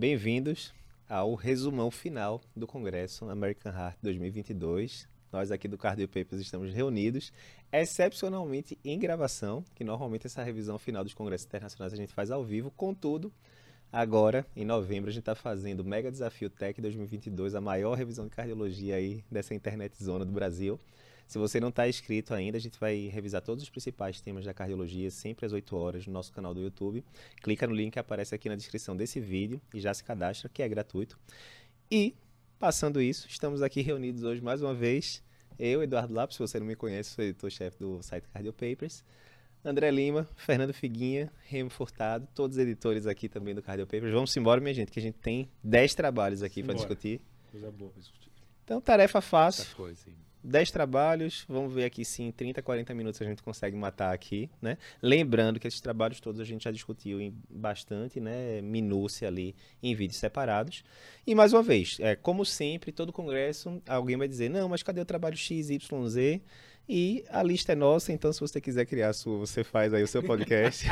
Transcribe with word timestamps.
Bem-vindos 0.00 0.72
ao 1.06 1.34
resumão 1.34 1.90
final 1.90 2.40
do 2.56 2.66
Congresso 2.66 3.28
American 3.28 3.70
Heart 3.70 3.98
2022. 4.02 5.06
Nós 5.30 5.50
aqui 5.50 5.68
do 5.68 5.76
Cardio 5.76 6.08
Papers 6.08 6.40
estamos 6.40 6.72
reunidos, 6.72 7.30
excepcionalmente 7.70 8.78
em 8.82 8.98
gravação, 8.98 9.62
que 9.74 9.84
normalmente 9.84 10.26
essa 10.26 10.42
revisão 10.42 10.78
final 10.78 11.04
dos 11.04 11.12
congressos 11.12 11.46
internacionais 11.46 11.92
a 11.92 11.96
gente 11.96 12.14
faz 12.14 12.30
ao 12.30 12.42
vivo. 12.42 12.70
Contudo, 12.70 13.30
agora, 13.92 14.46
em 14.56 14.64
novembro, 14.64 15.10
a 15.10 15.12
gente 15.12 15.20
está 15.20 15.34
fazendo 15.34 15.80
o 15.80 15.84
Mega 15.84 16.10
Desafio 16.10 16.48
Tech 16.48 16.80
2022, 16.80 17.54
a 17.54 17.60
maior 17.60 17.94
revisão 17.94 18.24
de 18.24 18.30
cardiologia 18.30 18.94
aí 18.96 19.22
dessa 19.30 19.54
internet 19.54 20.02
zona 20.02 20.24
do 20.24 20.32
Brasil. 20.32 20.80
Se 21.30 21.38
você 21.38 21.60
não 21.60 21.68
está 21.68 21.88
inscrito 21.88 22.34
ainda, 22.34 22.58
a 22.58 22.60
gente 22.60 22.76
vai 22.76 23.06
revisar 23.06 23.40
todos 23.40 23.62
os 23.62 23.70
principais 23.70 24.20
temas 24.20 24.44
da 24.44 24.52
cardiologia 24.52 25.12
sempre 25.12 25.46
às 25.46 25.52
8 25.52 25.76
horas 25.76 26.04
no 26.04 26.12
nosso 26.12 26.32
canal 26.32 26.52
do 26.52 26.60
YouTube. 26.60 27.04
Clica 27.40 27.68
no 27.68 27.72
link 27.72 27.92
que 27.92 28.00
aparece 28.00 28.34
aqui 28.34 28.48
na 28.48 28.56
descrição 28.56 28.96
desse 28.96 29.20
vídeo 29.20 29.60
e 29.72 29.78
já 29.78 29.94
se 29.94 30.02
cadastra, 30.02 30.48
que 30.48 30.60
é 30.60 30.68
gratuito. 30.68 31.16
E, 31.88 32.16
passando 32.58 33.00
isso, 33.00 33.28
estamos 33.28 33.62
aqui 33.62 33.80
reunidos 33.80 34.24
hoje 34.24 34.42
mais 34.42 34.60
uma 34.60 34.74
vez. 34.74 35.22
Eu, 35.56 35.84
Eduardo 35.84 36.12
Lopes, 36.12 36.34
se 36.34 36.42
você 36.42 36.58
não 36.58 36.66
me 36.66 36.74
conhece, 36.74 37.10
sou 37.10 37.24
editor-chefe 37.24 37.78
do 37.78 38.02
site 38.02 38.24
Cardio 38.32 38.52
Papers. 38.52 39.04
André 39.64 39.88
Lima, 39.92 40.26
Fernando 40.34 40.72
Figuinha, 40.72 41.32
Remo 41.44 41.70
Furtado, 41.70 42.26
todos 42.34 42.56
os 42.56 42.60
editores 42.60 43.06
aqui 43.06 43.28
também 43.28 43.54
do 43.54 43.62
Cardio 43.62 43.86
Papers. 43.86 44.12
Vamos 44.12 44.36
embora, 44.36 44.60
minha 44.60 44.74
gente, 44.74 44.90
que 44.90 44.98
a 44.98 45.02
gente 45.02 45.20
tem 45.20 45.48
10 45.62 45.94
trabalhos 45.94 46.42
aqui 46.42 46.60
para 46.60 46.74
discutir. 46.74 47.20
Coisa 47.52 47.70
boa 47.70 47.92
para 47.92 48.00
discutir. 48.00 48.32
Então, 48.64 48.80
tarefa 48.80 49.20
fácil. 49.20 49.62
Muita 49.62 49.76
coisa, 49.76 50.10
hein? 50.10 50.29
10 50.42 50.70
trabalhos, 50.70 51.44
vamos 51.48 51.72
ver 51.72 51.84
aqui 51.84 52.04
se 52.04 52.22
em 52.22 52.32
30, 52.32 52.62
40 52.62 52.94
minutos 52.94 53.20
a 53.20 53.24
gente 53.24 53.42
consegue 53.42 53.76
matar 53.76 54.14
aqui, 54.14 54.48
né? 54.60 54.78
Lembrando 55.02 55.60
que 55.60 55.68
esses 55.68 55.80
trabalhos 55.80 56.20
todos 56.20 56.40
a 56.40 56.44
gente 56.44 56.64
já 56.64 56.70
discutiu 56.70 57.20
em 57.20 57.34
bastante, 57.48 58.20
né, 58.20 58.60
minúcia 58.62 59.28
ali 59.28 59.54
em 59.82 59.94
vídeos 59.94 60.18
separados. 60.18 60.82
E 61.26 61.34
mais 61.34 61.52
uma 61.52 61.62
vez, 61.62 61.98
é, 62.00 62.16
como 62.16 62.44
sempre, 62.44 62.92
todo 62.92 63.12
congresso, 63.12 63.82
alguém 63.86 64.16
vai 64.16 64.26
dizer: 64.28 64.48
"Não, 64.48 64.68
mas 64.68 64.82
cadê 64.82 65.00
o 65.00 65.04
trabalho 65.04 65.36
X, 65.36 65.70
Y, 65.70 66.08
Z?" 66.08 66.40
E 66.92 67.24
a 67.30 67.40
lista 67.40 67.70
é 67.70 67.76
nossa, 67.76 68.12
então 68.12 68.32
se 68.32 68.40
você 68.40 68.60
quiser 68.60 68.84
criar 68.84 69.10
a 69.10 69.12
sua, 69.12 69.38
você 69.38 69.62
faz 69.62 69.94
aí 69.94 70.02
o 70.02 70.08
seu 70.08 70.24
podcast. 70.24 70.88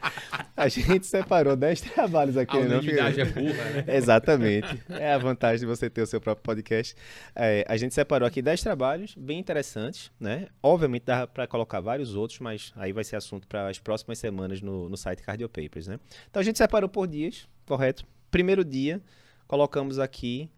a 0.56 0.66
gente 0.66 1.06
separou 1.06 1.54
10 1.54 1.82
trabalhos 1.82 2.38
aqui. 2.38 2.56
A 2.56 2.60
né, 2.60 2.68
não, 2.68 2.78
unanimidade 2.78 3.20
é 3.20 3.24
burra, 3.26 3.64
né? 3.64 3.84
Exatamente. 3.86 4.82
É 4.88 5.12
a 5.12 5.18
vantagem 5.18 5.60
de 5.60 5.66
você 5.66 5.90
ter 5.90 6.00
o 6.00 6.06
seu 6.06 6.22
próprio 6.22 6.42
podcast. 6.42 6.96
É, 7.36 7.66
a 7.68 7.76
gente 7.76 7.94
separou 7.94 8.26
aqui 8.26 8.40
10 8.40 8.62
trabalhos 8.62 9.14
bem 9.14 9.38
interessantes, 9.38 10.10
né? 10.18 10.46
Obviamente 10.62 11.02
dá 11.04 11.26
para 11.26 11.46
colocar 11.46 11.80
vários 11.80 12.14
outros, 12.14 12.38
mas 12.40 12.72
aí 12.74 12.94
vai 12.94 13.04
ser 13.04 13.16
assunto 13.16 13.46
para 13.46 13.68
as 13.68 13.78
próximas 13.78 14.18
semanas 14.18 14.62
no, 14.62 14.88
no 14.88 14.96
site 14.96 15.22
Cardio 15.22 15.50
Papers, 15.50 15.86
né? 15.86 16.00
Então 16.30 16.40
a 16.40 16.44
gente 16.44 16.56
separou 16.56 16.88
por 16.88 17.06
dias, 17.06 17.46
correto? 17.66 18.06
Primeiro 18.30 18.64
dia, 18.64 19.02
colocamos 19.46 19.98
aqui 19.98 20.48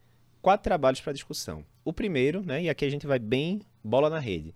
quatro 0.41 0.63
trabalhos 0.63 1.01
para 1.01 1.13
discussão. 1.13 1.65
O 1.85 1.93
primeiro, 1.93 2.45
né? 2.47 2.63
E 2.63 2.71
aqui 2.71 2.85
a 2.85 2.91
gente 2.91 3.09
vai 3.09 3.19
bem 3.19 3.61
bola 3.83 4.09
na 4.09 4.21
rede. 4.21 4.55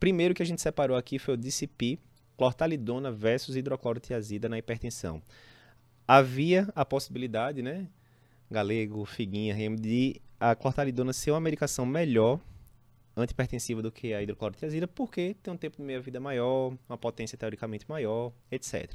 Primeiro 0.00 0.34
que 0.34 0.42
a 0.42 0.46
gente 0.46 0.62
separou 0.62 0.96
aqui 0.96 1.18
foi 1.18 1.34
o 1.34 1.36
DCP, 1.36 1.98
clortalidona 2.36 3.12
versus 3.12 3.54
hidroclorotiazida 3.54 4.48
na 4.48 4.56
hipertensão. 4.56 5.22
Havia 6.08 6.68
a 6.74 6.86
possibilidade, 6.86 7.60
né? 7.60 7.86
Galego, 8.50 9.04
Figuinha, 9.04 9.54
Remo, 9.54 9.76
de 9.76 10.20
a 10.40 10.54
clortalidona 10.54 11.12
ser 11.12 11.32
uma 11.32 11.40
medicação 11.40 11.84
melhor 11.84 12.40
antipertensiva 13.14 13.82
do 13.82 13.92
que 13.92 14.14
a 14.14 14.22
hidroclorotiazida, 14.22 14.88
porque 14.88 15.36
tem 15.42 15.52
um 15.52 15.56
tempo 15.56 15.76
de 15.76 15.82
meia-vida 15.82 16.18
maior, 16.18 16.72
uma 16.88 16.96
potência 16.96 17.36
teoricamente 17.36 17.84
maior, 17.86 18.32
etc. 18.50 18.90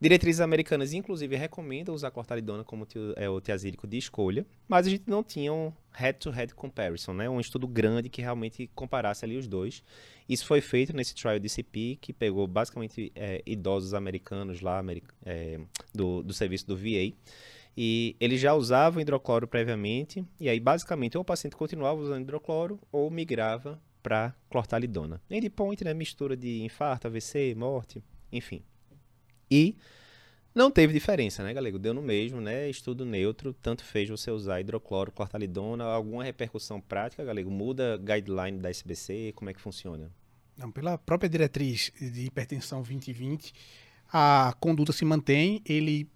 Diretrizes 0.00 0.40
americanas, 0.40 0.92
inclusive, 0.92 1.36
recomendam 1.36 1.94
usar 1.94 2.10
clortalidona 2.10 2.64
como 2.64 2.84
tio- 2.84 3.14
é, 3.16 3.28
o 3.28 3.40
tiazídico 3.40 3.86
de 3.86 3.96
escolha, 3.96 4.44
mas 4.68 4.86
a 4.86 4.90
gente 4.90 5.04
não 5.08 5.22
tinha 5.22 5.52
um 5.52 5.72
head-to-head 5.92 6.54
comparison, 6.54 7.12
né? 7.14 7.30
um 7.30 7.40
estudo 7.40 7.66
grande 7.66 8.08
que 8.08 8.20
realmente 8.20 8.68
comparasse 8.74 9.24
ali 9.24 9.36
os 9.36 9.46
dois. 9.46 9.82
Isso 10.28 10.44
foi 10.46 10.60
feito 10.60 10.94
nesse 10.94 11.14
trial 11.14 11.38
DCP, 11.38 11.96
que 12.00 12.12
pegou 12.12 12.46
basicamente 12.46 13.12
é, 13.14 13.42
idosos 13.46 13.94
americanos 13.94 14.60
lá, 14.60 14.84
é, 15.24 15.60
do, 15.94 16.22
do 16.22 16.34
serviço 16.34 16.66
do 16.66 16.76
VA, 16.76 17.14
e 17.76 18.16
eles 18.20 18.40
já 18.40 18.54
usavam 18.54 19.00
hidrocloro 19.00 19.48
previamente, 19.48 20.24
e 20.38 20.48
aí 20.48 20.60
basicamente 20.60 21.16
ou 21.16 21.22
o 21.22 21.24
paciente 21.24 21.56
continuava 21.56 22.00
usando 22.00 22.22
hidrocloro 22.22 22.78
ou 22.92 23.10
migrava 23.10 23.80
para 24.02 24.34
clortalidona. 24.50 25.20
Endpoint, 25.30 25.82
né, 25.82 25.94
mistura 25.94 26.36
de 26.36 26.62
infarto, 26.62 27.06
AVC, 27.06 27.54
morte, 27.54 28.02
enfim. 28.30 28.62
E 29.54 29.76
não 30.52 30.68
teve 30.68 30.92
diferença, 30.92 31.44
né, 31.44 31.54
Galego? 31.54 31.78
Deu 31.78 31.94
no 31.94 32.02
mesmo, 32.02 32.40
né? 32.40 32.68
Estudo 32.68 33.04
neutro, 33.04 33.52
tanto 33.52 33.84
fez 33.84 34.08
você 34.08 34.32
usar 34.32 34.60
hidrocloro, 34.60 35.12
clortalidona, 35.12 35.84
alguma 35.84 36.24
repercussão 36.24 36.80
prática, 36.80 37.24
Galego? 37.24 37.52
Muda 37.52 37.96
guideline 37.96 38.58
da 38.58 38.68
SBC, 38.68 39.32
como 39.36 39.50
é 39.50 39.54
que 39.54 39.60
funciona? 39.60 40.10
Não, 40.56 40.72
pela 40.72 40.98
própria 40.98 41.28
diretriz 41.28 41.92
de 42.00 42.24
hipertensão 42.26 42.80
2020, 42.80 43.52
a 44.12 44.52
conduta 44.58 44.92
se 44.92 45.04
mantém. 45.04 45.62
Ele 45.64 46.08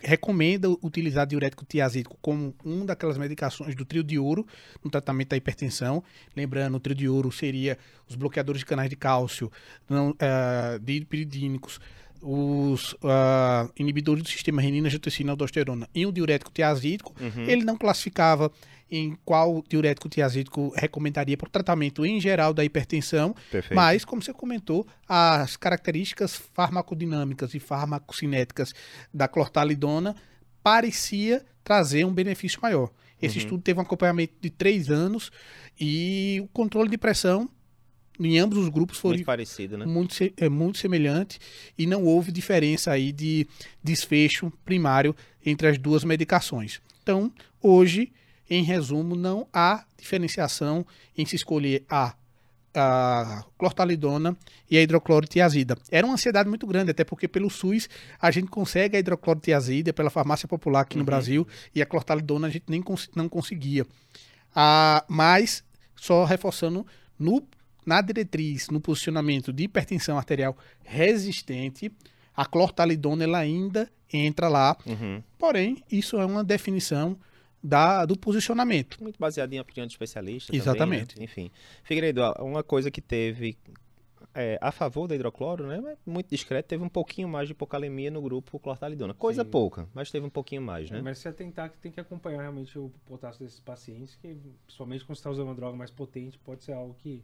recomenda 0.00 0.68
utilizar 0.68 1.26
diurético 1.26 1.64
tiazídico 1.64 2.16
como 2.20 2.54
uma 2.64 2.84
daquelas 2.86 3.18
medicações 3.18 3.74
do 3.74 3.84
trio 3.84 4.02
de 4.02 4.18
ouro 4.18 4.46
no 4.82 4.90
tratamento 4.90 5.30
da 5.30 5.36
hipertensão. 5.36 6.02
Lembrando, 6.36 6.76
o 6.76 6.80
trio 6.80 6.94
de 6.94 7.08
ouro 7.08 7.30
seria 7.30 7.78
os 8.08 8.16
bloqueadores 8.16 8.60
de 8.60 8.66
canais 8.66 8.90
de 8.90 8.96
cálcio, 8.96 9.50
não, 9.88 10.14
eh, 10.18 10.78
dipiridínicos, 10.82 11.80
os 12.22 12.94
ah, 13.02 13.68
inibidores 13.76 14.22
do 14.22 14.28
sistema 14.28 14.62
renina, 14.62 14.86
angiotensina, 14.86 15.32
aldosterona 15.32 15.88
e 15.94 16.06
o 16.06 16.12
diurético 16.12 16.50
tiazídico. 16.52 17.12
Ele 17.48 17.64
não 17.64 17.76
classificava 17.76 18.50
em 18.90 19.16
qual 19.24 19.64
diurético 19.68 20.08
tiazídico 20.08 20.72
recomendaria 20.76 21.36
para 21.36 21.48
o 21.48 21.50
tratamento 21.50 22.04
em 22.06 22.20
geral 22.20 22.52
da 22.54 22.62
hipertensão, 22.62 23.34
Perfeito. 23.50 23.74
mas, 23.74 24.04
como 24.04 24.22
você 24.22 24.32
comentou, 24.34 24.86
as 25.08 25.56
características 25.56 26.36
farmacodinâmicas 26.52 27.54
e 27.54 27.58
farmacocinéticas 27.58 28.74
da 29.12 29.26
clortalidona 29.26 30.14
parecia 30.62 31.44
trazer 31.64 32.04
um 32.04 32.12
benefício 32.12 32.60
maior. 32.62 32.90
Esse 33.20 33.38
Uhum. 33.38 33.44
estudo 33.44 33.62
teve 33.62 33.78
um 33.78 33.82
acompanhamento 33.82 34.34
de 34.40 34.50
três 34.50 34.90
anos 34.90 35.30
e 35.80 36.40
o 36.44 36.48
controle 36.48 36.88
de 36.90 36.98
pressão 36.98 37.48
em 38.20 38.38
ambos 38.38 38.58
os 38.58 38.68
grupos 38.68 38.98
foi 38.98 39.12
Muito 39.16 39.26
parecido, 39.26 39.76
né? 39.78 39.86
muito, 39.86 40.14
é 40.36 40.48
muito 40.48 40.78
semelhante 40.78 41.38
e 41.78 41.86
não 41.86 42.04
houve 42.04 42.30
diferença 42.30 42.90
aí 42.92 43.10
de 43.12 43.46
desfecho 43.82 44.52
primário 44.64 45.14
entre 45.44 45.66
as 45.68 45.78
duas 45.78 46.04
medicações. 46.04 46.80
Então, 47.02 47.32
hoje, 47.60 48.12
em 48.48 48.62
resumo, 48.62 49.16
não 49.16 49.46
há 49.52 49.84
diferenciação 49.98 50.86
em 51.16 51.24
se 51.26 51.36
escolher 51.36 51.84
a, 51.88 52.14
a 52.74 53.44
clortalidona 53.58 54.36
e 54.70 54.76
a 54.78 54.82
hidroclorotiazida. 54.82 55.76
Era 55.90 56.06
uma 56.06 56.14
ansiedade 56.14 56.48
muito 56.48 56.66
grande, 56.66 56.90
até 56.90 57.02
porque 57.04 57.26
pelo 57.26 57.50
SUS 57.50 57.88
a 58.20 58.30
gente 58.30 58.48
consegue 58.48 58.96
a 58.96 59.00
hidroclorotiazida 59.00 59.92
pela 59.92 60.10
farmácia 60.10 60.46
popular 60.46 60.82
aqui 60.82 60.96
no 60.96 61.04
Brasil 61.04 61.46
e 61.74 61.82
a 61.82 61.86
clortalidona 61.86 62.46
a 62.46 62.50
gente 62.50 62.64
nem 62.68 62.80
cons- 62.82 63.10
não 63.16 63.28
conseguia. 63.28 63.86
Ah, 64.54 65.04
mas, 65.08 65.64
só 65.96 66.24
reforçando, 66.24 66.86
no, 67.18 67.42
na 67.84 68.00
diretriz, 68.00 68.68
no 68.68 68.80
posicionamento 68.80 69.52
de 69.52 69.64
hipertensão 69.64 70.16
arterial 70.16 70.56
resistente, 70.82 71.90
a 72.34 72.46
clortalidona 72.46 73.24
ela 73.24 73.38
ainda 73.38 73.90
entra 74.12 74.48
lá. 74.48 74.76
Uhum. 74.86 75.22
Porém, 75.38 75.82
isso 75.90 76.18
é 76.18 76.24
uma 76.24 76.44
definição 76.44 77.18
da, 77.62 78.04
do 78.04 78.16
posicionamento. 78.16 78.98
Muito 79.00 79.18
baseado 79.18 79.52
em 79.52 79.60
opinião 79.60 79.86
de 79.86 79.92
especialista. 79.92 80.48
também, 80.48 80.60
Exatamente. 80.60 81.18
né? 81.18 81.24
Enfim. 81.24 81.50
Figueiredo, 81.84 82.20
uma 82.40 82.62
coisa 82.62 82.90
que 82.90 83.00
teve 83.00 83.56
é, 84.34 84.58
a 84.60 84.72
favor 84.72 85.06
da 85.06 85.14
hidrocloro, 85.14 85.66
né? 85.66 85.96
Muito 86.04 86.28
discreto, 86.28 86.66
teve 86.66 86.82
um 86.82 86.88
pouquinho 86.88 87.28
mais 87.28 87.48
de 87.48 87.52
hipocalemia 87.52 88.10
no 88.10 88.20
grupo 88.20 88.58
clortalidona. 88.58 89.14
Coisa 89.14 89.44
Sim. 89.44 89.50
pouca, 89.50 89.88
mas 89.94 90.10
teve 90.10 90.26
um 90.26 90.30
pouquinho 90.30 90.62
mais, 90.62 90.90
né? 90.90 90.98
É, 90.98 91.02
mas 91.02 91.18
você 91.18 91.28
atentar 91.28 91.70
que 91.70 91.78
tem 91.78 91.92
que 91.92 92.00
acompanhar 92.00 92.40
realmente 92.40 92.78
o 92.78 92.90
potássio 93.06 93.44
desses 93.44 93.60
pacientes, 93.60 94.16
que 94.16 94.36
principalmente 94.64 95.04
quando 95.04 95.16
você 95.16 95.20
está 95.20 95.30
usando 95.30 95.46
uma 95.46 95.54
droga 95.54 95.76
mais 95.76 95.90
potente, 95.90 96.38
pode 96.38 96.64
ser 96.64 96.72
algo 96.72 96.94
que 96.94 97.22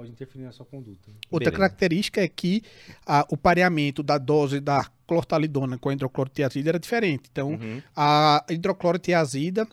pode 0.00 0.10
interferir 0.12 0.44
na 0.44 0.52
sua 0.52 0.64
conduta. 0.64 1.10
Outra 1.30 1.50
Beleza. 1.50 1.56
característica 1.58 2.22
é 2.22 2.28
que 2.28 2.62
ah, 3.06 3.26
o 3.30 3.36
pareamento 3.36 4.02
da 4.02 4.16
dose 4.16 4.58
da 4.60 4.86
clortalidona 5.06 5.76
com 5.76 5.90
a 5.90 5.92
hidroclorotiazida 5.92 6.70
era 6.70 6.78
diferente. 6.78 7.24
Então, 7.30 7.50
Uhum. 7.50 7.82
a 7.94 8.42
hidroclorotiazida 8.48 9.66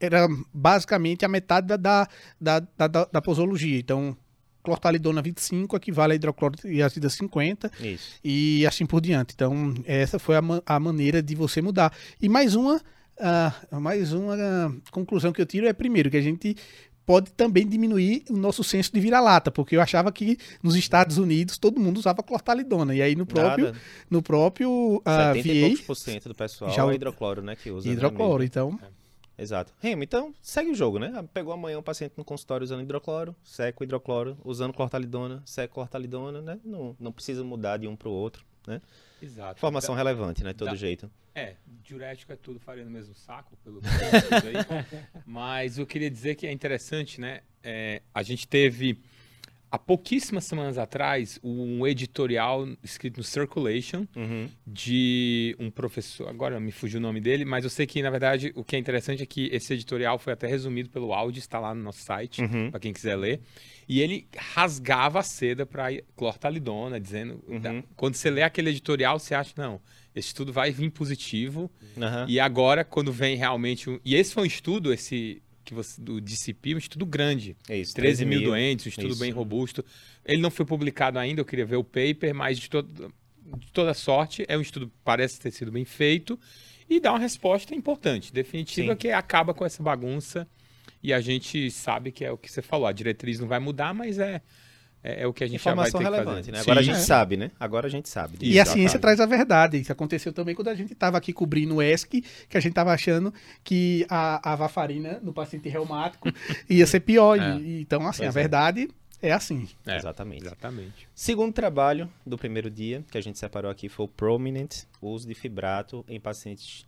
era 0.00 0.26
basicamente 0.52 1.24
a 1.24 1.28
metade 1.28 1.68
da, 1.68 1.76
da, 1.76 2.08
da, 2.40 2.58
da, 2.88 3.04
da- 3.04 3.22
posologia. 3.22 3.78
Então, 3.78 4.16
clortalidona 4.64 5.22
25 5.22 5.76
equivale 5.76 6.12
a 6.14 6.16
hidroclorotiazida 6.16 7.08
50 7.08 7.70
Isso. 7.80 8.18
e 8.24 8.66
assim 8.66 8.84
por 8.84 9.00
diante. 9.00 9.32
Então, 9.34 9.74
essa 9.84 10.18
foi 10.18 10.36
a, 10.36 10.42
ma- 10.42 10.62
a 10.66 10.80
maneira 10.80 11.22
de 11.22 11.36
você 11.36 11.62
mudar. 11.62 11.92
E 12.20 12.28
mais 12.28 12.56
uma, 12.56 12.80
ah, 13.20 13.54
mais 13.80 14.12
uma 14.12 14.36
conclusão 14.90 15.32
que 15.32 15.40
eu 15.40 15.46
tiro 15.46 15.68
é, 15.68 15.72
primeiro, 15.72 16.10
que 16.10 16.16
a 16.16 16.20
gente 16.22 16.56
pode 17.04 17.32
também 17.32 17.66
diminuir 17.66 18.24
o 18.30 18.36
nosso 18.36 18.62
senso 18.62 18.92
de 18.92 19.00
vira-lata, 19.00 19.50
porque 19.50 19.76
eu 19.76 19.80
achava 19.80 20.10
que 20.12 20.38
nos 20.62 20.76
Estados 20.76 21.18
Unidos 21.18 21.58
todo 21.58 21.80
mundo 21.80 21.98
usava 21.98 22.22
clortalidona, 22.22 22.94
e 22.94 23.02
aí 23.02 23.14
no 23.16 23.26
próprio, 23.26 23.66
Nada. 23.66 23.78
no 24.10 24.22
próprio 24.22 24.96
uh, 24.96 25.02
70 25.34 25.48
e 25.48 25.60
poucos 25.60 25.80
VA, 25.80 25.86
por 25.86 25.94
cento 25.96 26.28
do 26.28 26.34
pessoal 26.34 26.70
já 26.70 26.82
é 26.82 26.84
o- 26.84 26.92
hidrocloro, 26.92 27.42
né? 27.42 27.56
Que 27.56 27.70
usa. 27.70 27.86
né, 27.88 27.94
hidrocloro, 27.94 28.42
então... 28.44 28.78
Exato. 29.38 29.72
Remo, 29.80 30.04
então 30.04 30.32
segue 30.40 30.70
o 30.70 30.74
jogo, 30.74 30.98
né? 30.98 31.24
Pegou 31.32 31.52
amanhã 31.52 31.78
um 31.78 31.82
paciente 31.82 32.12
no 32.16 32.24
consultório 32.24 32.62
usando 32.62 32.82
hidrocloro, 32.82 33.34
seca 33.42 33.78
o 33.80 33.84
hidrocloro, 33.84 34.36
usando 34.44 34.72
clortalidona, 34.72 35.42
seca 35.44 35.72
clortalidona, 35.72 36.40
né? 36.42 36.58
Não, 36.64 36.94
não 37.00 37.10
precisa 37.10 37.42
mudar 37.42 37.78
de 37.78 37.88
um 37.88 37.96
para 37.96 38.08
o 38.08 38.12
outro, 38.12 38.44
né? 38.66 38.80
Exato. 39.22 39.58
Informação 39.58 39.94
relevante, 39.94 40.42
né? 40.42 40.50
De 40.52 40.58
todo 40.58 40.70
Dá- 40.70 40.74
jeito. 40.74 41.10
É, 41.34 41.54
diurético 41.82 42.32
é 42.32 42.36
tudo 42.36 42.58
faria 42.60 42.84
no 42.84 42.90
mesmo 42.90 43.14
saco, 43.14 43.56
pelo 43.64 43.80
que 43.80 43.88
aí. 43.88 44.98
Mas 45.24 45.78
eu 45.78 45.86
queria 45.86 46.10
dizer 46.10 46.34
que 46.34 46.46
é 46.46 46.52
interessante, 46.52 47.20
né? 47.20 47.40
É, 47.62 48.02
a 48.12 48.22
gente 48.22 48.46
teve, 48.46 48.98
há 49.72 49.78
pouquíssimas 49.78 50.44
semanas 50.44 50.76
atrás, 50.76 51.40
um 51.42 51.86
editorial 51.86 52.68
escrito 52.84 53.16
no 53.16 53.24
Circulation 53.24 54.06
Uhum. 54.14 54.48
de 54.66 55.56
um 55.58 55.70
professor, 55.70 56.28
agora 56.28 56.60
me 56.60 56.70
fugiu 56.70 56.98
o 57.00 57.02
nome 57.02 57.20
dele, 57.20 57.44
mas 57.46 57.64
eu 57.64 57.70
sei 57.70 57.86
que, 57.86 58.02
na 58.02 58.10
verdade, 58.10 58.52
o 58.54 58.62
que 58.62 58.76
é 58.76 58.78
interessante 58.78 59.22
é 59.22 59.26
que 59.26 59.48
esse 59.50 59.72
editorial 59.72 60.18
foi 60.18 60.34
até 60.34 60.46
resumido 60.46 60.90
pelo 60.90 61.14
áudio, 61.14 61.38
está 61.40 61.58
lá 61.58 61.74
no 61.74 61.82
nosso 61.82 62.00
site, 62.02 62.42
Uhum. 62.42 62.70
para 62.70 62.78
quem 62.80 62.92
quiser 62.92 63.16
ler. 63.16 63.40
E 63.88 64.00
ele 64.00 64.28
rasgava 64.36 65.20
a 65.20 65.22
seda 65.22 65.64
para 65.66 65.88
clortalidona, 66.14 67.00
dizendo. 67.00 67.42
Uhum. 67.48 67.82
Quando 67.96 68.14
você 68.14 68.30
lê 68.30 68.42
aquele 68.42 68.70
editorial, 68.70 69.18
você 69.18 69.34
acha, 69.34 69.52
não, 69.56 69.80
esse 70.14 70.28
estudo 70.28 70.52
vai 70.52 70.70
vir 70.70 70.90
positivo. 70.90 71.70
E 72.28 72.38
agora, 72.38 72.84
quando 72.84 73.10
vem 73.10 73.36
realmente. 73.36 73.88
um- 73.90 73.98
E 74.04 74.14
esse 74.14 74.34
foi 74.34 74.42
um 74.44 74.46
estudo, 74.46 74.92
esse 74.92 75.42
que 75.64 75.74
você, 75.74 76.00
do 76.00 76.20
DCP, 76.20 76.74
um 76.74 76.78
estudo 76.78 77.04
grande. 77.06 77.56
É 77.68 77.76
isso. 77.78 77.94
13 77.94 78.24
mil 78.24 78.42
doentes, 78.42 78.86
um 78.86 78.88
estudo 78.88 79.08
Isso. 79.10 79.20
bem 79.20 79.30
robusto. 79.30 79.84
Ele 80.24 80.40
não 80.40 80.50
foi 80.50 80.64
publicado 80.66 81.18
ainda, 81.18 81.40
eu 81.40 81.44
queria 81.44 81.64
ver 81.66 81.76
o 81.76 81.84
paper, 81.84 82.34
mas 82.34 82.58
de, 82.58 82.68
todo- 82.70 83.12
de 83.58 83.72
toda 83.72 83.94
sorte, 83.94 84.44
é 84.48 84.56
um 84.56 84.60
estudo 84.60 84.86
que 84.88 84.92
parece 85.04 85.40
ter 85.40 85.50
sido 85.50 85.70
bem 85.72 85.84
feito 85.84 86.38
e 86.88 87.00
dá 87.00 87.12
uma 87.12 87.18
resposta 87.18 87.74
importante, 87.74 88.32
definitiva, 88.32 88.92
Sim. 88.92 88.96
que 88.98 89.10
acaba 89.10 89.52
com 89.54 89.64
essa 89.64 89.82
bagunça. 89.82 90.46
E 91.02 91.12
a 91.12 91.20
gente 91.20 91.70
sabe 91.70 92.12
que 92.12 92.24
é 92.24 92.30
o 92.30 92.38
que 92.38 92.50
você 92.50 92.62
falou, 92.62 92.86
a 92.86 92.92
diretriz 92.92 93.40
não 93.40 93.48
vai 93.48 93.58
mudar, 93.58 93.92
mas 93.92 94.18
é, 94.20 94.40
é, 95.04 95.22
é 95.22 95.26
o 95.26 95.32
que 95.32 95.42
a 95.42 95.46
gente 95.46 95.54
já 95.62 95.70
Informação 95.70 96.00
vai 96.00 96.10
ter 96.10 96.16
que 96.16 96.16
relevante, 96.24 96.46
fazer. 96.46 96.52
né? 96.52 96.60
Agora 96.60 96.80
a 96.80 96.82
Sim. 96.82 96.88
gente 96.90 96.98
É. 96.98 97.04
sabe, 97.04 97.36
né? 97.36 97.50
Agora 97.58 97.86
a 97.86 97.90
gente 97.90 98.08
sabe. 98.08 98.38
E 98.40 98.60
a 98.60 98.64
ciência 98.64 98.98
traz 98.98 99.20
a 99.20 99.26
verdade. 99.26 99.78
Isso 99.80 99.90
aconteceu 99.92 100.32
também 100.32 100.54
quando 100.54 100.68
a 100.68 100.74
gente 100.74 100.92
estava 100.92 101.18
aqui 101.18 101.32
cobrindo 101.32 101.76
o 101.76 101.82
ESC, 101.82 102.22
que 102.48 102.56
a 102.56 102.60
gente 102.60 102.70
estava 102.72 102.92
achando 102.92 103.32
que 103.64 104.06
a, 104.08 104.52
a 104.52 104.56
varfarina 104.56 105.18
no 105.22 105.32
paciente 105.32 105.68
reumático 105.68 106.28
ia 106.70 106.86
ser 106.86 107.00
pior. 107.00 107.38
É. 107.38 107.56
E- 107.58 107.80
então, 107.82 108.06
assim, 108.06 108.22
Pois 108.22 108.36
a 108.36 108.40
é. 108.40 108.42
verdade 108.42 108.88
é 109.20 109.32
assim. 109.32 109.68
É, 109.86 109.96
Exatamente. 109.96 110.44
Exatamente. 110.46 111.08
Segundo 111.14 111.52
trabalho 111.52 112.10
do 112.26 112.36
primeiro 112.38 112.70
dia, 112.70 113.04
que 113.10 113.16
a 113.18 113.20
gente 113.20 113.38
separou 113.38 113.70
aqui, 113.70 113.88
foi 113.88 114.04
o 114.06 114.08
Prominent, 114.08 114.82
o 115.00 115.08
uso 115.10 115.26
de 115.28 115.34
fibrato 115.34 116.04
em 116.08 116.18
pacientes 116.20 116.84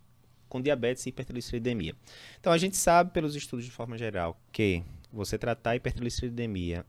com 0.49 0.61
diabetes 0.61 1.05
e 1.05 1.09
hipertrigliceridemia. 1.09 1.95
Então, 2.39 2.53
a 2.53 2.57
gente 2.57 2.77
sabe 2.77 3.11
pelos 3.11 3.35
estudos 3.35 3.65
de 3.65 3.71
forma 3.71 3.97
geral 3.97 4.39
que 4.51 4.83
você 5.11 5.37
tratar 5.37 5.71
a 5.71 5.75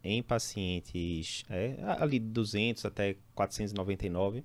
em 0.02 0.22
pacientes 0.22 1.44
é, 1.48 1.76
ali 1.98 2.18
de 2.18 2.26
200 2.26 2.84
até 2.84 3.16
499, 3.34 4.44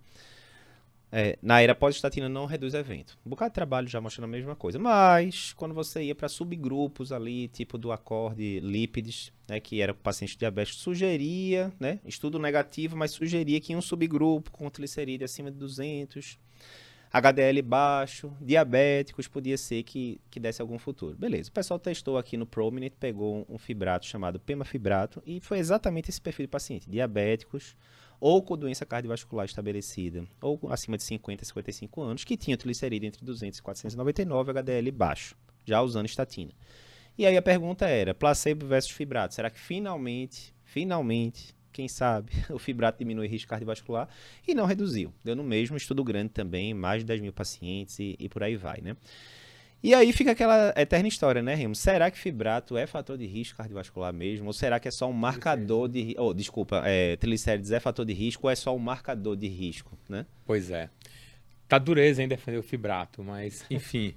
é, 1.13 1.37
na 1.41 1.61
era 1.61 1.75
pós-estatina 1.75 2.29
não 2.29 2.45
reduz 2.45 2.73
evento. 2.73 3.17
Um 3.25 3.29
bocado 3.29 3.51
de 3.51 3.55
trabalho 3.55 3.87
já 3.87 3.99
mostrando 3.99 4.25
a 4.25 4.31
mesma 4.31 4.55
coisa. 4.55 4.79
Mas, 4.79 5.51
quando 5.53 5.75
você 5.75 6.03
ia 6.03 6.15
para 6.15 6.29
subgrupos 6.29 7.11
ali, 7.11 7.49
tipo 7.49 7.77
do 7.77 7.91
acorde 7.91 8.61
lípides, 8.61 9.33
né, 9.47 9.59
que 9.59 9.81
era 9.81 9.93
para 9.93 10.03
paciente 10.03 10.37
diabético, 10.37 10.79
sugeria, 10.79 11.71
né, 11.77 11.99
estudo 12.05 12.39
negativo, 12.39 12.95
mas 12.95 13.11
sugeria 13.11 13.59
que 13.59 13.73
em 13.73 13.75
um 13.75 13.81
subgrupo 13.81 14.51
com 14.51 14.69
triglicerídeo 14.69 15.25
acima 15.25 15.51
de 15.51 15.57
200, 15.57 16.39
HDL 17.11 17.61
baixo, 17.61 18.31
diabéticos, 18.39 19.27
podia 19.27 19.57
ser 19.57 19.83
que, 19.83 20.21
que 20.29 20.39
desse 20.39 20.61
algum 20.61 20.79
futuro. 20.79 21.17
Beleza, 21.17 21.49
o 21.49 21.51
pessoal 21.51 21.77
testou 21.77 22.17
aqui 22.17 22.37
no 22.37 22.45
Prominent, 22.45 22.93
pegou 22.97 23.45
um, 23.49 23.57
fibrato 23.57 24.05
chamado 24.05 24.39
pemafibrato 24.39 25.21
e 25.25 25.41
foi 25.41 25.59
exatamente 25.59 26.09
esse 26.09 26.21
perfil 26.21 26.45
de 26.45 26.49
paciente, 26.49 26.89
diabéticos, 26.89 27.75
ou 28.17 28.41
com 28.41 28.57
doença 28.57 28.85
cardiovascular 28.85 29.45
estabelecida, 29.45 30.23
ou 30.39 30.59
acima 30.69 30.95
de 30.95 31.03
50 31.03 31.43
a 31.43 31.45
55 31.45 32.01
anos, 32.01 32.23
que 32.23 32.37
tinham 32.37 32.57
triglicerídeo 32.57 33.07
entre 33.07 33.25
200 33.25 33.59
e 33.59 33.61
499, 33.61 34.51
HDL 34.51 34.91
baixo, 34.91 35.35
já 35.65 35.81
usando 35.81 36.05
estatina. 36.05 36.51
E 37.17 37.25
aí 37.25 37.35
a 37.35 37.41
pergunta 37.41 37.87
era, 37.87 38.13
placebo 38.13 38.65
versus 38.65 38.91
fibrato, 38.91 39.33
será 39.33 39.49
que 39.49 39.59
finalmente, 39.59 40.53
finalmente, 40.63 41.53
quem 41.71 41.87
sabe, 41.87 42.31
o 42.49 42.59
fibrato 42.59 42.99
diminui 42.99 43.27
risco 43.27 43.49
cardiovascular? 43.49 44.07
E 44.47 44.53
não 44.53 44.65
reduziu. 44.65 45.13
Deu 45.23 45.35
no 45.35 45.43
mesmo 45.43 45.77
estudo 45.77 46.03
grande 46.03 46.29
também, 46.29 46.73
mais 46.73 47.01
de 47.01 47.05
10 47.05 47.21
mil 47.21 47.33
pacientes 47.33 47.99
e, 47.99 48.15
e 48.19 48.29
por 48.29 48.43
aí 48.43 48.55
vai, 48.55 48.79
né? 48.81 48.95
E 49.83 49.95
aí 49.95 50.13
fica 50.13 50.31
aquela 50.31 50.71
eterna 50.77 51.07
história, 51.07 51.41
né, 51.41 51.55
Rimo? 51.55 51.73
Será 51.73 52.11
que 52.11 52.19
fibrato 52.19 52.77
é 52.77 52.85
fator 52.85 53.17
de 53.17 53.25
risco 53.25 53.57
cardiovascular 53.57 54.13
mesmo? 54.13 54.45
Ou 54.45 54.53
será 54.53 54.79
que 54.79 54.87
é 54.87 54.91
só 54.91 55.09
um 55.09 55.13
marcador 55.13 55.89
de... 55.89 56.13
Oh, 56.19 56.35
desculpa, 56.35 56.83
é, 56.85 57.15
triglicérides 57.15 57.71
é 57.71 57.79
fator 57.79 58.05
de 58.05 58.13
risco 58.13 58.45
ou 58.45 58.51
é 58.51 58.55
só 58.55 58.75
um 58.75 58.79
marcador 58.79 59.35
de 59.35 59.47
risco, 59.47 59.97
né? 60.07 60.27
Pois 60.45 60.69
é. 60.69 60.87
Tá 61.67 61.79
dureza 61.79 62.21
em 62.21 62.27
defender 62.27 62.59
o 62.59 62.63
fibrato, 62.63 63.23
mas, 63.23 63.65
enfim. 63.71 64.13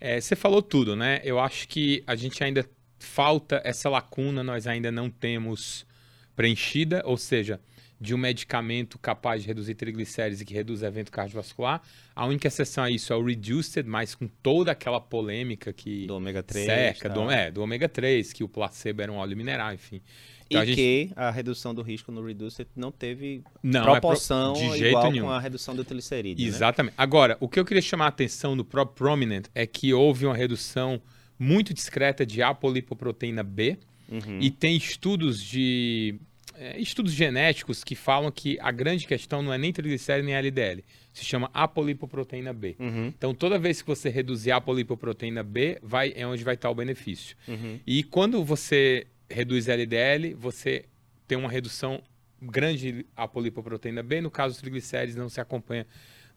É, 0.00 0.18
você 0.18 0.34
falou 0.34 0.62
tudo, 0.62 0.96
né? 0.96 1.20
Eu 1.22 1.38
acho 1.38 1.68
que 1.68 2.02
a 2.06 2.16
gente 2.16 2.42
ainda 2.42 2.66
falta 2.98 3.60
essa 3.62 3.90
lacuna, 3.90 4.42
nós 4.42 4.66
ainda 4.66 4.90
não 4.90 5.10
temos 5.10 5.86
preenchida, 6.34 7.02
ou 7.04 7.16
seja, 7.16 7.60
de 8.00 8.14
um 8.14 8.18
medicamento 8.18 8.98
capaz 8.98 9.42
de 9.42 9.48
reduzir 9.48 9.74
triglicérides 9.76 10.40
e 10.40 10.44
que 10.44 10.52
reduz 10.52 10.82
evento 10.82 11.10
cardiovascular. 11.10 11.80
A 12.14 12.26
única 12.26 12.48
exceção 12.48 12.84
a 12.84 12.90
isso 12.90 13.12
é 13.12 13.16
o 13.16 13.24
Reduced, 13.24 13.88
mas 13.88 14.14
com 14.14 14.26
toda 14.42 14.72
aquela 14.72 15.00
polêmica 15.00 15.72
que 15.72 16.06
Do 16.06 16.16
ômega 16.16 16.42
3. 16.42 16.66
cerca, 16.66 17.08
tal. 17.08 17.24
do, 17.26 17.30
é, 17.30 17.50
do 17.50 17.62
ômega 17.62 17.88
3, 17.88 18.32
que 18.32 18.44
o 18.44 18.48
placebo 18.48 19.00
era 19.00 19.10
um 19.12 19.16
óleo 19.16 19.36
mineral, 19.36 19.72
enfim. 19.72 20.02
E 20.50 20.56
Então 20.56 20.60
a 20.60 20.64
gente- 20.66 20.76
que 20.76 21.10
a 21.16 21.30
redução 21.30 21.74
do 21.74 21.80
risco 21.80 22.12
no 22.12 22.22
Reduced 22.22 22.68
não 22.76 22.92
teve 22.92 23.42
Não, 23.62 23.80
é 23.80 23.82
pro- 23.84 23.92
proporção 23.92 24.52
de 24.52 24.68
jeito 24.76 24.84
igual 24.88 25.10
nenhum. 25.10 25.24
com 25.26 25.30
a 25.30 25.40
redução 25.40 25.74
do 25.74 25.82
triglicerídeo, 25.84 26.42
né? 26.44 26.48
Exatamente. 26.48 26.94
Agora, 26.98 27.38
o 27.40 27.48
que 27.48 27.58
eu 27.58 27.64
queria 27.64 27.80
chamar 27.80 28.06
a 28.06 28.08
atenção 28.08 28.54
do 28.54 28.64
próprio 28.64 28.94
Prominent 28.96 29.46
é 29.54 29.66
que 29.66 29.94
houve 29.94 30.26
uma 30.26 30.36
redução 30.36 31.00
muito 31.38 31.72
discreta 31.72 32.26
de 32.26 32.42
apolipoproteína 32.42 33.42
B 33.42 33.78
Uhum. 34.10 34.38
e 34.40 34.50
tem 34.50 34.76
estudos 34.76 35.42
de 35.42 36.16
é, 36.56 36.78
estudos 36.78 37.12
genéticos 37.12 37.82
que 37.82 37.94
falam 37.94 38.30
que 38.30 38.58
a 38.60 38.70
grande 38.70 39.06
questão 39.06 39.42
não 39.42 39.52
é 39.52 39.58
nem 39.58 39.72
triglicérido 39.72 40.26
nem 40.26 40.36
LDL, 40.36 40.84
se 41.12 41.24
chama 41.24 41.50
apolipoproteína 41.52 42.52
B. 42.52 42.76
Uhum. 42.78 43.06
Então, 43.08 43.34
toda 43.34 43.58
vez 43.58 43.82
que 43.82 43.88
você 43.88 44.08
reduzir 44.08 44.52
a 44.52 44.56
apolipoproteína 44.56 45.42
B, 45.42 45.78
vai, 45.82 46.12
é 46.14 46.26
onde 46.26 46.44
vai 46.44 46.54
estar 46.54 46.70
o 46.70 46.74
benefício. 46.74 47.36
Uhum. 47.48 47.80
E 47.86 48.02
quando 48.02 48.44
você 48.44 49.06
reduz 49.28 49.68
LDL, 49.68 50.34
você 50.34 50.84
tem 51.26 51.36
uma 51.36 51.50
redução 51.50 52.02
grande 52.40 52.92
de 52.92 53.06
apolipoproteína 53.16 54.02
B. 54.02 54.20
No 54.20 54.30
caso 54.30 54.54
dos 54.54 54.60
triglicérides, 54.60 55.16
não 55.16 55.28
se 55.28 55.40
acompanha 55.40 55.86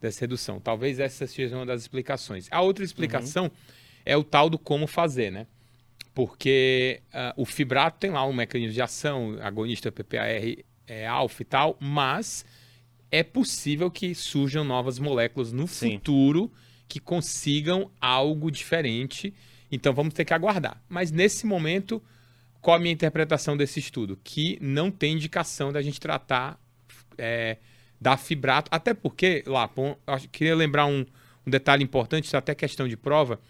dessa 0.00 0.20
redução. 0.20 0.60
Talvez 0.60 0.98
essa 0.98 1.26
seja 1.26 1.56
uma 1.56 1.66
das 1.66 1.82
explicações. 1.82 2.48
A 2.50 2.60
outra 2.60 2.84
explicação 2.84 3.50
é 4.04 4.16
o 4.16 4.24
tal 4.24 4.48
do 4.48 4.58
como 4.58 4.86
fazer, 4.86 5.30
né? 5.30 5.46
Porque 6.14 7.00
ah, 7.12 7.34
o 7.36 7.44
fibrato 7.44 7.98
tem 8.00 8.10
lá 8.10 8.26
um 8.26 8.32
mecanismo 8.32 8.72
de 8.72 8.82
ação, 8.82 9.36
agonista 9.40 9.92
PPAR 9.92 10.26
é, 10.86 11.06
alfa 11.06 11.42
e 11.42 11.44
tal, 11.44 11.76
mas 11.80 12.44
é 13.10 13.22
possível 13.22 13.90
que 13.90 14.14
surjam 14.14 14.64
novas 14.64 14.98
moléculas 14.98 15.52
no 15.52 15.66
Sim. 15.68 15.92
futuro 15.92 16.52
que 16.88 16.98
consigam 16.98 17.90
algo 18.00 18.50
diferente. 18.50 19.32
Então 19.70 19.92
vamos 19.92 20.14
ter 20.14 20.24
que 20.24 20.34
aguardar. 20.34 20.82
Mas 20.88 21.10
nesse 21.10 21.46
momento, 21.46 22.02
qual 22.60 22.76
a 22.76 22.80
minha 22.80 22.92
interpretação 22.92 23.56
desse 23.56 23.78
estudo? 23.78 24.18
Que 24.24 24.58
não 24.60 24.90
tem 24.90 25.12
indicação 25.12 25.72
da 25.72 25.82
gente 25.82 26.00
tratar 26.00 26.58
é, 27.16 27.58
da 28.00 28.16
fibrato, 28.16 28.68
até 28.72 28.94
porque, 28.94 29.42
lá, 29.46 29.70
acho- 30.06 30.28
queria 30.28 30.56
lembrar 30.56 30.86
um, 30.86 31.04
um 31.46 31.50
detalhe 31.50 31.84
importante, 31.84 32.24
isso 32.24 32.36
é 32.36 32.38
até 32.38 32.54
questão 32.54 32.88
de 32.88 32.96
prova, 32.96 33.40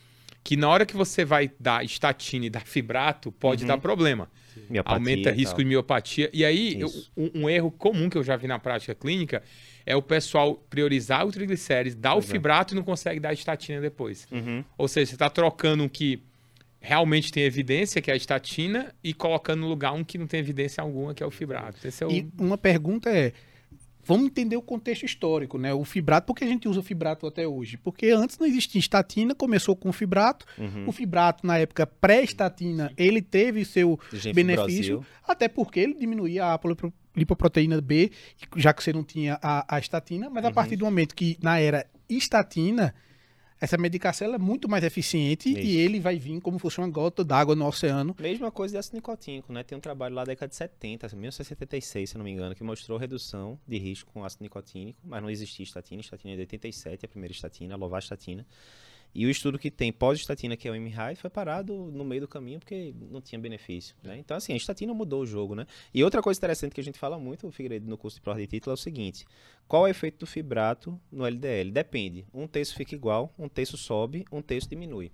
que 0.49 0.57
na 0.57 0.67
hora 0.67 0.87
que 0.87 0.97
você 0.97 1.27
vai 1.27 1.51
dar 1.61 1.85
estatina 1.85 2.47
e 2.47 2.49
dar 2.49 2.65
fibrato, 2.65 3.31
pode 3.31 3.65
Uhum. 3.65 3.69
dar 3.69 3.77
problema. 3.77 4.31
Miopatia 4.71 4.97
Aumenta 4.97 5.31
risco 5.31 5.51
tal. 5.57 5.59
de 5.59 5.65
miopatia. 5.67 6.31
E 6.33 6.43
aí, 6.43 6.81
eu- 6.81 6.91
um, 7.15 7.43
um 7.43 7.51
erro 7.51 7.71
comum 7.71 8.09
que 8.09 8.17
eu 8.17 8.25
já 8.25 8.35
vi 8.35 8.47
na 8.47 8.59
prática 8.59 8.95
clínica 8.95 9.43
é 9.85 9.95
o 9.95 10.01
pessoal 10.01 10.55
priorizar 10.71 11.27
o 11.27 11.31
triglicérides, 11.31 11.95
dar 11.95 12.13
Pois 12.13 12.25
o 12.25 12.29
é. 12.29 12.33
fibrato 12.33 12.73
e 12.73 12.77
não 12.77 12.83
consegue 12.83 13.21
dar 13.21 13.29
a 13.29 13.33
estatina 13.35 13.79
depois. 13.79 14.27
Uhum. 14.33 14.65
Ou 14.79 14.89
seja, 14.89 15.05
você 15.11 15.17
está 15.17 15.29
trocando 15.29 15.83
um 15.85 15.89
que 15.89 16.23
realmente 16.81 17.31
tem 17.31 17.43
evidência, 17.43 18.01
que 18.01 18.11
é 18.11 18.15
a 18.15 18.17
estatina, 18.17 18.95
e 19.05 19.13
colocando 19.13 19.61
no 19.61 19.69
lugar 19.69 19.93
um 19.93 20.03
que 20.03 20.17
não 20.17 20.27
tem 20.27 20.41
evidência 20.41 20.81
alguma, 20.83 21.13
que 21.13 21.23
é 21.23 21.27
o 21.27 21.31
fibrato. 21.31 21.77
É 21.87 22.07
o... 22.07 22.11
E 22.11 22.27
uma 22.39 22.57
pergunta 22.57 23.11
é: 23.11 23.35
vamos 24.09 24.27
entender 24.27 24.57
o 24.57 24.63
contexto 24.63 25.05
histórico, 25.05 25.59
né? 25.59 25.75
O 25.75 25.85
fibrato, 25.85 26.27
por 26.27 26.35
que 26.35 26.43
a 26.43 26.47
gente 26.47 26.67
usa 26.67 26.81
o 26.81 26.83
fibrato 26.83 27.27
até 27.27 27.47
hoje? 27.47 27.77
Porque 27.77 28.07
antes 28.09 28.39
não 28.39 28.47
existia 28.47 28.79
estatina, 28.79 29.35
começou 29.35 29.77
com 29.77 29.91
o 29.91 29.93
fibrato. 29.93 30.47
Uhum. 30.57 30.89
O 30.89 30.93
fibrato, 30.93 31.47
na 31.47 31.59
época 31.59 31.87
pré-estatina, 31.87 32.91
ele 32.97 33.21
teve 33.21 33.67
seu 33.67 34.01
Gente 34.11 34.35
benefício, 34.35 35.05
até 35.27 35.47
porque 35.47 35.79
ele 35.81 35.93
diminuía 35.93 36.47
a 36.47 36.59
lipoproteína 37.15 37.81
B, 37.83 38.11
já 38.57 38.73
que 38.73 38.83
você 38.83 38.93
não 38.95 39.05
tinha 39.05 39.39
a, 39.43 39.77
a 39.77 39.79
estatina, 39.79 40.31
mas 40.31 40.43
a 40.45 40.49
Uhum. 40.49 40.55
partir 40.55 40.77
do 40.77 40.87
momento 40.87 41.15
que 41.15 41.37
na 41.43 41.59
era 41.61 41.85
estatina, 42.09 42.95
essa 43.61 43.77
medicação 43.77 44.27
ela 44.27 44.37
é 44.37 44.39
muito 44.39 44.69
mais 44.69 44.85
eficiente 44.85 45.49
e 45.49 45.77
ele 45.77 45.99
vai 46.01 46.19
vir 46.19 46.41
como 46.41 46.59
fosse 46.59 46.79
uma 46.79 46.89
gota 46.89 47.25
d'água 47.25 47.55
no 47.55 47.67
oceano. 47.67 48.15
Mesma 48.19 48.51
coisa 48.51 48.73
de 48.73 48.79
ácido 48.79 48.97
nicotínico, 48.97 49.53
né? 49.53 49.63
Tem 49.63 49.77
um 49.77 49.81
trabalho 49.81 50.15
lá 50.15 50.23
da 50.23 50.33
década 50.33 50.49
de 50.49 50.57
70, 50.57 51.09
1976, 51.09 52.11
se 52.11 52.19
não 52.19 52.25
me 52.25 52.31
engano, 52.31 52.55
que 52.55 52.63
mostrou 52.63 52.99
redução 52.99 53.59
de 53.67 53.79
risco 53.79 54.13
com 54.13 54.25
ácido 54.25 54.43
nicotínico, 54.45 54.99
mas 55.05 55.23
não 55.23 55.31
existia 55.31 55.65
estatina. 55.65 56.01
Estatina 56.01 56.35
é 56.35 56.37
de 56.37 56.43
87, 56.43 57.05
a 57.05 57.09
primeira 57.09 57.33
estatina, 57.33 57.75
a 57.75 57.77
lovastatina. 57.77 58.47
E 59.15 59.27
o 59.27 59.31
estudo 59.31 59.59
que 59.59 59.71
tem 59.71 59.93
pós-estatina, 59.93 60.57
que 60.57 60.69
é 60.69 60.71
o 60.71 60.75
MRI, 60.75 61.17
foi 61.17 61.31
parado 61.31 61.75
no 61.75 62.05
meio 62.05 62.23
do 62.23 62.29
caminho 62.29 62.59
porque 62.59 62.95
não 63.11 63.21
tinha 63.21 63.39
benefício, 63.39 63.97
né? 64.03 64.19
Então, 64.19 64.37
assim, 64.37 64.53
a 64.53 64.57
estatina 64.57 64.93
mudou 64.95 65.23
o 65.23 65.27
jogo, 65.27 65.55
né? 65.55 65.67
E 65.93 66.05
outra 66.05 66.23
coisa 66.23 66.39
interessante 66.39 66.75
que 66.75 66.81
a 66.81 66.85
gente 66.85 66.99
fala 66.99 67.19
muito, 67.19 67.51
Figueiredo, 67.51 67.89
no 67.89 67.99
curso 67.99 68.17
de 68.17 68.23
prova 68.23 68.41
de 68.41 68.47
título, 68.47 68.73
é 68.73 68.75
o 68.75 68.77
seguinte. 68.77 69.27
Qual 69.67 69.87
é 69.87 69.89
o 69.89 69.91
efeito 69.91 70.21
do 70.21 70.27
fibrato 70.27 71.01
no 71.11 71.27
LDL? 71.27 71.71
Depende. 71.71 72.27
Um 72.33 72.47
terço 72.47 72.75
fica 72.75 72.95
igual, 72.95 73.35
um 73.39 73.49
terço 73.49 73.77
sobe, 73.77 74.25
um 74.31 74.41
terço 74.41 74.69
diminui. 74.69 75.11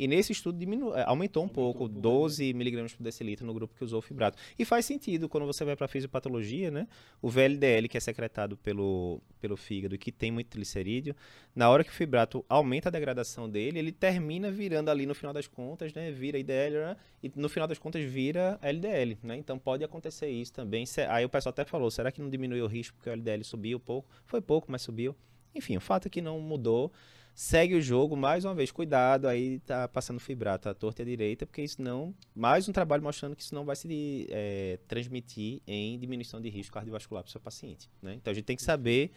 E 0.00 0.08
nesse 0.08 0.32
estudo 0.32 0.58
diminu- 0.58 0.96
eh, 0.96 1.04
aumentou 1.06 1.44
um 1.44 1.48
pouco, 1.48 1.86
12 1.86 2.54
miligramas 2.54 2.94
por 2.94 3.02
decilitro 3.02 3.46
no 3.46 3.52
grupo 3.52 3.74
que 3.76 3.84
usou 3.84 3.98
o 3.98 4.02
fibrato. 4.02 4.38
E 4.58 4.64
faz 4.64 4.86
sentido 4.86 5.28
quando 5.28 5.44
você 5.44 5.62
vai 5.62 5.76
para 5.76 5.84
a 5.84 5.88
fisiopatologia, 5.88 6.70
né? 6.70 6.88
O 7.20 7.28
VLDL, 7.28 7.86
que 7.86 7.98
é 7.98 8.00
secretado 8.00 8.56
pelo, 8.56 9.20
pelo 9.42 9.58
fígado 9.58 9.94
e 9.94 9.98
que 9.98 10.10
tem 10.10 10.32
muito 10.32 10.46
triglicerídeo, 10.46 11.14
na 11.54 11.68
hora 11.68 11.84
que 11.84 11.90
o 11.90 11.92
fibrato 11.92 12.42
aumenta 12.48 12.88
a 12.88 12.90
degradação 12.90 13.46
dele, 13.46 13.78
ele 13.78 13.92
termina 13.92 14.50
virando 14.50 14.88
ali 14.90 15.04
no 15.04 15.14
final 15.14 15.34
das 15.34 15.46
contas, 15.46 15.92
né? 15.92 16.10
Vira 16.10 16.38
IDL 16.38 16.76
né? 16.76 16.96
e 17.22 17.30
no 17.36 17.50
final 17.50 17.68
das 17.68 17.78
contas 17.78 18.02
vira 18.02 18.58
LDL, 18.62 19.18
né? 19.22 19.36
Então 19.36 19.58
pode 19.58 19.84
acontecer 19.84 20.30
isso 20.30 20.54
também. 20.54 20.86
Aí 21.10 21.26
o 21.26 21.28
pessoal 21.28 21.50
até 21.50 21.66
falou, 21.66 21.90
será 21.90 22.10
que 22.10 22.22
não 22.22 22.30
diminuiu 22.30 22.64
o 22.64 22.68
risco 22.68 22.96
porque 22.96 23.10
o 23.10 23.12
LDL 23.12 23.44
subiu 23.44 23.78
pouco? 23.78 24.08
Foi 24.24 24.40
pouco, 24.40 24.72
mas 24.72 24.80
subiu. 24.80 25.14
Enfim, 25.54 25.76
o 25.76 25.80
fato 25.80 26.06
é 26.06 26.08
que 26.08 26.22
não 26.22 26.40
mudou. 26.40 26.90
Segue 27.34 27.74
o 27.74 27.80
jogo, 27.80 28.16
mais 28.16 28.44
uma 28.44 28.54
vez, 28.54 28.70
cuidado, 28.70 29.26
aí 29.26 29.60
tá 29.60 29.88
passando 29.88 30.20
fibrato 30.20 30.68
à 30.68 30.74
torta 30.74 31.00
e 31.00 31.04
à 31.04 31.06
direita, 31.06 31.46
porque 31.46 31.62
isso 31.62 31.80
não. 31.80 32.14
Mais 32.34 32.68
um 32.68 32.72
trabalho 32.72 33.02
mostrando 33.02 33.34
que 33.34 33.42
isso 33.42 33.54
não 33.54 33.64
vai 33.64 33.74
se 33.76 34.26
eh, 34.30 34.78
transmitir 34.86 35.62
em 35.66 35.98
diminuição 35.98 36.40
de 36.40 36.50
risco 36.50 36.74
cardiovascular 36.74 37.22
para 37.22 37.28
o 37.28 37.32
seu 37.32 37.40
paciente. 37.40 37.88
Né? 38.02 38.14
Então 38.14 38.30
a 38.30 38.34
gente 38.34 38.44
tem 38.44 38.56
que 38.56 38.62
saber, 38.62 39.10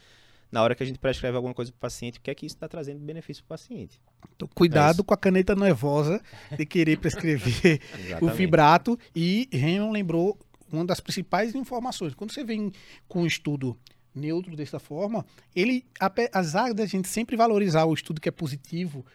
na 0.50 0.64
hora 0.64 0.74
que 0.74 0.82
a 0.84 0.86
gente 0.86 1.00
prescreve 1.00 1.36
alguma 1.36 1.54
coisa 1.54 1.70
para 1.72 1.78
o 1.78 1.82
paciente, 1.82 2.18
o 2.20 2.22
que 2.22 2.32
é 2.32 2.36
que 2.36 2.46
isso 2.46 2.56
está 2.56 2.68
trazendo 2.68 3.00
de 3.00 3.06
benefício 3.06 3.44
para 3.44 3.56
o 3.56 3.60
paciente. 3.60 4.00
Então, 4.36 4.48
É 4.50 4.56
cuidado 4.56 4.96
isso. 4.96 5.04
com 5.04 5.14
a 5.14 5.18
caneta 5.18 5.54
nervosa 5.54 6.22
de 6.56 6.66
querer 6.66 6.98
prescrever 7.00 7.82
o 8.22 8.30
fibrato. 8.30 8.98
E 9.14 9.50
Raymond 9.52 9.92
lembrou 9.92 10.40
uma 10.72 10.86
das 10.86 11.02
principais 11.02 11.54
informações. 11.56 12.14
Quando 12.16 12.32
você 12.32 12.44
vem 12.44 12.72
com 13.08 13.24
um 13.24 13.26
estudo 13.28 13.78
neutro 14.16 14.56
dessa 14.56 14.80
forma, 14.80 15.26
ele, 15.56 15.86
apesar 16.00 16.74
da 16.74 16.86
gente 16.86 17.08
sempre 17.08 17.36
valorizar 17.36 17.86
o 17.86 17.94
estudo 17.94 18.20
que 18.22 18.30
é 18.30 18.32
positivo, 18.32 19.06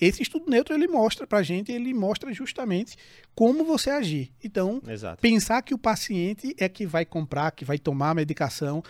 esse 0.00 0.22
estudo 0.22 0.50
neutro 0.50 0.74
ele 0.74 0.86
mostra 0.86 1.26
pra 1.26 1.42
gente, 1.42 1.72
ele 1.72 1.94
mostra 1.94 2.32
justamente 2.32 2.96
como 3.34 3.64
você 3.64 3.90
agir. 3.90 4.30
Então, 4.44 4.82
Exato. 4.86 5.20
pensar 5.22 5.62
que 5.62 5.72
o 5.74 5.78
paciente 5.78 6.54
é 6.58 6.68
que 6.68 6.84
vai 6.86 7.04
comprar, 7.04 7.50
que 7.50 7.64
vai 7.64 7.78
tomar 7.78 8.10
a 8.10 8.14
medicação, 8.14 8.82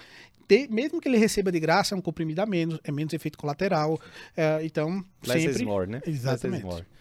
ter- 0.48 0.68
mesmo 0.68 1.00
que 1.00 1.08
ele 1.08 1.16
receba 1.16 1.52
de 1.52 1.60
graça, 1.60 1.94
é 1.94 1.98
um 1.98 2.00
comprimido 2.00 2.40
a 2.40 2.46
menos, 2.46 2.80
é 2.82 2.90
menos 2.90 3.12
efeito 3.14 3.38
colateral. 3.38 4.00
é, 4.36 4.64
então, 4.64 5.04
Less 5.26 5.38
is 5.46 5.52
sempre. 5.52 5.64
more, 5.64 5.88
né? 5.90 6.00
Exatamente. 6.06 6.64
Less 6.64 6.74
is 6.76 6.84
more. 6.84 6.96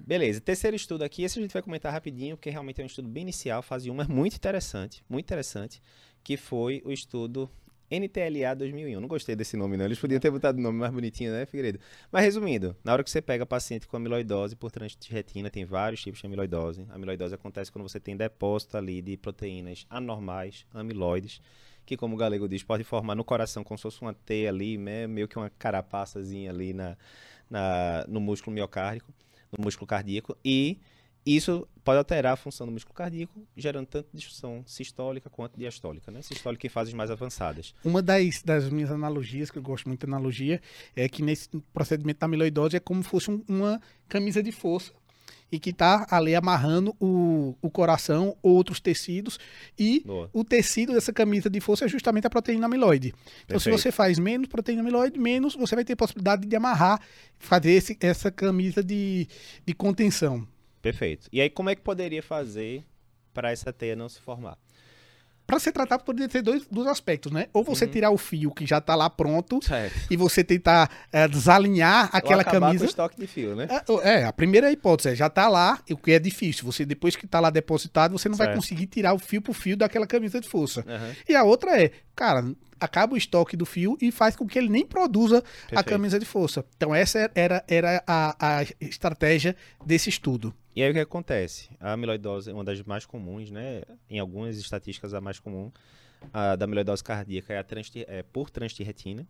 Beleza, 0.00 0.40
terceiro 0.40 0.74
estudo 0.74 1.04
aqui, 1.04 1.22
esse 1.24 1.38
a 1.38 1.42
gente 1.42 1.52
vai 1.52 1.60
comentar 1.60 1.92
rapidinho, 1.92 2.36
porque 2.38 2.48
realmente 2.48 2.80
é 2.80 2.84
um 2.84 2.86
estudo 2.86 3.06
bem 3.06 3.22
inicial, 3.24 3.60
fase 3.62 3.90
1, 3.90 3.94
mas 3.94 4.08
muito 4.08 4.34
interessante, 4.34 5.04
muito 5.10 5.26
interessante, 5.26 5.82
que 6.22 6.38
foi 6.38 6.80
o 6.86 6.90
estudo 6.90 7.50
NTLA 7.98 8.54
2001. 8.54 9.00
Não 9.00 9.08
gostei 9.08 9.36
desse 9.36 9.56
nome, 9.56 9.76
não. 9.76 9.84
Eles 9.84 9.98
podiam 9.98 10.20
ter 10.20 10.30
botado 10.30 10.58
um 10.58 10.62
nome 10.62 10.78
mais 10.78 10.92
bonitinho, 10.92 11.32
né, 11.32 11.46
Figueiredo? 11.46 11.78
Mas 12.10 12.24
resumindo, 12.24 12.76
na 12.82 12.92
hora 12.92 13.04
que 13.04 13.10
você 13.10 13.22
pega 13.22 13.46
paciente 13.46 13.86
com 13.86 13.96
amiloidose 13.96 14.56
por 14.56 14.70
trânsito 14.70 15.06
de 15.06 15.12
retina, 15.12 15.50
tem 15.50 15.64
vários 15.64 16.02
tipos 16.02 16.20
de 16.20 16.26
amiloidose. 16.26 16.86
A 16.90 16.94
amiloidose 16.94 17.34
acontece 17.34 17.70
quando 17.70 17.88
você 17.88 18.00
tem 18.00 18.16
depósito 18.16 18.76
ali 18.76 19.00
de 19.00 19.16
proteínas 19.16 19.86
anormais, 19.88 20.66
amiloides, 20.72 21.40
que, 21.86 21.96
como 21.96 22.14
o 22.14 22.18
galego 22.18 22.48
diz, 22.48 22.62
pode 22.62 22.84
formar 22.84 23.14
no 23.14 23.24
coração 23.24 23.62
como 23.62 23.76
se 23.78 23.82
fosse 23.82 24.00
uma 24.00 24.14
teia 24.14 24.48
ali, 24.48 24.78
né, 24.78 25.06
meio 25.06 25.28
que 25.28 25.36
uma 25.36 25.50
carapaçazinha 25.50 26.50
ali 26.50 26.72
na, 26.72 26.96
na, 27.50 28.04
no 28.08 28.20
músculo 28.20 28.54
miocárdico, 28.54 29.12
no 29.56 29.62
músculo 29.62 29.86
cardíaco, 29.86 30.36
e 30.44 30.78
isso 31.26 31.66
pode 31.82 31.98
alterar 31.98 32.32
a 32.34 32.36
função 32.36 32.66
do 32.66 32.72
músculo 32.72 32.94
cardíaco, 32.94 33.46
gerando 33.56 33.86
tanto 33.86 34.08
disfunção 34.12 34.62
sistólica 34.66 35.28
quanto 35.30 35.58
diastólica, 35.58 36.10
né? 36.10 36.20
Sistólica 36.22 36.66
em 36.66 36.70
fases 36.70 36.92
mais 36.94 37.10
avançadas. 37.10 37.74
Uma 37.84 38.00
das, 38.02 38.42
das 38.42 38.68
minhas 38.70 38.90
analogias, 38.90 39.50
que 39.50 39.58
eu 39.58 39.62
gosto 39.62 39.86
muito 39.86 40.00
de 40.06 40.12
analogia, 40.12 40.60
é 40.96 41.08
que 41.08 41.22
nesse 41.22 41.48
procedimento 41.72 42.20
da 42.20 42.26
amiloidose 42.26 42.76
é 42.76 42.80
como 42.80 43.02
se 43.02 43.08
fosse 43.08 43.30
um- 43.30 43.42
uma 43.48 43.80
camisa 44.08 44.42
de 44.42 44.52
força 44.52 44.92
e 45.52 45.58
que 45.58 45.70
está 45.70 46.06
ali 46.10 46.34
amarrando 46.34 46.96
o, 46.98 47.54
o 47.62 47.70
coração, 47.70 48.36
outros 48.42 48.80
tecidos, 48.80 49.38
e 49.78 50.00
Boa. 50.04 50.28
o 50.32 50.42
tecido 50.42 50.92
dessa 50.94 51.12
camisa 51.12 51.48
de 51.48 51.60
força 51.60 51.84
é 51.84 51.88
justamente 51.88 52.26
a 52.26 52.30
proteína 52.30 52.66
amiloide. 52.66 53.14
Então, 53.44 53.60
se 53.60 53.70
você 53.70 53.92
faz 53.92 54.18
menos 54.18 54.48
proteína 54.48 54.80
amiloide, 54.80 55.18
menos 55.18 55.54
você 55.54 55.74
vai 55.74 55.84
ter 55.84 55.94
possibilidade 55.96 56.46
de 56.46 56.56
amarrar, 56.56 57.00
fazer 57.38 57.72
esse- 57.72 57.96
essa 58.00 58.30
camisa 58.32 58.82
de, 58.82 59.28
de 59.64 59.74
contenção. 59.74 60.46
Perfeito. 60.84 61.28
E 61.32 61.40
aí, 61.40 61.48
como 61.48 61.70
é 61.70 61.74
que 61.74 61.80
poderia 61.80 62.22
fazer 62.22 62.84
para 63.32 63.50
essa 63.50 63.72
teia 63.72 63.96
não 63.96 64.08
se 64.08 64.20
formar? 64.20 64.58
Para 65.46 65.58
ser 65.58 65.72
tratado, 65.72 66.04
poderia 66.04 66.28
ter 66.28 66.40
dois, 66.40 66.66
dois 66.70 66.86
aspectos, 66.88 67.30
né? 67.32 67.48
Ou 67.52 67.62
você 67.62 67.84
Uhum. 67.84 67.90
tirar 67.90 68.10
o 68.10 68.16
fio 68.16 68.50
que 68.50 68.64
já 68.66 68.78
está 68.78 68.94
lá 68.94 69.10
pronto 69.10 69.62
Certo. 69.62 69.94
e 70.10 70.16
você 70.16 70.42
tentar 70.44 70.90
eh, 71.12 71.28
desalinhar 71.28 72.08
aquela 72.12 72.38
Ou 72.42 72.50
camisa. 72.50 72.78
com 72.78 72.84
o 72.84 72.88
estoque 72.88 73.20
de 73.20 73.26
fio, 73.26 73.54
né? 73.54 73.68
É, 73.70 74.08
é, 74.20 74.24
a 74.24 74.32
primeira 74.32 74.70
hipótese 74.72 75.10
é 75.10 75.14
já 75.14 75.28
tá 75.28 75.46
lá, 75.48 75.82
o 75.90 75.96
que 75.98 76.12
é 76.12 76.18
difícil. 76.18 76.64
Você 76.64 76.86
depois 76.86 77.14
que 77.16 77.26
tá 77.26 77.40
lá 77.40 77.50
depositado, 77.50 78.12
você 78.12 78.26
não 78.28 78.36
vai 78.36 78.46
Certo. 78.48 78.56
conseguir 78.58 78.86
tirar 78.86 79.12
o 79.12 79.18
fio 79.18 79.42
por 79.42 79.52
fio 79.54 79.76
daquela 79.76 80.06
camisa 80.06 80.40
de 80.40 80.48
força. 80.48 80.82
Aham. 80.88 81.14
E 81.28 81.34
a 81.34 81.42
outra 81.44 81.78
é, 81.82 81.90
cara, 82.16 82.42
acaba 82.80 83.12
o 83.12 83.16
estoque 83.18 83.54
do 83.54 83.66
fio 83.66 83.98
e 84.00 84.10
faz 84.10 84.34
com 84.36 84.46
que 84.46 84.58
ele 84.58 84.70
nem 84.70 84.86
produza 84.86 85.38
a 85.38 85.42
Perfeito. 85.42 85.88
camisa 85.90 86.18
de 86.18 86.24
força. 86.24 86.64
Então 86.76 86.94
essa 86.94 87.30
era, 87.34 87.62
era 87.68 88.02
a, 88.06 88.60
a 88.60 88.62
estratégia 88.80 89.54
desse 89.84 90.08
estudo. 90.08 90.54
E 90.74 90.82
aí 90.82 90.90
o 90.90 90.92
que 90.92 91.00
acontece? 91.00 91.70
A 91.78 91.92
amiloidose 91.92 92.50
é 92.50 92.52
uma 92.52 92.64
das 92.64 92.82
mais 92.82 93.06
comuns, 93.06 93.50
né? 93.50 93.82
Em 94.10 94.18
algumas 94.18 94.58
estatísticas 94.58 95.14
a 95.14 95.20
mais 95.20 95.38
comum 95.38 95.70
a 96.32 96.56
da 96.56 96.64
amiloidose 96.64 97.04
cardíaca 97.04 97.52
é, 97.52 97.58
a 97.58 97.64
transti- 97.64 98.04
é 98.08 98.22
por 98.22 98.50
transtirretina. 98.50 99.26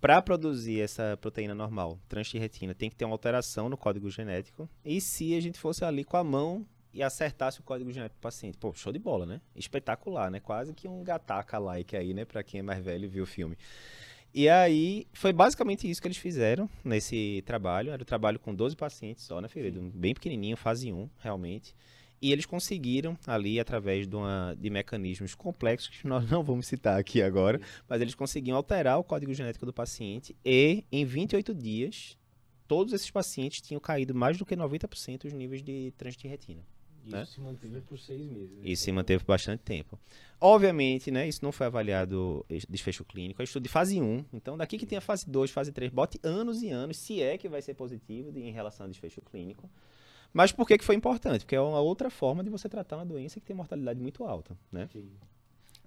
Para 0.00 0.20
produzir 0.20 0.80
essa 0.80 1.16
proteína 1.20 1.54
normal, 1.54 1.98
transtirretina, 2.08 2.74
tem 2.74 2.90
que 2.90 2.94
ter 2.96 3.04
uma 3.04 3.14
alteração 3.14 3.68
no 3.68 3.76
código 3.76 4.10
genético. 4.10 4.68
E 4.84 5.00
se 5.00 5.34
a 5.34 5.40
gente 5.40 5.58
fosse 5.58 5.84
ali 5.84 6.04
com 6.04 6.18
a 6.18 6.22
mão 6.22 6.66
e 6.92 7.02
acertasse 7.02 7.60
o 7.60 7.62
código 7.62 7.90
genético 7.90 8.18
do 8.18 8.22
paciente? 8.22 8.58
Pô, 8.58 8.72
show 8.74 8.92
de 8.92 8.98
bola, 8.98 9.24
né? 9.26 9.40
Espetacular, 9.56 10.30
né? 10.30 10.38
Quase 10.38 10.72
que 10.74 10.86
um 10.86 11.02
gataca-like 11.02 11.96
aí, 11.96 12.12
né? 12.12 12.24
Para 12.24 12.42
quem 12.42 12.60
é 12.60 12.62
mais 12.62 12.84
velho 12.84 13.06
e 13.06 13.08
viu 13.08 13.24
o 13.24 13.26
filme. 13.26 13.56
E 14.38 14.50
aí, 14.50 15.06
foi 15.14 15.32
basicamente 15.32 15.90
isso 15.90 15.98
que 15.98 16.06
eles 16.06 16.18
fizeram 16.18 16.68
nesse 16.84 17.42
trabalho. 17.46 17.90
Era 17.90 18.02
um 18.02 18.04
trabalho 18.04 18.38
com 18.38 18.54
12 18.54 18.76
pacientes 18.76 19.24
só, 19.24 19.40
né, 19.40 19.48
Figueiredo? 19.48 19.90
Bem 19.94 20.12
pequenininho, 20.12 20.58
fase 20.58 20.92
1, 20.92 21.08
realmente. 21.20 21.74
E 22.20 22.32
eles 22.32 22.44
conseguiram, 22.44 23.16
ali, 23.26 23.58
através 23.58 24.06
de, 24.06 24.14
uma, 24.14 24.54
de 24.60 24.68
mecanismos 24.68 25.34
complexos, 25.34 25.88
que 25.88 26.06
nós 26.06 26.28
não 26.30 26.42
vamos 26.42 26.66
citar 26.66 27.00
aqui 27.00 27.22
agora, 27.22 27.58
mas 27.88 28.02
eles 28.02 28.14
conseguiam 28.14 28.58
alterar 28.58 28.98
o 28.98 29.04
código 29.04 29.32
genético 29.32 29.64
do 29.64 29.72
paciente 29.72 30.36
e, 30.44 30.84
em 30.92 31.02
28 31.06 31.54
dias, 31.54 32.18
todos 32.68 32.92
esses 32.92 33.10
pacientes 33.10 33.62
tinham 33.62 33.80
caído 33.80 34.14
mais 34.14 34.36
do 34.36 34.44
que 34.44 34.54
90% 34.54 35.24
os 35.24 35.32
níveis 35.32 35.62
de 35.62 35.94
trânsito 35.96 36.24
de 36.24 36.28
retina. 36.28 36.62
Isso 37.06 37.16
né? 37.16 37.24
se 37.24 37.40
manteve 37.40 37.80
por 37.82 37.98
seis 37.98 38.26
meses. 38.26 38.50
né? 38.58 38.62
E 38.64 38.76
se 38.76 38.90
manteve 38.92 39.22
por 39.24 39.32
bastante 39.32 39.60
tempo. 39.60 39.98
Obviamente, 40.40 41.10
né, 41.10 41.26
isso 41.26 41.42
não 41.44 41.50
foi 41.52 41.66
avaliado 41.66 42.44
desfecho 42.68 43.04
clínico, 43.04 43.40
é 43.40 43.44
estudo 43.44 43.62
de 43.62 43.68
fase 43.68 44.00
1. 44.00 44.24
Então, 44.32 44.56
daqui 44.56 44.76
que 44.76 44.84
tem 44.86 44.98
a 44.98 45.00
fase 45.00 45.28
2, 45.28 45.50
fase 45.50 45.72
3, 45.72 45.90
bote 45.90 46.20
anos 46.22 46.62
e 46.62 46.68
anos, 46.70 46.98
se 46.98 47.22
é 47.22 47.38
que 47.38 47.48
vai 47.48 47.62
ser 47.62 47.74
positivo 47.74 48.30
de- 48.30 48.40
em 48.40 48.50
relação 48.52 48.84
ao 48.84 48.90
desfecho 48.90 49.22
clínico. 49.22 49.68
Mas 50.32 50.52
por 50.52 50.66
que, 50.68 50.76
que 50.76 50.84
foi 50.84 50.94
importante? 50.94 51.40
Porque 51.44 51.56
é 51.56 51.60
uma 51.60 51.80
outra 51.80 52.10
forma 52.10 52.44
de 52.44 52.50
você 52.50 52.68
tratar 52.68 52.96
uma 52.96 53.06
doença 53.06 53.40
que 53.40 53.46
tem 53.46 53.56
mortalidade 53.56 53.98
muito 53.98 54.22
alta, 54.24 54.56
né? 54.70 54.86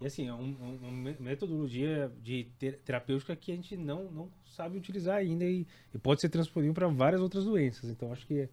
E 0.02 0.08
assim, 0.08 0.28
é 0.28 0.34
um- 0.34 0.56
um- 0.60 0.76
uma 0.82 0.92
me- 0.92 1.18
metodologia 1.20 2.12
de 2.24 2.46
ter- 2.58 2.80
terapêutica 2.80 3.36
que 3.36 3.52
a 3.52 3.56
gente 3.56 3.76
não, 3.78 4.10
não 4.10 4.30
sabe 4.46 4.78
utilizar 4.78 5.18
ainda 5.18 5.44
e, 5.46 5.68
e 5.94 5.98
pode 6.00 6.22
ser 6.22 6.30
transponível 6.30 6.74
para 6.74 6.88
várias 6.88 7.22
outras 7.22 7.44
doenças. 7.44 7.90
Então, 7.90 8.12
acho 8.12 8.26
que 8.26 8.50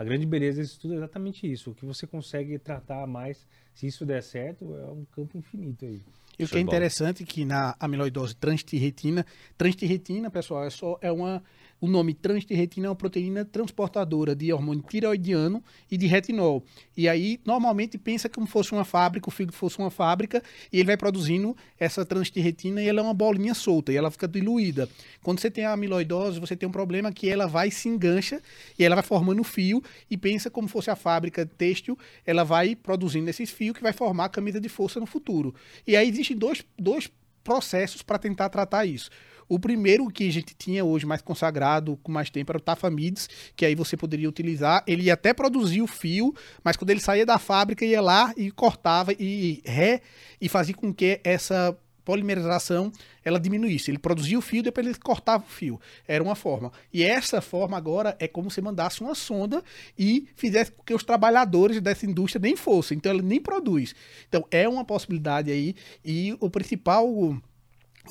a 0.00 0.04
grande 0.04 0.24
beleza 0.24 0.62
desse 0.62 0.72
estudo 0.72 0.94
é 0.94 0.96
exatamente 0.96 1.46
isso. 1.46 1.72
O 1.72 1.74
que 1.74 1.84
você 1.84 2.06
consegue 2.06 2.58
tratar 2.58 3.06
mais, 3.06 3.46
se 3.74 3.86
isso 3.86 4.06
der 4.06 4.22
certo, 4.22 4.74
é 4.74 4.90
um 4.90 5.04
campo 5.14 5.36
infinito 5.36 5.84
aí. 5.84 6.00
E 6.38 6.44
o 6.44 6.48
que 6.48 6.56
é 6.56 6.60
interessante 6.60 7.22
é 7.22 7.26
que 7.26 7.44
na 7.44 7.76
amiloidose 7.78 8.34
transtirretina, 8.34 9.26
transtirretina, 9.58 10.30
pessoal, 10.30 10.64
é 10.64 10.70
só 10.70 10.98
é 11.02 11.12
uma 11.12 11.42
o 11.80 11.88
nome 11.88 12.12
transtirretina 12.12 12.86
é 12.86 12.90
uma 12.90 12.96
proteína 12.96 13.44
transportadora 13.44 14.34
de 14.34 14.52
hormônio 14.52 14.84
tireoidiano 14.88 15.62
e 15.90 15.96
de 15.96 16.06
retinol. 16.06 16.62
E 16.96 17.08
aí, 17.08 17.40
normalmente, 17.44 17.96
pensa 17.96 18.28
como 18.28 18.46
fosse 18.46 18.72
uma 18.72 18.84
fábrica, 18.84 19.28
o 19.28 19.30
fígado 19.30 19.56
fosse 19.56 19.78
uma 19.78 19.90
fábrica, 19.90 20.42
e 20.72 20.78
ele 20.78 20.86
vai 20.86 20.96
produzindo 20.96 21.56
essa 21.78 22.04
transtirretina 22.04 22.82
e 22.82 22.88
ela 22.88 23.00
é 23.00 23.02
uma 23.02 23.14
bolinha 23.14 23.54
solta, 23.54 23.92
e 23.92 23.96
ela 23.96 24.10
fica 24.10 24.28
diluída. 24.28 24.88
Quando 25.22 25.40
você 25.40 25.50
tem 25.50 25.64
a 25.64 25.72
amiloidose, 25.72 26.38
você 26.38 26.54
tem 26.54 26.68
um 26.68 26.72
problema 26.72 27.10
que 27.12 27.28
ela 27.28 27.46
vai 27.46 27.70
se 27.70 27.88
engancha 27.88 28.42
e 28.78 28.84
ela 28.84 28.96
vai 28.96 29.04
formando 29.04 29.42
fio, 29.42 29.82
e 30.10 30.16
pensa 30.16 30.50
como 30.50 30.68
fosse 30.68 30.90
a 30.90 30.96
fábrica 30.96 31.46
têxtil, 31.46 31.98
ela 32.26 32.44
vai 32.44 32.76
produzindo 32.76 33.30
esses 33.30 33.50
fios 33.50 33.76
que 33.76 33.82
vai 33.82 33.92
formar 33.92 34.26
a 34.26 34.28
camisa 34.28 34.60
de 34.60 34.68
força 34.68 35.00
no 35.00 35.06
futuro. 35.06 35.54
E 35.86 35.96
aí 35.96 36.08
existem 36.08 36.36
dois, 36.36 36.64
dois 36.78 37.10
processos 37.42 38.02
para 38.02 38.18
tentar 38.18 38.48
tratar 38.48 38.84
isso. 38.84 39.10
O 39.50 39.58
primeiro 39.58 40.06
que 40.08 40.28
a 40.28 40.32
gente 40.32 40.54
tinha 40.54 40.84
hoje 40.84 41.04
mais 41.04 41.20
consagrado, 41.20 41.98
com 42.04 42.12
mais 42.12 42.30
tempo, 42.30 42.52
era 42.52 42.58
o 42.58 42.60
Tafamides, 42.60 43.28
que 43.56 43.66
aí 43.66 43.74
você 43.74 43.96
poderia 43.96 44.28
utilizar. 44.28 44.84
Ele 44.86 45.10
até 45.10 45.34
produzir 45.34 45.82
o 45.82 45.88
fio, 45.88 46.32
mas 46.62 46.76
quando 46.76 46.90
ele 46.90 47.00
saía 47.00 47.26
da 47.26 47.36
fábrica, 47.36 47.84
ia 47.84 48.00
lá 48.00 48.32
e 48.36 48.52
cortava 48.52 49.12
e 49.18 49.60
ré 49.66 50.02
e 50.40 50.48
fazia 50.48 50.72
com 50.72 50.94
que 50.94 51.20
essa 51.24 51.76
polimerização 52.04 52.92
ela 53.24 53.40
diminuísse. 53.40 53.90
Ele 53.90 53.98
produzia 53.98 54.38
o 54.38 54.40
fio, 54.40 54.62
depois 54.62 54.86
ele 54.86 54.96
cortava 54.98 55.42
o 55.42 55.48
fio. 55.48 55.80
Era 56.06 56.22
uma 56.22 56.36
forma. 56.36 56.70
E 56.92 57.02
essa 57.02 57.40
forma 57.40 57.76
agora 57.76 58.16
é 58.20 58.28
como 58.28 58.52
se 58.52 58.60
mandasse 58.60 59.00
uma 59.00 59.16
sonda 59.16 59.64
e 59.98 60.28
fizesse 60.36 60.70
com 60.70 60.84
que 60.84 60.94
os 60.94 61.02
trabalhadores 61.02 61.80
dessa 61.80 62.06
indústria 62.06 62.40
nem 62.40 62.54
fossem. 62.54 62.98
Então 62.98 63.12
ele 63.12 63.22
nem 63.22 63.40
produz. 63.40 63.96
Então 64.28 64.46
é 64.48 64.68
uma 64.68 64.84
possibilidade 64.84 65.50
aí. 65.50 65.74
E 66.04 66.36
o 66.38 66.48
principal 66.48 67.08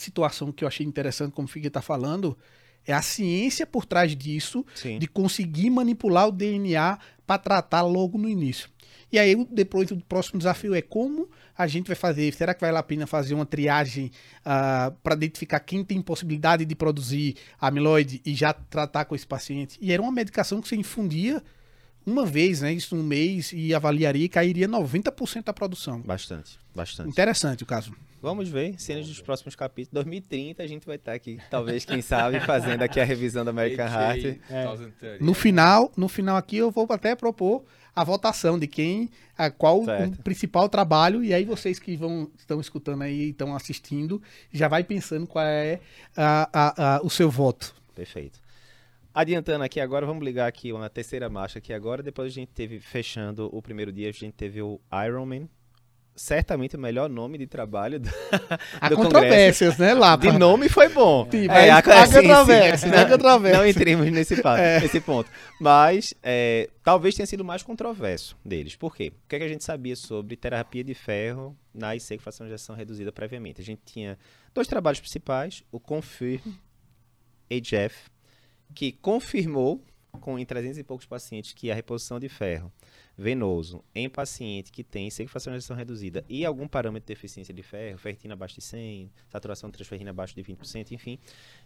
situação 0.01 0.51
que 0.51 0.63
eu 0.63 0.67
achei 0.67 0.85
interessante, 0.85 1.33
como 1.33 1.47
o 1.47 1.49
Figueiredo 1.49 1.79
está 1.79 1.81
falando, 1.81 2.37
é 2.85 2.93
a 2.93 3.01
ciência 3.01 3.65
por 3.67 3.85
trás 3.85 4.15
disso, 4.15 4.65
Sim. 4.73 4.97
de 4.99 5.07
conseguir 5.07 5.69
manipular 5.69 6.27
o 6.27 6.31
DNA 6.31 6.97
para 7.27 7.37
tratar 7.37 7.81
logo 7.81 8.17
no 8.17 8.27
início. 8.27 8.69
E 9.11 9.17
aí, 9.17 9.35
depois, 9.51 9.89
o 9.91 9.97
próximo 9.97 10.37
desafio 10.37 10.75
é 10.75 10.81
como 10.81 11.29
a 11.57 11.65
gente 11.67 11.87
vai 11.87 11.95
fazer. 11.95 12.31
Será 12.33 12.53
que 12.53 12.61
vale 12.61 12.77
a 12.77 12.83
pena 12.83 13.07
fazer 13.07 13.33
uma 13.33 13.45
triagem 13.45 14.11
para 14.43 15.15
identificar 15.15 15.59
quem 15.59 15.83
tem 15.83 16.01
possibilidade 16.01 16.63
de 16.63 16.75
produzir 16.75 17.35
amiloide 17.59 18.21
e 18.23 18.35
já 18.35 18.53
tratar 18.53 19.05
com 19.05 19.15
esse 19.15 19.25
paciente? 19.25 19.77
E 19.81 19.91
era 19.91 20.01
uma 20.01 20.11
medicação 20.11 20.61
que 20.61 20.67
você 20.67 20.75
infundia 20.75 21.43
uma 22.09 22.25
vez, 22.25 22.61
né? 22.61 22.73
Isso 22.73 22.95
um 22.95 23.03
mês, 23.03 23.51
e 23.53 23.73
avaliaria 23.73 24.25
e 24.25 24.29
cairia 24.29 24.67
90% 24.67 25.43
da 25.45 25.53
produção. 25.53 26.01
Bastante, 26.01 26.57
bastante. 26.75 27.09
Interessante 27.09 27.63
o 27.63 27.65
caso. 27.65 27.93
Vamos 28.21 28.49
ver, 28.49 28.75
cenas 28.77 29.07
dos 29.07 29.21
próximos 29.21 29.55
capítulos. 29.55 29.93
2030 29.93 30.61
a 30.61 30.67
gente 30.67 30.85
vai 30.85 30.97
estar 30.97 31.13
aqui, 31.13 31.39
talvez, 31.49 31.85
quem 31.85 32.01
sabe, 32.01 32.39
fazendo 32.45 32.81
aqui 32.81 32.99
a 32.99 33.03
revisão 33.05 33.45
da 33.45 33.51
American 33.51 33.85
Heart. 33.87 34.25
É. 34.49 34.65
2030. 34.65 35.23
No 35.23 35.33
final, 35.33 35.91
no 35.95 36.09
final 36.09 36.35
aqui 36.35 36.57
eu 36.57 36.69
vou 36.69 36.85
até 36.89 37.15
propor 37.15 37.63
a 37.95 38.03
votação 38.03 38.59
de 38.59 38.67
quem, 38.67 39.09
a 39.37 39.49
qual 39.49 39.83
Certo. 39.85 40.19
o 40.19 40.23
principal 40.23 40.67
trabalho 40.69 41.23
e 41.23 41.33
aí 41.33 41.43
vocês 41.45 41.79
que 41.79 41.95
vão 41.95 42.29
estão 42.37 42.59
escutando 42.59 43.01
aí, 43.03 43.29
estão 43.29 43.55
assistindo, 43.55 44.21
já 44.51 44.67
vai 44.67 44.83
pensando 44.83 45.25
qual 45.25 45.45
é 45.45 45.79
a- 46.15 46.49
a- 46.53 46.95
a- 46.97 47.01
o 47.01 47.09
seu 47.09 47.29
voto. 47.31 47.73
Perfeito. 47.95 48.39
Adiantando 49.13 49.63
aqui 49.63 49.79
agora, 49.79 50.05
vamos 50.05 50.23
ligar 50.23 50.47
aqui 50.47 50.71
uma 50.71 50.89
terceira 50.89 51.29
marcha 51.29 51.59
aqui 51.59 51.73
agora. 51.73 52.03
Depois 52.03 52.31
a 52.31 52.35
gente 52.35 52.51
teve, 52.53 52.79
fechando 52.79 53.49
o 53.51 53.61
primeiro 53.61 53.91
dia, 53.91 54.09
a 54.09 54.11
gente 54.11 54.33
teve 54.33 54.61
o 54.61 54.79
Ironman. 55.05 55.49
Certamente 56.15 56.75
o 56.75 56.79
melhor 56.79 57.09
nome 57.09 57.37
de 57.37 57.47
trabalho 57.47 57.97
do, 57.97 58.09
Há 58.81 58.89
do 58.89 58.97
controvérsias, 58.97 59.77
né, 59.77 59.93
lá? 59.93 60.17
De 60.17 60.29
nome 60.33 60.67
foi 60.67 60.89
bom. 60.89 61.25
Sim, 61.31 61.47
É, 61.49 61.69
há 61.71 61.81
sim, 61.81 62.11
sim. 62.11 62.21
controvérsia, 62.27 62.87
há 62.89 63.03
Não- 63.05 63.09
controvérsia. 63.09 63.57
Não 63.59 63.65
entremos 63.67 64.11
nesse, 64.11 64.41
pa- 64.41 64.59
É. 64.59 64.81
nesse 64.81 64.99
ponto. 64.99 65.31
Mas 65.61 66.13
é, 66.21 66.69
talvez 66.83 67.15
tenha 67.15 67.25
sido 67.25 67.45
mais 67.45 67.63
controverso 67.63 68.37
deles. 68.43 68.75
Por 68.75 68.93
quê? 68.93 69.13
O 69.25 69.27
que, 69.29 69.37
é 69.37 69.39
que 69.39 69.45
a 69.45 69.47
gente 69.47 69.63
sabia 69.63 69.95
sobre 69.95 70.35
terapia 70.35 70.83
de 70.83 70.93
ferro 70.93 71.57
na 71.73 71.95
IC 71.95 72.17
com 72.17 72.23
fração 72.23 72.45
de 72.45 72.51
injeção 72.51 72.75
reduzida 72.75 73.13
previamente? 73.13 73.61
A 73.61 73.63
gente 73.63 73.81
tinha 73.85 74.17
dois 74.53 74.67
trabalhos 74.67 74.99
principais, 74.99 75.63
o 75.71 75.79
Confirm 75.79 76.41
HF, 77.49 77.95
que 78.73 78.91
confirmou 78.91 79.83
com 80.19 80.37
em 80.37 80.45
300 80.45 80.77
e 80.77 80.83
poucos 80.83 81.05
pacientes 81.05 81.53
que 81.53 81.71
a 81.71 81.75
reposição 81.75 82.19
de 82.19 82.27
ferro 82.27 82.71
venoso 83.17 83.83
em 83.93 84.09
paciente 84.09 84.71
que 84.71 84.83
tem 84.83 85.07
injeção 85.07 85.75
reduzida 85.75 86.23
e 86.29 86.45
algum 86.45 86.67
parâmetro 86.67 87.05
de 87.05 87.13
deficiência 87.13 87.53
de 87.53 87.61
ferro, 87.61 87.97
ferritina 87.97 88.33
abaixo 88.33 88.55
de 88.55 88.61
100, 88.61 89.11
saturação 89.27 89.69
de 89.69 89.73
transferrina 89.75 90.11
abaixo 90.11 90.33
de 90.33 90.41
20%, 90.41 90.91
enfim, 90.91 91.19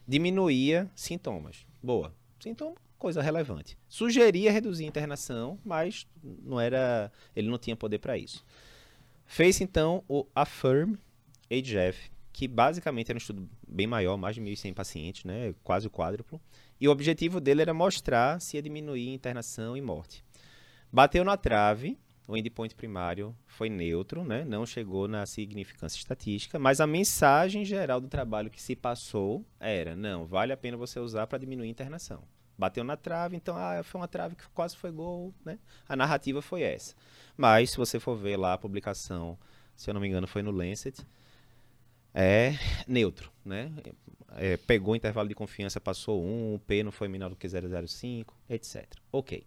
diminuía 0.08 0.90
sintomas. 0.96 1.66
Boa. 1.82 2.14
Sintoma, 2.40 2.76
coisa 2.98 3.22
relevante. 3.22 3.78
Sugeria 3.88 4.52
reduzir 4.52 4.84
a 4.84 4.88
internação, 4.88 5.58
mas 5.64 6.06
não 6.22 6.60
era, 6.60 7.10
ele 7.34 7.48
não 7.48 7.58
tinha 7.58 7.76
poder 7.76 8.00
para 8.00 8.18
isso. 8.18 8.44
Fez 9.26 9.62
então 9.62 10.04
o 10.10 10.26
Affirm 10.36 10.96
HF, 11.50 12.12
que 12.34 12.48
basicamente 12.48 13.12
era 13.12 13.16
um 13.16 13.22
estudo 13.22 13.48
bem 13.66 13.86
maior, 13.86 14.18
mais 14.18 14.36
de 14.36 14.42
1.100 14.42 14.74
pacientes, 14.74 15.24
né, 15.24 15.54
quase 15.64 15.88
o 15.88 15.92
quádruplo, 15.92 16.42
e 16.82 16.88
o 16.88 16.92
objetivo 16.92 17.40
dele 17.40 17.62
era 17.62 17.74
mostrar 17.74 18.42
se 18.42 18.58
ia 18.58 18.62
diminuir 18.62 19.14
internação 19.14 19.78
e 19.78 19.82
morte. 19.82 20.26
Bateu 20.92 21.24
na 21.24 21.38
trave, 21.38 21.98
o 22.28 22.38
endpoint 22.38 22.74
primário 22.74 23.36
foi 23.46 23.70
neutro, 23.70 24.24
né? 24.24 24.46
não 24.46 24.66
chegou 24.66 25.08
na 25.08 25.26
significância 25.26 25.98
estatística, 25.98 26.58
mas 26.58 26.80
a 26.80 26.88
mensagem 26.88 27.66
geral 27.66 28.00
do 28.00 28.08
trabalho 28.08 28.50
que 28.50 28.62
se 28.62 28.76
passou 28.76 29.46
era: 29.60 29.96
não, 29.96 30.26
vale 30.26 30.54
a 30.54 30.58
pena 30.58 30.78
você 30.78 31.00
usar 31.00 31.28
para 31.28 31.38
diminuir 31.38 31.68
a 31.68 31.72
internação. 31.72 32.24
Bateu 32.58 32.84
na 32.84 32.96
trave, 32.96 33.36
então 33.36 33.58
ah, 33.58 33.82
foi 33.84 34.00
uma 34.00 34.08
trave 34.08 34.36
que 34.36 34.48
quase 34.54 34.78
foi 34.78 34.92
gol, 34.92 35.34
né? 35.44 35.60
A 35.88 35.96
narrativa 35.96 36.42
foi 36.42 36.62
essa. 36.62 36.96
Mas 37.36 37.72
se 37.72 37.78
você 37.78 38.00
for 38.00 38.16
ver 38.16 38.38
lá 38.38 38.54
a 38.54 38.58
publicação, 38.58 39.38
se 39.76 39.90
eu 39.90 39.94
não 39.94 40.00
me 40.00 40.08
engano, 40.08 40.28
foi 40.28 40.42
no 40.44 40.52
Lancet, 40.52 41.06
é 42.14 42.58
neutro, 42.88 43.32
né? 43.44 43.72
É, 44.36 44.58
pegou 44.58 44.94
o 44.94 44.96
intervalo 44.96 45.28
de 45.30 45.36
confiança, 45.36 45.80
passou 45.80 46.24
1, 46.24 46.56
o 46.56 46.60
P 46.60 46.84
não 46.84 46.92
foi 46.92 47.08
menor 47.08 47.30
do 47.30 47.36
que 47.36 47.48
0,05, 47.48 48.34
etc. 48.50 48.86
Ok. 49.12 49.46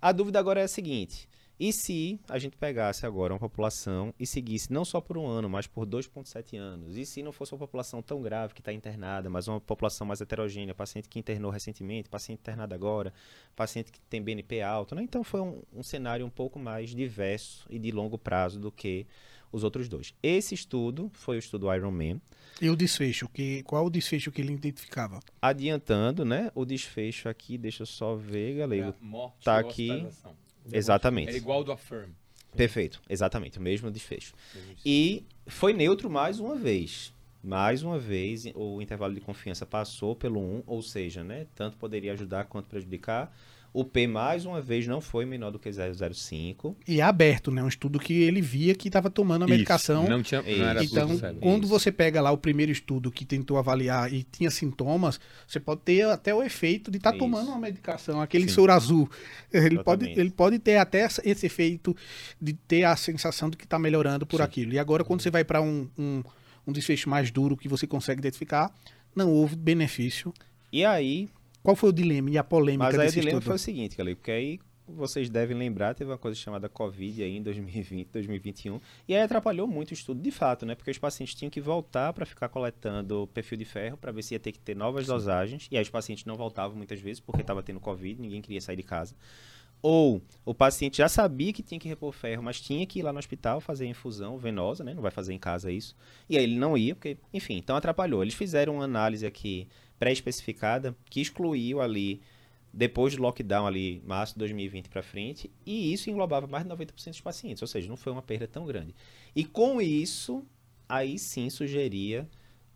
A 0.00 0.12
dúvida 0.12 0.38
agora 0.38 0.60
é 0.60 0.64
a 0.64 0.68
seguinte: 0.68 1.28
e 1.60 1.74
se 1.74 2.18
a 2.26 2.38
gente 2.38 2.56
pegasse 2.56 3.04
agora 3.04 3.34
uma 3.34 3.38
população 3.38 4.14
e 4.18 4.26
seguisse 4.26 4.72
não 4.72 4.82
só 4.82 4.98
por 4.98 5.18
um 5.18 5.26
ano, 5.26 5.46
mas 5.46 5.66
por 5.66 5.84
2,7 5.84 6.56
anos? 6.56 6.96
E 6.96 7.04
se 7.04 7.22
não 7.22 7.32
fosse 7.32 7.52
uma 7.52 7.58
população 7.58 8.00
tão 8.00 8.22
grave 8.22 8.54
que 8.54 8.62
está 8.62 8.72
internada, 8.72 9.28
mas 9.28 9.46
uma 9.46 9.60
população 9.60 10.06
mais 10.06 10.22
heterogênea, 10.22 10.74
paciente 10.74 11.06
que 11.06 11.18
internou 11.18 11.50
recentemente, 11.50 12.08
paciente 12.08 12.38
internado 12.38 12.74
agora, 12.74 13.12
paciente 13.54 13.92
que 13.92 14.00
tem 14.00 14.22
BNP 14.22 14.62
alto, 14.62 14.94
né? 14.94 15.02
Então 15.02 15.22
foi 15.22 15.42
um, 15.42 15.60
um 15.70 15.82
cenário 15.82 16.24
um 16.24 16.30
pouco 16.30 16.58
mais 16.58 16.94
diverso 16.94 17.66
e 17.68 17.78
de 17.78 17.90
longo 17.90 18.16
prazo 18.16 18.58
do 18.58 18.72
que 18.72 19.06
os 19.52 19.62
outros 19.62 19.86
dois. 19.86 20.14
Esse 20.22 20.54
estudo 20.54 21.10
foi 21.12 21.36
o 21.36 21.40
estudo 21.40 21.70
Ironman. 21.74 22.22
E 22.58 22.70
o 22.70 22.76
desfecho, 22.76 23.28
que, 23.28 23.62
qual 23.64 23.84
o 23.84 23.90
desfecho 23.90 24.32
que 24.32 24.40
ele 24.40 24.54
identificava? 24.54 25.20
Adiantando, 25.42 26.24
né? 26.24 26.50
O 26.54 26.64
desfecho 26.64 27.28
aqui, 27.28 27.58
deixa 27.58 27.82
eu 27.82 27.86
só 27.86 28.14
ver, 28.14 28.56
galego. 28.56 28.94
Pra 28.94 29.06
morte 29.06 29.44
tá 29.44 29.54
ou 29.54 29.68
aqui. 29.68 29.90
hospitalização. 29.90 30.49
Exatamente. 30.72 31.28
Era 31.28 31.36
igual 31.36 31.62
do 31.64 31.72
Affirm. 31.72 32.10
Perfeito, 32.56 33.00
exatamente, 33.08 33.58
o 33.58 33.62
mesmo 33.62 33.90
desfecho. 33.90 34.34
E 34.84 35.24
foi 35.46 35.72
neutro 35.72 36.10
mais 36.10 36.40
uma 36.40 36.56
vez. 36.56 37.12
Mais 37.42 37.82
uma 37.82 37.98
vez, 37.98 38.44
o 38.54 38.82
intervalo 38.82 39.14
de 39.14 39.20
confiança 39.20 39.64
passou 39.64 40.14
pelo 40.14 40.40
1, 40.40 40.62
ou 40.66 40.82
seja, 40.82 41.24
né, 41.24 41.46
tanto 41.54 41.76
poderia 41.76 42.12
ajudar 42.12 42.44
quanto 42.44 42.66
prejudicar. 42.66 43.34
O 43.72 43.84
P, 43.84 44.08
mais 44.08 44.44
uma 44.44 44.60
vez, 44.60 44.86
não 44.88 45.00
foi 45.00 45.24
menor 45.24 45.52
do 45.52 45.58
que 45.58 45.70
0,05. 45.70 46.74
E 46.88 47.00
é 47.00 47.04
aberto, 47.04 47.52
né? 47.52 47.62
Um 47.62 47.68
estudo 47.68 48.00
que 48.00 48.12
ele 48.22 48.40
via 48.40 48.74
que 48.74 48.88
estava 48.88 49.08
tomando 49.08 49.44
a 49.44 49.46
medicação. 49.46 50.02
Isso, 50.02 50.10
Não, 50.10 50.22
tinha, 50.22 50.42
não 50.42 50.66
era. 50.66 50.82
Então, 50.82 51.16
sério. 51.16 51.38
quando 51.40 51.62
Isso. 51.64 51.72
você 51.72 51.92
pega 51.92 52.20
lá 52.20 52.32
o 52.32 52.36
primeiro 52.36 52.72
estudo 52.72 53.12
que 53.12 53.24
tentou 53.24 53.58
avaliar 53.58 54.12
e 54.12 54.24
tinha 54.24 54.50
sintomas, 54.50 55.20
você 55.46 55.60
pode 55.60 55.82
ter 55.82 56.02
até 56.06 56.34
o 56.34 56.42
efeito 56.42 56.90
de 56.90 56.96
estar 56.96 57.10
Isso. 57.10 57.20
tomando 57.20 57.46
uma 57.48 57.58
medicação, 57.60 58.20
aquele 58.20 58.48
Sim. 58.48 58.54
soro 58.54 58.72
azul. 58.72 59.08
Ele 59.52 59.82
pode, 59.82 60.06
ele 60.06 60.30
pode 60.30 60.58
ter 60.58 60.76
até 60.76 61.06
esse 61.24 61.46
efeito 61.46 61.94
de 62.40 62.52
ter 62.52 62.84
a 62.84 62.96
sensação 62.96 63.50
de 63.50 63.56
que 63.56 63.64
está 63.64 63.78
melhorando 63.78 64.24
por 64.26 64.38
Sim. 64.38 64.42
aquilo. 64.42 64.72
E 64.72 64.78
agora, 64.78 65.04
quando 65.04 65.20
você 65.20 65.30
vai 65.30 65.44
para 65.44 65.60
um, 65.60 65.88
um, 65.98 66.22
um 66.66 66.72
desfecho 66.72 67.08
mais 67.08 67.30
duro 67.30 67.56
que 67.56 67.68
você 67.68 67.86
consegue 67.86 68.20
identificar, 68.20 68.72
não 69.14 69.30
houve 69.30 69.56
benefício. 69.56 70.32
E 70.72 70.84
aí, 70.84 71.28
Qual 71.62 71.76
foi 71.76 71.90
o 71.90 71.92
dilema 71.92 72.30
e 72.30 72.38
a 72.38 72.44
polêmica 72.44 72.84
mas 72.84 72.98
aí 72.98 73.08
o 73.08 73.12
dilema 73.12 73.28
estudo? 73.38 73.44
foi 73.44 73.54
o 73.56 73.58
seguinte, 73.58 73.96
galera, 73.96 74.16
porque 74.16 74.30
aí 74.30 74.58
vocês 74.92 75.30
devem 75.30 75.56
lembrar, 75.56 75.94
teve 75.94 76.10
uma 76.10 76.18
coisa 76.18 76.36
chamada 76.36 76.68
Covid 76.68 77.22
aí 77.22 77.36
em 77.36 77.42
2020, 77.42 78.08
2021, 78.08 78.80
e 79.06 79.14
aí 79.14 79.22
atrapalhou 79.22 79.66
muito 79.66 79.90
o 79.90 79.94
estudo 79.94 80.20
de 80.20 80.30
fato, 80.30 80.66
né? 80.66 80.74
Porque 80.74 80.90
os 80.90 80.98
pacientes 80.98 81.34
tinham 81.34 81.50
que 81.50 81.60
voltar 81.60 82.12
para 82.12 82.26
ficar 82.26 82.48
coletando 82.48 83.28
perfil 83.32 83.56
de 83.58 83.64
ferro 83.64 83.96
para 83.96 84.10
ver 84.10 84.22
se 84.22 84.34
ia 84.34 84.40
ter 84.40 84.52
que 84.52 84.58
ter 84.58 84.74
novas 84.74 85.06
dosagens, 85.06 85.68
e 85.70 85.76
aí 85.76 85.82
os 85.82 85.90
pacientes 85.90 86.24
não 86.24 86.34
voltavam 86.36 86.76
muitas 86.76 87.00
vezes 87.00 87.20
porque 87.20 87.42
estava 87.42 87.62
tendo 87.62 87.78
Covid, 87.78 88.20
ninguém 88.20 88.42
queria 88.42 88.60
sair 88.60 88.76
de 88.76 88.82
casa. 88.82 89.14
ou 89.82 90.20
o 90.44 90.54
paciente 90.54 90.98
já 90.98 91.08
sabia 91.08 91.52
que 91.52 91.62
tinha 91.62 91.78
que 91.80 91.88
repor 91.88 92.12
ferro, 92.12 92.42
mas 92.42 92.60
tinha 92.60 92.84
que 92.86 92.98
ir 92.98 93.02
lá 93.02 93.12
no 93.12 93.18
hospital 93.18 93.60
fazer 93.60 93.86
infusão 93.86 94.36
venosa, 94.36 94.84
né? 94.84 94.92
Não 94.92 95.02
vai 95.02 95.10
fazer 95.10 95.32
em 95.32 95.38
casa 95.38 95.70
isso. 95.72 95.96
E 96.28 96.36
aí 96.36 96.44
ele 96.44 96.58
não 96.58 96.76
ia, 96.76 96.94
porque, 96.94 97.16
enfim, 97.32 97.56
então 97.56 97.76
atrapalhou. 97.76 98.22
Eles 98.22 98.34
fizeram 98.34 98.74
uma 98.74 98.84
análise 98.84 99.24
aqui 99.24 99.68
pré-especificada 100.00 100.96
que 101.10 101.20
excluiu 101.20 101.80
ali 101.80 102.22
depois 102.72 103.14
do 103.14 103.22
lockdown 103.22 103.66
ali, 103.66 104.02
março 104.04 104.32
de 104.32 104.38
2020 104.38 104.88
para 104.88 105.02
frente, 105.02 105.50
e 105.66 105.92
isso 105.92 106.08
englobava 106.08 106.46
mais 106.46 106.64
de 106.64 106.70
90% 106.70 107.10
dos 107.10 107.20
pacientes, 107.20 107.62
ou 107.62 107.68
seja, 107.68 107.88
não 107.88 107.96
foi 107.96 108.12
uma 108.12 108.22
perda 108.22 108.48
tão 108.48 108.64
grande. 108.64 108.94
E 109.36 109.44
com 109.44 109.80
isso, 109.80 110.44
aí 110.88 111.18
sim 111.18 111.50
sugeria 111.50 112.28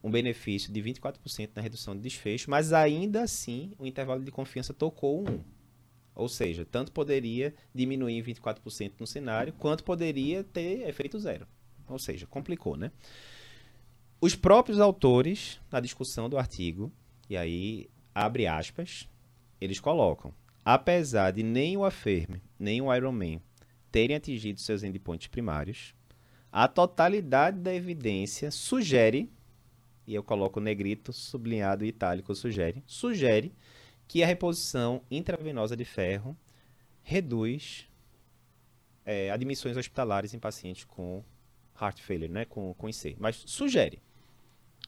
um 0.03 0.11
benefício 0.11 0.71
de 0.71 0.83
24% 0.83 1.51
na 1.55 1.63
redução 1.63 1.97
de 1.97 2.03
desfecho, 2.03 2.51
mas 2.51 2.73
ainda 2.75 3.23
assim 3.23 3.73
o 3.79 3.87
intervalo 3.87 4.23
de 4.23 4.31
confiança 4.31 4.75
tocou 4.75 5.27
um. 5.27 5.41
Ou 6.15 6.29
seja, 6.29 6.65
tanto 6.65 6.93
poderia 6.93 7.55
diminuir 7.75 8.19
em 8.19 8.23
24% 8.23 8.93
no 9.01 9.07
cenário, 9.07 9.53
quanto 9.55 9.83
poderia 9.83 10.45
ter 10.45 10.87
efeito 10.87 11.19
zero. 11.19 11.47
Ou 11.89 11.99
seja, 11.99 12.27
complicou, 12.27 12.77
né? 12.77 12.93
Os 14.21 14.37
próprios 14.37 14.79
autores, 14.79 15.61
na 15.73 15.81
discussão 15.81 16.29
do 16.29 16.39
artigo, 16.39 16.93
e 17.29 17.37
aí 17.37 17.89
abre 18.15 18.47
aspas, 18.47 19.09
eles 19.61 19.81
colocam, 19.81 20.33
apesar 20.65 21.33
de 21.33 21.43
nem 21.43 21.77
o 21.77 21.85
Aferme, 21.85 22.43
nem 22.59 22.81
o 22.81 22.95
Ironman 22.95 23.41
terem 23.91 24.17
atingido 24.17 24.61
seus 24.61 24.83
endpoints 24.83 25.29
primários, 25.29 25.95
a 26.51 26.69
totalidade 26.69 27.59
da 27.59 27.75
evidência 27.75 28.51
sugere, 28.51 29.31
e 30.07 30.15
eu 30.15 30.23
coloco 30.23 30.61
negrito, 30.61 31.13
sublinhado 31.13 31.85
e 31.85 31.89
itálico 31.89 32.35
sugere, 32.35 32.83
sugere 32.87 33.53
que 34.07 34.23
a 34.23 34.27
reposição 34.27 35.03
intravenosa 35.11 35.77
de 35.77 35.85
ferro 35.85 36.37
reduz 37.03 37.89
é, 39.05 39.31
admissões 39.31 39.77
hospitalares 39.77 40.35
em 40.35 40.39
pacientes 40.39 40.85
com 40.85 41.23
heart 41.81 42.01
failure, 42.01 42.33
né, 42.33 42.45
com, 42.45 42.75
com 42.75 42.89
IC. 42.89 43.17
Mas 43.19 43.43
sugere. 43.47 44.01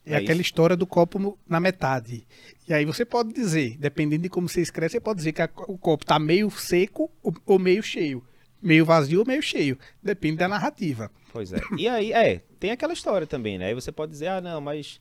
É, 0.07 0.12
é 0.12 0.16
aquela 0.16 0.35
isso? 0.35 0.42
história 0.42 0.77
do 0.77 0.87
copo 0.87 1.37
na 1.47 1.59
metade. 1.59 2.27
E 2.69 2.73
aí 2.73 2.85
você 2.85 3.05
pode 3.05 3.33
dizer, 3.33 3.77
dependendo 3.77 4.23
de 4.23 4.29
como 4.29 4.49
você 4.49 4.62
escreve, 4.62 4.92
você 4.92 5.01
pode 5.01 5.19
dizer 5.19 5.33
que 5.33 5.42
a, 5.42 5.51
o 5.66 5.77
copo 5.77 6.05
está 6.05 6.19
meio 6.19 6.49
seco 6.51 7.11
ou, 7.23 7.35
ou, 7.45 7.59
meio 7.59 7.83
cheio. 7.83 8.25
Meio 8.62 8.85
vazio 8.85 9.21
ou 9.21 9.27
meio 9.27 9.42
cheio. 9.42 9.77
Depende 10.03 10.38
da 10.38 10.49
narrativa. 10.49 11.11
Pois 11.33 11.53
é. 11.53 11.61
E 11.77 11.88
aí, 11.88 12.12
é, 12.12 12.40
tem 12.61 12.71
aquela 12.71 12.92
história 12.92 13.27
também, 13.27 13.59
né? 13.59 13.66
Aí 13.66 13.75
você 13.75 13.90
pode 13.90 14.12
dizer, 14.12 14.29
ah, 14.29 14.40
não, 14.40 14.61
mas. 14.61 15.01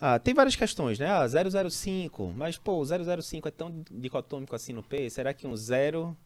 Ah, 0.00 0.18
tem 0.18 0.34
várias 0.34 0.56
questões, 0.56 0.98
né? 0.98 1.06
Ah, 1.06 1.24
005, 1.70 2.32
mas 2.36 2.56
pô, 2.56 2.80
o 2.80 2.84
005 2.84 3.46
é 3.46 3.50
tão 3.50 3.84
dicotômico 3.90 4.56
assim 4.56 4.72
no 4.72 4.82
P, 4.82 5.08
será 5.10 5.32
que 5.34 5.46
um 5.46 5.54
0 5.54 6.16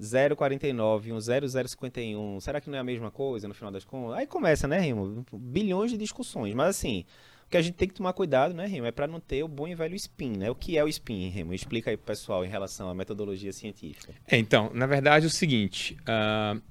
049 0.00 1.10
e 1.10 1.12
um 1.12 1.18
0051, 1.20 2.40
será 2.40 2.60
que 2.60 2.70
não 2.70 2.76
é 2.76 2.80
a 2.80 2.84
mesma 2.84 3.10
coisa 3.10 3.48
no 3.48 3.54
final 3.54 3.72
das 3.72 3.84
contas? 3.84 4.18
Aí 4.18 4.26
começa, 4.26 4.68
né, 4.68 4.78
Rimo? 4.78 5.24
Bilhões 5.32 5.90
de 5.90 5.96
discussões, 5.96 6.54
mas 6.54 6.68
assim, 6.68 7.04
o 7.46 7.50
que 7.50 7.56
a 7.56 7.62
gente 7.62 7.74
tem 7.74 7.88
que 7.88 7.94
tomar 7.94 8.12
cuidado, 8.12 8.54
né, 8.54 8.66
Rimo, 8.66 8.86
é 8.86 8.92
para 8.92 9.06
não 9.06 9.18
ter 9.18 9.42
o 9.42 9.48
bom 9.48 9.66
e 9.66 9.74
velho 9.74 9.96
spin, 9.96 10.36
né? 10.36 10.50
O 10.50 10.54
que 10.54 10.78
é 10.78 10.84
o 10.84 10.88
spin, 10.88 11.28
Rimo? 11.28 11.52
Explica 11.52 11.90
aí 11.90 11.96
pro 11.96 12.06
pessoal 12.06 12.44
em 12.44 12.48
relação 12.48 12.88
à 12.88 12.94
metodologia 12.94 13.52
científica. 13.52 14.14
É, 14.26 14.36
então, 14.36 14.70
na 14.72 14.86
verdade 14.86 15.24
é 15.24 15.28
o 15.28 15.30
seguinte, 15.30 15.96
uh, 16.02 16.62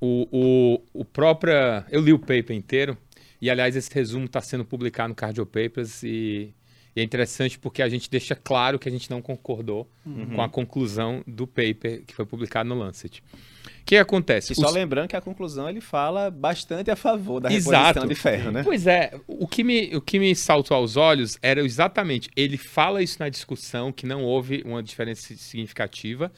o, 0.00 0.28
o, 0.30 1.00
o 1.00 1.04
próprio... 1.04 1.54
Eu 1.90 2.02
li 2.02 2.12
o 2.12 2.18
paper 2.18 2.52
inteiro, 2.52 2.98
e 3.40 3.50
aliás 3.50 3.74
esse 3.74 3.92
resumo 3.92 4.26
está 4.26 4.40
sendo 4.40 4.64
publicado 4.64 5.08
no 5.08 5.14
Cardio 5.14 5.46
Papers 5.46 6.02
e 6.02 6.54
e 6.94 7.00
é 7.00 7.04
interessante 7.04 7.58
porque 7.58 7.82
a 7.82 7.88
gente 7.88 8.10
deixa 8.10 8.34
claro 8.34 8.78
que 8.78 8.88
a 8.88 8.92
gente 8.92 9.10
não 9.10 9.22
concordou 9.22 9.88
uhum. 10.04 10.34
com 10.34 10.42
a 10.42 10.48
conclusão 10.48 11.22
do 11.26 11.46
paper 11.46 12.02
que 12.06 12.14
foi 12.14 12.26
publicado 12.26 12.68
no 12.68 12.74
Lancet. 12.74 13.22
O 13.82 13.84
que 13.84 13.96
acontece? 13.96 14.52
E 14.52 14.56
só 14.56 14.66
Os... 14.66 14.72
lembrando 14.72 15.08
que 15.08 15.16
a 15.16 15.20
conclusão 15.20 15.68
ele 15.68 15.80
fala 15.80 16.30
bastante 16.30 16.90
a 16.90 16.96
favor 16.96 17.40
da 17.40 17.48
reposição 17.48 18.06
de 18.06 18.14
ferro, 18.14 18.52
né? 18.52 18.62
Pois 18.62 18.86
é, 18.86 19.12
o 19.26 19.48
que, 19.48 19.64
me, 19.64 19.96
o 19.96 20.00
que 20.00 20.18
me 20.18 20.34
saltou 20.36 20.76
aos 20.76 20.96
olhos 20.96 21.38
era 21.42 21.62
exatamente, 21.62 22.28
ele 22.36 22.56
fala 22.56 23.02
isso 23.02 23.16
na 23.18 23.28
discussão, 23.28 23.90
que 23.90 24.06
não 24.06 24.22
houve 24.22 24.62
uma 24.64 24.82
diferença 24.82 25.34
significativa, 25.34 26.30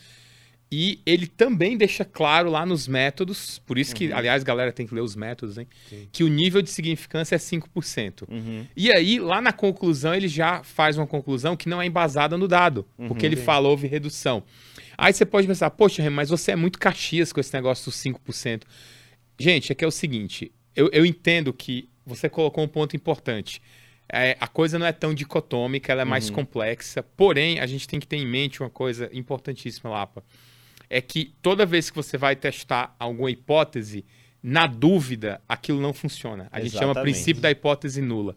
e 0.77 1.01
ele 1.07 1.29
também 1.29 1.77
deixa 1.77 2.05
claro 2.05 2.51
lá 2.51 2.67
nos 2.67 2.89
métodos, 2.89 3.61
por 3.61 3.79
isso 3.79 3.95
que, 3.95 4.09
uhum. 4.09 4.17
aliás, 4.17 4.43
galera 4.43 4.73
tem 4.73 4.85
que 4.85 4.93
ler 4.93 5.03
os 5.03 5.15
métodos, 5.15 5.57
hein? 5.57 5.69
Sim. 5.89 6.09
Que 6.11 6.25
o 6.25 6.29
nível 6.29 6.61
de 6.61 6.69
significância 6.69 7.37
é 7.37 7.39
5%. 7.39 8.29
Uhum. 8.29 8.67
E 8.77 8.91
aí, 8.91 9.21
lá 9.21 9.41
na 9.41 9.53
conclusão, 9.53 10.13
ele 10.13 10.27
já 10.27 10.65
faz 10.65 10.99
uma 10.99 11.07
conclusão 11.07 11.57
que 11.57 11.69
não 11.69 11.81
é 11.81 11.87
embasada 11.87 12.37
no 12.37 12.49
dado, 12.49 12.85
uhum. 12.99 13.07
porque 13.07 13.25
ele 13.25 13.37
falou 13.37 13.71
houve 13.71 13.87
redução. 13.87 14.43
Aí 14.99 15.13
você 15.13 15.25
pode 15.25 15.47
pensar, 15.47 15.71
poxa, 15.71 16.11
mas 16.11 16.31
você 16.31 16.51
é 16.51 16.57
muito 16.57 16.77
caxias 16.77 17.33
com 17.33 17.39
esse 17.39 17.55
negócio 17.55 17.85
dos 17.85 17.95
5%. 17.95 18.63
Gente, 19.39 19.71
é 19.71 19.77
que 19.77 19.85
é 19.85 19.89
o 19.89 19.93
seguinte, 19.93 20.51
eu, 20.75 20.91
eu 20.93 21.07
entendo 21.07 21.53
que 21.53 21.89
você 22.05 22.29
colocou 22.29 22.65
um 22.65 22.69
ponto 22.69 22.97
importante. 22.97 23.63
É, 24.13 24.37
a 24.41 24.49
coisa 24.49 24.77
não 24.77 24.87
é 24.87 24.93
tão 24.93 25.15
dicotômica, 25.15 25.93
ela 25.93 26.03
é 26.03 26.05
mais 26.05 26.31
uhum. 26.31 26.35
complexa, 26.35 27.01
porém, 27.01 27.61
a 27.61 27.67
gente 27.67 27.87
tem 27.87 28.01
que 28.01 28.09
ter 28.09 28.17
em 28.17 28.27
mente 28.27 28.61
uma 28.61 28.71
coisa 28.71 29.09
importantíssima, 29.13 29.89
Lapa 29.89 30.25
é 30.89 31.01
que 31.01 31.35
toda 31.43 31.67
vez 31.67 31.91
que 31.91 31.97
você 31.97 32.17
vai 32.17 32.37
testar 32.37 32.95
alguma 32.99 33.31
hipótese, 33.31 34.05
na 34.43 34.67
dúvida, 34.67 35.41
aquilo 35.49 35.81
não 35.81 35.93
funciona. 35.93 36.45
A 36.45 36.61
Exatamente. 36.61 36.71
gente 36.71 36.79
chama 36.79 37.03
princípio 37.03 37.43
da 37.43 37.51
hipótese 37.51 38.03
nula. 38.03 38.37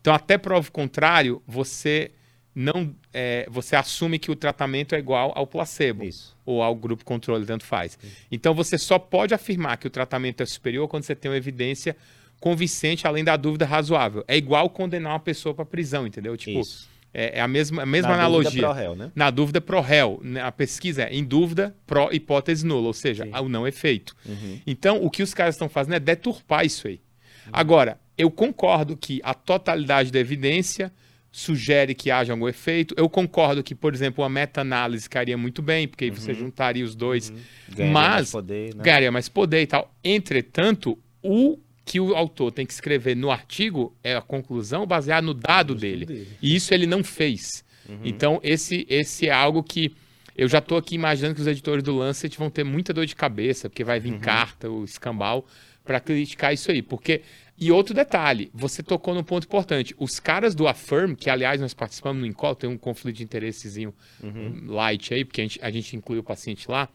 Então, 0.00 0.14
até 0.14 0.38
prova 0.38 0.70
contrário, 0.70 1.42
você 1.46 2.12
não 2.54 2.94
é, 3.12 3.46
você 3.50 3.76
assume 3.76 4.18
que 4.18 4.30
o 4.30 4.36
tratamento 4.36 4.94
é 4.94 4.98
igual 4.98 5.32
ao 5.34 5.46
placebo 5.46 6.04
Isso. 6.04 6.36
ou 6.44 6.62
ao 6.62 6.74
grupo 6.74 7.04
controle, 7.04 7.44
tanto 7.44 7.64
faz. 7.64 7.98
Isso. 8.02 8.16
Então, 8.30 8.54
você 8.54 8.78
só 8.78 8.98
pode 8.98 9.34
afirmar 9.34 9.76
que 9.76 9.86
o 9.86 9.90
tratamento 9.90 10.42
é 10.42 10.46
superior 10.46 10.88
quando 10.88 11.04
você 11.04 11.14
tem 11.14 11.30
uma 11.30 11.36
evidência 11.36 11.96
convincente, 12.40 13.06
além 13.06 13.24
da 13.24 13.36
dúvida 13.36 13.66
razoável. 13.66 14.24
É 14.28 14.36
igual 14.36 14.70
condenar 14.70 15.12
uma 15.12 15.20
pessoa 15.20 15.54
para 15.54 15.64
prisão, 15.64 16.06
entendeu? 16.06 16.36
Tipo, 16.36 16.60
Isso. 16.60 16.88
É, 17.12 17.38
é, 17.38 17.40
a 17.40 17.48
mesma, 17.48 17.82
a 17.82 17.86
mesma 17.86 18.10
Na 18.10 18.14
analogia. 18.14 18.50
Dúvida 18.50 18.66
pro 18.66 18.76
réu, 18.76 18.96
né? 18.96 19.12
Na 19.14 19.30
dúvida 19.30 19.60
pro 19.60 19.80
réu. 19.80 20.20
Né? 20.22 20.40
A 20.40 20.52
pesquisa 20.52 21.02
é 21.04 21.14
em 21.14 21.24
dúvida 21.24 21.74
pro 21.86 22.12
hipótese 22.12 22.66
nula, 22.66 22.86
ou 22.86 22.92
seja, 22.92 23.24
Sim. 23.24 23.32
o 23.34 23.48
não 23.48 23.66
efeito. 23.66 24.14
Uhum. 24.26 24.60
Então, 24.66 25.02
o 25.02 25.10
que 25.10 25.22
os 25.22 25.32
caras 25.32 25.54
estão 25.54 25.68
fazendo 25.68 25.94
é 25.94 26.00
deturpar 26.00 26.64
isso 26.64 26.86
aí. 26.86 27.00
Uhum. 27.46 27.52
Agora, 27.52 27.98
eu 28.16 28.30
concordo 28.30 28.96
que 28.96 29.20
a 29.24 29.32
totalidade 29.32 30.10
da 30.10 30.18
evidência 30.18 30.92
sugere 31.30 31.94
que 31.94 32.10
haja 32.10 32.32
algum 32.32 32.48
efeito. 32.48 32.94
Eu 32.96 33.08
concordo 33.08 33.62
que, 33.62 33.74
por 33.74 33.94
exemplo, 33.94 34.22
uma 34.22 34.30
meta-análise 34.30 35.08
cairia 35.08 35.36
muito 35.36 35.62
bem, 35.62 35.86
porque 35.86 36.04
aí 36.04 36.10
você 36.10 36.32
uhum. 36.32 36.38
juntaria 36.38 36.84
os 36.84 36.94
dois. 36.94 37.30
Uhum. 37.30 37.36
Ganharia 37.68 37.92
mas 37.92 38.14
mais 38.14 38.30
poder, 38.30 38.74
né? 38.74 38.84
ganharia 38.84 39.12
mais 39.12 39.28
poder 39.28 39.62
e 39.62 39.66
tal. 39.66 39.94
Entretanto, 40.02 40.98
o 41.22 41.58
que 41.88 41.98
o 41.98 42.14
autor 42.14 42.52
tem 42.52 42.66
que 42.66 42.72
escrever 42.74 43.16
no 43.16 43.30
artigo 43.30 43.96
é 44.04 44.14
a 44.14 44.20
conclusão 44.20 44.86
baseada 44.86 45.26
no 45.26 45.32
dado 45.32 45.74
dele. 45.74 46.04
dele. 46.04 46.28
E 46.42 46.54
isso 46.54 46.74
ele 46.74 46.86
não 46.86 47.02
fez. 47.02 47.64
Uhum. 47.88 48.00
Então, 48.04 48.38
esse, 48.42 48.86
esse 48.90 49.26
é 49.26 49.32
algo 49.32 49.62
que 49.62 49.94
eu 50.36 50.46
já 50.46 50.58
estou 50.58 50.76
aqui 50.76 50.94
imaginando 50.94 51.34
que 51.34 51.40
os 51.40 51.46
editores 51.46 51.82
do 51.82 51.96
Lancet 51.96 52.36
vão 52.36 52.50
ter 52.50 52.62
muita 52.62 52.92
dor 52.92 53.06
de 53.06 53.16
cabeça, 53.16 53.70
porque 53.70 53.82
vai 53.82 53.98
vir 53.98 54.12
uhum. 54.12 54.18
carta, 54.18 54.68
o 54.70 54.84
escambau, 54.84 55.46
para 55.82 55.98
criticar 55.98 56.52
isso 56.52 56.70
aí. 56.70 56.82
Porque. 56.82 57.22
E 57.60 57.72
outro 57.72 57.92
detalhe, 57.92 58.50
você 58.54 58.84
tocou 58.84 59.14
num 59.14 59.24
ponto 59.24 59.44
importante. 59.44 59.92
Os 59.98 60.20
caras 60.20 60.54
do 60.54 60.68
Affirm, 60.68 61.14
que 61.14 61.28
aliás 61.28 61.60
nós 61.60 61.74
participamos 61.74 62.20
no 62.20 62.26
Incol, 62.26 62.54
tem 62.54 62.70
um 62.70 62.78
conflito 62.78 63.16
de 63.16 63.24
interessezinho 63.24 63.92
uhum. 64.22 64.66
light 64.68 65.12
aí, 65.12 65.24
porque 65.24 65.40
a 65.40 65.44
gente, 65.44 65.58
a 65.60 65.70
gente 65.70 65.96
inclui 65.96 66.18
o 66.18 66.22
paciente 66.22 66.70
lá. 66.70 66.88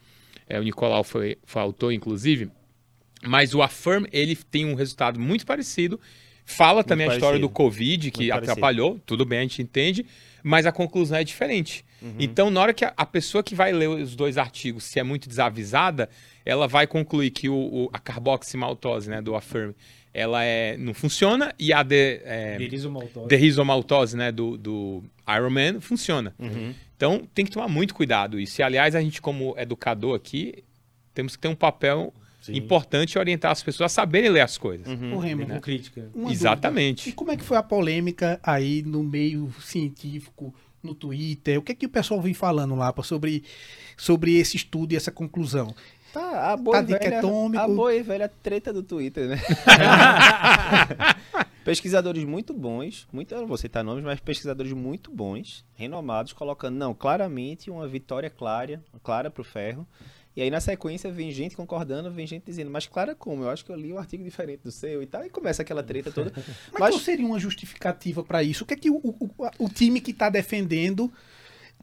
É, 0.48 0.58
o 0.58 0.62
Nicolau 0.62 1.04
foi, 1.04 1.36
foi 1.44 1.60
autor, 1.60 1.92
inclusive. 1.92 2.48
Mas 3.26 3.54
o 3.54 3.62
Affirm, 3.62 4.04
ele 4.12 4.36
tem 4.36 4.66
um 4.66 4.74
resultado 4.74 5.18
muito 5.18 5.46
parecido. 5.46 6.00
Fala 6.44 6.76
muito 6.76 6.88
também 6.88 7.06
parecido. 7.06 7.24
a 7.24 7.28
história 7.28 7.40
do 7.40 7.48
Covid, 7.48 8.10
que 8.10 8.18
muito 8.24 8.34
atrapalhou. 8.34 8.90
Parecido. 8.90 9.06
Tudo 9.06 9.24
bem, 9.24 9.38
a 9.38 9.42
gente 9.42 9.62
entende. 9.62 10.06
Mas 10.42 10.66
a 10.66 10.72
conclusão 10.72 11.16
é 11.16 11.24
diferente. 11.24 11.84
Uhum. 12.02 12.16
Então, 12.18 12.50
na 12.50 12.60
hora 12.60 12.74
que 12.74 12.84
a, 12.84 12.92
a, 12.94 13.06
pessoa 13.06 13.42
que 13.42 13.54
vai 13.54 13.72
ler 13.72 13.88
os 13.88 14.14
dois 14.14 14.36
artigos, 14.36 14.84
se 14.84 15.00
é 15.00 15.02
muito 15.02 15.26
desavisada, 15.26 16.10
ela 16.44 16.68
vai 16.68 16.86
concluir 16.86 17.30
que 17.30 17.48
o, 17.48 17.54
o 17.54 17.90
a 17.92 17.98
carboximaltose 17.98 19.08
né, 19.08 19.22
do 19.22 19.34
Affirm 19.34 19.72
ela 20.14 20.44
é, 20.44 20.76
não 20.76 20.94
funciona 20.94 21.52
e 21.58 21.72
a 21.72 21.82
de, 21.82 22.20
é, 22.24 22.56
derrisomaltose 23.26 24.16
né, 24.16 24.30
do, 24.30 24.56
do 24.56 25.02
Ironman 25.28 25.80
funciona. 25.80 26.32
Uhum. 26.38 26.72
Então 26.96 27.28
tem 27.34 27.44
que 27.44 27.50
tomar 27.50 27.66
muito 27.66 27.92
cuidado 27.94 28.38
isso. 28.38 28.60
E 28.60 28.62
aliás, 28.62 28.94
a 28.94 29.00
gente, 29.00 29.20
como 29.20 29.54
educador 29.58 30.14
aqui, 30.14 30.62
temos 31.12 31.34
que 31.34 31.42
ter 31.42 31.48
um 31.48 31.54
papel 31.56 32.14
Sim. 32.44 32.58
importante 32.58 33.18
orientar 33.18 33.50
as 33.50 33.62
pessoas 33.62 33.90
a 33.90 33.94
saberem 33.94 34.28
ler 34.28 34.42
as 34.42 34.58
coisas. 34.58 34.86
Uhum. 34.86 35.14
O 35.14 35.18
Remo, 35.18 35.46
né? 35.46 35.54
com 35.54 35.60
crítica. 35.62 36.10
Uma 36.14 36.30
Exatamente. 36.30 37.04
Dúvida. 37.04 37.10
E 37.10 37.12
como 37.14 37.30
é 37.30 37.38
que 37.38 37.42
foi 37.42 37.56
a 37.56 37.62
polêmica 37.62 38.38
aí 38.42 38.82
no 38.82 39.02
meio 39.02 39.50
científico, 39.62 40.54
no 40.82 40.94
Twitter? 40.94 41.58
O 41.58 41.62
que 41.62 41.72
é 41.72 41.74
que 41.74 41.86
o 41.86 41.88
pessoal 41.88 42.20
vem 42.20 42.34
falando 42.34 42.74
lá 42.74 42.92
sobre, 43.02 43.44
sobre 43.96 44.36
esse 44.36 44.58
estudo 44.58 44.92
e 44.92 44.96
essa 44.96 45.10
conclusão? 45.10 45.74
Tá, 46.12 46.52
a 46.52 46.56
boa, 46.56 46.76
tá 46.76 46.82
velha, 46.82 47.18
a 47.18 47.66
boa 47.66 47.94
e 47.94 48.02
velha 48.02 48.28
treta 48.28 48.74
do 48.74 48.82
Twitter, 48.82 49.26
né? 49.26 49.40
Pesquisadores 51.64 52.24
muito 52.24 52.52
bons, 52.52 53.08
muito, 53.10 53.34
eu 53.34 53.40
não 53.40 53.48
vou 53.48 53.56
citar 53.56 53.82
nomes, 53.82 54.04
mas 54.04 54.20
pesquisadores 54.20 54.74
muito 54.74 55.10
bons, 55.10 55.64
renomados, 55.74 56.34
colocando, 56.34 56.76
não, 56.76 56.92
claramente 56.92 57.70
uma 57.70 57.88
vitória 57.88 58.28
clara, 58.28 58.84
clara 59.02 59.30
para 59.30 59.40
o 59.40 59.44
ferro. 59.44 59.88
E 60.36 60.42
aí, 60.42 60.50
na 60.50 60.60
sequência, 60.60 61.10
vem 61.12 61.30
gente 61.30 61.54
concordando, 61.56 62.10
vem 62.10 62.26
gente 62.26 62.42
dizendo, 62.44 62.70
mas 62.70 62.86
clara 62.88 63.14
como? 63.14 63.44
Eu 63.44 63.50
acho 63.50 63.64
que 63.64 63.70
eu 63.70 63.76
li 63.76 63.92
um 63.92 63.98
artigo 63.98 64.24
diferente 64.24 64.62
do 64.64 64.72
seu 64.72 65.00
e 65.02 65.06
tal. 65.06 65.24
E 65.24 65.30
começa 65.30 65.62
aquela 65.62 65.82
treta 65.82 66.10
toda. 66.10 66.32
Mas, 66.72 66.80
Mas- 66.80 66.90
qual 66.94 67.00
seria 67.00 67.24
uma 67.26 67.38
justificativa 67.38 68.24
para 68.24 68.42
isso? 68.42 68.64
O 68.64 68.66
que 68.66 68.74
é 68.74 68.76
que 68.76 68.90
o, 68.90 68.96
o- 68.96 69.30
o 69.60 69.68
time 69.68 70.00
que 70.00 70.10
está 70.10 70.28
defendendo 70.28 71.12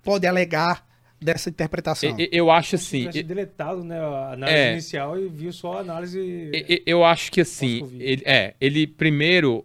pode 0.03 0.27
alegar 0.27 0.85
dessa 1.21 1.49
interpretação? 1.49 2.19
E- 2.19 2.23
e- 2.23 2.29
Eu 2.33 2.51
acho 2.51 2.75
assim. 2.75 2.99
tivesse 3.01 3.23
deletado 3.23 3.83
né, 3.85 3.97
a 3.99 4.33
análise 4.33 4.57
É. 4.59 4.71
inicial 4.73 5.17
e 5.19 5.29
viu 5.29 5.53
só 5.53 5.77
a 5.77 5.79
análise. 5.79 6.19
E- 6.19 6.65
e- 6.67 6.83
Eu 6.85 7.05
acho 7.05 7.31
que 7.31 7.39
assim, 7.39 7.89
ele, 8.01 8.21
é, 8.25 8.53
ele 8.59 8.85
primeiro, 8.85 9.63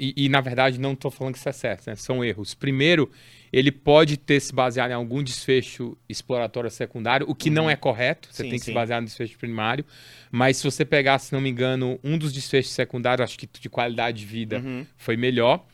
e, 0.00 0.24
e, 0.24 0.28
na 0.28 0.40
verdade 0.40 0.80
não 0.80 0.92
estou 0.94 1.10
falando 1.10 1.34
que 1.34 1.38
isso 1.38 1.48
é 1.48 1.52
certo, 1.52 1.86
né? 1.86 1.94
São 1.96 2.24
erros. 2.24 2.54
Primeiro, 2.54 3.10
ele 3.52 3.70
pode 3.70 4.16
ter 4.16 4.40
se 4.40 4.52
baseado 4.54 4.90
em 4.92 4.94
algum 4.94 5.22
desfecho 5.22 5.96
exploratório 6.08 6.70
secundário, 6.70 7.26
o 7.28 7.34
que 7.34 7.50
não 7.50 7.68
é 7.68 7.76
correto, 7.76 8.28
você 8.30 8.42
Sim, 8.44 8.48
tem 8.50 8.58
que 8.58 8.64
sim. 8.64 8.70
se 8.70 8.74
basear 8.74 9.00
no 9.00 9.06
desfecho 9.06 9.36
primário. 9.38 9.84
Mas 10.30 10.56
se 10.56 10.64
você 10.64 10.84
pegar, 10.84 11.18
se 11.18 11.32
não 11.32 11.40
me 11.40 11.50
engano, 11.50 11.98
um 12.02 12.16
dos 12.16 12.32
desfechos 12.32 12.72
secundários, 12.72 13.24
acho 13.24 13.38
que 13.38 13.48
de 13.60 13.68
qualidade 13.68 14.18
de 14.20 14.26
vida 14.26 14.58
Uhum. 14.60 14.86
foi 14.96 15.16
melhor. 15.16 15.64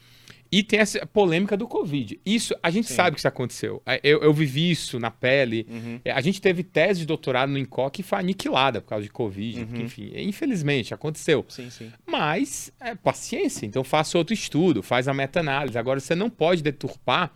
E 0.59 0.63
tem 0.63 0.79
essa 0.79 1.05
polêmica 1.07 1.57
do 1.57 1.67
Covid. 1.69 2.19
Isso, 2.25 2.55
a 2.63 2.71
gente 2.71 2.87
Sim. 2.89 2.95
sabe 2.95 3.15
que 3.17 3.19
isso 3.21 3.29
aconteceu. 3.29 3.83
É, 3.85 4.01
Eu, 4.03 4.23
eu 4.23 4.33
vivi 4.33 4.71
isso 4.71 4.99
na 4.99 5.11
pele. 5.11 5.67
Uhum. 5.69 6.01
É, 6.05 6.13
A 6.13 6.21
gente 6.21 6.41
teve 6.41 6.63
tese 6.63 7.01
de 7.01 7.07
doutorado 7.07 7.51
no 7.51 7.59
INCO 7.59 7.91
que 7.91 8.03
foi 8.03 8.19
aniquilada 8.21 8.81
por 8.81 8.89
causa 8.89 9.05
de 9.05 9.11
Covid. 9.11 9.61
Uhum. 9.61 9.67
porque, 9.67 9.83
enfim, 9.83 10.13
infelizmente, 10.17 10.95
aconteceu. 10.95 11.45
Sim, 11.49 11.69
sim. 11.69 11.93
Mas, 12.07 12.73
é 12.81 12.95
paciência. 12.95 13.67
Então, 13.67 13.85
faça 13.85 14.17
outro 14.17 14.33
estudo, 14.33 14.83
faz 14.83 15.09
a 15.09 15.13
meta-análise. 15.15 15.77
Agora, 15.77 16.01
você 16.01 16.15
não 16.15 16.31
pode 16.31 16.63
deturpar 16.63 17.33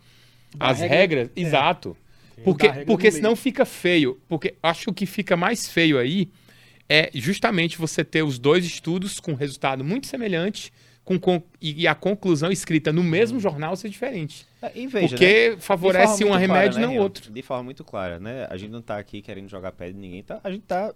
Da 0.55 0.67
as 0.69 0.79
regra- 0.79 0.97
regras. 0.97 1.29
é. 1.35 1.41
Exato. 1.41 1.95
Tem 2.35 2.43
Porque, 2.43 2.69
porque 2.87 3.11
senão 3.11 3.35
fica 3.35 3.65
feio. 3.65 4.19
Porque 4.27 4.55
acho 4.63 4.85
que 4.85 4.89
o 4.89 4.93
que 4.93 5.05
fica 5.05 5.37
mais 5.37 5.69
feio 5.69 5.99
aí 5.99 6.27
é 6.89 7.11
justamente 7.13 7.77
você 7.77 8.03
ter 8.03 8.23
os 8.23 8.39
dois 8.39 8.65
estudos 8.65 9.19
com 9.19 9.33
resultado 9.35 9.83
muito 9.83 10.07
semelhante 10.07 10.73
com, 11.19 11.39
con- 11.39 11.43
e, 11.61 11.81
e 11.83 11.87
a 11.87 11.95
conclusão 11.95 12.51
escrita 12.51 12.91
no 12.93 13.03
mesmo 13.03 13.39
jornal 13.39 13.75
ser 13.75 13.89
diferente. 13.89 14.45
É, 14.61 14.69
veja, 14.69 14.99
né? 14.99 15.07
porque 15.09 15.55
De 15.55 15.61
favorece 15.61 16.23
um 16.23 16.31
remédio 16.31 16.71
e 16.71 16.79
clara, 16.79 16.87
não 16.87 16.93
né, 16.95 17.01
outro. 17.01 17.31
De 17.31 17.41
forma 17.41 17.63
muito 17.63 17.83
clara, 17.83 18.19
né? 18.19 18.45
A 18.49 18.57
gente 18.57 18.71
não 18.71 18.81
tá 18.81 18.97
aqui 18.97 19.21
querendo 19.21 19.49
jogar 19.49 19.71
pé 19.71 19.91
de 19.91 19.97
ninguém, 19.97 20.23
tá? 20.23 20.39
A 20.43 20.51
gente 20.51 20.63
tá. 20.63 20.93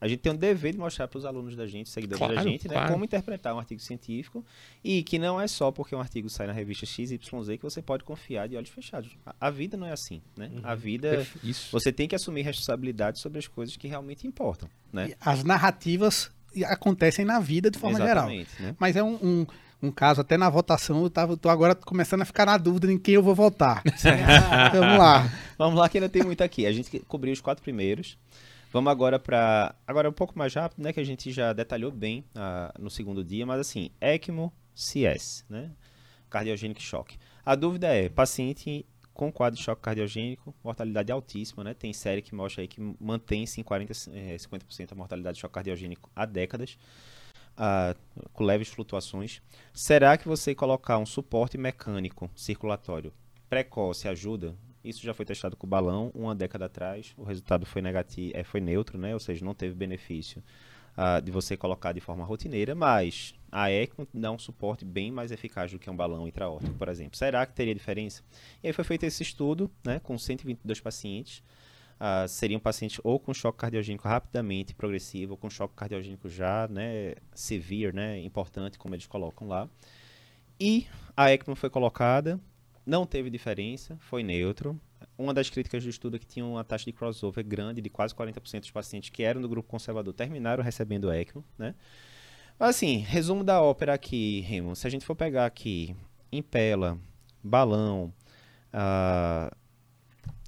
A 0.00 0.06
gente 0.06 0.20
tem 0.20 0.30
o 0.30 0.36
dever 0.36 0.70
de 0.70 0.78
mostrar 0.78 1.08
para 1.08 1.18
os 1.18 1.24
alunos 1.24 1.56
da 1.56 1.66
gente, 1.66 1.88
seguidores 1.90 2.20
da 2.20 2.26
Claro, 2.34 2.48
gente, 2.48 2.68
né, 2.68 2.74
claro. 2.74 2.92
como 2.92 3.04
interpretar 3.04 3.52
um 3.52 3.58
artigo 3.58 3.80
científico 3.80 4.44
e 4.84 5.02
que 5.02 5.18
não 5.18 5.40
é 5.40 5.48
só 5.48 5.72
porque 5.72 5.92
um 5.92 5.98
artigo 6.00 6.28
sai 6.30 6.46
na 6.46 6.52
revista 6.52 6.86
XYZ 6.86 7.18
que 7.18 7.62
você 7.62 7.82
pode 7.82 8.04
confiar 8.04 8.46
de 8.48 8.56
olhos 8.56 8.70
fechados. 8.70 9.10
A, 9.26 9.34
a 9.40 9.50
vida 9.50 9.76
não 9.76 9.88
é 9.88 9.92
assim, 9.92 10.22
né? 10.36 10.52
A 10.62 10.76
vida 10.76 11.26
Isso. 11.42 11.72
você 11.72 11.90
tem 11.90 12.06
que 12.06 12.14
assumir 12.14 12.42
responsabilidade 12.42 13.18
sobre 13.18 13.40
as 13.40 13.48
coisas 13.48 13.76
que 13.76 13.88
realmente 13.88 14.24
importam, 14.24 14.70
né? 14.92 15.14
As 15.20 15.42
narrativas 15.42 16.30
acontecem 16.64 17.24
na 17.24 17.40
vida 17.40 17.70
de 17.70 17.78
forma 17.78 17.98
geral. 17.98 18.30
Exatamente, 18.30 18.62
né? 18.62 18.76
Mas 18.78 18.96
é 18.96 19.02
um, 19.02 19.14
um, 19.22 19.46
um 19.82 19.90
caso, 19.90 20.20
até 20.20 20.36
na 20.36 20.50
votação, 20.50 21.02
eu 21.02 21.10
tava, 21.10 21.36
tô 21.36 21.48
agora 21.48 21.74
começando 21.74 22.22
a 22.22 22.24
ficar 22.24 22.46
na 22.46 22.56
dúvida 22.56 22.92
em 22.92 22.98
quem 22.98 23.14
eu 23.14 23.22
vou 23.22 23.34
votar. 23.34 23.82
Vamos 24.72 24.98
lá. 24.98 25.32
Vamos 25.56 25.78
lá 25.78 25.88
que 25.88 25.98
ainda 25.98 26.08
tem 26.08 26.22
muito 26.22 26.42
aqui. 26.42 26.66
A 26.66 26.72
gente 26.72 26.98
cobriu 27.00 27.32
os 27.32 27.40
quatro 27.40 27.62
primeiros. 27.62 28.18
Vamos 28.72 28.90
agora 28.90 29.18
para 29.18 29.74
agora 29.86 30.08
um 30.08 30.12
pouco 30.12 30.38
mais 30.38 30.52
rápido, 30.54 30.82
né, 30.82 30.92
que 30.92 31.00
a 31.00 31.04
gente 31.04 31.32
já 31.32 31.54
detalhou 31.54 31.90
bem 31.90 32.22
ah, 32.34 32.72
no 32.78 32.90
segundo 32.90 33.24
dia, 33.24 33.46
mas 33.46 33.60
assim, 33.60 33.90
ECMO 33.98 34.52
CS, 34.74 35.44
né? 35.48 35.70
Cardiogênico 36.28 36.82
choque. 36.82 37.16
A 37.44 37.54
dúvida 37.54 37.86
é, 37.88 38.10
paciente 38.10 38.84
com 39.18 39.32
quadro 39.32 39.58
de 39.58 39.64
choque 39.64 39.82
cardiogênico, 39.82 40.54
mortalidade 40.62 41.10
altíssima, 41.10 41.64
né? 41.64 41.74
Tem 41.74 41.92
série 41.92 42.22
que 42.22 42.32
mostra 42.32 42.62
aí 42.62 42.68
que 42.68 42.80
mantém-se 43.00 43.60
em 43.60 43.64
40, 43.64 43.92
eh, 44.12 44.36
50% 44.38 44.92
a 44.92 44.94
mortalidade 44.94 45.34
de 45.34 45.40
choque 45.40 45.54
cardiogênico 45.54 46.08
há 46.14 46.24
décadas. 46.24 46.78
ah, 47.56 47.96
com 48.32 48.44
leves 48.44 48.68
flutuações. 48.68 49.42
Será 49.72 50.16
que 50.16 50.28
você 50.28 50.54
colocar 50.54 50.98
um 50.98 51.04
suporte 51.04 51.58
mecânico 51.58 52.30
circulatório 52.36 53.12
precoce 53.50 54.06
ajuda? 54.06 54.54
Isso 54.84 55.02
já 55.02 55.12
foi 55.12 55.24
testado 55.26 55.56
com 55.56 55.66
balão 55.66 56.12
uma 56.14 56.36
década 56.36 56.66
atrás. 56.66 57.12
O 57.16 57.24
resultado 57.24 57.66
foi 57.66 57.82
negativo, 57.82 58.30
é, 58.36 58.44
foi 58.44 58.60
neutro, 58.60 58.96
né? 58.96 59.12
Ou 59.14 59.18
seja, 59.18 59.44
não 59.44 59.54
teve 59.54 59.74
benefício 59.74 60.40
ah, 60.96 61.18
de 61.18 61.32
você 61.32 61.56
colocar 61.56 61.92
de 61.92 62.00
forma 62.00 62.24
rotineira, 62.24 62.76
mas 62.76 63.34
a 63.50 63.70
ECMO 63.70 64.06
dá 64.12 64.30
um 64.30 64.38
suporte 64.38 64.84
bem 64.84 65.10
mais 65.10 65.30
eficaz 65.30 65.72
do 65.72 65.78
que 65.78 65.88
um 65.88 65.96
balão 65.96 66.26
intraórtico, 66.28 66.74
por 66.74 66.88
exemplo. 66.88 67.16
Será 67.16 67.44
que 67.46 67.54
teria 67.54 67.74
diferença? 67.74 68.22
E 68.62 68.66
aí 68.66 68.72
foi 68.72 68.84
feito 68.84 69.04
esse 69.04 69.22
estudo, 69.22 69.70
né, 69.84 69.98
com 70.00 70.18
122 70.18 70.80
pacientes. 70.80 71.42
Ah, 72.00 72.28
seriam 72.28 72.60
pacientes 72.60 73.00
ou 73.02 73.18
com 73.18 73.34
choque 73.34 73.58
cardiogênico 73.58 74.06
rapidamente 74.06 74.72
progressivo, 74.72 75.32
ou 75.32 75.36
com 75.36 75.50
choque 75.50 75.74
cardiogênico 75.74 76.28
já, 76.28 76.68
né, 76.68 77.14
severe, 77.34 77.92
né, 77.92 78.20
importante, 78.20 78.78
como 78.78 78.94
eles 78.94 79.06
colocam 79.06 79.48
lá. 79.48 79.68
E 80.60 80.86
a 81.16 81.32
ECMO 81.32 81.56
foi 81.56 81.68
colocada, 81.70 82.40
não 82.86 83.04
teve 83.04 83.30
diferença, 83.30 83.96
foi 84.00 84.22
neutro. 84.22 84.80
Uma 85.16 85.34
das 85.34 85.50
críticas 85.50 85.82
do 85.82 85.90
estudo 85.90 86.16
é 86.16 86.18
que 86.18 86.26
tinha 86.26 86.44
uma 86.44 86.62
taxa 86.62 86.84
de 86.84 86.92
crossover 86.92 87.44
grande, 87.44 87.80
de 87.80 87.90
quase 87.90 88.14
40% 88.14 88.60
dos 88.60 88.70
pacientes 88.70 89.10
que 89.10 89.22
eram 89.24 89.40
do 89.40 89.48
grupo 89.48 89.68
conservador 89.68 90.14
terminaram 90.14 90.62
recebendo 90.62 91.12
ECMO, 91.12 91.44
né? 91.56 91.74
Mas 92.58 92.70
assim, 92.70 92.98
resumo 92.98 93.44
da 93.44 93.62
ópera 93.62 93.94
aqui, 93.94 94.40
Remo. 94.40 94.74
Se 94.74 94.86
a 94.86 94.90
gente 94.90 95.04
for 95.04 95.14
pegar 95.14 95.46
aqui 95.46 95.94
Impela, 96.32 96.98
Balão, 97.42 98.12
ah, 98.72 99.54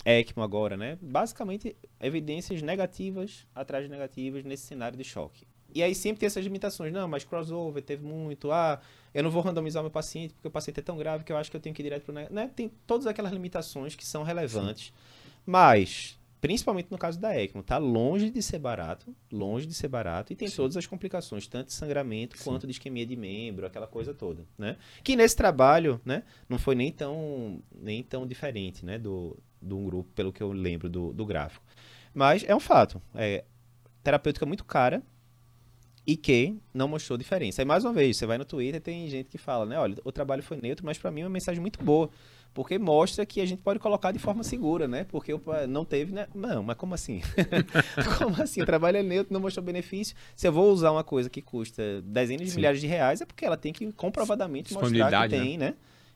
ECMO 0.05 0.43
agora, 0.43 0.77
né? 0.77 0.99
Basicamente, 1.01 1.77
evidências 2.01 2.63
negativas 2.63 3.47
atrás 3.55 3.85
de 3.85 3.91
negativas 3.91 4.45
nesse 4.45 4.67
cenário 4.67 4.99
de 4.99 5.05
choque. 5.05 5.47
E 5.73 5.83
aí 5.83 5.95
sempre 5.95 6.21
tem 6.21 6.27
essas 6.27 6.43
limitações. 6.43 6.93
Não, 6.93 7.07
mas 7.07 7.25
crossover 7.25 7.83
teve 7.83 8.05
muito. 8.05 8.51
Ah, 8.51 8.81
eu 9.15 9.23
não 9.23 9.31
vou 9.31 9.43
randomizar 9.43 9.83
meu 9.83 9.91
paciente 9.91 10.35
porque 10.35 10.49
o 10.49 10.51
paciente 10.51 10.81
é 10.81 10.83
tão 10.83 10.97
grave 10.97 11.23
que 11.23 11.33
eu 11.33 11.37
acho 11.37 11.51
que 11.51 11.57
eu 11.57 11.61
tenho 11.61 11.75
que 11.75 11.83
ir 11.83 11.85
direto 11.85 12.05
para 12.05 12.27
o 12.27 12.35
né? 12.35 12.51
Tem 12.55 12.71
todas 12.87 13.07
aquelas 13.07 13.33
limitações 13.33 13.95
que 13.95 14.05
são 14.05 14.23
relevantes. 14.23 14.93
Mas, 15.47 16.19
principalmente 16.41 16.91
no 16.91 16.97
caso 16.97 17.21
da 17.21 17.39
ECMO, 17.39 17.63
tá 17.63 17.77
longe 17.77 18.31
de 18.31 18.43
ser 18.43 18.59
barato, 18.59 19.15
longe 19.31 19.67
de 19.67 19.75
ser 19.75 19.89
barato 19.89 20.33
e 20.33 20.37
tem 20.37 20.49
todas 20.51 20.77
as 20.77 20.87
complicações, 20.87 21.47
tanto 21.47 21.67
de 21.67 21.75
sangramento 21.75 22.37
quanto 22.43 22.67
de 22.67 22.73
isquemia 22.73 23.05
de 23.05 23.15
membro, 23.15 23.67
aquela 23.67 23.87
coisa 23.87 24.15
toda, 24.15 24.47
né? 24.57 24.77
Que 25.05 25.17
nesse 25.17 25.37
trabalho, 25.37 26.01
né, 26.05 26.23
não 26.49 26.59
foi 26.59 26.75
nem 26.75 26.91
tão, 26.91 27.63
nem 27.75 28.03
tão 28.03 28.27
diferente, 28.27 28.85
né, 28.85 28.99
do, 28.99 29.37
do 29.61 29.77
um 29.77 29.85
grupo, 29.85 30.11
pelo 30.15 30.33
que 30.33 30.43
eu 30.43 30.53
lembro 30.53 30.89
do, 30.89 31.13
do 31.13 31.27
gráfico. 31.27 31.65
Mas 32.15 32.43
é 32.45 32.57
um 32.57 32.61
fato, 32.61 33.01
é 33.15 33.45
terapêutica 34.03 34.47
muito 34.47 34.65
cara, 34.65 35.03
e 36.07 36.17
que 36.17 36.57
não 36.73 36.89
mostrou 36.89 37.19
diferença. 37.19 37.61
Aí, 37.61 37.67
mais 37.67 37.85
uma 37.85 37.93
vez, 37.93 38.17
você 38.17 38.27
vai 38.27 38.39
no 38.39 38.45
Twitter 38.45 38.81
tem 38.81 39.09
gente 39.09 39.29
que 39.29 39.39
fala, 39.39 39.67
né? 39.67 39.79
Olha, 39.79 39.97
o 40.03 40.11
trabalho 40.11 40.43
foi 40.43 40.57
neutro, 40.57 40.85
mas 40.85 40.99
para 40.99 41.11
mim 41.11 41.21
é 41.21 41.25
uma 41.25 41.31
mensagem 41.31 41.61
muito 41.61 41.83
boa. 41.85 42.11
Porque 42.53 42.79
mostra 42.79 43.25
que 43.25 43.41
a 43.41 43.47
gente 43.47 43.63
pode 43.63 43.79
colocar 43.79 44.11
de 44.11 44.19
forma 44.19 44.43
segura, 44.43 44.89
né? 44.89 45.05
Porque 45.05 45.33
não 45.69 45.85
teve, 45.85 46.13
né? 46.13 46.27
Não, 46.35 46.63
mas 46.63 46.77
como 46.77 46.95
assim? 46.95 47.23
como 48.19 48.43
assim? 48.43 48.61
O 48.61 48.67
trabalho 48.67 48.97
é 48.97 49.03
neutro, 49.03 49.33
não 49.33 49.41
mostrou 49.41 49.65
benefício. 49.65 50.17
Se 50.35 50.49
eu 50.49 50.53
vou 50.53 50.73
usar 50.73 50.91
uma 50.91 51.05
coisa 51.05 51.31
que 51.31 51.41
custa 51.41 52.03
dezenas 52.03 52.47
de 52.47 52.51
Sim. 52.51 52.57
milhares 52.57 52.81
de 52.81 52.89
reais, 52.89 53.21
é 53.21 53.27
porque 53.27 53.45
ela 53.45 53.57
tem 53.57 53.73
que 53.73 53.93
comprovadamente 53.93 54.75
mostrar 54.75 54.89
que 54.89 54.95
Disponibilidade, 54.95 55.37
tem, 55.37 55.59
né? 55.59 55.75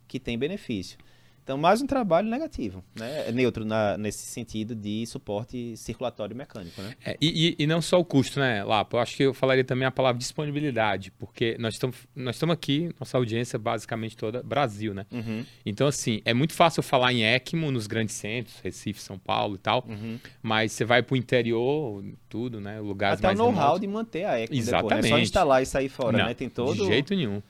Que 0.08 0.18
tem 0.18 0.36
benefício. 0.36 0.98
Então, 1.44 1.58
mais 1.58 1.82
um 1.82 1.86
trabalho 1.86 2.26
negativo, 2.26 2.82
né? 2.98 3.28
É 3.28 3.32
Neutro 3.32 3.66
na- 3.66 3.98
nesse 3.98 4.24
sentido 4.24 4.74
de 4.74 5.04
suporte 5.06 5.76
circulatório 5.76 6.34
mecânico, 6.34 6.80
né? 6.80 6.94
É, 7.04 7.18
e, 7.20 7.54
e- 7.58 7.66
não 7.66 7.82
só 7.82 8.00
o 8.00 8.04
custo, 8.04 8.40
né, 8.40 8.64
Lapo? 8.64 8.96
Eu 8.96 9.00
acho 9.00 9.14
que 9.14 9.24
eu 9.24 9.34
falaria 9.34 9.62
também 9.62 9.86
a 9.86 9.90
palavra 9.90 10.18
disponibilidade, 10.18 11.10
porque 11.18 11.54
nós 11.58 11.74
estamos 11.74 11.96
nós 12.16 12.36
estamos 12.36 12.54
aqui, 12.54 12.88
nossa 12.98 13.18
audiência 13.18 13.58
basicamente 13.58 14.16
toda 14.16 14.42
Brasil, 14.42 14.94
né? 14.94 15.04
Uhum, 15.12 15.44
Então, 15.66 15.86
assim, 15.86 16.22
é 16.24 16.32
muito 16.32 16.54
fácil 16.54 16.82
falar 16.82 17.12
em 17.12 17.22
ECMO 17.24 17.70
nos 17.70 17.86
grandes 17.86 18.14
centros, 18.14 18.58
Recife, 18.60 19.02
São 19.02 19.18
Paulo 19.18 19.56
e 19.56 19.58
tal, 19.58 19.84
uhum. 19.86 20.18
mas 20.42 20.72
você 20.72 20.82
vai 20.86 21.02
pro 21.02 21.14
interior, 21.14 22.02
tudo, 22.26 22.58
né? 22.58 22.80
Lugares 22.80 23.18
Até 23.18 23.26
o 23.26 23.28
mais 23.28 23.38
know-how 23.38 23.54
remotos. 23.74 23.80
de 23.82 23.86
manter 23.86 24.24
a 24.24 24.40
ECMO 24.40 24.64
depois, 24.64 24.66
né? 24.66 24.78
É 24.78 24.80
só 24.80 24.88
Exatamente. 24.88 25.22
instalar 25.24 25.62
e 25.62 25.66
sair 25.66 25.88
fora, 25.90 26.16
Não, 26.16 26.24
né? 26.24 26.32
Tem 26.32 26.48
todo... 26.48 26.74
De 26.74 26.86
jeito 26.86 27.14
nenhum. 27.14 27.42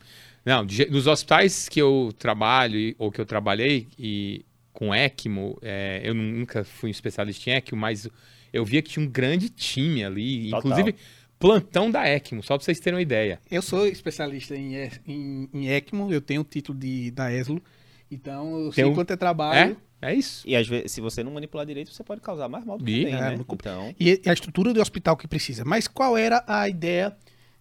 Não, 0.45 0.65
de 0.65 0.85
nos 0.91 1.07
hospitais 1.07 1.69
que 1.69 1.81
eu 1.81 2.13
trabalho 2.19 2.95
ou 2.99 3.11
que 3.11 3.21
eu 3.21 3.27
trabalhei 3.27 3.89
e 3.99 4.45
com 4.73 4.95
ECMO, 4.95 5.59
é, 5.63 6.01
eu 6.05 6.15
nunca 6.15 6.65
fui 6.65 6.89
um 6.89 6.91
especialista 6.91 7.49
em 7.49 7.55
ECMO, 7.55 7.81
mas 7.81 8.09
eu 8.53 8.65
via 8.65 8.83
que 8.83 8.91
tinha 8.91 9.05
um 9.07 9.09
grande 9.09 9.49
time 9.49 10.05
ali, 10.05 10.51
Total. 10.51 10.59
inclusive 10.59 10.95
plantão 11.39 11.91
da 11.91 12.07
ECMO, 12.09 12.43
só 12.43 12.57
para 12.57 12.65
vocês 12.65 12.81
terem 12.81 12.97
uma 12.97 13.03
ideia. 13.03 13.41
Eu 13.51 13.63
sou 13.63 13.87
especialista 13.87 14.55
em, 14.57 14.75
em, 15.07 15.49
em 15.53 15.69
ECMO, 15.69 16.13
eu 16.13 16.21
tenho 16.21 16.41
o 16.41 16.45
título 16.45 16.79
de, 16.79 17.11
da 17.11 17.33
ESLO, 17.33 17.63
então 18.11 18.59
eu 18.61 18.73
sei 18.73 18.85
Tem 18.85 18.93
um- 18.93 18.95
quanto 18.95 19.13
é 19.13 19.17
trabalho. 19.17 19.77
É? 20.03 20.11
É 20.11 20.15
isso. 20.15 20.47
E 20.47 20.55
às 20.55 20.69
vezes, 20.69 20.93
se 20.93 21.01
você 21.01 21.23
não 21.25 21.33
manipular 21.33 21.65
direito, 21.65 21.91
você 21.91 22.05
pode 22.05 22.21
causar 22.21 22.47
mais 22.49 22.63
mal 22.65 22.77
do 22.77 22.85
que 22.85 22.91
E- 22.91 23.05
bem, 23.05 23.15
é, 23.15 23.21
né? 23.21 23.37
no- 23.37 23.47
Então, 23.51 23.95
E 23.99 24.21
a 24.27 24.33
estrutura 24.35 24.75
do 24.75 24.81
hospital 24.83 25.17
que 25.17 25.27
precisa. 25.27 25.65
Mas 25.65 25.89
qual 25.89 26.15
era 26.19 26.45
a 26.47 26.69
ideia 26.69 27.17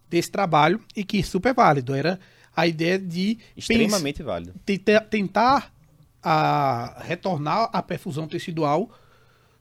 desse 0.09 0.29
trabalho 0.29 0.81
e 0.95 1.05
que 1.05 1.23
super 1.23 1.53
válido? 1.53 1.93
Era 1.95 2.19
a 2.55 2.67
ideia 2.67 2.97
de 2.99 3.37
Extremamente 3.57 4.21
válido. 4.23 4.53
tenta- 4.65 5.01
tentar 5.01 5.71
a, 6.21 7.01
retornar 7.05 7.69
a 7.73 7.81
perfusão 7.81 8.27
tecidual 8.27 8.89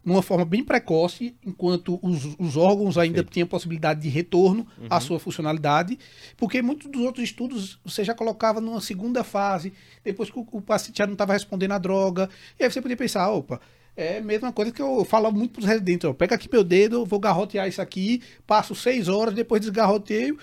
numa 0.05 0.21
forma 0.21 0.45
bem 0.45 0.65
precoce, 0.65 1.35
enquanto 1.47 1.99
os, 2.03 2.35
os 2.39 2.57
órgãos 2.57 2.99
ainda 2.99 3.15
Perfeito. 3.19 3.33
tinham 3.35 3.47
possibilidade 3.47 4.01
de 4.01 4.09
retorno 4.09 4.67
à 4.91 4.97
Uhum. 4.97 5.01
sua 5.01 5.21
funcionalidade, 5.21 5.97
porque 6.37 6.61
muitos 6.61 6.91
dos 6.91 7.01
outros 7.03 7.23
estudos 7.25 7.79
você 7.85 8.03
já 8.03 8.13
colocava 8.13 8.61
numa 8.61 8.81
segunda 8.81 9.23
fase, 9.23 9.73
depois 10.05 10.29
que 10.29 10.39
o, 10.41 10.47
o 10.51 10.61
paciente 10.61 10.99
já 10.99 11.07
não 11.07 11.13
estava 11.13 11.33
respondendo 11.33 11.71
à 11.73 11.79
droga, 11.79 12.29
e 12.59 12.65
aí 12.65 12.71
você 12.71 12.83
podia 12.83 12.97
pensar, 12.97 13.31
opa, 13.31 13.61
é 13.97 14.19
a 14.19 14.23
mesma 14.23 14.51
coisa 14.53 14.73
que 14.73 14.83
eu 14.83 15.05
falo 15.05 15.31
muito 15.31 15.53
para 15.53 15.61
os 15.61 15.67
residentes, 15.67 16.09
ó, 16.09 16.13
pega 16.13 16.35
aqui 16.35 16.49
meu 16.51 16.65
dedo, 16.65 17.05
vou 17.05 17.21
garrotear 17.21 17.69
isso 17.69 17.81
aqui, 17.81 18.23
passo 18.45 18.75
seis 18.75 19.07
horas, 19.07 19.35
depois 19.35 19.61
desgarroteio, 19.61 20.37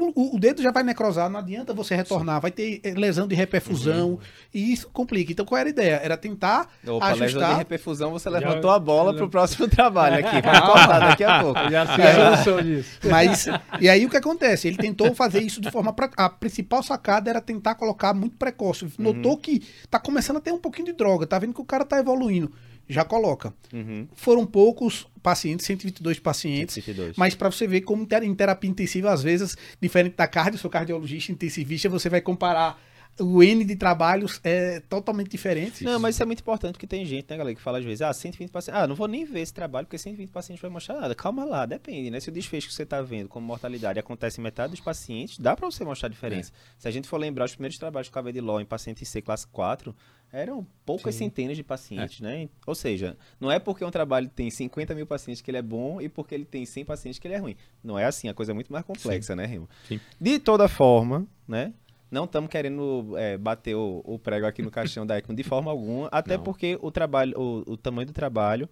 o, 0.00 0.12
o- 0.14 0.36
o 0.36 0.40
dedo 0.40 0.62
já 0.62 0.70
vai 0.72 0.82
necrosar, 0.82 1.28
não 1.30 1.38
adianta 1.40 1.72
você 1.74 1.94
retornar, 1.94 2.40
vai 2.40 2.50
ter 2.50 2.80
eh, 2.82 2.94
lesão 2.94 3.28
de 3.28 3.34
reperfusão, 3.34 4.18
e 4.52 4.72
isso 4.72 4.88
complica. 4.92 5.32
Então, 5.32 5.44
qual 5.44 5.58
era 5.58 5.68
a 5.68 5.70
ideia? 5.70 6.00
Era 6.02 6.16
tentar 6.16 6.68
Opa, 6.86 7.06
lesão 7.08 7.16
de 7.18 7.22
ajustar. 7.24 7.56
reperfusão, 7.58 8.10
você 8.10 8.30
Já- 8.30 8.38
levantou 8.38 8.70
a 8.70 8.78
bola 8.78 9.12
já- 9.12 9.18
pro 9.18 9.28
próximo 9.28 9.68
trabalho 9.68 10.26
aqui. 10.26 10.40
Vamos 10.42 10.60
cortar 10.60 10.98
daqui 11.00 11.24
a 11.24 11.42
pouco. 11.42 11.58
Eu 11.60 11.70
já 11.70 11.86
sei 11.94 12.04
a 12.04 12.36
solução 12.36 12.62
disso. 12.62 12.98
Mas, 13.08 13.46
e 13.80 13.88
aí 13.88 14.04
o 14.06 14.10
que 14.10 14.16
acontece? 14.16 14.66
Ele 14.68 14.76
tentou 14.76 15.14
fazer 15.14 15.40
isso 15.42 15.60
de 15.60 15.70
forma. 15.70 15.92
Pra, 15.92 16.10
a 16.16 16.28
principal 16.28 16.82
sacada 16.82 17.28
era 17.30 17.40
tentar 17.40 17.74
colocar 17.74 18.14
muito 18.14 18.36
precoce. 18.36 18.86
Notou 18.98 19.36
que 19.36 19.62
tá 19.90 19.98
começando 19.98 20.38
a 20.38 20.40
ter 20.40 20.52
um 20.52 20.58
pouquinho 20.58 20.86
de 20.86 20.92
droga, 20.92 21.26
tá 21.26 21.38
vendo 21.38 21.52
que 21.54 21.60
o 21.60 21.64
cara 21.64 21.84
tá 21.84 21.98
evoluindo. 21.98 22.50
Já 22.90 23.04
coloca. 23.04 23.54
Uhum. 23.72 24.08
Foram 24.14 24.44
poucos 24.44 25.06
pacientes, 25.22 25.64
122 25.66 26.18
pacientes. 26.18 26.74
122. 26.74 27.16
Mas 27.16 27.34
para 27.34 27.50
você 27.50 27.66
ver 27.66 27.82
como 27.82 28.02
em 28.02 28.34
terapia 28.34 28.68
intensiva, 28.68 29.12
às 29.12 29.22
vezes, 29.22 29.56
diferente 29.80 30.16
da 30.16 30.26
cardio, 30.26 30.58
sou 30.58 30.70
cardiologista 30.70 31.30
intensivista, 31.30 31.88
você 31.88 32.08
vai 32.08 32.20
comparar 32.20 32.82
o 33.20 33.42
N 33.42 33.64
de 33.64 33.76
trabalhos 33.76 34.40
é 34.42 34.80
totalmente 34.80 35.28
diferente. 35.28 35.84
Não, 35.84 35.98
mas 35.98 36.14
isso 36.14 36.22
é 36.22 36.26
muito 36.26 36.40
importante, 36.40 36.72
porque 36.72 36.86
tem 36.86 37.04
gente, 37.04 37.26
né, 37.28 37.36
galera, 37.36 37.54
que 37.54 37.60
fala 37.60 37.78
às 37.78 37.84
vezes, 37.84 38.02
ah, 38.02 38.12
120 38.12 38.50
pacientes, 38.50 38.82
ah, 38.82 38.86
não 38.86 38.94
vou 38.94 39.06
nem 39.06 39.24
ver 39.24 39.40
esse 39.40 39.52
trabalho, 39.52 39.86
porque 39.86 39.98
120 39.98 40.30
pacientes 40.30 40.60
vai 40.60 40.70
mostrar 40.70 41.00
nada. 41.00 41.14
Calma 41.14 41.44
lá, 41.44 41.66
depende, 41.66 42.10
né? 42.10 42.20
Se 42.20 42.28
o 42.28 42.32
desfecho 42.32 42.68
que 42.68 42.74
você 42.74 42.86
tá 42.86 43.00
vendo 43.02 43.28
como 43.28 43.46
mortalidade 43.46 43.98
acontece 43.98 44.40
em 44.40 44.44
metade 44.44 44.70
dos 44.70 44.80
pacientes, 44.80 45.38
dá 45.38 45.54
pra 45.54 45.70
você 45.70 45.84
mostrar 45.84 46.08
a 46.08 46.10
diferença. 46.10 46.52
Se 46.78 46.88
a 46.88 46.90
gente 46.90 47.08
for 47.08 47.18
lembrar, 47.18 47.44
os 47.44 47.52
primeiros 47.52 47.78
trabalhos 47.78 48.08
que 48.08 48.18
eu 48.18 48.32
de 48.32 48.40
LOL 48.40 48.60
em 48.60 48.66
paciente 48.66 49.04
C 49.04 49.20
classe 49.22 49.46
4, 49.46 49.94
eram 50.32 50.64
poucas 50.86 51.14
centenas 51.14 51.56
de 51.56 51.64
pacientes, 51.64 52.20
né? 52.20 52.48
Ou 52.66 52.74
seja, 52.74 53.16
não 53.40 53.50
é 53.50 53.58
porque 53.58 53.84
um 53.84 53.90
trabalho 53.90 54.28
tem 54.28 54.50
50 54.50 54.94
mil 54.94 55.06
pacientes 55.06 55.42
que 55.42 55.50
ele 55.50 55.58
é 55.58 55.62
bom 55.62 56.00
e 56.00 56.08
porque 56.08 56.34
ele 56.34 56.44
tem 56.44 56.64
100 56.64 56.84
pacientes 56.84 57.18
que 57.18 57.26
ele 57.26 57.34
é 57.34 57.38
ruim. 57.38 57.56
Não 57.82 57.98
é 57.98 58.04
assim, 58.04 58.28
a 58.28 58.34
coisa 58.34 58.52
é 58.52 58.54
muito 58.54 58.72
mais 58.72 58.84
complexa, 58.84 59.34
né, 59.34 59.44
Remo? 59.46 59.68
Sim. 59.88 60.00
De 60.20 60.38
toda 60.38 60.68
forma, 60.68 61.26
né? 61.48 61.72
Não 62.10 62.24
estamos 62.24 62.50
querendo 62.50 63.14
é, 63.16 63.38
bater 63.38 63.74
o, 63.74 64.02
o 64.04 64.18
prego 64.18 64.46
aqui 64.46 64.62
no 64.62 64.70
caixão 64.70 65.06
da 65.06 65.16
ECMO 65.18 65.34
de 65.34 65.44
forma 65.44 65.70
alguma, 65.70 66.08
até 66.10 66.36
Não. 66.36 66.42
porque 66.44 66.78
o 66.82 66.90
trabalho, 66.90 67.38
o, 67.38 67.72
o 67.72 67.76
tamanho 67.76 68.06
do 68.06 68.12
trabalho 68.12 68.68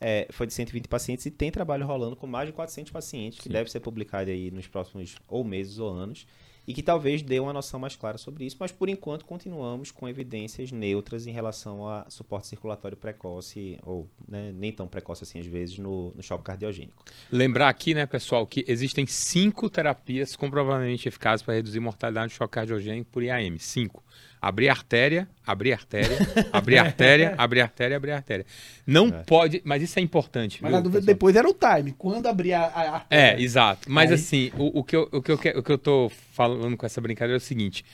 é, 0.00 0.26
foi 0.30 0.46
de 0.46 0.54
120 0.54 0.88
pacientes 0.88 1.26
e 1.26 1.30
tem 1.30 1.50
trabalho 1.50 1.86
rolando 1.86 2.16
com 2.16 2.26
mais 2.26 2.46
de 2.46 2.52
400 2.52 2.90
pacientes, 2.90 3.38
que 3.38 3.44
Sim. 3.44 3.52
deve 3.52 3.70
ser 3.70 3.80
publicado 3.80 4.30
aí 4.30 4.50
nos 4.50 4.66
próximos 4.66 5.16
ou 5.28 5.44
meses 5.44 5.78
ou 5.78 5.90
anos, 5.90 6.26
e 6.68 6.74
que 6.74 6.82
talvez 6.82 7.22
dê 7.22 7.40
uma 7.40 7.50
noção 7.50 7.80
mais 7.80 7.96
clara 7.96 8.18
sobre 8.18 8.44
isso, 8.44 8.58
mas 8.60 8.70
por 8.70 8.90
enquanto 8.90 9.24
continuamos 9.24 9.90
com 9.90 10.06
evidências 10.06 10.70
neutras 10.70 11.26
em 11.26 11.30
relação 11.30 11.88
a 11.88 12.04
suporte 12.10 12.46
circulatório 12.46 12.94
precoce, 12.94 13.78
ou 13.82 14.06
né, 14.28 14.52
nem 14.54 14.70
tão 14.70 14.86
precoce 14.86 15.24
assim 15.24 15.40
às 15.40 15.46
vezes, 15.46 15.78
no, 15.78 16.12
no 16.14 16.22
choque 16.22 16.44
cardiogênico. 16.44 17.02
Lembrar 17.32 17.70
aqui, 17.70 17.94
né, 17.94 18.04
pessoal, 18.04 18.46
que 18.46 18.66
existem 18.68 19.06
cinco 19.06 19.70
terapias 19.70 20.36
comprovadamente 20.36 21.08
eficazes 21.08 21.42
para 21.42 21.54
reduzir 21.54 21.80
mortalidade 21.80 22.34
do 22.34 22.36
choque 22.36 22.52
cardiogênico 22.52 23.10
por 23.10 23.22
IAM. 23.22 23.56
Cinco. 23.58 24.04
Abrir 24.40 24.68
artéria, 24.68 25.28
abrir 25.46 25.72
artéria, 25.72 26.16
abrir 26.52 26.78
artéria, 26.78 27.34
abrir 27.38 27.60
artéria, 27.60 27.96
abrir 27.96 28.12
artéria. 28.12 28.46
Não 28.86 29.08
É. 29.08 29.22
pode, 29.24 29.60
mas 29.64 29.82
isso 29.82 29.98
é 29.98 30.02
importante. 30.02 30.58
Mas 30.62 30.70
viu, 30.70 30.78
a 30.78 30.80
dúvida 30.80 31.00
pessoal? 31.00 31.14
depois 31.14 31.34
era 31.36 31.48
o 31.48 31.54
time. 31.54 31.92
Quando 31.98 32.26
abrir 32.26 32.52
a. 32.54 32.62
a- 32.66 32.96
a- 32.98 33.04
É, 33.10 33.40
exato. 33.40 33.90
Mas 33.90 34.10
Aí- 34.10 34.14
assim, 34.14 34.52
o, 34.56 34.78
o 34.80 34.84
que 34.84 34.94
eu, 34.94 35.08
o, 35.12 35.20
que 35.20 35.32
eu, 35.32 35.34
o 35.56 35.62
que 35.62 35.72
eu 35.72 35.78
tô 35.78 36.10
falando 36.32 36.76
com 36.76 36.86
essa 36.86 37.00
brincadeira 37.00 37.36
é 37.36 37.38
o 37.38 37.40
seguinte. 37.40 37.84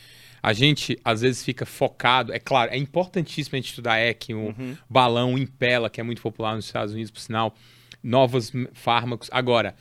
A 0.42 0.52
gente, 0.52 0.98
às 1.02 1.22
vezes, 1.22 1.42
fica 1.42 1.64
focado. 1.64 2.30
É 2.30 2.38
claro, 2.38 2.70
é 2.70 2.76
importantíssimo 2.76 3.56
a 3.56 3.58
gente 3.58 3.70
estudar 3.70 3.98
ECMO, 3.98 4.48
Uhum. 4.58 4.76
balão, 4.90 5.38
Impela, 5.38 5.88
que 5.88 5.98
é 5.98 6.04
muito 6.04 6.20
popular 6.20 6.54
nos 6.54 6.66
Estados 6.66 6.92
Unidos, 6.92 7.10
por 7.10 7.20
sinal, 7.20 7.54
novos 8.02 8.52
fármacos. 8.74 9.30
Agora, 9.32 9.74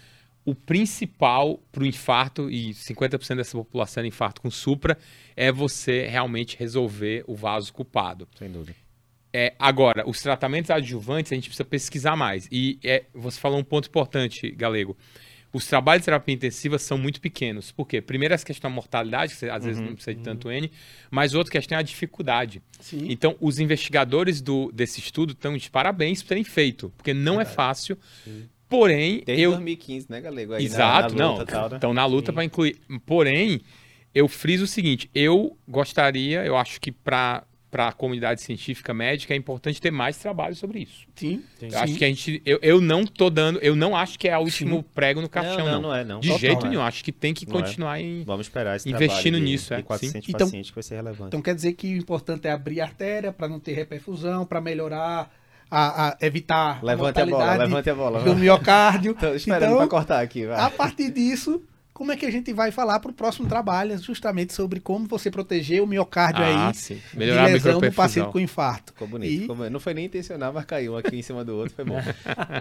o 0.46 0.54
principal 0.54 1.60
para 1.72 1.84
o 1.84 1.86
infarto, 1.86 2.50
e 2.50 2.72
50% 2.72 3.36
dessa 3.36 3.58
população 3.58 4.04
é 4.04 4.08
infarto 4.08 4.42
com 4.42 4.52
supra, 4.52 4.98
é 5.36 5.52
você 5.52 6.06
realmente 6.08 6.58
resolver 6.58 7.24
o 7.28 7.36
vaso 7.36 7.72
culpado. 7.74 8.28
Sem 8.38 8.52
dúvida. 8.52 8.76
É, 9.32 9.54
agora, 9.58 10.08
os 10.08 10.22
tratamentos 10.22 10.70
adjuvantes 10.70 11.32
a 11.32 11.36
gente 11.36 11.50
precisa 11.50 11.66
pesquisar 11.66 12.16
mais. 12.16 12.48
E 12.52 12.78
é, 12.84 13.04
você 13.14 13.40
falou 13.40 13.58
um 13.58 13.64
ponto 13.64 13.88
importante, 13.88 14.52
Galego. 14.52 14.96
Os 15.52 15.68
trabalhos 15.68 16.02
de 16.02 16.06
terapia 16.06 16.34
intensiva 16.34 16.80
são 16.80 16.98
muito 16.98 17.22
pequenos. 17.22 17.72
Por 17.72 17.88
quê? 17.88 18.02
Primeiro, 18.02 18.34
essa 18.34 18.46
questão 18.46 18.72
da 18.72 18.76
mortalidade, 18.76 19.34
que 19.34 19.40
você, 19.40 19.50
às 19.50 19.64
vezes 19.64 19.80
não 19.80 19.94
precisa 19.94 20.16
de 20.16 20.24
tanto 20.24 20.52
N, 20.52 20.72
mas 21.12 21.36
outra 21.36 21.52
questão 21.52 21.78
é 21.78 21.80
a 21.80 21.84
dificuldade. 21.84 22.60
Sim. 22.80 23.06
Então, 23.08 23.36
os 23.40 23.60
investigadores 23.60 24.42
do, 24.42 24.72
desse 24.72 25.00
estudo 25.00 25.34
estão 25.34 25.56
de 25.56 25.70
parabéns 25.70 26.24
por 26.24 26.30
terem 26.30 26.44
feito, 26.44 26.92
porque 26.98 27.14
não 27.14 27.40
é 27.40 27.46
fácil. 27.46 27.98
Porém, 28.78 29.22
Desde 29.26 29.44
eu. 29.44 29.52
2015, 29.52 30.08
né, 30.10 30.20
Galego? 30.20 30.54
Aí 30.54 30.64
na- 30.64 30.66
Exato, 30.66 31.16
na 31.16 31.24
não. 31.24 31.32
luta, 31.34 31.46
tal, 31.46 31.70
né? 31.70 31.76
Estão 31.76 31.94
na 31.94 32.06
luta 32.06 32.32
Sim. 32.32 32.34
para 32.36 32.44
incluir. 32.44 32.78
Porém, 33.06 33.62
eu 34.16 34.28
friso 34.28 34.64
o 34.64 34.68
seguinte: 34.68 35.10
eu 35.14 35.56
gostaria, 35.68 36.44
eu 36.44 36.58
acho 36.58 36.82
que 36.82 36.92
para 36.92 37.44
a 37.72 37.92
comunidade 37.92 38.42
científica 38.42 38.94
médica 38.94 39.34
é 39.34 39.38
importante 39.38 39.80
ter 39.82 39.92
mais 39.92 40.18
trabalho 40.18 40.56
sobre 40.56 40.80
isso. 40.80 41.06
Sim. 41.16 41.44
Sim. 41.60 41.70
Eu 41.72 41.80
acho 41.80 41.96
que 41.96 42.04
a 42.04 42.08
gente. 42.08 42.42
Eu, 42.46 42.60
eu 42.64 42.82
não 42.82 43.06
tô 43.06 43.30
dando. 43.30 43.60
Eu 43.60 43.76
não 43.76 43.96
acho 43.96 44.18
que 44.18 44.28
é 44.28 44.36
o 44.38 44.42
último 44.42 44.82
prego 44.82 45.22
no 45.22 45.30
caixão, 45.30 45.58
não, 45.60 45.66
não. 45.66 45.72
não, 45.74 45.82
não 45.90 45.96
é, 45.96 46.04
não. 46.04 46.20
De 46.20 46.28
Total, 46.30 46.40
jeito 46.40 46.66
é. 46.66 46.70
nenhum. 46.70 46.82
Acho 46.82 47.04
que 47.04 47.12
tem 47.12 47.34
que 47.34 47.48
Não 47.48 47.60
é. 47.60 47.62
continuar 47.62 48.00
em. 48.02 48.24
Vamos 48.24 48.48
esperar 48.48 48.76
esse 48.76 48.90
Investindo 48.90 49.38
de, 49.38 49.44
nisso, 49.46 49.74
é, 49.74 49.78
de 49.78 49.84
400 49.84 50.26
sim. 50.26 50.32
Então- 50.32 50.48
pacientes 50.48 50.72
que 50.72 50.76
vai 50.76 50.84
ser 50.84 50.96
relevante. 50.96 51.28
Então 51.28 51.42
quer 51.42 51.54
dizer 51.56 51.74
que 51.74 51.94
o 51.94 51.98
importante 51.98 52.48
é 52.48 52.52
abrir 52.52 52.82
a 52.82 52.86
artéria 52.86 53.32
para 53.32 53.48
não 53.48 53.60
ter 53.60 53.74
reperfusão, 53.74 54.46
para 54.46 54.60
melhorar, 54.62 55.32
a, 55.76 56.10
a- 56.10 56.18
evitar 56.22 56.84
levante 56.84 57.20
a 57.20 57.26
bola, 57.26 57.38
mortalidade 57.38 57.70
levante 57.70 57.90
a 57.90 57.96
bola. 57.96 58.22
do 58.22 58.36
miocárdio. 58.36 59.14
Tô 59.20 59.34
esperando 59.34 59.64
Então, 59.66 59.78
pra 59.78 59.88
cortar 59.88 60.22
aqui, 60.22 60.46
vai. 60.46 60.60
a 60.60 60.70
partir 60.70 61.12
disso, 61.12 61.62
como 61.94 62.12
é 62.12 62.18
que 62.18 62.26
a 62.26 62.32
gente 62.32 62.52
vai 62.52 62.72
falar 62.72 63.00
para 63.00 63.12
o 63.12 63.14
próximo 63.14 63.48
trabalho 63.48 63.96
justamente 64.00 64.52
sobre 64.52 64.80
como 64.80 65.08
você 65.08 65.30
proteger 65.30 65.82
o 65.84 65.86
miocárdio 65.86 66.44
Ah, 66.44 66.70
aí 66.70 66.74
sim. 66.74 67.00
de 67.12 67.18
Melhorar 67.20 67.44
a 67.44 67.48
lesão 67.48 67.80
do 67.80 67.92
paciente 67.92 68.32
com 68.32 68.40
infarto. 68.40 68.94
Ficou 68.94 69.08
bonito. 69.08 69.32
E- 69.32 69.40
ficou 69.42 69.56
bonito. 69.56 69.72
Não 69.74 69.80
foi 69.80 69.94
nem 69.94 70.06
intencional, 70.06 70.52
mas 70.52 70.66
caiu 70.66 70.94
um 70.94 70.98
aqui 70.98 71.16
em 71.16 71.22
cima 71.22 71.46
do 71.46 71.56
outro, 71.56 71.76
foi 71.76 71.86
bom. 71.86 72.00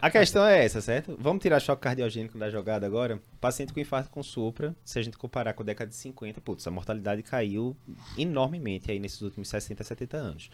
A 0.03 0.11
questão 0.11 0.45
é 0.47 0.63
essa, 0.65 0.83
certo? 0.83 1.17
Vamos 1.19 1.41
tirar 1.41 1.61
choque 1.61 1.81
cardiogênico 1.81 2.37
da 2.37 2.51
jogada 2.51 2.87
agora. 2.87 3.19
Paciente 3.41 3.73
com 3.73 3.81
infarto 3.81 4.11
com 4.11 4.23
supra, 4.23 4.77
se 4.85 4.99
a 4.99 5.03
gente 5.03 5.17
comparar 5.17 5.55
com 5.55 5.63
a 5.63 5.67
década 5.67 5.89
de 5.89 5.97
50, 5.97 6.41
putz, 6.43 6.67
a 6.67 6.71
mortalidade 6.71 7.23
caiu 7.23 7.75
enormemente 8.19 8.91
aí 8.91 8.99
nesses 8.99 9.23
últimos 9.23 9.49
60, 9.49 9.83
70 9.83 10.17
anos. 10.17 10.51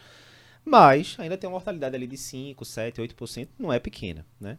Mas 0.63 1.15
ainda 1.19 1.37
tem 1.37 1.47
uma 1.47 1.55
mortalidade 1.55 1.95
ali 1.95 2.07
de 2.07 2.17
5, 2.17 2.63
7, 2.63 3.01
8%, 3.01 3.47
não 3.57 3.71
é 3.71 3.79
pequena, 3.79 4.25
né? 4.39 4.57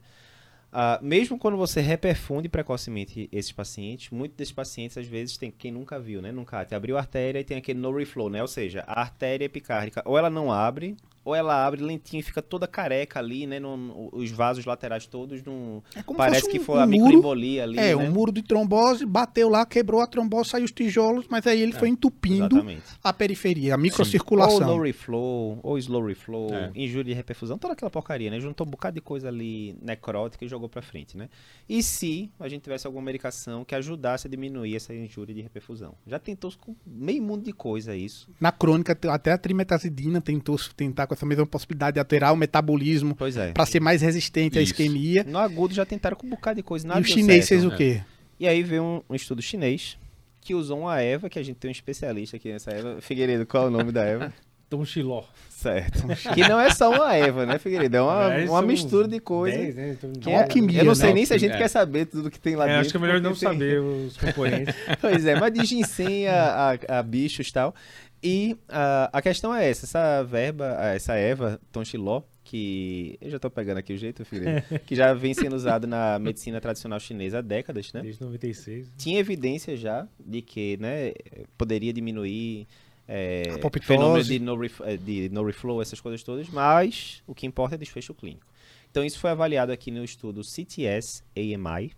Ah, 0.72 1.00
mesmo 1.02 1.36
quando 1.36 1.56
você 1.56 1.80
reperfunde 1.80 2.48
precocemente 2.48 3.28
esses 3.32 3.50
pacientes, 3.50 4.10
muitos 4.10 4.36
desses 4.36 4.52
pacientes, 4.52 4.96
às 4.96 5.06
vezes, 5.06 5.36
tem 5.36 5.50
quem 5.50 5.72
nunca 5.72 5.98
viu, 5.98 6.22
né? 6.22 6.30
Nunca 6.30 6.64
te 6.64 6.74
abriu 6.74 6.96
a 6.96 7.00
artéria 7.00 7.40
e 7.40 7.44
tem 7.44 7.56
aquele 7.56 7.80
no 7.80 7.96
reflow, 7.96 8.30
né? 8.30 8.40
Ou 8.40 8.48
seja, 8.48 8.84
a 8.86 9.00
artéria 9.00 9.44
epicárdica, 9.44 10.02
ou 10.04 10.16
ela 10.16 10.30
não 10.30 10.52
abre, 10.52 10.96
ou 11.24 11.34
ela 11.34 11.66
abre 11.66 11.82
lentinho 11.82 12.20
e 12.20 12.22
fica 12.22 12.40
toda 12.42 12.66
careca 12.66 13.18
ali, 13.18 13.46
né? 13.46 13.58
No- 13.60 13.76
no- 13.76 14.08
os 14.12 14.30
vasos 14.30 14.64
laterais 14.64 15.06
todos 15.06 15.42
não. 15.42 15.82
É 15.94 16.02
como 16.02 16.16
Parece 16.16 16.40
fosse 16.42 16.52
que 16.52 16.58
um- 16.60 16.64
foi 16.64 16.78
um 16.78 16.82
a 16.82 16.86
muro, 16.86 16.98
microembolia 17.04 17.62
ali. 17.64 17.78
É, 17.78 17.88
né? 17.88 17.96
um 17.96 18.10
muro 18.10 18.32
de 18.32 18.42
trombose, 18.42 19.04
bateu 19.04 19.48
lá, 19.48 19.64
quebrou 19.66 20.00
a 20.00 20.06
trombose, 20.06 20.50
saiu 20.50 20.64
os 20.64 20.72
tijolos, 20.72 21.26
mas 21.28 21.46
aí 21.46 21.60
ele 21.60 21.74
É, 21.74 21.78
foi 21.78 21.88
entupindo 21.88 22.46
Exatamente. 22.56 22.82
a 23.02 23.12
periferia, 23.12 23.74
a 23.74 23.76
Ou 23.76 23.82
microcirculação. 23.82 24.76
no 24.76 24.82
reflow, 24.82 25.58
ou 25.62 25.78
slow 25.78 26.06
reflow, 26.06 26.52
É. 26.54 26.70
injúria 26.74 27.04
de 27.04 27.14
reperfusão, 27.14 27.58
toda 27.58 27.74
aquela 27.74 27.90
porcaria, 27.90 28.30
né? 28.30 28.40
Juntou 28.40 28.66
um 28.66 28.70
bocado 28.70 28.94
de 28.94 29.00
coisa 29.00 29.28
ali 29.28 29.76
necrótica 29.82 30.44
e 30.44 30.48
jogou 30.48 30.68
pra 30.68 30.82
frente, 30.82 31.16
né? 31.16 31.28
E 31.68 31.82
se 31.82 32.30
a 32.40 32.48
gente 32.48 32.62
tivesse 32.62 32.86
alguma 32.86 33.04
medicação 33.04 33.64
que 33.64 33.74
ajudasse 33.74 34.26
a 34.26 34.30
diminuir 34.30 34.76
essa 34.76 34.94
injúria 34.94 35.34
de 35.34 35.42
reperfusão? 35.42 35.94
Já 36.06 36.18
tentou 36.18 36.50
com 36.58 36.74
meio 36.86 37.22
mundo 37.22 37.44
de 37.44 37.52
coisa 37.52 37.94
isso. 37.94 38.28
Na 38.40 38.50
crônica, 38.52 38.96
até 39.12 39.32
a 39.32 39.38
trimetazidina 39.38 40.20
tentou 40.20 40.56
tentar 40.76 41.06
com 41.06 41.14
essa 41.20 41.26
mesma 41.26 41.46
possibilidade 41.46 41.94
de 41.94 41.98
alterar 42.00 42.32
o 42.32 42.36
metabolismo 42.36 43.16
é. 43.38 43.52
para 43.52 43.66
ser 43.66 43.80
mais 43.80 44.00
resistente 44.00 44.58
à 44.58 44.62
Isso. 44.62 44.72
isquemia. 44.72 45.22
No 45.24 45.38
agudo 45.38 45.74
já 45.74 45.84
tentaram 45.84 46.16
com 46.16 46.26
um 46.26 46.30
bocado 46.30 46.56
de 46.56 46.62
coisa, 46.62 46.88
nada 46.88 47.00
e 47.00 47.02
o 47.02 47.06
chinês 47.06 47.44
certo. 47.44 47.60
fez 47.62 47.64
o 47.72 47.76
quê? 47.76 48.00
E 48.38 48.48
aí 48.48 48.62
veio 48.62 48.82
um, 48.82 49.02
um 49.10 49.14
estudo 49.14 49.42
chinês 49.42 49.98
que 50.40 50.54
usou 50.54 50.80
uma 50.80 50.98
Eva, 51.00 51.28
que 51.28 51.38
a 51.38 51.42
gente 51.42 51.56
tem 51.56 51.68
um 51.68 51.72
especialista 51.72 52.36
aqui 52.38 52.50
nessa 52.50 52.70
Eva. 52.70 52.96
Figueiredo, 53.02 53.44
qual 53.44 53.64
é 53.64 53.66
o 53.66 53.70
nome 53.70 53.92
da 53.92 54.02
Eva? 54.02 54.32
Tom 54.70 54.84
Xiló. 54.84 55.24
Certo. 55.50 56.04
que 56.32 56.48
não 56.48 56.58
é 56.58 56.70
só 56.70 56.90
uma 56.90 57.12
Eva, 57.14 57.44
né, 57.44 57.58
Figueiredo? 57.58 57.96
É 57.98 58.00
uma, 58.00 58.32
É, 58.32 58.48
uma 58.48 58.62
mistura 58.62 59.06
de 59.06 59.20
coisas. 59.20 59.60
10, 59.60 59.74
né? 59.76 59.90
Então, 59.90 60.12
Que 60.12 60.30
É 60.30 60.32
é, 60.32 60.42
alquimia, 60.42 60.78
eu 60.80 60.84
não 60.86 60.94
sei 60.94 61.08
né? 61.08 61.14
nem 61.16 61.26
se 61.26 61.34
a 61.34 61.38
gente 61.38 61.52
É. 61.52 61.58
quer 61.58 61.68
saber 61.68 62.06
tudo 62.06 62.30
que 62.30 62.38
tem 62.40 62.54
lá 62.56 62.64
É, 62.64 62.68
dentro. 62.68 62.80
acho 62.82 62.90
que 62.92 62.96
é 62.96 63.00
melhor 63.00 63.20
não 63.20 63.32
tem- 63.32 63.40
saber 63.40 63.78
os 63.80 64.16
componentes. 64.16 64.74
Pois 65.02 65.26
é, 65.26 65.38
mas 65.38 65.52
de 65.52 65.64
ginseng 65.66 66.26
a, 66.28 66.78
a, 66.88 66.98
a 67.00 67.02
bichos 67.02 67.48
e 67.48 67.52
tal. 67.52 67.74
E 68.22 68.56
ah, 68.68 69.08
a 69.12 69.22
questão 69.22 69.54
é 69.54 69.68
essa, 69.68 69.86
essa 69.86 70.22
verba, 70.22 70.76
ah, 70.78 70.94
essa 70.94 71.14
Eva 71.14 71.60
Tonchiló, 71.72 72.22
que 72.44 73.16
eu 73.20 73.30
já 73.30 73.38
tô 73.38 73.50
pegando 73.50 73.78
aqui 73.78 73.92
o 73.92 73.96
jeito, 73.96 74.24
filho, 74.24 74.44
que 74.86 74.94
já 74.94 75.14
vem 75.14 75.32
sendo 75.32 75.56
usado 75.56 75.86
na 75.86 76.18
medicina 76.18 76.60
tradicional 76.60 77.00
chinesa 77.00 77.38
há 77.38 77.40
décadas, 77.40 77.92
né? 77.92 78.02
Desde 78.02 78.22
96. 78.22 78.92
Tinha 78.98 79.18
evidência 79.18 79.76
já 79.76 80.06
de 80.18 80.42
que, 80.42 80.76
né, 80.78 81.12
poderia 81.56 81.92
diminuir 81.92 82.66
é, 83.08 83.42
fenômenos 83.82 84.26
de 84.26 84.38
no, 84.38 84.64
eh, 84.64 84.96
de 84.96 85.28
no 85.30 85.44
reflow, 85.44 85.80
essas 85.80 86.00
coisas 86.00 86.22
todas, 86.22 86.48
mas 86.48 87.22
o 87.26 87.34
que 87.34 87.46
importa 87.46 87.74
é 87.74 87.78
desfecho 87.78 88.14
clínico. 88.14 88.46
Então 88.90 89.04
isso 89.04 89.18
foi 89.18 89.30
avaliado 89.30 89.72
aqui 89.72 89.90
no 89.90 90.04
estudo 90.04 90.44
CTS 90.44 91.24
AMI. 91.36 91.92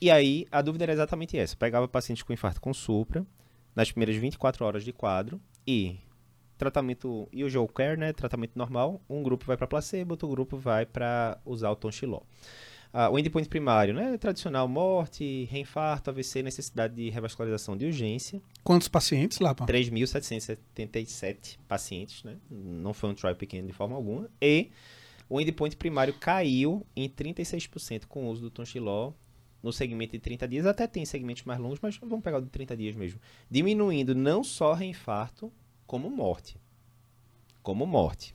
E 0.00 0.10
aí 0.10 0.46
a 0.52 0.62
dúvida 0.62 0.84
era 0.84 0.92
exatamente 0.92 1.36
essa. 1.36 1.56
Pegava 1.56 1.88
pacientes 1.88 2.22
com 2.22 2.32
infarto 2.32 2.60
com 2.60 2.72
supra 2.72 3.26
nas 3.78 3.92
primeiras 3.92 4.16
24 4.16 4.64
horas 4.64 4.82
de 4.82 4.92
quadro 4.92 5.40
e 5.64 6.00
tratamento 6.58 7.28
usual 7.32 7.68
care, 7.68 7.96
né, 7.96 8.12
tratamento 8.12 8.56
normal, 8.56 9.00
um 9.08 9.22
grupo 9.22 9.44
vai 9.44 9.56
para 9.56 9.68
placebo, 9.68 10.14
outro 10.14 10.26
grupo 10.26 10.56
vai 10.56 10.84
para 10.84 11.38
usar 11.46 11.70
o 11.70 11.76
tonchiló. 11.76 12.22
Ah, 12.92 13.08
o 13.08 13.16
endpoint 13.16 13.48
primário, 13.48 13.94
né, 13.94 14.18
tradicional 14.18 14.66
morte, 14.66 15.44
reinfarto, 15.44 16.10
AVC, 16.10 16.42
necessidade 16.42 16.96
de 16.96 17.08
revascularização 17.08 17.76
de 17.76 17.86
urgência. 17.86 18.42
Quantos 18.64 18.88
pacientes, 18.88 19.38
Lapa? 19.38 19.64
3.777 19.64 21.56
pacientes, 21.68 22.24
né? 22.24 22.36
Não 22.50 22.92
foi 22.92 23.10
um 23.10 23.14
trial 23.14 23.36
pequeno 23.36 23.68
de 23.68 23.72
forma 23.72 23.94
alguma. 23.94 24.28
E 24.42 24.72
o 25.28 25.40
endpoint 25.40 25.76
primário 25.76 26.14
caiu 26.14 26.84
em 26.96 27.08
36% 27.08 28.06
com 28.06 28.26
o 28.26 28.30
uso 28.30 28.42
do 28.42 28.50
Tonchiló 28.50 29.12
no 29.62 29.72
segmento 29.72 30.12
de 30.12 30.18
30 30.18 30.48
dias. 30.48 30.66
Até 30.66 30.86
tem 30.86 31.04
segmentos 31.04 31.44
mais 31.44 31.58
longos, 31.58 31.78
mas 31.80 31.96
vamos 31.98 32.22
pegar 32.22 32.38
o 32.38 32.42
de 32.42 32.50
30 32.50 32.76
dias 32.76 32.94
mesmo. 32.94 33.20
Diminuindo 33.50 34.14
não 34.14 34.42
só 34.44 34.72
reinfarto, 34.72 35.52
como 35.86 36.10
morte. 36.10 36.56
Como 37.62 37.86
morte. 37.86 38.34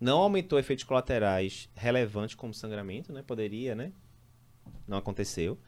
Não 0.00 0.18
aumentou 0.18 0.58
efeitos 0.58 0.84
colaterais 0.84 1.68
relevantes 1.74 2.34
como 2.34 2.52
sangramento, 2.52 3.12
né? 3.12 3.22
Poderia, 3.22 3.74
né? 3.74 3.92
Não 4.86 4.98
aconteceu. 4.98 5.58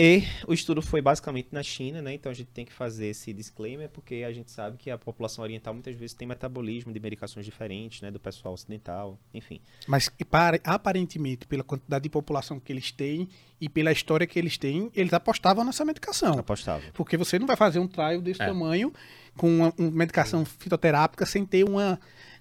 E 0.00 0.22
o 0.46 0.52
estudo 0.54 0.80
foi 0.80 1.02
basicamente 1.02 1.48
na 1.50 1.60
China, 1.60 2.00
né? 2.00 2.14
Então 2.14 2.30
a 2.30 2.34
gente 2.34 2.46
tem 2.54 2.64
que 2.64 2.72
fazer 2.72 3.06
esse 3.08 3.32
disclaimer, 3.32 3.88
porque 3.88 4.22
a 4.24 4.32
gente 4.32 4.48
sabe 4.52 4.76
que 4.76 4.90
a 4.92 4.96
população 4.96 5.42
oriental 5.42 5.74
muitas 5.74 5.96
vezes 5.96 6.14
tem 6.14 6.28
metabolismo 6.28 6.92
de 6.92 7.00
medicações 7.00 7.44
diferentes, 7.44 8.00
né? 8.00 8.08
Do 8.08 8.20
pessoal 8.20 8.54
ocidental, 8.54 9.18
enfim. 9.34 9.60
Mas 9.88 10.08
para- 10.30 10.60
aparentemente, 10.62 11.46
pela 11.48 11.64
quantidade 11.64 12.04
de 12.04 12.08
população 12.08 12.60
que 12.60 12.72
eles 12.72 12.92
têm 12.92 13.28
e 13.60 13.68
pela 13.68 13.90
história 13.90 14.24
que 14.24 14.38
eles 14.38 14.56
têm, 14.56 14.88
eles 14.94 15.12
apostavam 15.12 15.64
nessa 15.64 15.84
medicação. 15.84 16.38
Apostável. 16.38 16.90
Porque 16.94 17.16
você 17.16 17.36
não 17.36 17.46
vai 17.48 17.56
fazer 17.56 17.80
um 17.80 17.88
trial 17.88 18.20
desse 18.20 18.40
É. 18.40 18.46
tamanho 18.46 18.92
com 19.36 19.48
uma, 19.48 19.74
uma 19.76 19.90
medicação 19.90 20.44
fitoterápica 20.44 21.26
sem 21.26 21.44
ter 21.44 21.64
uma, 21.64 21.98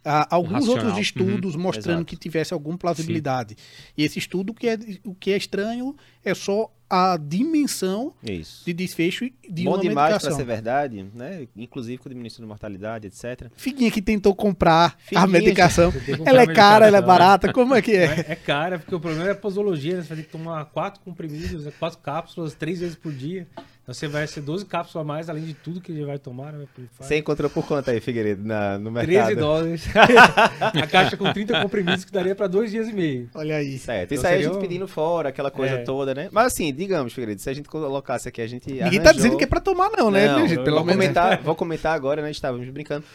ah, 0.08 0.28
alguns 0.32 0.66
racional. 0.66 0.86
outros 0.86 0.98
estudos 0.98 1.56
mostrando 1.56 1.98
Exato. 1.98 2.06
que 2.06 2.16
tivesse 2.16 2.54
alguma 2.54 2.78
plausibilidade. 2.78 3.56
E 3.98 4.04
esse 4.04 4.18
estudo, 4.18 4.52
o 4.52 4.54
que, 4.54 4.68
é, 4.68 4.78
o 5.04 5.14
que 5.14 5.32
é 5.32 5.38
estranho 5.38 5.96
é 6.24 6.34
só 6.34 6.72
a 6.90 7.18
dimensão 7.18 8.14
Isso. 8.24 8.64
de 8.66 8.72
desfecho 8.72 9.30
de 9.50 9.66
Bom 9.66 9.72
uma 9.74 9.82
demais 9.82 10.22
para 10.22 10.32
ser 10.32 10.46
verdade, 10.46 11.06
né? 11.14 11.46
Inclusive 11.56 11.98
com 11.98 12.08
diminuição 12.08 12.44
de 12.44 12.48
mortalidade, 12.48 13.08
etc. 13.08 13.52
Figuinha 13.58 13.92
que 13.92 14.02
tentou 14.02 14.34
comprar 14.34 14.98
Figuinha, 15.00 15.24
a 15.24 15.28
medicação. 15.28 15.92
Comprar 15.92 16.26
Ela 16.26 16.42
é 16.44 16.48
cara, 16.48 16.88
ela 16.88 16.98
é 16.98 17.02
medicação. 17.02 17.08
barata, 17.08 17.54
como 17.54 17.76
é 17.76 17.82
que 17.82 17.92
é? 17.92 18.26
É, 18.30 18.36
cara, 18.36 18.80
porque 18.80 18.96
o 18.96 19.00
problema 19.00 19.28
é 19.28 19.32
a 19.32 19.36
posologia, 19.36 19.98
né? 19.98 20.02
Você 20.02 20.08
vai 20.08 20.18
ter 20.18 20.24
que 20.24 20.32
tomar 20.32 20.64
quatro 20.66 21.02
comprimidos, 21.02 21.66
né? 21.66 21.74
quatro 21.78 22.00
cápsulas, 22.00 22.54
três 22.54 22.80
vezes 22.80 22.96
por 22.96 23.12
dia. 23.12 23.48
Então 23.88 23.94
você 23.96 24.06
vai 24.10 24.28
ser 24.28 24.42
12 24.42 24.66
cápsulas 24.66 25.02
a 25.02 25.08
mais, 25.08 25.30
além 25.30 25.46
de 25.46 25.54
tudo 25.54 25.80
que 25.80 25.94
ele 25.94 26.04
vai 26.04 26.20
tomar, 26.20 26.52
né? 26.52 26.66
Você 27.00 27.20
encontrou 27.20 27.50
por 27.50 27.66
quanto 27.66 27.90
aí, 27.90 28.02
Figueiredo, 28.02 28.46
na, 28.46 28.78
no 28.78 28.92
13 28.92 29.08
mercado? 29.08 29.36
dólares. 29.40 29.86
a 30.60 30.88
caixa 30.88 31.16
com 31.16 31.32
30 31.32 31.62
comprimidos 31.62 32.04
que 32.04 32.12
daria 32.12 32.36
para 32.36 32.48
dois 32.48 32.70
dias 32.70 32.90
e 32.90 32.92
meio. 32.92 33.30
Olha 33.34 33.56
aí. 33.56 33.78
Certo. 33.80 34.12
Então 34.14 34.18
Isso 34.18 34.28
aí 34.28 34.40
a 34.42 34.44
gente 34.44 34.58
um- 34.58 34.60
pedindo 34.60 34.90
fora, 34.90 35.30
aquela 35.30 35.50
coisa 35.50 35.76
É. 35.76 35.84
toda, 35.84 36.14
né? 36.14 36.28
Mas 36.34 36.48
assim, 36.48 36.74
digamos, 36.74 37.14
Figueiredo, 37.14 37.40
se 37.42 37.50
a 37.50 37.54
gente 37.54 37.70
colocasse 37.70 38.28
aqui, 38.28 38.42
a 38.42 38.48
gente 38.48 38.68
Ninguém 38.70 38.84
tá 38.84 38.96
arranjou- 38.96 39.14
dizendo 39.14 39.38
que 39.38 39.46
é 39.46 39.48
pra 39.48 39.62
tomar, 39.62 39.90
não, 39.98 40.12
né, 40.12 40.28
Não, 40.28 40.36
minha 40.36 40.50
gente? 40.50 40.64
Pelo 40.66 40.76
vou 40.76 40.86
menos. 40.86 41.02
comentar, 41.02 41.42
vou 41.42 41.56
comentar 41.56 41.96
agora, 41.96 42.22
né? 42.22 42.30
Estávamos 42.30 42.68
brincando. 42.70 43.06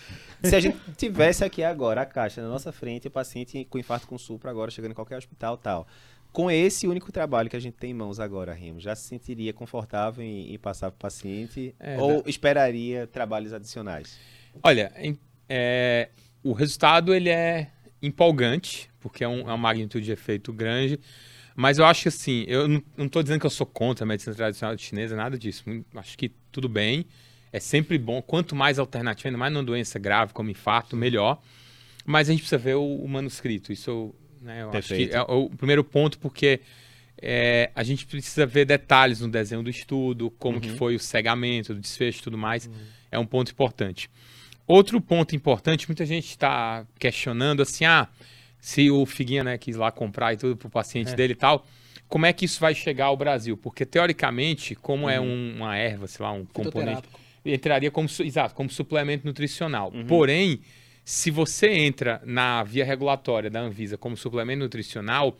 Se 0.43 0.57
a 0.57 0.61
gente 0.61 0.79
tivesse 0.97 1.45
aqui 1.45 1.63
agora 1.63 2.01
a 2.01 2.07
caixa 2.07 2.41
na 2.41 2.49
nossa 2.49 2.73
frente, 2.73 3.09
o 3.09 3.11
paciente 3.11 3.67
com 3.69 3.79
infarto 3.79 4.07
com 4.09 4.17
supra 4.17 4.51
agora 4.51 4.71
chegando 4.71 4.93
em 4.93 4.95
qualquer 4.95 5.19
hospital 5.19 5.59
tal. 5.59 5.87
Com 6.33 6.51
esse 6.51 6.87
único 6.87 7.13
trabalho 7.13 7.51
que 7.51 7.57
a 7.57 7.61
gente 7.61 7.75
tem 7.75 7.91
em 7.91 7.95
mãos 7.95 8.19
agora, 8.19 8.55
Remo, 8.55 8.81
já 8.81 8.95
se 8.97 9.07
sentiria 9.07 9.53
confortável 9.53 10.25
em, 10.25 10.55
em 10.55 10.59
passar 10.59 10.91
para 10.91 10.97
o 10.97 11.01
paciente 11.01 11.75
É, 11.79 11.97
ou 11.99 12.23
esperaria 12.27 13.07
trabalhos 13.07 13.53
adicionais? 13.53 14.19
Olha, 14.63 14.93
em- 14.97 15.19
é, 15.49 16.09
o 16.43 16.53
resultado 16.53 17.15
ele 17.15 17.29
é 17.29 17.71
empolgante, 18.03 18.91
porque 19.01 19.23
é, 19.25 19.29
um, 19.29 19.41
é 19.41 19.45
uma 19.45 19.57
magnitude 19.59 20.05
de 20.07 20.13
efeito 20.13 20.53
grande, 20.53 20.99
mas 21.55 21.79
eu 21.79 21.85
acho 21.85 22.03
que 22.03 22.09
assim, 22.09 22.45
eu 22.49 22.67
não, 22.97 23.09
tô 23.09 23.23
dizendo 23.23 23.41
que 23.41 23.47
eu 23.47 23.51
sou 23.51 23.67
contra 23.67 24.05
a 24.05 24.09
medicina 24.09 24.35
tradicional 24.35 24.77
chinesa, 24.79 25.15
nada 25.17 25.39
disso. 25.39 25.65
Acho 25.95 26.17
que 26.17 26.31
tudo 26.51 26.69
bem, 26.69 27.07
é 27.53 27.61
sempre 27.61 27.99
bom, 27.99 28.23
quanto 28.23 28.57
mais 28.57 28.79
alternativa, 28.79 29.29
ainda 29.29 29.39
mais 29.39 29.53
numa 29.53 29.63
doença 29.65 29.99
grave 29.99 30.33
como 30.33 30.51
infarto, 30.51 30.97
melhor. 30.97 31.41
Mas 32.05 32.29
a 32.29 32.33
gente 32.33 32.41
precisa 32.41 32.59
ver 32.59 32.75
o, 32.77 32.97
o 32.97 33.09
manuscrito, 33.09 33.73
isso 33.73 33.91
eu, 33.91 34.17
né, 34.43 34.63
eu 34.63 34.71
acho 34.71 34.95
que 34.95 35.11
é 35.13 35.21
o 35.23 35.49
primeiro 35.51 35.83
ponto, 35.85 36.19
porque 36.19 36.61
é, 37.21 37.71
a 37.75 37.83
gente 37.83 38.07
precisa 38.07 38.45
ver 38.47 38.65
detalhes 38.65 39.21
no 39.21 39.29
desenho 39.29 39.63
do 39.63 39.71
estudo, 39.71 40.31
como 40.39 40.61
que 40.61 40.71
foi 40.71 40.95
o 40.95 40.99
cegamento, 40.99 41.73
o 41.73 41.75
desfecho 41.79 42.21
e 42.21 42.23
tudo 42.23 42.37
mais. 42.39 42.69
É 43.11 43.19
um 43.19 43.27
ponto 43.27 43.53
importante. 43.53 44.11
Outro 44.67 45.01
ponto 45.01 45.35
importante, 45.37 45.89
muita 45.89 46.05
gente 46.07 46.29
está 46.29 46.87
questionando 46.99 47.63
assim, 47.63 47.85
ah, 47.85 48.09
se 48.61 48.91
o 48.91 49.05
Figuinha 49.07 49.45
né, 49.45 49.59
quis 49.59 49.77
lá 49.77 49.91
comprar 49.91 50.33
e 50.33 50.37
tudo 50.37 50.57
para 50.57 50.69
o 50.69 50.71
paciente 50.71 51.13
É. 51.13 51.15
dele 51.15 51.33
e 51.33 51.37
tal, 51.37 51.67
como 52.09 52.27
é 52.27 52.33
que 52.33 52.45
isso 52.45 52.61
vai 52.61 52.75
chegar 52.75 53.07
ao 53.07 53.17
Brasil? 53.17 53.57
Porque, 53.57 53.85
teoricamente, 53.85 54.75
como 54.75 55.09
é 55.09 55.21
um- 55.21 55.55
uma 55.57 55.77
erva, 55.77 56.07
sei 56.07 56.25
lá, 56.25 56.33
um 56.33 56.45
componente, 56.45 57.03
entraria 57.45 57.91
como, 57.91 58.09
exato, 58.21 58.55
como 58.55 58.71
suplemento 58.71 59.27
nutricional. 59.27 59.93
Porém, 60.07 60.61
se 61.05 61.31
você 61.31 61.69
entra 61.69 62.21
na 62.25 62.63
via 62.63 62.85
regulatória 62.85 63.51
da 63.51 63.61
Anvisa 63.61 63.97
como 63.99 64.17
suplemento 64.17 64.61
nutricional, 64.61 65.37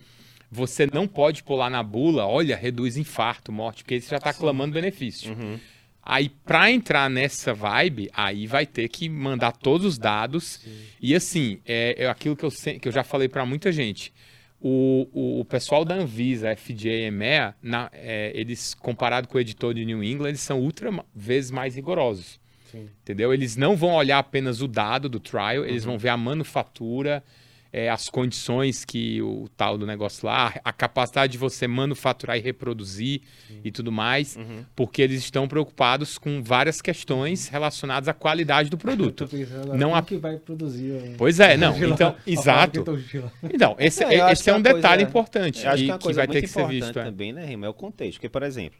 você 0.51 0.85
não 0.85 1.07
pode 1.07 1.43
pular 1.43 1.69
na 1.69 1.81
bula, 1.81 2.25
olha, 2.27 2.55
reduz 2.55 2.97
infarto, 2.97 3.51
morte, 3.51 3.83
porque 3.83 3.99
você 3.99 4.09
já 4.09 4.17
está 4.17 4.33
clamando 4.33 4.73
benefício. 4.73 5.35
Aí, 6.05 6.27
para 6.29 6.69
entrar 6.69 7.09
nessa 7.09 7.53
vibe, 7.53 8.09
aí 8.13 8.45
vai 8.45 8.65
ter 8.65 8.89
que 8.89 9.07
mandar 9.07 9.53
todos 9.53 9.87
os 9.87 9.97
dados. 9.97 10.59
E 11.01 11.15
assim, 11.15 11.59
é, 11.65 12.03
é 12.03 12.09
aquilo 12.09 12.35
que 12.35 12.43
eu, 12.43 12.51
se- 12.51 12.77
que 12.77 12.87
eu 12.89 12.91
já 12.91 13.05
falei 13.05 13.29
para 13.29 13.45
muita 13.45 13.71
gente. 13.71 14.11
O, 14.59 15.07
o, 15.13 15.39
o 15.39 15.45
pessoal 15.45 15.83
da 15.85 15.95
Anvisa, 15.95 16.55
FDA 16.55 16.89
e 16.89 17.05
EMEA, 17.05 17.55
na- 17.61 17.89
é, 17.93 18.31
eles, 18.35 18.73
comparado 18.73 19.27
com 19.29 19.37
o 19.37 19.41
editor 19.41 19.73
de 19.73 19.85
New 19.85 20.03
England, 20.03 20.29
eles 20.29 20.41
são 20.41 20.59
ultra 20.59 20.89
vezes 21.15 21.51
mais 21.51 21.75
rigorosos. 21.75 22.37
Sim. 22.73 22.89
Entendeu? 23.03 23.33
Eles 23.33 23.55
não 23.55 23.75
vão 23.77 23.91
olhar 23.93 24.17
apenas 24.17 24.61
o 24.61 24.67
dado 24.67 25.07
do 25.07 25.19
trial, 25.19 25.63
eles 25.63 25.85
vão 25.85 25.97
ver 25.97 26.09
a 26.09 26.17
manufatura, 26.17 27.23
é, 27.75 27.89
as 27.89 28.07
condições 28.07 28.85
que 28.85 29.19
o 29.23 29.49
tal 29.57 29.79
do 29.79 29.87
negócio 29.87 30.27
lá, 30.27 30.53
a 30.63 30.71
capacidade 30.71 31.31
de 31.31 31.39
você 31.39 31.67
manufaturar 31.67 32.37
e 32.37 32.39
reproduzir 32.39 33.21
e 33.63 33.71
tudo 33.71 33.91
mais, 33.91 34.37
porque 34.75 35.01
eles 35.01 35.19
estão 35.23 35.47
preocupados 35.47 36.19
com 36.19 36.43
várias 36.43 36.81
questões 36.83 37.47
relacionadas 37.47 38.07
à 38.07 38.13
qualidade 38.13 38.69
do 38.69 38.77
produto. 38.77 39.27
Não 39.75 39.95
há- 39.95 40.03
que 40.03 40.17
vai 40.17 40.37
produzir. 40.37 40.91
o- 40.91 41.15
Pois 41.17 41.39
é, 41.39 41.57
não. 41.57 41.73
Então, 41.83 42.09
A 42.15 42.29
exato. 42.29 42.83
Então, 43.51 43.75
esse, 43.79 44.03
acho 44.03 44.33
esse 44.33 44.49
é 44.51 44.53
uma 44.53 44.59
um 44.59 44.61
detalhe 44.61 45.03
coisa- 45.05 45.09
importante 45.09 45.57
e 45.57 45.61
que 45.61 45.67
é 45.67 45.85
uma 45.85 45.97
que 45.97 46.13
vai 46.13 46.27
ter 46.27 46.41
que 46.41 46.47
ser 46.47 46.67
visto. 46.67 46.99
é. 46.99 47.03
também, 47.05 47.33
né, 47.33 47.43
Rima? 47.43 47.65
É 47.65 47.69
o 47.69 47.73
contexto. 47.73 48.17
Porque, 48.19 48.29
por 48.29 48.43
exemplo, 48.43 48.77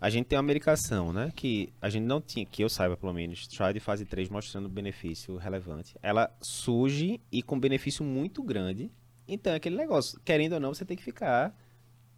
a 0.00 0.10
gente 0.10 0.26
tem 0.26 0.36
uma 0.36 0.42
medicação, 0.42 1.12
né? 1.12 1.32
Que 1.34 1.72
a 1.80 1.88
gente 1.88 2.04
não 2.04 2.20
tinha, 2.20 2.44
que 2.44 2.62
eu 2.62 2.68
saiba 2.68 2.96
pelo 2.96 3.12
menos, 3.14 3.46
trial 3.46 3.72
de 3.72 3.80
fase 3.80 4.04
3 4.04 4.28
mostrando 4.28 4.68
benefício 4.68 5.36
relevante. 5.36 5.94
Ela 6.02 6.30
surge 6.40 7.20
e 7.32 7.42
com 7.42 7.58
benefício 7.58 8.04
muito 8.04 8.42
grande. 8.42 8.90
Então 9.26 9.52
é 9.52 9.56
aquele 9.56 9.76
negócio, 9.76 10.20
querendo 10.24 10.52
ou 10.54 10.60
não, 10.60 10.72
você 10.74 10.84
tem 10.84 10.96
que 10.96 11.02
ficar. 11.02 11.54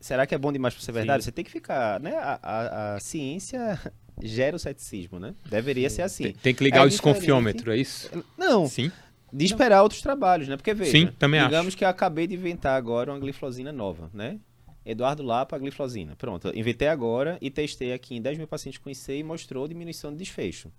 Será 0.00 0.26
que 0.26 0.34
é 0.34 0.38
bom 0.38 0.52
demais 0.52 0.74
para 0.74 0.82
ser 0.84 0.92
verdade? 0.92 1.24
Você 1.24 1.32
tem 1.32 1.44
que 1.44 1.50
ficar, 1.50 1.98
né? 2.00 2.16
A, 2.16 2.38
a- 2.42 2.94
a 2.96 3.00
ciência 3.00 3.80
gera 4.22 4.54
o 4.56 4.58
ceticismo, 4.58 5.18
né? 5.18 5.34
Deveria 5.48 5.88
ser 5.90 6.02
assim. 6.02 6.24
Tem, 6.24 6.32
tem 6.34 6.54
que 6.54 6.62
ligar 6.64 6.82
É 6.82 6.86
o 6.86 6.88
desconfiômetro, 6.88 7.72
é 7.72 7.76
isso? 7.78 8.10
Não, 8.36 8.66
Sim. 8.66 8.92
de 9.32 9.44
esperar 9.44 9.82
outros 9.82 10.00
trabalhos, 10.02 10.48
né? 10.48 10.56
Porque 10.56 10.74
veja, 10.74 10.90
Sim, 10.92 11.06
também 11.18 11.40
acho. 11.40 11.48
digamos 11.48 11.74
que 11.74 11.84
eu 11.84 11.88
acabei 11.88 12.26
de 12.26 12.34
inventar 12.34 12.76
agora 12.76 13.10
uma 13.12 13.18
gliflozina 13.18 13.72
nova, 13.72 14.10
né? 14.12 14.38
Eduardo 14.90 15.22
Lapa, 15.22 15.58
gliflozina. 15.58 16.16
Pronto, 16.16 16.50
inventei 16.56 16.88
agora 16.88 17.36
e 17.40 17.50
testei 17.50 17.92
aqui 17.92 18.16
em 18.16 18.22
10 18.22 18.38
mil 18.38 18.46
pacientes 18.48 18.78
com 18.80 18.88
IC 18.88 19.12
e 19.18 19.22
mostrou 19.22 19.68
diminuição 19.68 20.10
de 20.10 20.16
desfecho. 20.18 20.72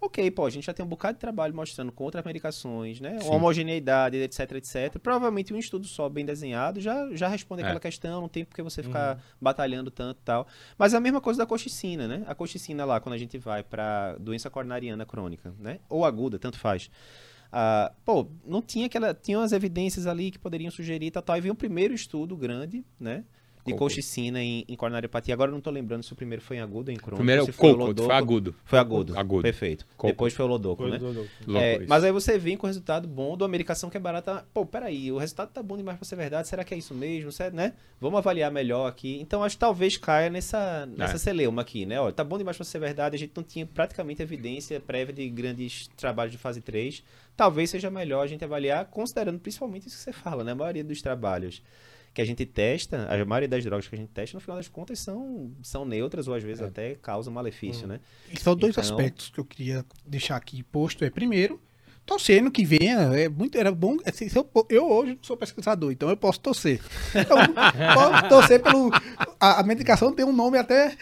ok, 0.00 0.28
pô, 0.32 0.44
a 0.44 0.50
gente 0.50 0.64
já 0.66 0.74
tem 0.74 0.84
um 0.84 0.88
bocado 0.88 1.14
de 1.14 1.20
trabalho 1.20 1.54
mostrando 1.54 1.92
com 1.92 2.02
outras 2.02 2.24
medicações, 2.24 3.00
né? 3.00 3.20
Sim. 3.20 3.28
Homogeneidade, 3.30 4.16
etc, 4.16 4.40
etc. 4.52 4.98
Provavelmente 5.00 5.54
um 5.54 5.58
estudo 5.58 5.86
só 5.86 6.08
bem 6.08 6.24
desenhado 6.24 6.80
já, 6.80 7.08
já 7.14 7.28
responde 7.28 7.62
É. 7.62 7.64
aquela 7.66 7.78
questão, 7.78 8.20
não 8.20 8.28
tem 8.28 8.44
por 8.44 8.52
que 8.56 8.62
você 8.62 8.82
ficar 8.82 9.22
batalhando 9.40 9.92
tanto 9.92 10.18
e 10.18 10.24
tal. 10.24 10.48
Mas 10.76 10.92
é 10.92 10.96
a 10.96 11.00
mesma 11.00 11.20
coisa 11.20 11.38
da 11.38 11.46
coxicina, 11.46 12.08
né? 12.08 12.24
A 12.26 12.34
coxicina 12.34 12.84
lá, 12.84 12.98
quando 12.98 13.14
a 13.14 13.18
gente 13.18 13.38
vai 13.38 13.62
pra 13.62 14.16
doença 14.18 14.50
coronariana 14.50 15.06
crônica, 15.06 15.54
né? 15.60 15.78
Ou 15.88 16.04
aguda, 16.04 16.36
tanto 16.36 16.58
faz. 16.58 16.90
Ah, 17.52 17.92
pô, 18.04 18.26
não 18.46 18.62
tinha 18.62 18.86
aquela. 18.86 19.12
Tinha 19.12 19.38
umas 19.38 19.52
evidências 19.52 20.06
ali 20.06 20.30
que 20.30 20.38
poderiam 20.38 20.70
sugerir 20.70 21.10
tal, 21.10 21.22
tal. 21.22 21.36
E 21.36 21.40
veio 21.42 21.52
um 21.52 21.56
primeiro 21.56 21.92
estudo 21.92 22.34
grande, 22.34 22.82
né? 22.98 23.24
De 23.64 23.70
Coco. 23.72 23.84
coxicina 23.84 24.42
em, 24.42 24.64
em 24.68 24.74
coronariopatia. 24.74 25.32
Agora 25.32 25.48
eu 25.50 25.54
não 25.54 25.60
tô 25.60 25.70
lembrando 25.70 26.02
se 26.02 26.12
o 26.12 26.16
primeiro 26.16 26.42
foi 26.42 26.56
em 26.56 26.60
agudo 26.60 26.90
ou 26.90 26.92
em 26.94 26.96
crônico. 26.96 27.16
Primeiro 27.16 27.42
é 27.42 27.44
o 27.44 27.52
foi 27.52 27.70
coco, 27.70 27.84
lodoco. 27.84 28.08
foi 28.08 28.16
agudo. 28.16 28.54
Foi 28.64 28.78
agudo. 28.78 29.16
Agudo. 29.18 29.42
Perfeito. 29.42 29.86
Coco. 29.96 30.08
Depois 30.08 30.34
foi 30.34 30.44
o 30.44 30.48
lodoco, 30.48 30.84
né? 30.88 30.98
Louco 30.98 31.28
É, 31.58 31.76
isso. 31.76 31.86
mas 31.88 32.02
aí 32.02 32.10
você 32.10 32.36
vem 32.38 32.56
com 32.56 32.66
o 32.66 32.68
resultado 32.68 33.06
bom 33.06 33.36
de 33.36 33.44
uma 33.44 33.48
medicação 33.48 33.88
que 33.88 33.96
é 33.96 34.00
barata. 34.00 34.44
Pô, 34.52 34.66
peraí, 34.66 35.12
o 35.12 35.16
resultado 35.18 35.50
tá 35.52 35.62
bom 35.62 35.76
demais 35.76 35.96
pra 35.96 36.04
ser 36.04 36.16
verdade. 36.16 36.48
Será 36.48 36.64
que 36.64 36.74
é 36.74 36.76
isso 36.76 36.92
mesmo? 36.92 37.30
Cê- 37.30 37.50
né? 37.50 37.74
Vamos 38.00 38.18
avaliar 38.18 38.50
melhor 38.50 38.88
aqui. 38.88 39.20
Então 39.20 39.44
acho 39.44 39.54
que 39.56 39.60
talvez 39.60 39.96
caia 39.96 40.28
nessa, 40.28 40.84
nessa 40.86 41.14
É. 41.14 41.18
celeuma 41.18 41.62
aqui, 41.62 41.86
né? 41.86 42.00
Olha, 42.00 42.12
tá 42.12 42.24
bom 42.24 42.36
demais 42.38 42.56
pra 42.56 42.64
ser 42.64 42.80
verdade. 42.80 43.14
A 43.14 43.18
gente 43.18 43.32
não 43.36 43.44
tinha 43.44 43.64
praticamente 43.64 44.20
evidência 44.20 44.80
prévia 44.80 45.14
de 45.14 45.28
grandes 45.28 45.88
trabalhos 45.96 46.32
de 46.32 46.38
fase 46.38 46.60
3. 46.60 47.04
Talvez 47.36 47.70
seja 47.70 47.90
melhor 47.90 48.22
a 48.22 48.26
gente 48.26 48.44
avaliar, 48.44 48.84
considerando 48.86 49.38
principalmente 49.38 49.86
isso 49.86 49.96
que 49.98 50.02
você 50.02 50.12
fala, 50.12 50.42
né? 50.42 50.50
A 50.52 50.54
maioria 50.56 50.82
dos 50.82 51.00
trabalhos 51.00 51.62
que 52.14 52.20
a 52.20 52.24
gente 52.24 52.44
testa, 52.44 53.08
a 53.10 53.24
maioria 53.24 53.48
das 53.48 53.64
drogas 53.64 53.88
que 53.88 53.94
a 53.94 53.98
gente 53.98 54.10
testa, 54.10 54.36
no 54.36 54.40
final 54.40 54.56
das 54.58 54.68
contas, 54.68 54.98
são, 54.98 55.50
são 55.62 55.84
neutras 55.84 56.28
ou 56.28 56.34
às 56.34 56.42
vezes 56.42 56.62
até 56.62 56.94
causam 56.96 57.32
malefício, 57.32 57.86
né? 57.86 58.00
E 58.30 58.38
são 58.38 58.54
dois 58.54 58.72
Então- 58.76 58.82
aspectos 58.84 59.30
que 59.30 59.40
eu 59.40 59.44
queria 59.44 59.84
deixar 60.06 60.36
aqui 60.36 60.62
posto. 60.62 61.04
É, 61.04 61.10
primeiro, 61.10 61.60
torcendo 62.06 62.50
que 62.50 62.64
venha. 62.64 62.96
É 63.14 63.28
muito, 63.28 63.56
era 63.58 63.70
bom. 63.72 63.96
assim, 64.06 64.28
eu, 64.34 64.66
eu 64.68 64.90
hoje 64.90 65.12
não 65.12 65.18
sou 65.22 65.36
pesquisador, 65.36 65.90
então 65.92 66.08
eu 66.10 66.16
posso 66.16 66.40
torcer. 66.40 66.80
Então, 67.14 67.38
posso 67.94 68.28
torcer 68.28 68.60
pelo. 68.60 68.90
A, 69.40 69.60
a 69.60 69.62
medicação 69.62 70.12
tem 70.12 70.24
um 70.24 70.32
nome 70.32 70.56
até 70.58 70.92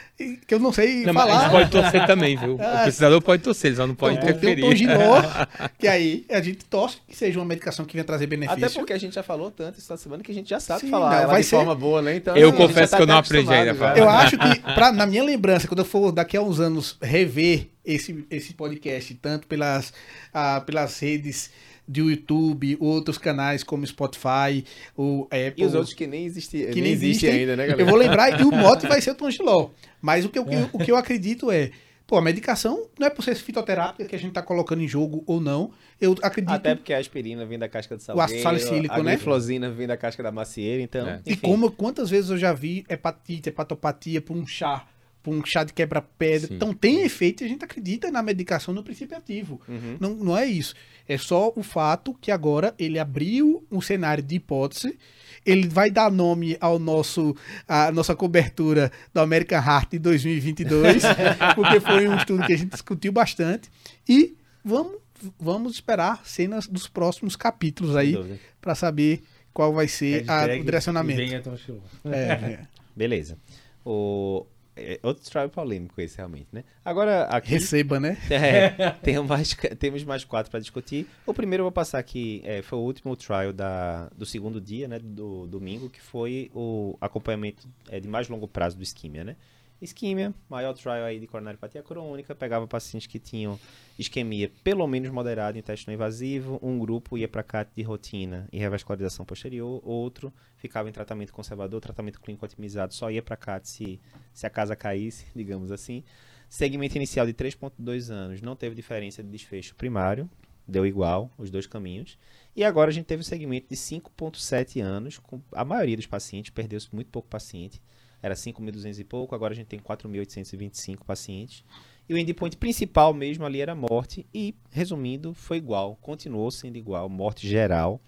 que 0.47 0.55
eu 0.55 0.59
não 0.59 0.73
sei 0.73 1.05
Não, 1.05 1.13
mas 1.13 1.25
falar. 1.29 1.41
gente 1.43 1.51
pode 1.51 1.71
torcer 1.71 2.07
também, 2.07 2.37
viu? 2.37 2.57
O 2.57 2.63
Ah, 2.63 2.83
pesquisador 2.85 3.21
pode 3.21 3.43
torcer, 3.43 3.69
ele 3.71 3.77
só 3.77 3.87
não 3.87 3.95
pode 3.95 4.17
Então, 4.17 4.27
tem 4.27 4.35
o 4.35 4.53
interferir. 4.53 4.63
Tonginor, 4.63 5.23
que 5.79 5.87
aí 5.89 6.25
a 6.31 6.41
gente 6.41 6.65
torce 6.65 6.99
que 7.07 7.17
seja 7.17 7.39
uma 7.39 7.45
medicação 7.45 7.85
que 7.85 7.93
venha 7.95 8.05
trazer 8.05 8.27
benefício. 8.27 8.65
Até 8.65 8.75
porque 8.75 8.93
a 8.93 8.99
gente 8.99 9.15
já 9.15 9.23
falou 9.23 9.51
tanto 9.51 9.79
essa 9.79 9.97
semana 9.97 10.23
que 10.23 10.31
a 10.33 10.35
gente 10.35 10.49
já 10.49 10.59
sabe 10.61 10.81
Sim, 10.83 10.91
falar 10.91 11.11
não, 11.11 11.17
ela 11.19 11.27
vai 11.33 11.41
de 11.43 11.47
ser- 11.47 11.57
forma 11.57 11.75
boa, 11.75 12.01
né? 12.01 12.17
Então, 12.17 12.37
Eu 12.37 12.53
confesso 12.53 12.93
já 12.93 12.97
que 12.97 13.03
eu 13.03 13.07
não 13.07 13.17
aprendi 13.19 13.53
ainda. 13.53 13.99
Eu 13.99 14.09
acho 14.09 14.39
que, 14.39 14.61
pra, 14.75 14.91
na 14.93 15.05
minha 15.07 15.23
lembrança, 15.23 15.69
quando 15.69 15.81
eu 15.81 15.85
for 15.85 16.11
daqui 16.13 16.37
a 16.37 16.43
uns 16.43 16.61
anos 16.61 16.97
rever 17.03 17.69
esse, 17.95 18.25
esse 18.31 18.55
podcast, 18.55 19.15
tanto 19.15 19.47
pelas, 19.47 19.93
ah, 20.33 20.61
pelas 20.61 20.99
redes 20.99 21.51
do 21.87 22.09
YouTube, 22.09 22.77
outros 22.79 23.19
canais 23.19 23.65
como 23.65 23.85
Spotify, 23.87 24.65
o 24.97 25.25
Apple. 25.25 25.55
E 25.57 25.65
os 25.65 25.75
outros 25.75 25.93
que 25.93 26.07
nem 26.07 26.25
existem 26.25 26.71
que 26.71 26.81
nem 26.81 26.93
existe 26.93 27.27
ainda, 27.27 27.57
né, 27.57 27.67
galera? 27.67 27.83
Eu 27.83 27.87
vou 27.87 27.97
lembrar, 27.97 28.41
e 28.41 28.45
o 28.45 28.53
mote 28.53 28.87
vai 28.87 29.01
ser 29.01 29.11
o 29.11 29.15
Tongilol. 29.15 29.75
Mas 30.01 30.25
o 30.25 30.29
que, 30.29 30.39
eu, 30.39 30.47
o 30.73 30.79
que 30.79 30.91
eu 30.91 30.97
acredito 30.97 31.51
é, 31.51 31.73
pô, 32.07 32.17
a 32.17 32.23
medicação 32.23 32.89
não 32.99 33.07
é 33.07 33.11
por 33.11 33.23
ser 33.23 33.35
fitoterápica 33.35 34.05
que 34.05 34.15
a 34.15 34.19
gente 34.19 34.33
tá 34.33 34.43
colocando 34.43 34.83
em 34.83 34.89
jogo 34.89 35.25
ou 35.27 35.41
não. 35.41 35.73
Eu 36.01 36.15
acredito. 36.23 36.53
Até 36.53 36.75
porque 36.75 36.93
a 36.93 36.99
aspirina 36.99 37.45
vem 37.45 37.59
da 37.59 37.69
casca 37.69 37.97
ácido 37.97 38.17
salgueiro, 38.17 38.43
salicílico, 38.43 38.95
a 38.95 39.03
né? 39.03 39.17
glifosina 39.17 39.71
vem 39.71 39.87
da 39.87 39.97
casca 39.97 40.23
da 40.23 40.33
macieira, 40.33 40.83
então, 40.83 41.09
É. 41.09 41.21
E 41.27 41.37
como 41.37 41.71
quantas 41.71 42.09
vezes 42.09 42.31
eu 42.31 42.39
já 42.39 42.53
vi 42.53 42.85
hepatite, 42.89 43.49
hepatopatia 43.49 44.21
por 44.21 44.37
um 44.37 44.47
chá, 44.47 44.87
um 45.27 45.45
chá 45.45 45.65
de 45.65 45.73
quebra-pedra. 45.73 46.55
Então 46.55 46.73
tem 46.73 47.03
efeito 47.03 47.43
e 47.43 47.47
a 47.47 47.49
gente 47.49 47.65
acredita 47.65 48.11
na 48.11 48.23
medicação 48.23 48.73
no 48.73 48.83
princípio 48.83 49.17
ativo. 49.17 49.61
Uhum. 49.69 49.97
Não, 50.01 50.15
não 50.15 50.37
é 50.37 50.47
isso. 50.47 50.75
É 51.09 51.19
só 51.19 51.53
o 51.57 51.63
fato 51.63 52.15
que 52.21 52.31
agora 52.31 52.75
ele 52.79 52.99
abriu 52.99 53.67
um 53.71 53.81
cenário 53.81 54.23
de 54.23 54.37
hipótese. 54.37 54.99
Ele 55.45 55.67
vai 55.69 55.91
dar 55.91 56.11
nome 56.11 56.57
ao 56.61 56.79
nosso 56.79 57.35
à 57.67 57.91
nossa 57.91 58.15
cobertura 58.15 58.93
do 59.13 59.21
American 59.21 59.59
Heart 59.59 59.93
de 59.93 59.99
2022, 59.99 61.03
porque 61.57 61.81
foi 61.81 62.07
um 62.09 62.17
estudo 62.17 62.45
que 62.47 62.53
a 62.53 62.57
gente 62.57 62.71
discutiu 62.71 63.11
bastante. 63.13 63.71
E 64.09 64.37
vamos, 64.65 64.97
vamos 65.39 65.73
esperar 65.75 66.21
cenas 66.25 66.67
dos 66.67 66.87
próximos 66.87 67.37
capítulos 67.37 67.97
aí 67.97 68.17
para 68.61 68.75
saber 68.75 69.23
qual 69.53 69.73
vai 69.73 69.89
ser 69.89 70.31
a- 70.31 70.45
o 70.61 70.65
direcionamento. 70.65 71.21
e 71.21 71.27
venha 71.27 71.41
Tonchilon. 71.43 71.81
É, 72.05 72.11
é. 72.61 72.61
Beleza. 72.95 73.37
O... 73.85 74.47
é 74.77 74.99
outro 75.03 75.23
trial 75.25 75.49
polêmico 75.49 76.01
esse, 76.01 76.17
realmente, 76.17 76.49
né? 76.53 76.65
Agora, 76.85 77.25
aqui... 77.25 77.51
Receba, 77.51 77.99
né? 77.99 78.17
É, 78.31 78.91
tem 79.03 79.19
mais, 79.23 79.55
temos 79.79 80.05
mais 80.05 80.25
quatro 80.25 80.51
para 80.51 80.61
discutir. 80.61 81.07
O 81.27 81.35
primeiro 81.35 81.63
eu 81.63 81.65
vou 81.65 81.73
passar 81.73 81.99
aqui, 81.99 82.41
é, 82.45 82.63
foi 82.63 82.79
o 82.79 82.83
último 82.83 83.15
trial 83.17 83.53
da, 83.53 84.09
do 84.17 84.25
segundo 84.25 84.61
dia, 84.61 84.89
né, 84.89 84.99
do 84.99 85.47
domingo, 85.47 85.91
que 85.91 86.01
foi 86.01 86.51
o 86.55 86.97
acompanhamento 87.01 87.69
é, 87.89 88.01
de 88.01 88.09
mais 88.09 88.29
longo 88.29 88.49
prazo 88.49 88.77
do 88.77 88.83
isquímia, 88.83 89.25
né? 89.25 89.37
Isquímia, 89.81 90.35
maior 90.49 90.75
trial 90.75 91.05
aí 91.05 91.19
de 91.19 91.27
coronariopatia 91.27 91.83
crônica, 91.83 92.35
pegava 92.35 92.67
pacientes 92.67 93.07
que 93.07 93.19
tinham 93.19 93.59
isquemia 93.99 94.53
pelo 94.63 94.87
menos 94.87 95.11
moderada 95.11 95.59
em 95.59 95.63
teste 95.63 95.87
não 95.87 95.95
invasivo, 95.95 96.59
um 96.63 96.79
grupo 96.79 97.17
ia 97.17 97.27
para 97.27 97.43
CAT 97.43 97.71
de 97.75 97.83
rotina 97.83 98.47
e 98.53 98.59
revascularização 98.59 99.25
posterior, 99.25 99.81
outro 99.83 100.31
ficava 100.57 100.89
em 100.89 100.93
tratamento 100.93 101.33
conservador, 101.33 101.81
tratamento 101.81 102.21
clínico 102.21 102.45
otimizado, 102.45 102.93
só 102.93 103.11
ia 103.11 103.23
para 103.23 103.37
CAT 103.37 103.67
se, 103.67 103.99
se 104.35 104.47
a 104.47 104.51
casa 104.51 104.77
caísse, 104.77 105.25
digamos 105.35 105.73
assim. 105.73 106.05
Segmento 106.49 106.97
inicial 106.97 107.27
de 107.27 107.33
3,2 107.33 108.11
anos, 108.11 108.43
não 108.43 108.55
teve 108.55 108.75
diferença 108.75 109.23
de 109.23 109.31
desfecho 109.31 109.75
primário, 109.77 110.29
deu 110.69 110.85
igual 110.85 111.33
os 111.39 111.51
dois 111.51 111.67
caminhos. 111.67 112.19
E 112.55 112.65
agora 112.65 112.91
a 112.91 112.93
gente 112.93 113.07
teve 113.07 113.23
o 113.23 113.25
segmento 113.25 113.69
de 113.71 113.77
5,7 113.77 114.81
anos, 114.83 115.19
com 115.19 115.41
a 115.53 115.65
maioria 115.65 115.97
dos 115.97 116.07
pacientes, 116.07 116.51
perdeu-se 116.51 116.93
muito 116.95 117.09
pouco 117.09 117.29
paciente, 117.29 117.81
era 118.23 118.35
5.200 118.35 118.99
e 118.99 119.05
pouco, 119.05 119.35
agora 119.35 119.53
a 119.53 119.57
gente 119.57 119.67
tem 119.67 119.79
4.825 119.79 121.05
pacientes. 121.05 121.65
E 122.09 122.15
o 122.15 122.19
endpoint 122.19 122.57
principal 122.57 123.15
mesmo 123.15 123.45
ali 123.45 123.61
era 123.61 123.75
morte, 123.75 124.27
e 124.35 124.55
resumindo, 124.71 125.33
foi 125.33 125.59
igual, 125.59 125.97
continuou 126.01 126.51
sendo 126.51 126.77
igual, 126.77 127.09
morte 127.09 127.47
geral, 127.47 128.01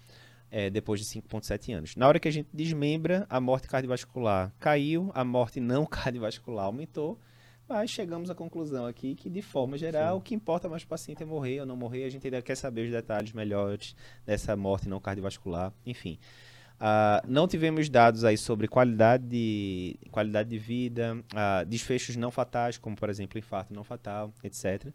eh, 0.51 0.69
depois 0.69 0.99
de 0.99 1.05
5,7 1.05 1.73
anos. 1.73 1.95
Na 1.95 2.07
hora 2.07 2.19
que 2.19 2.27
a 2.27 2.31
gente 2.31 2.49
desmembra, 2.53 3.25
a 3.29 3.39
morte 3.39 3.67
cardiovascular 3.67 4.53
caiu, 4.59 5.09
a 5.15 5.23
morte 5.23 5.59
não 5.59 5.85
cardiovascular 5.87 6.65
aumentou, 6.65 7.17
mas 7.67 7.89
chegamos 7.89 8.29
à 8.29 8.35
conclusão 8.35 8.85
aqui 8.85 9.15
que, 9.15 9.29
de 9.29 9.41
forma 9.41 9.77
geral, 9.77 10.17
o 10.17 10.21
que 10.21 10.35
importa 10.35 10.67
mais 10.67 10.83
para 10.83 10.87
o 10.87 10.89
paciente 10.89 11.23
é 11.23 11.25
morrer 11.25 11.61
ou 11.61 11.65
não 11.65 11.77
morrer. 11.77 12.03
A 12.03 12.09
gente 12.09 12.27
ainda 12.27 12.41
quer 12.41 12.55
saber 12.55 12.85
os 12.85 12.91
detalhes 12.91 13.31
melhores 13.31 13.95
dessa 14.25 14.55
morte 14.55 14.89
não 14.89 14.99
cardiovascular. 14.99 15.73
Enfim, 15.85 16.19
Ah, 16.85 17.23
não 17.25 17.47
tivemos 17.47 17.87
dados 17.87 18.25
aí 18.25 18.37
sobre 18.37 18.67
qualidade 18.67 19.23
de, 19.25 19.95
qualidade 20.11 20.49
de 20.49 20.57
vida, 20.57 21.17
ah, 21.33 21.63
desfechos 21.63 22.17
não 22.17 22.29
fatais, 22.29 22.77
como, 22.77 22.93
por 22.93 23.09
exemplo, 23.09 23.39
infarto 23.39 23.73
não 23.73 23.85
fatal, 23.85 24.33
etc. 24.43 24.91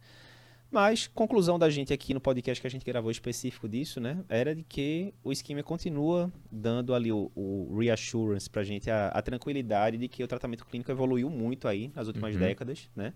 Mas, 0.70 1.07
conclusão 1.07 1.59
da 1.59 1.70
gente 1.70 1.91
aqui 1.95 2.12
no 2.12 2.20
podcast 2.20 2.61
que 2.61 2.66
a 2.66 2.70
gente 2.70 2.84
gravou 2.84 3.11
específico 3.11 3.66
disso, 3.66 4.03
né? 4.03 4.22
Era 4.28 4.55
de 4.55 4.62
que 4.62 5.14
o 5.24 5.32
isquemia 5.32 5.62
continua 5.64 6.30
dando 6.53 6.95
ali 6.95 7.11
o, 7.11 7.32
o 7.34 7.74
reassurance 7.78 8.51
pra 8.51 8.62
gente, 8.62 8.91
a, 8.91 9.09
a 9.09 9.22
tranquilidade 9.22 9.97
de 9.97 10.09
que 10.09 10.22
o 10.22 10.28
tratamento 10.28 10.66
clínico 10.66 10.91
evoluiu 10.91 11.30
muito 11.30 11.66
aí 11.66 11.91
nas 11.97 12.07
últimas 12.07 12.34
Uhum. 12.34 12.41
décadas, 12.41 12.91
né? 12.95 13.14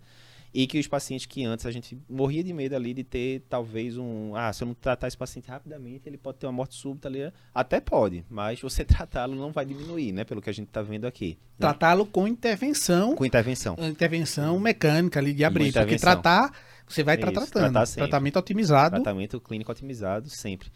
E 0.55 0.67
que 0.67 0.79
os 0.79 0.87
pacientes 0.87 1.25
que 1.25 1.45
antes 1.47 1.65
a 1.65 1.71
gente 1.71 1.97
morria 2.09 2.45
de 2.45 2.53
medo 2.53 2.77
ali 2.77 2.93
de 2.93 3.03
ter 3.03 3.43
talvez 3.49 3.97
um. 3.97 4.37
Ah, 4.37 4.53
se 4.53 4.63
eu 4.63 4.67
não 4.67 4.75
tratar 4.75 5.09
esse 5.09 5.17
paciente 5.17 5.49
rapidamente, 5.49 6.07
ele 6.07 6.19
pode 6.19 6.37
ter 6.39 6.47
uma 6.47 6.53
morte 6.53 6.75
súbita 6.75 7.09
ali. 7.09 7.33
Até 7.55 7.81
pode, 7.81 8.23
mas 8.29 8.61
você 8.61 8.85
tratá-lo 8.85 9.35
não 9.35 9.51
vai 9.51 9.65
diminuir, 9.65 10.13
né? 10.13 10.25
Pelo 10.25 10.43
que 10.43 10.51
a 10.51 10.53
gente 10.53 10.69
tá 10.69 10.83
vendo 10.83 11.07
aqui. 11.07 11.39
né? 11.41 11.57
Tratá-lo 11.59 12.05
com 12.05 12.29
intervenção, 12.29 13.17
Com 13.17 13.25
intervenção. 13.25 13.77
intervenção 13.81 14.59
mecânica 14.61 15.19
ali 15.21 15.33
de 15.33 15.43
abrir. 15.43 15.73
Porque 15.73 15.97
tratar, 15.97 16.53
você 16.87 17.03
vai 17.03 17.15
estar 17.15 17.33
Isso, 17.33 17.51
tratando. 17.51 17.73
tratar. 17.73 17.87
Tratamento 17.95 18.39
otimizado. 18.39 18.97
Tratamento 18.97 19.41
clínico 19.41 19.73
otimizado 19.73 20.29
sempre. 20.29 20.69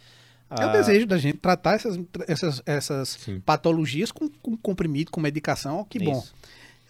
É 0.48 0.64
o 0.64 0.68
Ah, 0.68 0.72
desejo 0.72 1.06
da 1.06 1.18
gente 1.18 1.36
tratar 1.38 1.74
essas, 1.74 1.98
essas, 2.28 2.62
essas 2.64 3.08
Sim. 3.10 3.40
patologias 3.40 4.10
com, 4.10 4.28
com 4.28 4.56
comprimido, 4.56 5.10
com 5.10 5.20
medicação. 5.20 5.84
Que 5.84 5.98
bom. 5.98 6.24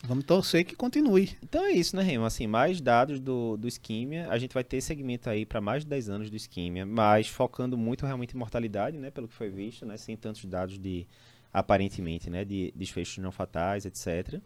Vamos 0.07 0.25
torcer 0.25 0.65
que 0.65 0.77
continue. 0.77 1.37
Então 1.43 1.65
é 1.65 1.73
isso, 1.73 1.97
né, 1.97 2.03
Remo? 2.03 2.25
Assim, 2.25 2.47
mais 2.47 2.81
dados 2.81 3.19
do, 3.19 3.57
do 3.57 3.67
isquímia. 3.67 4.29
A 4.31 4.39
gente 4.39 4.55
vai 4.55 4.63
ter 4.63 4.81
segmento 4.81 5.29
aí 5.29 5.45
para 5.45 5.61
mais 5.61 5.83
de 5.83 5.91
10 5.91 6.09
anos 6.09 6.31
do 6.31 6.37
isquímia, 6.37 6.87
mas 6.87 7.29
focando 7.29 7.77
muito 7.77 8.07
realmente 8.07 8.35
em 8.35 8.39
mortalidade, 8.39 8.99
né? 8.99 9.11
Pelo 9.11 9.27
que 9.27 9.35
foi 9.35 9.51
visto, 9.51 9.85
né? 9.85 9.97
Sem 9.97 10.17
tantos 10.17 10.45
dados 10.45 10.79
de, 10.79 11.07
aparentemente, 11.53 12.31
né? 12.31 12.45
De 12.45 12.73
desfechos 12.77 13.19
não 13.19 13.33
fatais, 13.33 13.85
etc. 13.85 14.41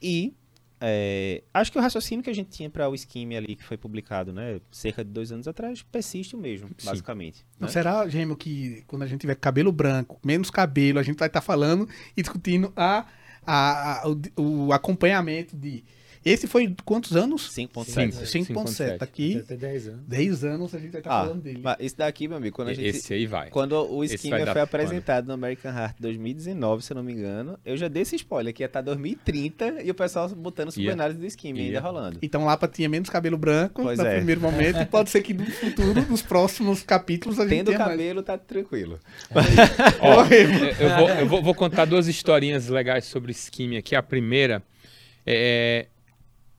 E 0.00 0.34
é, 0.80 1.42
acho 1.52 1.72
que 1.72 1.78
o 1.78 1.80
raciocínio 1.80 2.22
que 2.22 2.30
a 2.30 2.34
gente 2.34 2.50
tinha 2.50 2.68
para 2.68 2.88
o 2.88 2.94
isquímia 2.94 3.38
ali, 3.38 3.56
que 3.56 3.64
foi 3.64 3.76
publicado, 3.76 4.32
né? 4.32 4.60
Cerca 4.70 5.04
de 5.04 5.10
dois 5.10 5.32
anos 5.32 5.46
atrás, 5.46 5.82
persiste 5.82 6.34
o 6.34 6.38
mesmo, 6.38 6.68
Sim. 6.76 6.86
basicamente. 6.86 7.44
Não 7.58 7.68
né? 7.68 7.72
será, 7.72 8.06
Gêmeo, 8.08 8.36
que 8.36 8.82
quando 8.86 9.02
a 9.02 9.06
gente 9.06 9.20
tiver 9.20 9.34
cabelo 9.34 9.72
branco, 9.72 10.18
menos 10.24 10.50
cabelo, 10.50 10.98
a 10.98 11.02
gente 11.02 11.18
vai 11.18 11.28
estar 11.28 11.40
falando 11.40 11.88
e 12.16 12.22
discutindo 12.22 12.72
a, 12.76 13.06
a- 13.46 14.02
a- 14.02 14.08
o, 14.36 14.66
o 14.66 14.72
acompanhamento 14.72 15.56
de 15.56 15.84
Esse 16.24 16.46
foi 16.46 16.74
quantos 16.84 17.14
anos? 17.16 17.50
5.7. 17.54 18.22
5.7. 18.24 18.96
Aqui, 19.02 19.38
Até 19.38 19.56
10 19.56 19.88
anos. 19.88 20.00
10 20.06 20.44
anos 20.44 20.74
a 20.74 20.78
gente 20.78 20.90
vai 20.92 21.00
estar 21.00 21.10
Ah, 21.20 21.24
falando 21.24 21.42
dele. 21.42 21.60
mas 21.62 21.76
esse 21.80 21.96
daqui, 21.96 22.26
meu 22.26 22.38
amigo, 22.38 22.56
quando 22.56 22.68
a 22.68 22.74
gente... 22.74 22.86
Esse 22.86 23.12
aí 23.12 23.26
vai. 23.26 23.50
Quando 23.50 23.72
o 23.72 24.02
dar 24.30 24.52
foi 24.52 24.62
apresentado 24.62 25.26
no 25.26 25.34
American 25.34 25.72
Heart 25.72 25.96
2019, 26.00 26.82
se 26.82 26.92
eu 26.92 26.94
não 26.96 27.02
me 27.02 27.12
engano, 27.12 27.58
eu 27.64 27.76
já 27.76 27.88
dei 27.88 28.02
esse 28.02 28.16
spoiler, 28.16 28.54
que 28.54 28.62
ia 28.62 28.66
estar 28.66 28.80
2030 28.80 29.82
e 29.82 29.90
o 29.90 29.94
pessoal 29.94 30.28
botando 30.30 30.68
Ia. 30.68 30.72
subenálise 30.72 31.18
do 31.18 31.26
Esquimia 31.26 31.62
Ia. 31.62 31.68
ainda 31.68 31.80
rolando. 31.80 32.18
Então 32.22 32.44
Lapa 32.44 32.66
tinha 32.68 32.88
menos 32.88 33.10
cabelo 33.10 33.36
branco 33.36 33.82
Pois 33.82 33.98
no 33.98 34.06
é. 34.06 34.16
primeiro 34.16 34.40
momento 34.40 34.80
e 34.80 34.86
pode 34.86 35.10
ser 35.10 35.22
que 35.22 35.34
no 35.34 35.44
futuro, 35.46 36.00
nos 36.08 36.22
próximos 36.22 36.82
capítulos, 36.82 37.38
a 37.38 37.42
gente 37.42 37.50
Tendo 37.58 37.66
tenha 37.66 37.78
mais. 37.78 37.90
cabelo, 37.90 38.22
tá 38.22 38.38
tranquilo. 38.38 38.98
Ó, 40.00 40.24
eu, 40.80 40.96
vou, 40.96 41.08
eu 41.10 41.26
vou- 41.28 41.42
vou 41.42 41.54
contar 41.54 41.84
duas 41.84 42.06
historinhas 42.08 42.68
legais 42.68 43.04
sobre 43.04 43.30
isquímia 43.32 43.78
aqui. 43.80 43.94
A 43.94 44.02
primeira 44.02 44.62
é 45.26 45.86
um 45.88 45.93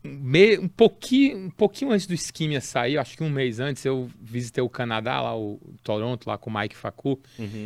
me- 0.06 0.58
um 0.58 0.68
pouquinho, 0.68 1.38
um 1.38 1.50
pouquinho 1.50 1.92
antes 1.92 2.06
do 2.08 2.14
isquímia 2.14 2.62
sair, 2.62 2.98
acho 2.98 3.18
que 3.18 3.24
um 3.24 3.30
mês 3.30 3.60
antes, 3.60 3.84
eu 3.86 4.10
visitei 4.22 4.64
o 4.64 4.70
Canadá, 4.70 5.22
lá 5.22 5.38
o 5.38 5.60
Toronto, 5.84 6.28
lá 6.28 6.38
com 6.38 6.50
o 6.50 6.54
Mike 6.58 6.76
Facu, 6.76 7.20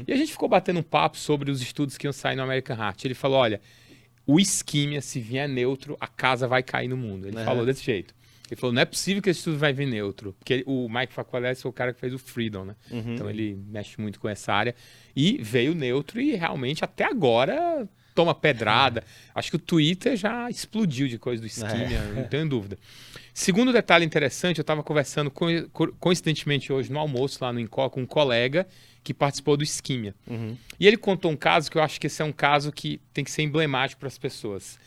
e 0.08 0.12
a 0.12 0.16
gente 0.16 0.32
ficou 0.32 0.48
batendo 0.50 0.80
um 0.80 0.84
papo 0.84 1.18
sobre 1.18 1.52
os 1.52 1.62
estudos 1.62 1.98
que 1.98 2.08
iam 2.08 2.14
sair 2.14 2.36
no 2.36 2.44
American 2.44 2.76
Heart. 2.78 3.06
Ele 3.06 3.14
falou: 3.14 3.38
olha, 3.40 3.62
o 4.26 4.40
isquímia, 4.40 5.02
se 5.02 5.20
vier 5.20 5.48
neutro, 5.50 5.98
a 6.00 6.08
casa 6.08 6.48
vai 6.48 6.64
cair 6.64 6.88
no 6.88 6.98
mundo. 6.98 7.28
Ele 7.28 7.38
Aham. 7.38 7.46
falou 7.46 7.66
desse 7.66 7.84
jeito. 7.84 8.14
Ele 8.52 8.60
falou, 8.60 8.74
não 8.74 8.82
é 8.82 8.86
possível 8.86 9.22
que 9.22 9.30
esse 9.30 9.42
estudo 9.42 9.60
vai 9.60 9.72
vir 9.72 9.86
neutro. 9.86 10.34
Porque 10.40 10.64
o 10.66 10.90
Mike 10.90 11.14
Facu, 11.14 11.38
aliás, 11.38 11.62
foi 11.62 11.70
o 11.70 11.74
cara 11.74 11.94
que 11.94 12.00
fez 12.00 12.16
o 12.16 12.18
Freedom, 12.18 12.66
né? 12.66 12.76
Uhum. 12.90 13.14
Então 13.14 13.30
ele 13.30 13.56
mexe 13.68 14.02
muito 14.02 14.20
com 14.20 14.28
essa 14.28 14.52
área. 14.52 14.74
E 15.16 15.38
veio 15.40 15.76
neutro 15.76 16.20
e 16.20 16.36
realmente 16.36 16.84
até 16.84 17.04
agora 17.06 17.88
toma 18.16 18.34
pedrada. 18.36 19.03
Acho 19.34 19.49
que 19.51 19.55
o 19.55 19.60
Twitter 19.60 20.16
já 20.18 20.49
explodiu 20.49 21.07
de 21.07 21.18
coisa 21.18 21.41
do 21.41 21.47
isquímia, 21.47 22.01
não 22.16 22.24
tenho 22.26 22.47
dúvida. 22.47 22.78
Segundo 23.34 23.72
detalhe 23.72 24.03
interessante, 24.05 24.57
eu 24.57 24.64
estava 24.64 24.84
conversando 24.84 25.32
co- 25.32 25.45
co- 25.72 25.93
coincidentemente 25.99 26.74
hoje 26.74 26.91
no 26.91 26.99
almoço 26.99 27.38
lá 27.41 27.53
no 27.53 27.60
Incó 27.60 27.89
com 27.89 28.01
um 28.01 28.05
colega 28.05 28.68
que 29.03 29.14
participou 29.14 29.55
do 29.55 29.64
isquímia. 29.64 30.14
Uhum. 30.28 30.57
E 30.80 30.86
ele 30.86 30.97
contou 30.97 31.32
um 31.32 31.38
caso 31.38 31.72
que 31.72 31.78
eu 31.78 31.82
acho 31.82 31.99
que 32.01 32.07
esse 32.07 32.22
é 32.22 32.26
um 32.26 32.34
caso 32.34 32.72
que 32.72 32.99
tem 33.14 33.24
que 33.24 33.32
ser 33.32 33.43
emblemático 33.43 33.99
para 33.99 34.07
as 34.10 34.18
pessoas. 34.18 34.78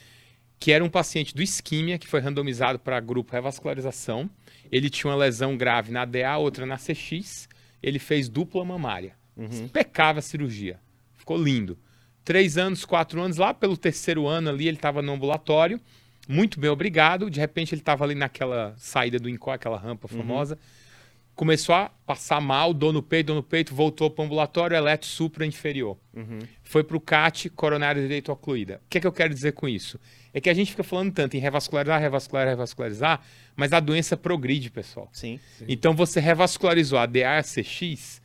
Que 0.61 0.71
era 0.71 0.85
um 0.85 0.89
paciente 0.91 1.35
do 1.35 1.43
isquímia 1.43 1.99
que 1.99 2.07
foi 2.07 2.21
randomizado 2.21 2.79
para 2.79 3.01
grupo 3.01 3.33
revascularização. 3.33 4.29
Ele 4.71 4.91
tinha 4.91 5.11
uma 5.11 5.17
lesão 5.17 5.57
grave 5.57 5.91
na 5.91 6.05
DA, 6.05 6.37
outra 6.37 6.67
na 6.67 6.77
CX. 6.77 7.49
Ele 7.83 7.99
fez 7.99 8.29
dupla 8.29 8.65
mamária. 8.65 9.15
Impecável 9.65 10.19
a 10.19 10.23
cirurgia. 10.23 10.79
Ficou 11.17 11.43
lindo. 11.43 11.79
Três 12.25 12.57
anos, 12.57 12.85
quatro 12.85 13.21
anos, 13.21 13.37
lá 13.37 13.53
pelo 13.53 13.77
terceiro 13.77 14.27
ano 14.27 14.51
ali, 14.51 14.69
ele 14.69 14.77
estava 14.77 15.03
no 15.03 15.13
ambulatório. 15.13 15.81
Muito 16.29 16.61
bem, 16.61 16.71
obrigado. 16.71 17.29
De 17.29 17.41
repente 17.41 17.75
ele 17.75 17.81
estava 17.81 18.05
ali 18.05 18.15
naquela 18.15 18.75
saída 18.79 19.19
do 19.19 19.29
Incó, 19.29 19.53
aquela 19.53 19.77
rampa 19.77 20.07
famosa. 20.07 20.59
Começou 21.35 21.75
a 21.75 21.91
passar 22.07 22.41
mal, 22.41 22.73
dor 22.75 22.93
no 22.93 23.03
peito, 23.03 23.29
dor 23.29 23.35
no 23.35 23.43
peito, 23.43 23.75
voltou 23.75 24.11
para 24.11 24.23
o 24.23 24.27
ambulatório, 24.27 24.77
eletro 24.77 25.09
supra 25.09 25.45
inferior. 25.45 25.97
Foi 26.63 26.85
para 26.85 26.97
o 26.97 27.01
CAT, 27.01 27.51
coronário 27.51 28.01
direito 28.01 28.31
ocluída. 28.31 28.81
O 28.85 28.89
que, 28.89 28.99
é 28.99 29.01
que 29.01 29.07
eu 29.07 29.13
quero 29.13 29.35
dizer 29.35 29.53
com 29.53 29.69
isso? 29.69 29.99
É 30.33 30.41
que 30.41 30.49
a 30.49 30.55
gente 30.55 30.71
fica 30.71 30.85
falando 30.85 31.13
tanto 31.13 31.37
em 31.37 31.41
revascularizar, 31.41 32.01
revascularizar, 32.01 32.55
revascularizar, 32.55 33.21
mas 33.57 33.73
a 33.73 33.81
doença 33.81 34.17
progride, 34.17 34.71
pessoal. 34.71 35.09
Sim. 35.13 35.41
Então 35.67 35.95
você 35.95 36.21
revascularizou 36.21 36.99
a 36.99 37.07
DACX, 37.07 38.22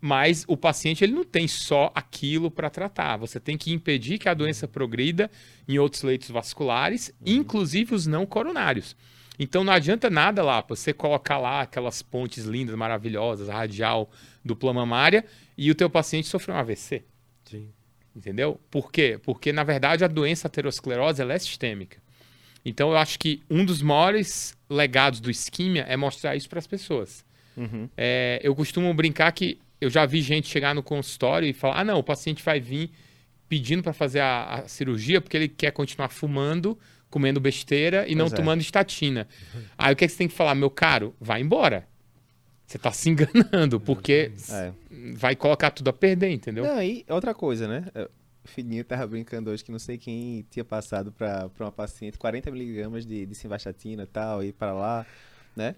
mas 0.00 0.44
o 0.48 0.56
paciente 0.56 1.04
ele 1.04 1.12
não 1.12 1.24
tem 1.24 1.46
só 1.46 1.92
aquilo 1.94 2.50
para 2.50 2.70
tratar. 2.70 3.16
Você 3.18 3.38
tem 3.38 3.58
que 3.58 3.72
impedir 3.72 4.18
que 4.18 4.28
a 4.28 4.34
doença 4.34 4.66
progrida 4.66 5.30
em 5.68 5.78
outros 5.78 6.02
leitos 6.02 6.30
vasculares, 6.30 7.12
inclusive 7.24 7.94
os 7.94 8.06
não 8.06 8.24
coronários. 8.24 8.96
Então 9.38 9.64
não 9.64 9.72
adianta 9.72 10.08
nada 10.08 10.42
lá 10.42 10.64
você 10.66 10.92
colocar 10.92 11.38
lá 11.38 11.62
aquelas 11.62 12.02
pontes 12.02 12.44
lindas, 12.44 12.74
maravilhosas, 12.76 13.48
a 13.48 13.54
radial 13.54 14.10
dupla 14.44 14.72
mamária 14.72 15.24
e 15.56 15.70
o 15.70 15.74
teu 15.74 15.90
paciente 15.90 16.28
sofreu 16.28 16.54
um 16.54 16.58
AVC. 16.58 17.04
Sim. 17.44 17.68
Entendeu? 18.14 18.60
Por 18.70 18.90
quê? 18.90 19.18
Porque, 19.22 19.52
na 19.52 19.62
verdade, 19.62 20.04
a 20.04 20.08
doença 20.08 20.48
aterosclerose 20.48 21.22
é 21.22 21.38
sistêmica. 21.38 21.98
Então, 22.64 22.90
eu 22.90 22.96
acho 22.96 23.18
que 23.18 23.42
um 23.48 23.64
dos 23.64 23.80
maiores 23.80 24.54
legados 24.68 25.20
do 25.20 25.30
isquímia 25.30 25.82
é 25.88 25.96
mostrar 25.96 26.36
isso 26.36 26.48
para 26.48 26.58
as 26.58 26.66
pessoas. 26.66 27.24
Uhum. 27.56 27.88
É, 27.96 28.40
eu 28.42 28.54
costumo 28.54 28.92
brincar 28.92 29.30
que 29.32 29.58
eu 29.80 29.88
já 29.90 30.04
vi 30.06 30.20
gente 30.20 30.48
chegar 30.48 30.74
no 30.74 30.82
consultório 30.82 31.48
e 31.48 31.52
falar: 31.52 31.80
ah, 31.80 31.84
não, 31.84 31.98
o 31.98 32.02
paciente 32.02 32.42
vai 32.42 32.60
vir 32.60 32.90
pedindo 33.48 33.82
para 33.82 33.92
fazer 33.92 34.20
a, 34.20 34.44
a 34.60 34.68
cirurgia 34.68 35.20
porque 35.20 35.36
ele 35.36 35.48
quer 35.48 35.72
continuar 35.72 36.08
fumando, 36.08 36.78
comendo 37.10 37.40
besteira 37.40 38.06
e 38.08 38.14
não 38.14 38.26
Pois 38.26 38.32
é. 38.32 38.36
tomando 38.36 38.60
estatina. 38.60 39.26
Aí 39.76 39.92
o 39.92 39.96
que, 39.96 40.04
é 40.04 40.06
que 40.06 40.12
você 40.12 40.18
tem 40.18 40.28
que 40.28 40.34
falar? 40.34 40.54
Meu 40.54 40.70
caro, 40.70 41.14
vai 41.20 41.40
embora. 41.40 41.88
Você 42.66 42.76
está 42.76 42.92
se 42.92 43.10
enganando, 43.10 43.80
porque 43.80 44.30
É. 44.48 44.72
vai 45.14 45.34
colocar 45.34 45.72
tudo 45.72 45.88
a 45.88 45.92
perder, 45.92 46.30
entendeu? 46.30 46.62
Não, 46.64 46.80
e 46.80 47.04
outra 47.08 47.34
coisa, 47.34 47.66
né? 47.66 47.84
É, 47.94 48.08
O 48.44 48.48
filhinho 48.48 48.84
tava 48.84 49.04
brincando 49.08 49.50
hoje 49.50 49.64
que 49.64 49.72
não 49.72 49.78
sei 49.80 49.98
quem 49.98 50.46
tinha 50.48 50.64
passado 50.64 51.10
pra, 51.10 51.48
pra 51.48 51.66
uma 51.66 51.72
paciente 51.72 52.16
40 52.16 52.48
miligramas 52.52 53.04
de, 53.04 53.26
de 53.26 53.34
simvastatina 53.34 54.04
e 54.04 54.06
tal, 54.06 54.44
e 54.44 54.52
para 54.52 54.72
lá, 54.72 55.04
né? 55.56 55.74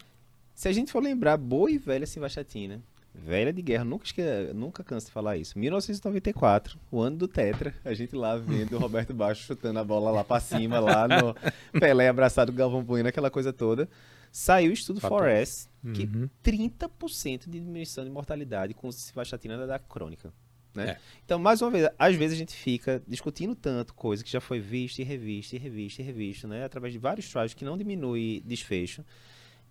Se 0.55 0.69
a 0.69 0.73
gente 0.73 0.93
for 0.93 1.03
lembrar, 1.03 1.39
boa 1.39 1.71
e 1.71 1.79
velha 1.79 2.07
simvastatina, 2.07 2.83
velha 3.15 3.53
de 3.53 3.63
guerra, 3.63 3.85
nunca, 3.85 4.05
esque... 4.05 4.23
nunca 4.55 4.83
canso 4.83 5.07
de 5.07 5.13
falar 5.13 5.37
isso. 5.37 5.59
1994, 5.59 6.79
o 6.91 7.01
ano 7.01 7.17
do 7.17 7.29
Tetra, 7.29 7.75
a 7.85 7.95
gente 7.95 8.17
lá 8.17 8.37
vendo 8.37 8.77
o 8.77 8.79
Roberto 8.79 9.13
Baixo 9.13 9.45
chutando 9.45 9.79
a 9.79 9.85
bola 9.85 10.11
lá 10.11 10.25
pra 10.25 10.41
cima, 10.41 10.81
lá 10.81 11.07
no 11.07 11.35
Pelé 11.79 12.09
abraçado 12.09 12.51
com 12.51 12.57
o 12.57 12.59
Galvão 12.59 12.83
Bueno, 12.83 13.09
aquela 13.09 13.31
coisa 13.31 13.53
toda. 13.53 13.89
Saiu 14.31 14.71
o 14.71 14.75
estudo. 14.75 15.01
4S, 15.01 15.69
que 15.95 16.05
Uhum. 16.05 16.29
30% 16.43 17.51
de 17.51 17.61
diminuição 17.61 18.03
de 18.03 18.11
mortalidade 18.11 18.73
com 18.73 18.91
simvastatina 18.91 19.59
da, 19.59 19.67
da 19.67 19.79
crônica. 19.79 20.33
Né? 20.75 20.91
É. 20.91 20.99
Então, 21.25 21.39
mais 21.39 21.61
uma 21.61 21.71
vez, 21.71 21.89
às 21.99 22.15
vezes 22.17 22.35
a 22.35 22.39
gente 22.39 22.55
fica 22.55 23.03
discutindo 23.07 23.55
tanto 23.55 23.93
coisa 23.93 24.25
que 24.25 24.31
já 24.31 24.41
foi 24.41 24.59
vista 24.59 25.03
e 25.03 25.05
revista 25.05 25.55
e 25.55 25.59
revista 25.59 26.01
e 26.01 26.05
revista, 26.05 26.49
né? 26.49 26.65
Através 26.65 26.93
de 26.95 26.99
vários 26.99 27.29
trials 27.29 27.53
que 27.53 27.65
não 27.65 27.77
diminui 27.77 28.43
desfecho. 28.47 29.05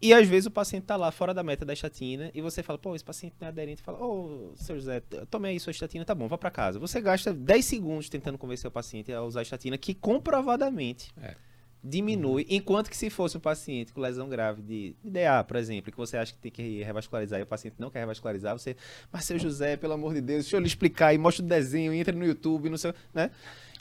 E 0.01 0.13
às 0.13 0.27
vezes 0.27 0.47
o 0.47 0.51
paciente 0.51 0.83
tá 0.85 0.95
lá 0.95 1.11
fora 1.11 1.33
da 1.33 1.43
meta 1.43 1.63
da 1.63 1.73
estatina 1.73 2.31
e 2.33 2.41
você 2.41 2.63
fala, 2.63 2.79
pô, 2.79 2.95
esse 2.95 3.03
paciente 3.05 3.35
não 3.39 3.45
é 3.47 3.49
aderente. 3.49 3.81
Fala, 3.83 4.03
ô, 4.03 4.51
seu 4.55 4.75
José, 4.75 4.99
tomei 5.29 5.51
aí 5.51 5.59
sua 5.59 5.71
estatina, 5.71 6.03
tá 6.03 6.15
bom, 6.15 6.27
vá 6.27 6.37
pra 6.37 6.49
casa. 6.49 6.79
Você 6.79 6.99
gasta 6.99 7.31
10 7.33 7.63
segundos 7.63 8.09
tentando 8.09 8.37
convencer 8.37 8.67
o 8.67 8.71
paciente 8.71 9.13
a 9.13 9.21
usar 9.21 9.41
a 9.41 9.43
estatina, 9.43 9.77
que 9.77 9.93
comprovadamente 9.93 11.11
É. 11.21 11.35
diminui. 11.83 12.45
Enquanto 12.49 12.89
que 12.89 12.97
se 12.97 13.09
fosse 13.09 13.37
um 13.37 13.39
paciente 13.39 13.91
com 13.93 14.01
lesão 14.01 14.27
grave 14.29 14.61
de, 14.61 14.95
de 15.03 15.09
DA, 15.09 15.43
por 15.43 15.57
exemplo, 15.57 15.91
que 15.91 15.97
você 15.97 16.17
acha 16.17 16.33
que 16.33 16.39
tem 16.39 16.51
que 16.51 16.83
revascularizar 16.83 17.39
e 17.39 17.43
o 17.43 17.47
paciente 17.47 17.75
não 17.79 17.89
quer 17.89 17.99
revascularizar, 17.99 18.57
você, 18.57 18.75
mas 19.11 19.25
seu 19.25 19.37
José, 19.39 19.77
pelo 19.77 19.93
amor 19.93 20.13
de 20.13 20.21
Deus, 20.21 20.43
deixa 20.43 20.55
eu 20.57 20.59
lhe 20.61 20.67
explicar 20.67 21.13
e 21.13 21.17
mostra 21.17 21.43
o 21.43 21.47
desenho, 21.47 21.93
entra 21.93 22.13
no 22.15 22.25
YouTube, 22.25 22.69
não 22.69 22.77
sei, 22.77 22.93
né? 23.13 23.29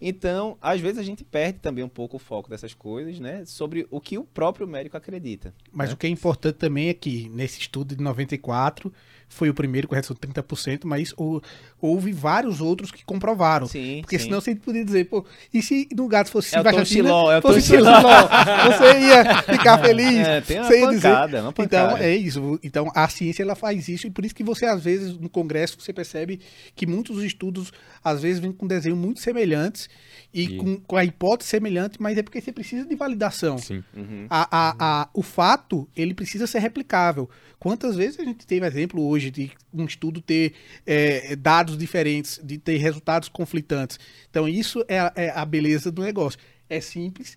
Então, 0.01 0.57
às 0.61 0.81
vezes 0.81 0.99
a 0.99 1.03
gente 1.03 1.23
perde 1.23 1.59
também 1.59 1.85
um 1.85 1.89
pouco 1.89 2.17
o 2.17 2.19
foco 2.21 2.49
dessas 2.49 2.73
coisas, 2.73 3.21
né? 3.21 3.45
Sobre 3.45 3.87
o 3.91 4.01
que 4.01 4.17
o 4.17 4.25
próprio 4.25 4.67
médico 4.67 4.97
acredita. 4.97 5.55
Mas 5.71 5.91
né? 5.91 5.95
o 5.95 5.97
que 5.97 6.07
é 6.07 6.11
importante 6.11 6.57
também 6.57 6.89
é 6.89 6.95
que 6.95 7.29
nesse 7.29 7.61
estudo 7.61 7.95
de 7.95 8.03
94 8.03 8.93
foi 9.33 9.49
o 9.49 9.55
primeiro 9.55 9.87
com 9.89 9.95
redução 9.95 10.15
de 10.15 10.21
30%, 10.21 10.81
mas 10.85 11.15
o- 11.17 11.41
houve 11.81 12.13
vários 12.13 12.61
outros 12.61 12.91
que 12.91 13.05
comprovaram. 13.05 13.67
Sim, 13.67 14.01
Porque 14.03 14.19
sim. 14.19 14.25
senão 14.27 14.41
você 14.41 14.55
poderia 14.57 14.85
dizer, 14.85 15.05
pô, 15.07 15.25
e 15.55 15.63
se 15.63 15.89
no 15.97 16.07
gato 16.09 16.31
fosse 16.31 16.55
É 16.55 16.59
Simvastatina, 16.59 17.05
Chiló, 17.09 17.33
é 17.33 17.39
o 17.39 17.43
fosse. 17.43 17.63
Chiló, 17.63 17.91
você 18.67 19.01
ia 19.01 19.43
ficar 19.45 19.79
feliz. 19.83 20.27
É, 20.27 20.41
tem 20.41 20.59
uma 20.59 20.67
você 20.67 20.81
ia 20.81 20.89
dizer. 20.89 21.09
pancada, 21.09 21.43
uma 21.43 21.53
pancada. 21.53 21.93
Então, 21.95 22.05
é 22.05 22.17
isso. 22.17 22.61
Então, 22.63 22.91
a 22.95 23.09
ciência 23.09 23.43
ela 23.43 23.55
faz 23.55 23.89
isso 23.89 24.07
e 24.07 24.11
por 24.11 24.25
isso 24.25 24.35
que 24.35 24.43
você, 24.45 24.67
às 24.67 24.83
vezes, 24.85 25.17
no 25.17 25.29
congresso, 25.29 25.77
você 25.81 25.93
percebe 25.93 26.41
que 26.75 26.87
muitos 26.87 27.17
dos 27.17 27.25
estudos, 27.25 27.73
às 28.05 28.21
vezes, 28.21 28.41
vêm 28.41 28.53
com 28.53 28.67
desenho 28.67 28.97
muito 28.97 29.21
semelhantes 29.21 29.89
e, 30.35 30.43
E- 30.43 30.57
Com, 30.59 30.77
com 30.81 30.97
a 30.97 31.05
hipótese 31.05 31.51
semelhante, 31.51 32.01
mas 32.01 32.19
é 32.19 32.23
porque 32.23 32.41
você 32.41 32.53
precisa 32.53 32.85
de 32.87 32.95
validação. 32.97 33.59
Sim. 33.59 33.83
Uhum. 33.97 34.27
A, 34.29 34.49
a, 34.51 34.75
a, 35.03 35.09
o 35.15 35.23
fato, 35.23 35.89
ele 35.97 36.15
precisa 36.15 36.47
ser 36.47 36.59
replicável. 36.61 37.29
Quantas 37.59 37.97
vezes 37.97 38.19
a 38.19 38.25
gente 38.25 38.47
teve 38.47 38.67
exemplo 38.67 39.07
hoje 39.07 39.20
de 39.29 39.51
um 39.75 39.85
estudo 39.85 40.21
ter 40.21 40.53
é, 40.87 41.35
dados 41.35 41.77
diferentes, 41.77 42.41
de 42.43 42.57
ter 42.59 42.77
resultados 42.77 43.29
conflitantes? 43.29 43.99
Então, 44.31 44.49
isso 44.49 44.85
é, 44.87 45.01
a- 45.01 45.13
é 45.17 45.31
a 45.31 45.45
beleza 45.45 45.91
do 45.91 46.01
negócio. 46.03 46.39
É 46.69 46.81
simples, 46.81 47.37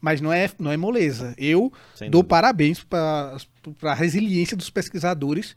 mas 0.00 0.20
não 0.20 0.32
é, 0.32 0.48
não 0.60 0.70
é 0.70 0.76
moleza. 0.76 1.34
Eu 1.36 1.72
Sem 1.96 2.08
dou 2.08 2.22
dúvida. 2.22 2.28
parabéns 2.36 2.84
para 2.84 3.36
a 3.82 3.94
resiliência 3.94 4.56
dos 4.56 4.70
pesquisadores. 4.70 5.56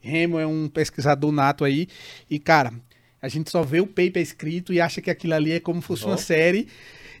Remo 0.00 0.38
é 0.38 0.46
um 0.46 0.66
pesquisador 0.68 1.30
nato 1.30 1.64
aí. 1.64 1.86
E, 2.30 2.38
cara, 2.38 2.72
a 3.20 3.28
gente 3.28 3.50
só 3.50 3.62
vê 3.62 3.80
o 3.80 3.86
paper 3.86 4.22
escrito 4.22 4.72
e 4.72 4.80
acha 4.80 5.00
que 5.02 5.10
aquilo 5.10 5.34
ali 5.34 5.52
é 5.52 5.60
como 5.60 5.80
se 5.82 5.86
fosse 5.86 6.04
Oh. 6.04 6.08
uma 6.08 6.16
série. 6.16 6.66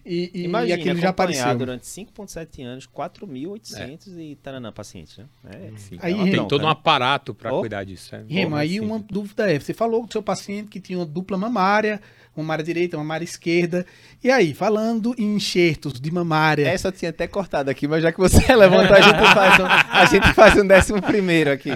E, 0.04 0.30
e, 0.34 0.44
Imagina, 0.44 0.76
e 0.76 0.80
aquilo 0.80 0.98
já 0.98 1.10
apareceu. 1.10 1.56
durante 1.56 1.86
5,7 1.86 2.64
anos, 2.64 2.86
4.800 2.88 4.18
e 4.18 4.36
taranã 4.36 4.72
pacientes, 4.72 5.18
né? 5.18 5.26
É, 5.50 5.72
Sim. 5.76 5.98
Aí, 6.00 6.30
Tem 6.30 6.46
todo 6.48 6.62
um 6.62 6.66
né? 6.66 6.72
aparato 6.72 7.32
para 7.34 7.52
Oh. 7.54 7.60
cuidar 7.60 7.84
disso. 7.84 8.14
É. 8.14 8.24
Aí 8.56 8.70
Sim. 8.70 8.80
uma 8.80 8.98
dúvida 8.98 9.50
é, 9.52 9.58
você 9.58 9.72
falou 9.72 10.04
do 10.06 10.12
seu 10.12 10.22
paciente 10.22 10.68
que 10.68 10.80
tinha 10.80 10.98
uma 10.98 11.06
dupla 11.06 11.38
mamária, 11.38 12.00
mamária 12.36 12.64
direita, 12.64 12.96
mamária 12.96 13.24
esquerda. 13.24 13.84
E 14.24 14.30
aí, 14.30 14.54
falando 14.54 15.14
em 15.18 15.34
enxertos 15.36 16.00
de 16.00 16.10
mamária. 16.10 16.66
Essa 16.68 16.88
eu 16.88 16.92
tinha 16.92 17.10
até 17.10 17.26
cortado 17.26 17.68
aqui, 17.70 17.86
mas 17.88 18.02
já 18.02 18.10
que 18.12 18.18
você 18.18 18.38
levantou, 18.54 18.96
a 18.96 19.00
gente 19.00 19.34
faz 19.34 19.58
um, 19.60 19.66
a 19.66 20.04
gente 20.06 20.32
faz 20.34 20.56
um 20.56 20.66
décimo 20.66 21.02
primeiro 21.02 21.50
aqui. 21.50 21.70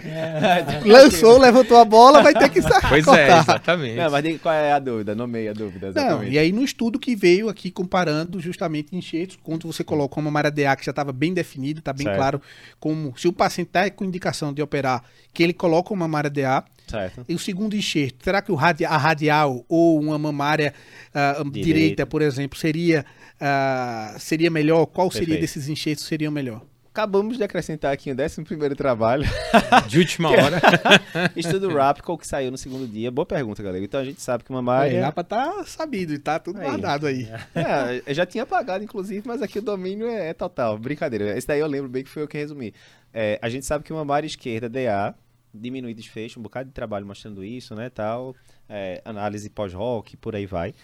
Lançou, 0.84 1.38
levantou 1.38 1.78
a 1.78 1.84
bola, 1.84 2.22
vai 2.22 2.32
ter 2.34 2.48
que 2.48 2.62
sa- 2.62 2.80
Pois 2.88 3.04
cortar. 3.04 3.20
é, 3.38 3.40
exatamente. 3.40 3.96
Não, 3.96 4.10
mas 4.10 4.40
qual 4.40 4.54
é 4.54 4.72
a 4.72 4.78
dúvida, 4.78 5.14
nomeia 5.14 5.50
a 5.50 5.54
dúvida, 5.54 5.86
Não, 5.86 6.02
exatamente. 6.02 6.32
e 6.32 6.38
aí 6.38 6.52
no 6.52 6.62
estudo 6.62 6.98
que 6.98 7.14
veio 7.16 7.48
aqui 7.48 7.70
comparando 7.70 8.40
justamente 8.40 8.94
enxertos, 8.94 9.38
quando 9.42 9.66
você 9.70 9.82
coloca 9.84 10.16
uma 10.18 10.24
mamária 10.30 10.50
DA 10.50 10.74
que 10.76 10.84
já 10.84 10.90
estava 10.90 11.12
bem 11.12 11.32
definido, 11.34 11.80
está 11.80 11.92
bem 11.92 12.04
Certo. 12.06 12.16
claro 12.16 12.42
como 12.78 13.12
se 13.16 13.28
o 13.28 13.32
paciente 13.32 13.68
está 13.68 13.88
com 13.90 14.04
indicação 14.04 14.52
de 14.52 14.62
operar, 14.62 15.02
que 15.32 15.42
ele 15.42 15.52
coloca 15.52 15.92
uma 15.92 16.06
mamária 16.06 16.30
DA. 16.30 16.64
Certo. 16.86 17.24
E 17.28 17.34
o 17.34 17.38
segundo 17.38 17.74
enxerto, 17.74 18.22
será 18.22 18.40
que 18.40 18.52
o 18.52 18.54
radi- 18.54 18.84
a 18.84 18.96
radial 18.96 19.64
ou 19.68 20.00
uma 20.00 20.18
mamária 20.18 20.72
ah, 21.12 21.42
direita. 21.42 21.50
Direita. 21.50 22.06
por 22.06 22.22
exemplo, 22.22 22.58
seria, 22.58 23.04
ah, 23.40 24.14
seria 24.18 24.50
melhor? 24.50 24.86
Qual 24.86 25.10
seria 25.10 25.26
Perfeito. 25.26 25.40
desses 25.40 25.68
enxertos 25.68 26.04
seria 26.04 26.28
o 26.28 26.32
melhor? 26.32 26.62
Acabamos 26.96 27.36
de 27.36 27.44
acrescentar 27.44 27.92
aqui 27.92 28.10
o 28.10 28.14
décimo 28.14 28.46
primeiro 28.46 28.74
trabalho. 28.74 29.26
De 29.86 29.98
última 29.98 30.30
hora. 30.30 30.58
Estudo 31.36 31.68
Rapco, 31.68 32.16
que 32.16 32.26
saiu 32.26 32.50
no 32.50 32.56
segundo 32.56 32.88
dia. 32.88 33.10
Boa 33.10 33.26
pergunta, 33.26 33.62
galera. 33.62 33.84
Então 33.84 34.00
a 34.00 34.04
gente 34.04 34.22
sabe 34.22 34.44
que 34.44 34.50
mamária... 34.50 34.96
É, 34.96 35.02
lá 35.02 35.12
para 35.12 35.22
tá 35.22 35.64
sabido 35.66 36.14
e 36.14 36.18
tá 36.18 36.38
tudo 36.38 36.58
Aí. 36.58 36.64
guardado 36.64 37.06
aí. 37.06 37.28
É, 37.54 38.02
eu 38.06 38.14
já 38.14 38.24
tinha 38.24 38.46
pagado, 38.46 38.82
inclusive, 38.82 39.28
mas 39.28 39.42
aqui 39.42 39.58
o 39.58 39.62
domínio 39.62 40.06
é, 40.06 40.30
é 40.30 40.32
total. 40.32 40.78
Brincadeira. 40.78 41.36
Esse 41.36 41.46
daí 41.46 41.60
eu 41.60 41.66
lembro 41.66 41.90
bem 41.90 42.02
que 42.02 42.08
foi 42.08 42.22
eu 42.22 42.28
que 42.28 42.38
resumi. 42.38 42.72
É, 43.12 43.38
a 43.42 43.50
gente 43.50 43.66
sabe 43.66 43.84
que 43.84 43.92
uma 43.92 44.00
mamária 44.02 44.26
esquerda, 44.26 44.66
DA, 44.66 45.14
diminui 45.56 45.94
desfecho, 45.94 46.38
um 46.38 46.42
bocado 46.42 46.68
de 46.68 46.74
trabalho 46.74 47.06
mostrando 47.06 47.44
isso, 47.44 47.74
né, 47.74 47.90
tal. 47.90 48.34
É, 48.68 49.00
análise 49.04 49.48
pós-rock, 49.50 50.16
por 50.16 50.34
aí 50.34 50.46
vai. 50.46 50.74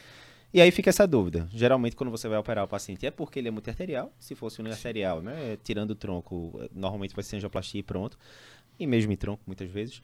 E 0.55 0.61
aí 0.61 0.71
fica 0.71 0.91
essa 0.91 1.07
dúvida. 1.07 1.49
Geralmente, 1.51 1.97
quando 1.97 2.11
você 2.11 2.29
vai 2.29 2.39
operar 2.39 2.65
o 2.65 2.69
paciente, 2.69 3.07
é 3.07 3.11
porque 3.11 3.39
ele 3.39 3.49
é 3.49 3.51
muito 3.51 3.69
arterial. 3.69 4.13
Se 4.19 4.35
fosse 4.35 4.61
uniarterial, 4.61 5.23
né, 5.23 5.57
tirando 5.65 5.93
o 5.93 5.95
tronco, 5.95 6.61
normalmente 6.75 7.15
vai 7.15 7.25
ser 7.25 7.37
angioplastia 7.37 7.81
e 7.81 7.83
pronto. 7.83 8.19
E 8.79 8.87
mesmo 8.87 9.13
em 9.13 9.17
tronco, 9.17 9.43
muitas 9.47 9.71
vezes. 9.71 10.03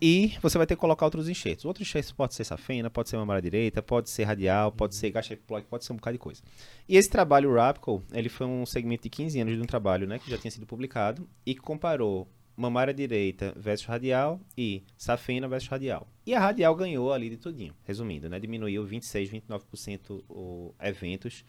E 0.00 0.34
você 0.40 0.56
vai 0.56 0.66
ter 0.66 0.74
que 0.74 0.80
colocar 0.80 1.04
outros 1.04 1.28
enxertos. 1.28 1.64
Outros 1.64 1.86
enxertos 1.86 2.12
pode 2.12 2.34
ser 2.34 2.44
safena, 2.44 2.88
pode 2.88 3.08
ser 3.08 3.16
mamária 3.16 3.42
direita, 3.42 3.82
pode 3.82 4.08
ser 4.08 4.24
radial, 4.24 4.70
pode 4.70 4.94
ser 4.94 5.10
gacha 5.10 5.34
epiploide, 5.34 5.66
pode 5.68 5.84
ser 5.84 5.92
um 5.92 5.96
bocado 5.96 6.14
de 6.14 6.18
coisa. 6.18 6.42
E 6.88 6.96
esse 6.96 7.10
trabalho 7.10 7.54
Rapco, 7.54 8.02
ele 8.12 8.28
foi 8.28 8.46
um 8.46 8.64
segmento 8.64 9.02
de 9.02 9.10
15 9.10 9.40
anos 9.40 9.54
de 9.54 9.60
um 9.60 9.66
trabalho, 9.66 10.06
né, 10.06 10.18
que 10.18 10.30
já 10.30 10.38
tinha 10.38 10.50
sido 10.50 10.66
publicado 10.66 11.28
e 11.44 11.54
que 11.54 11.60
comparou 11.60 12.28
mamária 12.60 12.92
direita 12.92 13.52
versus 13.56 13.86
radial 13.86 14.40
e 14.56 14.82
safena 14.96 15.48
versus 15.48 15.68
radial. 15.68 16.06
E 16.26 16.34
a 16.34 16.40
radial 16.40 16.74
ganhou 16.76 17.12
ali 17.12 17.30
de 17.30 17.36
tudinho, 17.36 17.74
resumindo, 17.84 18.28
né, 18.28 18.38
diminuiu 18.38 18.84
26, 18.84 19.30
29% 19.30 20.22
o 20.28 20.74
eventos 20.80 21.44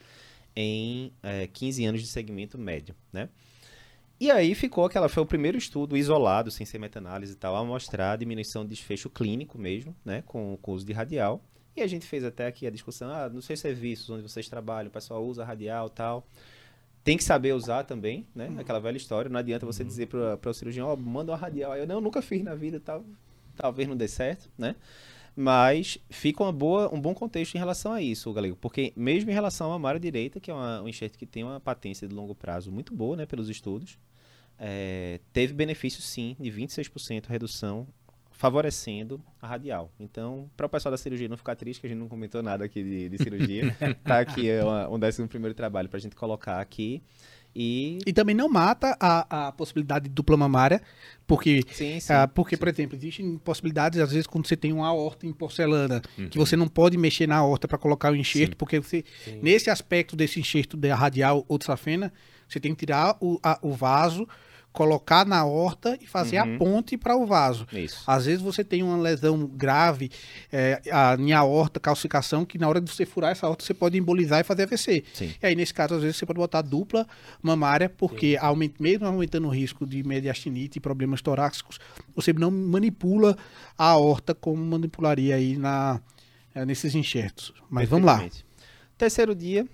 em 0.56 1.14
eh, 1.22 1.48
15 1.48 1.86
anos 1.86 2.02
de 2.02 2.08
segmento 2.08 2.58
médio, 2.58 2.96
né? 3.12 3.30
E 4.20 4.30
aí 4.30 4.54
ficou 4.54 4.86
aquela, 4.86 5.10
foi 5.10 5.24
o 5.24 5.26
primeiro 5.26 5.58
estudo 5.58 5.98
isolado, 5.98 6.52
sem 6.52 6.66
ser 6.66 6.78
meta-análise 6.78 7.34
e 7.34 7.36
tal, 7.36 7.56
a 7.56 7.66
mostrar 7.66 8.12
a 8.12 8.16
diminuição 8.16 8.64
de 8.64 8.70
desfecho 8.70 9.10
clínico 9.10 9.58
mesmo, 9.58 9.96
né, 10.06 10.22
com, 10.26 10.58
com 10.62 10.72
o 10.72 10.76
uso 10.76 10.86
de 10.86 10.94
radial. 10.94 11.44
E 11.76 11.82
a 11.82 11.88
gente 11.88 12.06
fez 12.06 12.24
até 12.24 12.46
aqui 12.46 12.68
a 12.68 12.70
discussão, 12.70 13.10
ah, 13.10 13.28
nos 13.30 13.46
seus 13.46 13.60
serviços 13.60 14.10
onde 14.10 14.22
vocês 14.22 14.48
trabalham, 14.48 14.90
o 14.90 14.92
pessoal 14.92 15.26
usa 15.26 15.44
radial 15.44 15.88
e 15.88 15.92
tal. 15.92 16.28
Tem 17.04 17.18
que 17.18 17.24
saber 17.24 17.54
usar 17.54 17.84
também, 17.84 18.28
né, 18.36 18.54
aquela 18.60 18.80
velha 18.80 18.98
história, 18.98 19.30
não 19.30 19.40
adianta 19.40 19.66
você 19.66 19.84
dizer 19.84 20.08
para 20.08 20.50
o 20.50 20.54
cirurgião, 20.54 20.88
ó, 20.88 20.96
manda 20.96 21.32
uma 21.32 21.38
radial. 21.38 21.72
Aí 21.72 21.82
Eu, 21.82 21.88
não, 21.88 22.00
nunca 22.00 22.22
fiz 22.22 22.44
na 22.44 22.54
vida 22.54 22.80
tal, 22.80 23.04
talvez 23.56 23.88
não 23.88 23.98
dê 23.98 24.08
certo, 24.08 24.50
né. 24.58 24.76
Mas 25.36 25.98
fica 26.10 26.44
uma 26.44 26.52
boa, 26.52 26.94
um 26.94 27.00
bom 27.00 27.14
contexto 27.14 27.56
em 27.56 27.58
relação 27.58 27.94
a 27.94 28.02
isso, 28.02 28.32
Galego, 28.34 28.56
porque 28.60 28.92
mesmo 28.96 29.32
em 29.32 29.34
relação 29.34 29.68
à 29.68 29.70
mamária 29.72 30.00
direita, 30.00 30.40
que 30.40 30.52
é 30.52 30.54
uma, 30.54 30.82
um 30.82 30.88
enxerto 30.88 31.18
que 31.18 31.26
tem 31.26 31.44
uma 31.44 31.60
patência 31.60 32.08
de 32.08 32.14
longo 32.14 32.36
prazo 32.36 32.72
muito 32.72 32.94
boa, 32.94 33.16
né, 33.16 33.26
pelos 33.26 33.50
estudos, 33.50 33.98
é, 34.60 35.20
teve 35.34 35.54
benefício 35.54 36.02
sim 36.04 36.36
de 36.40 36.52
26% 36.52 37.28
redução, 37.28 37.88
favorecendo 38.42 39.22
a 39.40 39.48
radial. 39.48 39.92
Então, 40.00 40.50
para 40.58 40.66
o 40.66 40.70
pessoal 40.70 40.90
da 40.92 40.98
cirurgia 40.98 41.30
não 41.30 41.38
ficar 41.38 41.56
triste, 41.56 41.80
que 41.80 41.86
a 41.86 41.90
gente 41.90 42.00
não 42.00 42.08
comentou 42.08 42.42
nada 42.42 42.66
aqui 42.66 42.84
de, 42.84 43.08
de 43.10 43.18
cirurgia, 43.20 43.76
tá 44.04 44.20
aqui 44.20 44.50
é 44.50 44.64
uma, 44.64 44.90
um 44.90 44.98
décimo 45.00 45.28
primeiro 45.28 45.54
trabalho 45.54 45.88
para 45.88 45.98
a 45.98 46.02
gente 46.02 46.16
colocar 46.16 46.60
aqui. 46.60 47.04
E. 47.56 48.00
E 48.08 48.14
também 48.14 48.34
não 48.34 48.48
mata 48.50 48.98
a, 49.00 49.48
a 49.48 49.52
possibilidade 49.52 50.06
de 50.08 50.16
dupla 50.16 50.36
mamária, 50.38 50.82
porque 51.28 51.62
Sim, 51.72 52.00
sim. 52.00 52.12
Ah, 52.14 52.28
porque, 52.28 52.56
sim. 52.56 52.60
por 52.60 52.68
exemplo, 52.70 52.96
existem 52.98 53.38
possibilidades, 53.38 54.00
às 54.00 54.10
vezes, 54.12 54.26
quando 54.26 54.48
você 54.48 54.56
tem 54.58 54.72
uma 54.74 54.88
aorta 54.88 55.28
em 55.28 55.34
porcelana, 55.34 56.02
Uhum. 56.18 56.30
que 56.30 56.38
você 56.40 56.56
não 56.56 56.68
pode 56.68 56.98
mexer 56.98 57.28
na 57.28 57.36
aorta 57.36 57.68
para 57.68 57.78
colocar 57.78 58.12
o 58.12 58.16
enxerto, 58.16 58.56
porque 58.58 58.80
você, 58.80 59.04
nesse 59.42 59.70
aspecto 59.70 60.16
desse 60.16 60.40
enxerto 60.40 60.76
da 60.78 60.96
radial 60.96 61.46
ou 61.48 61.58
de 61.60 61.66
safena, 61.66 62.12
você 62.48 62.60
tem 62.60 62.74
que 62.74 62.86
tirar 62.86 63.18
o, 63.22 63.38
a- 63.44 63.60
o 63.62 63.72
vaso, 63.72 64.26
colocar 64.74 65.26
na 65.26 65.38
aorta 65.40 65.98
e 66.02 66.08
fazer 66.08 66.38
a 66.38 66.46
Uhum. 66.46 66.58
ponte 66.58 66.98
para 66.98 67.16
o 67.16 67.26
vaso. 67.26 67.68
Isso. 67.74 68.04
Às 68.08 68.26
vezes 68.26 68.42
você 68.42 68.64
tem 68.64 68.82
uma 68.82 68.98
lesão 68.98 69.46
grave 69.46 70.10
é, 70.52 70.82
a, 70.92 71.16
em 71.20 71.34
aorta, 71.34 71.80
calcificação, 71.80 72.46
que 72.46 72.58
na 72.58 72.70
hora 72.70 72.80
de 72.80 72.90
você 72.90 73.06
furar 73.06 73.32
essa 73.32 73.46
aorta, 73.46 73.66
você 73.66 73.74
pode 73.74 73.98
embolizar 73.98 74.40
e 74.40 74.44
fazer 74.44 74.64
AVC. 74.64 75.04
Sim. 75.14 75.34
E 75.42 75.46
aí, 75.46 75.56
nesse 75.56 75.74
caso, 75.74 75.96
às 75.96 76.02
vezes 76.02 76.16
você 76.18 76.26
pode 76.26 76.38
botar 76.40 76.62
dupla 76.62 77.06
mamária, 77.42 77.90
porque 77.90 78.38
aument- 78.40 78.76
mesmo 78.80 79.06
aumentando 79.06 79.48
o 79.48 79.52
risco 79.52 79.86
de 79.86 80.04
mediastinite 80.04 80.78
e 80.78 80.82
problemas 80.82 81.22
torácicos, 81.22 81.78
você 82.16 82.32
não 82.32 82.50
manipula 82.50 83.38
a 83.78 83.86
aorta 83.88 84.34
como 84.34 84.64
manipularia 84.64 85.36
aí 85.36 85.58
na, 85.58 86.00
eh, 86.56 86.66
nesses 86.66 86.96
enxertos. 86.96 87.54
Mas 87.70 87.90
vamos 87.90 88.06
lá. 88.06 88.24
Terceiro 88.98 89.36
dia, 89.36 89.68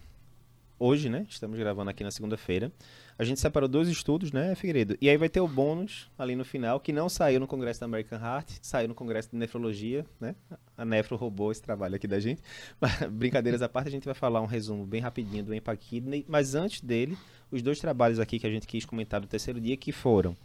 hoje, 0.79 1.09
né? 1.09 1.25
Estamos 1.29 1.57
gravando 1.59 1.89
aqui 1.89 2.03
na 2.03 2.09
segunda-feira. 2.11 2.71
A 3.19 3.23
gente 3.23 3.39
separou 3.39 3.67
dois 3.67 3.87
estudos, 3.87 4.31
né, 4.31 4.53
Figueiredo? 4.53 4.95
E 5.01 5.09
aí 5.09 5.17
vai 5.17 5.27
ter 5.27 5.41
o 5.41 5.47
bônus 5.47 6.07
ali 6.17 6.35
no 6.35 6.45
final, 6.45 6.79
que 6.79 6.93
não 6.93 7.09
saiu 7.09 7.39
no 7.39 7.47
congresso 7.47 7.79
da 7.79 7.87
American 7.87 8.19
Heart, 8.19 8.59
saiu 8.61 8.87
no 8.87 8.93
congresso 8.93 9.31
de 9.31 9.37
nefrologia, 9.37 10.05
né? 10.19 10.35
A 10.77 10.85
Nefro 10.85 11.15
roubou 11.15 11.51
esse 11.51 11.61
trabalho 11.61 11.95
aqui 11.95 12.07
da 12.07 12.19
gente. 12.19 12.43
Mas, 12.79 13.01
brincadeiras 13.09 13.61
à 13.63 13.67
parte, 13.69 13.87
a 13.87 13.91
gente 13.91 14.05
vai 14.05 14.13
falar 14.13 14.39
um 14.41 14.45
resumo 14.45 14.85
bem 14.85 15.01
rapidinho 15.01 15.43
do 15.43 15.53
Empac 15.53 15.79
Kidney, 15.79 16.25
mas 16.27 16.53
antes 16.53 16.81
dele, 16.81 17.17
os 17.51 17.63
dois 17.63 17.79
trabalhos 17.79 18.19
aqui 18.19 18.37
que 18.37 18.45
a 18.45 18.51
gente 18.51 18.67
quis 18.67 18.85
comentar 18.85 19.19
do 19.19 19.27
terceiro 19.27 19.59
dia, 19.59 19.75
que 19.75 19.91
foram 19.91 20.37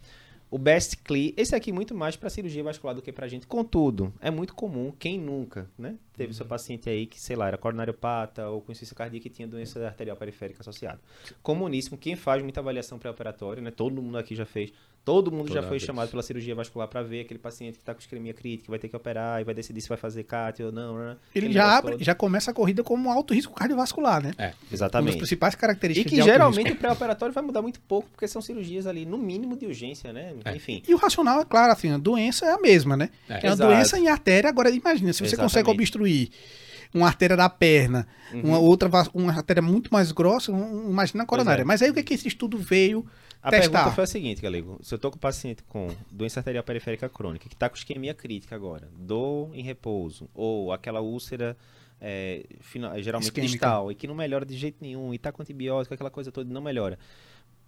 o 0.53 0.57
Best 0.59 0.97
Clear, 0.97 1.33
esse 1.35 1.55
aqui 1.55 1.71
muito 1.71 1.95
mais 1.95 2.15
para 2.15 2.29
cirurgia 2.29 2.63
vascular 2.63 2.95
do 2.95 3.01
que 3.01 3.11
para 3.11 3.27
gente. 3.27 3.47
Contudo, 3.47 4.13
é 4.21 4.29
muito 4.29 4.53
comum, 4.53 4.93
quem 4.99 5.19
nunca, 5.19 5.67
né? 5.75 5.95
Teve 6.15 6.33
seu 6.33 6.45
paciente 6.45 6.89
aí 6.89 7.05
que, 7.05 7.19
sei 7.19 7.35
lá, 7.35 7.47
era 7.47 7.57
coronariopata 7.57 8.47
ou 8.49 8.61
com 8.61 8.71
insuficiência 8.71 8.95
cardíaca 8.95 9.27
e 9.27 9.31
tinha 9.31 9.47
doença 9.47 9.83
arterial 9.85 10.15
periférica 10.15 10.61
associada. 10.61 10.99
Comuníssimo, 11.41 11.97
quem 11.97 12.15
faz 12.15 12.41
muita 12.43 12.59
avaliação 12.59 12.99
pré-operatória, 12.99 13.61
né? 13.61 13.71
Todo 13.71 14.01
mundo 14.01 14.17
aqui 14.17 14.35
já 14.35 14.45
fez. 14.45 14.71
Todo 15.05 15.29
mundo 15.33 15.49
já 15.49 15.55
Toda 15.55 15.63
foi 15.67 15.71
vez. 15.79 15.83
chamado 15.83 16.09
pela 16.09 16.23
cirurgia 16.23 16.55
vascular 16.55 16.87
para 16.87 17.03
ver 17.03 17.21
aquele 17.21 17.37
paciente 17.37 17.73
que 17.73 17.81
está 17.81 17.93
com 17.93 17.99
isquemia 17.99 18.33
crítica, 18.33 18.69
vai 18.69 18.79
ter 18.79 18.87
que 18.87 18.95
operar 18.95 19.41
e 19.41 19.43
vai 19.43 19.53
decidir 19.53 19.81
se 19.81 19.89
vai 19.89 19.97
fazer 19.97 20.23
CAT 20.23 20.63
ou 20.63 20.71
não, 20.71 20.97
né? 20.97 21.17
Ele 21.35 21.47
Aquele 21.47 21.53
já, 21.53 21.77
abre, 21.77 21.91
todo. 21.93 22.03
já 22.05 22.15
começa 22.15 22.51
a 22.51 22.53
corrida 22.53 22.85
como 22.85 23.11
alto 23.11 23.33
risco 23.33 23.53
cardiovascular, 23.53 24.23
né? 24.23 24.31
É. 24.37 24.45
Uma 24.45 24.51
das 24.61 24.71
Exatamente. 24.71 25.17
principais 25.17 25.55
E 25.55 25.57
características 25.57 26.09
que 26.09 26.15
de 26.15 26.21
alto 26.21 26.31
geralmente 26.31 26.67
risco. 26.67 26.77
o 26.77 26.79
pré-operatório 26.79 27.33
vai 27.33 27.43
mudar 27.43 27.61
muito 27.61 27.81
pouco, 27.81 28.07
porque 28.11 28.29
são 28.29 28.41
cirurgias 28.41 28.87
ali, 28.87 29.05
no 29.05 29.17
mínimo 29.17 29.57
de 29.57 29.65
urgência, 29.65 30.13
né? 30.13 30.35
É. 30.45 30.55
Enfim. 30.55 30.81
E 30.87 30.93
o 30.93 30.97
racional 30.97 31.41
é 31.41 31.45
claro, 31.45 31.73
assim, 31.73 31.91
a 31.91 31.97
doença 31.97 32.45
é 32.45 32.53
a 32.53 32.57
mesma, 32.61 32.95
né? 32.95 33.09
É. 33.27 33.33
É, 33.33 33.49
uma 33.49 33.53
Exato. 33.55 33.73
doença 33.73 33.99
em 33.99 34.07
artéria. 34.07 34.49
Agora, 34.49 34.69
imagina, 34.69 35.11
se 35.11 35.19
você 35.19 35.35
consegue 35.35 35.63
Exatamente. 35.63 35.77
Obstruir 36.03 36.29
uma 36.93 37.07
artéria 37.07 37.35
da 37.35 37.49
perna, 37.49 38.07
uma 38.33 38.59
outra, 38.59 38.87
uma 39.15 39.31
artéria 39.33 39.61
muito 39.63 39.91
mais 39.91 40.11
grossa, 40.11 40.51
um- 40.51 40.91
imagina 40.91 41.23
a 41.23 41.25
coronária. 41.25 41.63
é. 41.63 41.65
Mas 41.65 41.81
aí 41.81 41.89
o 41.89 41.93
que, 41.93 41.99
é 42.01 42.03
que 42.03 42.13
esse 42.13 42.27
estudo 42.27 42.55
veio 42.57 43.03
A 43.41 43.49
testar? 43.49 43.71
pergunta 43.71 43.95
foi 43.95 44.03
a 44.03 44.07
seguinte, 44.07 44.41
Galego. 44.41 44.79
Se 44.83 44.93
eu 44.93 44.99
tô 44.99 45.09
com 45.09 45.17
um 45.17 45.19
paciente 45.19 45.63
com 45.63 45.87
doença 46.11 46.39
arterial 46.39 46.63
periférica 46.63 47.09
crônica, 47.09 47.49
que 47.49 47.55
tá 47.55 47.67
com 47.67 47.75
isquemia 47.75 48.13
crítica 48.13 48.55
agora, 48.55 48.89
dor 48.95 49.49
em 49.55 49.63
repouso, 49.63 50.29
ou 50.35 50.71
aquela 50.71 51.01
úlcera 51.01 51.57
é, 51.99 52.45
fina- 52.59 53.01
geralmente 53.01 53.29
Isquêmica. 53.29 53.51
distal, 53.53 53.91
e 53.91 53.95
que 53.95 54.05
não 54.07 54.13
melhora 54.13 54.45
de 54.45 54.55
jeito 54.55 54.77
nenhum, 54.81 55.13
e 55.13 55.17
tá 55.17 55.31
com 55.31 55.41
antibiótico, 55.41 55.93
aquela 55.95 56.11
coisa 56.11 56.31
toda, 56.31 56.53
não 56.53 56.61
melhora. 56.61 56.99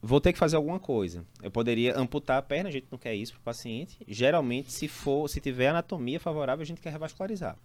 Vou 0.04 0.22
ter 0.22 0.34
que 0.34 0.38
fazer 0.38 0.56
alguma 0.56 0.78
coisa. 0.78 1.26
Eu 1.42 1.50
poderia 1.50 1.98
amputar 1.98 2.38
a 2.38 2.42
perna, 2.44 2.70
a 2.70 2.72
gente 2.72 2.86
não 2.92 2.98
quer 3.00 3.16
isso 3.16 3.34
pro 3.34 3.42
paciente. 3.42 3.98
Geralmente, 4.08 4.72
se 4.72 4.88
for, 4.88 5.28
se 5.28 5.40
tiver 5.40 5.70
anatomia 5.70 6.20
favorável, 6.20 6.62
a 6.62 6.66
gente 6.66 6.80
quer 6.82 6.92
revascularizar. 6.92 7.58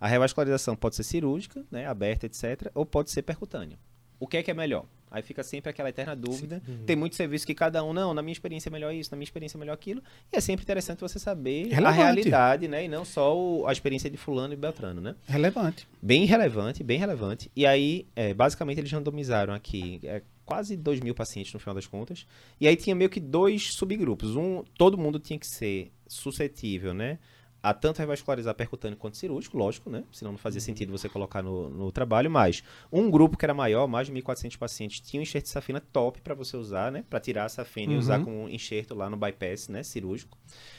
A 0.00 0.06
revascularização 0.08 0.76
pode 0.76 0.96
ser 0.96 1.02
cirúrgica, 1.04 1.64
né, 1.70 1.86
aberta, 1.86 2.26
etc, 2.26 2.70
ou 2.74 2.84
pode 2.84 3.10
ser 3.10 3.22
percutânea. 3.22 3.78
O 4.20 4.26
que 4.26 4.36
é 4.36 4.42
que 4.42 4.50
é 4.50 4.54
melhor? 4.54 4.84
Aí 5.10 5.22
fica 5.22 5.42
sempre 5.44 5.70
aquela 5.70 5.88
eterna 5.90 6.16
dúvida. 6.16 6.60
Tem 6.86 6.96
muitos 6.96 7.16
serviços 7.16 7.44
que 7.44 7.54
cada 7.54 7.84
um, 7.84 7.92
não, 7.92 8.12
na 8.12 8.20
minha 8.22 8.32
experiência 8.32 8.68
é 8.68 8.72
melhor 8.72 8.92
isso, 8.92 9.10
na 9.12 9.16
minha 9.16 9.24
experiência 9.24 9.56
é 9.56 9.60
melhor 9.60 9.74
aquilo. 9.74 10.02
E 10.32 10.36
é 10.36 10.40
sempre 10.40 10.64
interessante 10.64 11.00
você 11.00 11.18
saber 11.20 11.66
a 11.72 11.74
Relevante. 11.76 11.96
realidade, 12.02 12.68
né? 12.68 12.84
E 12.84 12.88
não 12.88 13.04
só 13.04 13.36
o- 13.36 13.66
a 13.66 13.72
experiência 13.72 14.10
de 14.10 14.16
fulano 14.16 14.52
e 14.54 14.56
beltrano, 14.56 15.00
né? 15.00 15.14
relevante. 15.26 15.86
Bem 16.02 16.24
relevante, 16.24 16.82
bem 16.82 16.98
relevante. 16.98 17.50
E 17.54 17.64
aí, 17.64 18.08
é, 18.16 18.34
basicamente, 18.34 18.78
eles 18.78 18.90
randomizaram 18.90 19.54
aqui 19.54 20.00
é, 20.02 20.22
quase 20.44 20.76
2 20.76 21.00
mil 21.00 21.14
pacientes 21.14 21.52
no 21.52 21.60
final 21.60 21.74
das 21.74 21.86
contas. 21.86 22.26
E 22.60 22.66
aí 22.66 22.74
tinha 22.74 22.96
meio 22.96 23.10
que 23.10 23.20
dois 23.20 23.72
subgrupos. 23.74 24.34
Um, 24.34 24.64
todo 24.76 24.98
mundo 24.98 25.18
tinha 25.20 25.38
que 25.38 25.46
ser 25.46 25.92
suscetível, 26.08 26.92
né? 26.94 27.18
A 27.64 27.72
tanto 27.72 27.98
revascularizar 28.00 28.54
percutâneo 28.54 28.94
quanto 28.98 29.16
cirúrgico, 29.16 29.56
lógico, 29.56 29.88
né? 29.88 30.04
Senão 30.12 30.32
não 30.32 30.38
fazia 30.38 30.60
sentido 30.60 30.92
você 30.92 31.08
colocar 31.08 31.42
no, 31.42 31.70
no 31.70 31.90
trabalho, 31.90 32.30
mas 32.30 32.62
um 32.92 33.10
grupo 33.10 33.38
que 33.38 33.46
era 33.46 33.54
maior, 33.54 33.88
mais 33.88 34.06
de 34.06 34.12
1.400 34.12 34.58
pacientes, 34.58 35.00
tinha 35.00 35.18
um 35.18 35.22
enxerto 35.22 35.44
de 35.46 35.50
safena 35.50 35.80
top 35.80 36.20
para 36.20 36.34
você 36.34 36.58
usar, 36.58 36.92
né? 36.92 37.06
Para 37.08 37.18
tirar 37.20 37.46
a 37.46 37.48
safena 37.48 37.94
e 37.94 37.96
usar 37.96 38.18
como 38.22 38.50
enxerto 38.50 38.94
lá 38.94 39.08
no 39.08 39.16
bypass, 39.16 39.68
né? 39.68 39.82
Cirúrgico. 39.82 40.36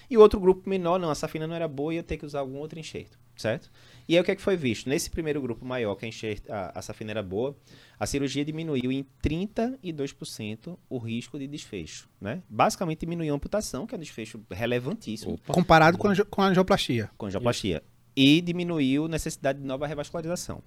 E 0.09 0.17
outro 0.17 0.39
grupo 0.39 0.69
menor, 0.69 0.99
não, 0.99 1.09
a 1.09 1.15
safena 1.15 1.47
não 1.47 1.55
era 1.55 1.67
boa 1.67 1.93
e 1.93 1.97
ia 1.97 2.03
ter 2.03 2.17
que 2.17 2.25
usar 2.25 2.39
algum 2.39 2.57
outro 2.57 2.79
enxerto, 2.79 3.17
certo? 3.35 3.71
E 4.07 4.15
aí 4.15 4.21
o 4.21 4.23
que, 4.23 4.31
é 4.31 4.35
que 4.35 4.41
foi 4.41 4.55
visto? 4.55 4.87
Nesse 4.87 5.09
primeiro 5.09 5.41
grupo 5.41 5.65
maior, 5.65 5.95
que 5.95 6.05
a, 6.05 6.07
enxerto, 6.07 6.51
a, 6.51 6.71
a 6.75 6.81
safena 6.81 7.11
era 7.11 7.23
boa, 7.23 7.55
a 7.99 8.05
cirurgia 8.05 8.45
diminuiu 8.45 8.91
em 8.91 9.05
32% 9.23 10.77
o 10.89 10.97
risco 10.97 11.39
de 11.39 11.47
desfecho, 11.47 12.07
né? 12.21 12.43
Basicamente 12.49 12.99
diminuiu 12.99 13.33
a 13.33 13.35
amputação, 13.35 13.87
que 13.87 13.95
é 13.95 13.97
um 13.97 14.01
desfecho 14.01 14.39
relevantíssimo 14.51 15.33
Opa. 15.33 15.53
Comparado 15.53 15.97
com 15.97 16.07
a, 16.07 16.25
com 16.25 16.41
a 16.41 16.47
angioplastia. 16.47 17.09
com 17.17 17.25
angioplastia. 17.25 17.83
E 18.15 18.39
diminuiu 18.41 19.07
necessidade 19.07 19.59
de 19.59 19.65
nova 19.65 19.87
revascularização. 19.87 20.61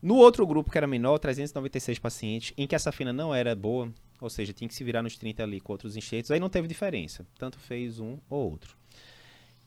No 0.00 0.16
outro 0.16 0.46
grupo, 0.46 0.70
que 0.70 0.78
era 0.78 0.86
menor, 0.86 1.18
396 1.18 1.98
pacientes, 1.98 2.52
em 2.56 2.66
que 2.66 2.74
a 2.74 2.78
safena 2.78 3.12
não 3.12 3.34
era 3.34 3.54
boa, 3.54 3.92
ou 4.20 4.30
seja, 4.30 4.52
tinha 4.52 4.68
que 4.68 4.74
se 4.74 4.84
virar 4.84 5.02
nos 5.02 5.16
30 5.16 5.42
ali 5.42 5.60
com 5.60 5.72
outros 5.72 5.96
enxertos, 5.96 6.30
aí 6.30 6.40
não 6.40 6.48
teve 6.48 6.68
diferença. 6.68 7.26
Tanto 7.38 7.58
fez 7.58 7.98
um 7.98 8.18
ou 8.28 8.50
outro. 8.50 8.77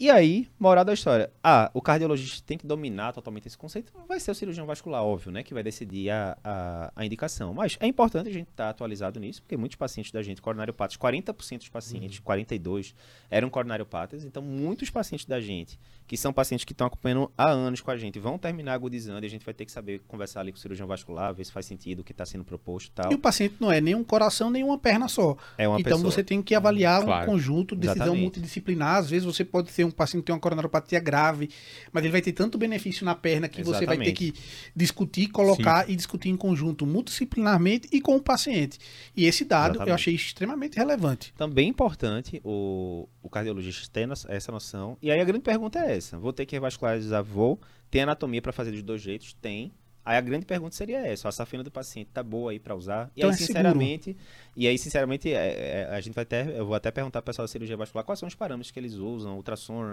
E 0.01 0.09
aí, 0.09 0.47
moral 0.59 0.83
da 0.83 0.95
história. 0.95 1.31
Ah, 1.43 1.69
o 1.75 1.79
cardiologista 1.79 2.43
tem 2.43 2.57
que 2.57 2.65
dominar 2.65 3.13
totalmente 3.13 3.45
esse 3.47 3.55
conceito. 3.55 3.93
Vai 4.07 4.19
ser 4.19 4.31
o 4.31 4.33
cirurgião 4.33 4.65
vascular, 4.65 5.03
óbvio, 5.03 5.31
né? 5.31 5.43
Que 5.43 5.53
vai 5.53 5.61
decidir 5.61 6.09
a, 6.09 6.35
a, 6.43 6.91
a 6.95 7.05
indicação. 7.05 7.53
Mas 7.53 7.77
é 7.79 7.85
importante 7.85 8.27
a 8.27 8.33
gente 8.33 8.47
estar 8.49 8.71
atualizado 8.71 9.19
nisso, 9.19 9.43
porque 9.43 9.55
muitos 9.55 9.75
pacientes 9.75 10.11
da 10.11 10.23
gente, 10.23 10.41
coronariopatas, 10.41 10.97
40% 10.97 11.59
dos 11.59 11.69
pacientes, 11.69 12.19
42%, 12.19 12.95
eram 13.29 13.47
coronariopatas. 13.47 14.25
Então, 14.25 14.41
muitos 14.41 14.89
pacientes 14.89 15.27
da 15.27 15.39
gente, 15.39 15.79
que 16.07 16.17
são 16.17 16.33
pacientes 16.33 16.65
que 16.65 16.71
estão 16.71 16.87
acompanhando 16.87 17.31
há 17.37 17.51
anos 17.51 17.79
com 17.79 17.91
a 17.91 17.95
gente, 17.95 18.17
vão 18.17 18.39
terminar 18.39 18.73
agudizando 18.73 19.23
e 19.23 19.27
a 19.27 19.29
gente 19.29 19.45
vai 19.45 19.53
ter 19.53 19.65
que 19.65 19.71
saber 19.71 20.01
conversar 20.07 20.39
ali 20.39 20.51
com 20.51 20.57
o 20.57 20.61
cirurgião 20.61 20.87
vascular, 20.87 21.31
ver 21.31 21.45
se 21.45 21.51
faz 21.51 21.67
sentido 21.67 21.99
o 21.99 22.03
que 22.03 22.11
está 22.11 22.25
sendo 22.25 22.43
proposto 22.43 22.87
e 22.87 22.91
tal. 22.93 23.11
E 23.11 23.13
o 23.13 23.19
paciente 23.19 23.57
não 23.59 23.71
é 23.71 23.79
nem 23.79 23.93
um 23.93 24.03
coração, 24.03 24.49
nem 24.49 24.63
uma 24.63 24.79
perna 24.79 25.07
só. 25.07 25.37
É 25.59 25.67
uma 25.67 25.79
então 25.79 25.91
pessoa. 25.97 26.11
você 26.11 26.23
tem 26.23 26.41
que 26.41 26.55
avaliar 26.55 27.03
Claro. 27.03 27.29
um 27.29 27.33
conjunto, 27.33 27.75
decisão 27.75 27.97
Exatamente. 28.05 28.21
multidisciplinar. 28.23 28.95
Às 28.95 29.11
vezes 29.11 29.25
você 29.25 29.45
pode 29.45 29.71
ter 29.71 29.90
um 29.91 29.95
paciente 29.95 30.23
que 30.23 30.27
tem 30.27 30.35
uma 30.35 30.41
coronariopatia 30.41 30.99
grave, 30.99 31.49
mas 31.91 32.03
ele 32.03 32.11
vai 32.11 32.21
ter 32.21 32.31
tanto 32.31 32.57
benefício 32.57 33.05
na 33.05 33.15
perna 33.15 33.47
que 33.47 33.63
você 33.63 33.85
vai 33.85 33.97
ter 33.97 34.09
Exatamente. 34.09 34.33
que 34.33 34.33
discutir, 34.75 35.27
colocar 35.27 35.89
e 35.89 35.95
discutir 35.95 36.29
em 36.29 36.37
conjunto, 36.37 36.85
multidisciplinarmente 36.85 37.87
e 37.91 38.01
com 38.01 38.15
o 38.15 38.21
paciente. 38.21 38.79
E 39.15 39.25
esse 39.25 39.45
dado 39.45 39.69
eu 39.69 39.75
Exatamente. 39.75 39.93
achei 39.95 40.15
extremamente 40.15 40.77
relevante. 40.77 41.33
Também 41.37 41.65
é 41.65 41.69
importante 41.69 42.41
o, 42.43 43.07
o 43.21 43.29
cardiologista 43.29 43.87
ter 43.91 44.09
essa 44.29 44.51
noção. 44.51 44.97
E 45.01 45.11
aí 45.11 45.19
a 45.19 45.23
grande 45.23 45.43
pergunta 45.43 45.79
é 45.79 45.97
essa: 45.97 46.17
vou 46.17 46.33
ter 46.33 46.45
que 46.45 46.55
revascularizar? 46.55 47.23
Vou. 47.23 47.59
Tem 47.89 48.03
anatomia 48.03 48.41
para 48.41 48.53
fazer 48.53 48.71
dos 48.71 48.83
dois 48.83 49.01
jeitos? 49.01 49.33
Tem. 49.33 49.73
Aí 50.03 50.17
a 50.17 50.21
grande 50.21 50.45
pergunta 50.47 50.75
seria 50.75 50.97
essa: 51.05 51.29
a 51.29 51.31
safena 51.31 51.63
do 51.63 51.69
paciente 51.69 52.09
tá 52.11 52.23
boa 52.23 52.51
aí 52.51 52.59
para 52.59 52.75
usar? 52.75 53.11
E 53.15 53.19
Então 53.19 53.29
aí, 53.29 53.35
é 53.35 53.37
seguro. 53.37 53.47
sinceramente, 53.59 54.17
e 54.57 54.67
aí, 54.67 54.77
sinceramente, 54.77 55.31
é- 55.31 55.87
é- 55.91 55.95
a 55.95 56.01
gente 56.01 56.15
vai 56.15 56.23
até, 56.23 56.57
eu 56.59 56.65
vou 56.65 56.73
até 56.73 56.89
perguntar 56.89 57.21
pro 57.21 57.27
pessoal 57.31 57.45
da 57.47 57.51
cirurgia 57.51 57.77
vascular 57.77 58.03
quais 58.03 58.17
são 58.19 58.27
os 58.27 58.33
parâmetros 58.33 58.71
que 58.71 58.79
eles 58.79 58.93
usam, 58.95 59.35
ultrassom, 59.35 59.83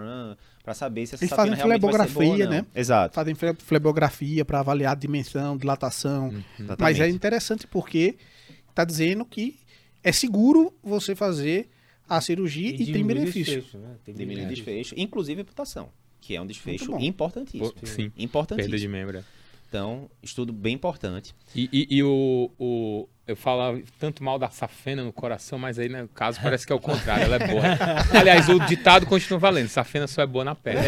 para 0.63 0.73
saber 0.73 1.05
se 1.05 1.13
essa 1.15 1.23
Eles 1.23 1.29
fazem 1.35 1.53
realmente 1.53 1.81
vai 1.81 1.91
ser 1.91 1.91
boa 1.91 2.03
ou 2.03 2.07
flebografia, 2.09 2.45
não. 2.45 2.51
né? 2.51 2.65
Exato. 2.75 3.13
Fazem 3.13 3.35
fle- 3.35 3.53
flebografia 3.59 4.43
para 4.43 4.59
avaliar 4.59 4.93
a 4.93 4.95
dimensão, 4.95 5.55
dilatação. 5.55 6.31
Mas 6.31 6.59
exatamente. 6.59 7.01
é 7.03 7.09
interessante 7.09 7.67
porque 7.67 8.15
está 8.69 8.83
dizendo 8.83 9.23
que 9.25 9.59
é 10.03 10.11
seguro 10.11 10.73
você 10.81 11.13
fazer 11.15 11.69
a 12.07 12.19
cirurgia 12.19 12.69
e, 12.69 12.77
tem 12.77 12.85
diminui 12.87 13.03
o 13.03 13.15
benefício. 13.19 13.55
desfecho, 13.57 13.77
né? 13.77 13.95
Tem 14.03 14.15
benefício. 14.15 14.47
desfecho, 14.55 14.95
inclusive 14.97 15.41
amputação, 15.43 15.89
que 16.19 16.35
é 16.35 16.41
um 16.41 16.47
desfecho 16.47 16.97
importantíssimo. 16.99 17.71
Pô, 17.73 17.85
sim. 17.85 18.11
Importantíssimo. 18.17 18.71
Perda 18.71 18.77
de 18.81 18.87
membro. 18.87 19.23
É. 19.71 19.77
Então, 19.77 20.09
estudo 20.23 20.51
bem 20.51 20.73
importante. 20.75 21.33
E, 21.55 21.69
e- 21.71 21.97
e 21.97 22.03
o, 22.03 22.51
o- 22.59 23.07
Eu 23.27 23.35
falava 23.35 23.79
tanto 23.99 24.23
mal 24.23 24.39
da 24.39 24.49
safena 24.49 25.03
no 25.03 25.13
coração, 25.13 25.59
mas 25.59 25.77
aí 25.77 25.87
no 25.87 26.07
caso 26.07 26.39
parece 26.41 26.65
que 26.65 26.73
é 26.73 26.75
o 26.75 26.79
contrário, 26.79 27.25
ela 27.25 27.35
é 27.35 27.47
boa. 27.47 27.61
Aliás, 28.19 28.49
o 28.49 28.59
ditado 28.61 29.05
continua 29.05 29.37
valendo: 29.39 29.67
safena 29.67 30.07
só 30.07 30.23
é 30.23 30.25
boa 30.25 30.43
na 30.43 30.55
perna. 30.55 30.81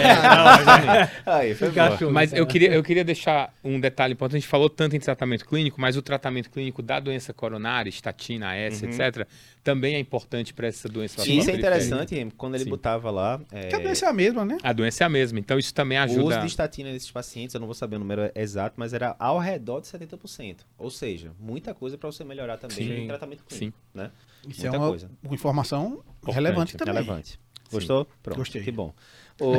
Aí, 1.26 1.54
foi 1.54 1.68
Encaixou. 1.70 2.12
Mas 2.12 2.34
eu 2.34 2.46
queria, 2.48 2.74
eu 2.74 2.84
queria 2.84 3.04
deixar 3.04 3.54
um 3.64 3.80
detalhe 3.80 4.14
importante. 4.14 4.38
A 4.38 4.40
gente 4.40 4.50
falou 4.50 4.70
tanto 4.70 4.96
em 4.96 5.00
tratamento 5.00 5.46
clínico, 5.46 5.80
mas 5.80 5.96
o 5.98 6.02
tratamento 6.02 6.50
clínico 6.50 6.82
da 6.82 7.00
doença 7.00 7.32
coronária, 7.34 7.90
estatina, 7.90 8.52
AS, 8.54 8.82
etc., 8.84 9.28
também 9.64 9.95
é 9.95 9.99
importante 9.99 10.53
para 10.53 10.68
essa 10.68 10.89
doença 10.89 11.18
vascular 11.18 11.39
isso 11.39 11.51
é 11.51 11.55
interessante, 11.55 12.16
Remo, 12.16 12.32
quando 12.36 12.55
ele 12.55 12.64
Sim. 12.64 12.70
botava 12.70 13.12
lá. 13.12 13.39
é, 13.51 13.68
Que 13.70 13.76
a 13.76 13.80
doença 13.80 14.05
é 14.05 14.09
a 14.09 14.14
mesma, 14.14 14.43
né? 14.43 14.57
A 14.64 14.74
doença 14.74 15.03
é 15.03 15.05
a 15.05 15.09
mesma, 15.09 15.39
então 15.39 15.57
isso 15.59 15.74
também 15.74 15.99
O 15.99 16.03
uso 16.05 16.20
ajuda. 16.20 16.39
de 16.39 16.45
estatina 16.47 16.91
nesses 16.91 17.12
pacientes, 17.12 17.53
eu 17.53 17.59
não 17.59 17.68
vou 17.68 17.74
saber 17.76 17.95
o 17.97 17.99
número 17.99 18.32
exato, 18.36 18.76
mas 18.78 18.93
era 18.93 19.16
ao 19.20 19.38
redor 19.39 19.82
de 19.82 19.88
70%. 19.88 20.57
Ou 20.78 20.89
seja, 20.89 21.32
muita 21.39 21.74
coisa 21.74 21.97
para 21.97 22.12
você 22.12 22.24
melhorar 22.24 22.57
também 22.57 22.78
Sim. 22.78 23.03
em 23.03 23.07
tratamento 23.07 23.43
clínico. 23.45 23.78
Né? 23.93 24.12
Isso 24.47 24.62
Muita 24.62 24.76
é 24.76 24.80
uma, 24.80 24.89
coisa. 24.89 25.12
uma 25.24 25.34
informação 25.36 26.03
relevante 26.28 26.76
também. 26.78 26.93
Relevante. 26.95 27.39
Gostou? 27.72 28.05
Pronto. 28.22 28.38
Gostei. 28.38 28.62
Que 28.64 28.72
bom. 28.72 28.93
O... 29.42 29.54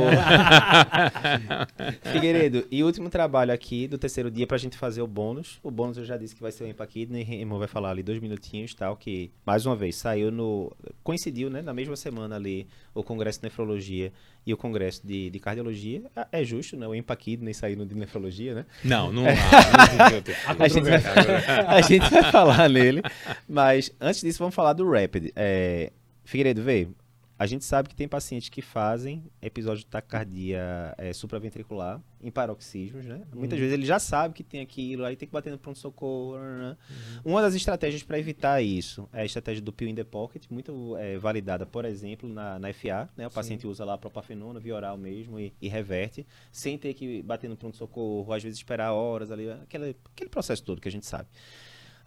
Figueiredo, 2.12 2.64
e 2.70 2.84
último 2.84 3.10
trabalho 3.10 3.52
aqui 3.52 3.88
do 3.88 3.98
terceiro 3.98 4.30
dia 4.30 4.46
pra 4.46 4.56
gente 4.56 4.76
fazer 4.76 5.02
o 5.02 5.06
bônus. 5.06 5.58
O 5.62 5.70
bônus 5.70 5.98
eu 5.98 6.04
já 6.04 6.16
disse 6.16 6.36
que 6.36 6.40
vai 6.42 6.52
ser 6.52 6.62
o 6.62 6.68
Empaquidna 6.68 7.18
e 7.18 7.24
Remo 7.24 7.58
vai 7.58 7.66
falar 7.66 7.90
ali 7.90 8.02
dois 8.02 8.20
minutinhos 8.20 8.74
tal, 8.74 8.96
que 8.96 9.32
mais 9.44 9.66
uma 9.66 9.74
vez 9.74 9.96
saiu 9.96 10.30
no. 10.30 10.72
Coincidiu, 11.02 11.50
né? 11.50 11.62
Na 11.62 11.74
mesma 11.74 11.96
semana 11.96 12.36
ali 12.36 12.68
o 12.94 13.02
Congresso 13.02 13.40
de 13.40 13.44
Nefrologia 13.44 14.12
e 14.46 14.54
o 14.54 14.56
Congresso 14.56 15.04
de, 15.04 15.30
de 15.30 15.38
Cardiologia. 15.40 16.04
Ah, 16.14 16.28
É 16.30 16.44
justo, 16.44 16.76
né? 16.76 16.86
O 16.86 16.94
Empaquidna 16.94 17.50
e 17.50 17.54
sair 17.54 17.74
no 17.74 17.84
de 17.84 17.96
Nefrologia, 17.96 18.54
né? 18.54 18.66
Não, 18.84 19.12
não. 19.12 19.24
A 20.58 20.68
gente, 20.68 20.84
vai, 20.84 21.00
a 21.66 21.80
gente 21.80 22.10
vai 22.10 22.30
falar 22.30 22.68
nele. 22.68 23.02
Mas 23.48 23.90
antes 24.00 24.20
disso, 24.20 24.38
vamos 24.38 24.54
falar 24.54 24.72
do 24.74 24.88
Rapid. 24.88 25.32
É, 25.34 25.90
Figueiredo, 26.24 26.62
vê. 26.62 26.88
A 27.42 27.46
gente 27.46 27.64
sabe 27.64 27.88
que 27.88 27.96
tem 27.96 28.06
pacientes 28.06 28.48
que 28.48 28.62
fazem 28.62 29.24
episódio 29.42 29.80
de 29.80 29.86
taquicardia 29.86 30.94
é, 30.96 31.12
supraventricular 31.12 32.00
em 32.22 32.30
paroxismos, 32.30 33.04
né? 33.04 33.22
Muitas 33.34 33.58
vezes 33.58 33.74
ele 33.74 33.84
já 33.84 33.98
sabe 33.98 34.32
que 34.32 34.44
tem 34.44 34.60
aquilo, 34.60 35.04
aí 35.04 35.16
tem 35.16 35.26
que 35.26 35.32
bater 35.32 35.50
no 35.50 35.58
pronto-socorro. 35.58 36.38
né? 36.38 36.76
Uma 37.24 37.42
das 37.42 37.56
estratégias 37.56 38.04
para 38.04 38.16
evitar 38.16 38.62
isso 38.62 39.08
é 39.12 39.22
a 39.22 39.24
estratégia 39.24 39.60
do 39.60 39.72
pill 39.72 39.88
in 39.88 39.94
the 39.96 40.04
pocket, 40.04 40.44
muito 40.48 40.96
é, 40.98 41.18
validada, 41.18 41.66
por 41.66 41.84
exemplo, 41.84 42.28
na, 42.28 42.60
na 42.60 42.72
FA, 42.72 43.10
né? 43.16 43.26
O 43.26 43.30
paciente 43.32 43.66
usa 43.66 43.84
lá 43.84 43.98
propafenona, 43.98 44.60
via 44.60 44.76
oral 44.76 44.96
mesmo 44.96 45.40
e, 45.40 45.52
e 45.60 45.66
reverte, 45.66 46.24
sem 46.52 46.78
ter 46.78 46.94
que 46.94 47.24
bater 47.24 47.50
no 47.50 47.56
pronto-socorro, 47.56 48.32
às 48.32 48.40
vezes 48.44 48.56
esperar 48.56 48.92
horas 48.92 49.32
ali, 49.32 49.50
aquele, 49.50 49.96
aquele 50.14 50.30
processo 50.30 50.62
todo 50.62 50.80
que 50.80 50.86
a 50.86 50.92
gente 50.92 51.06
sabe. 51.06 51.26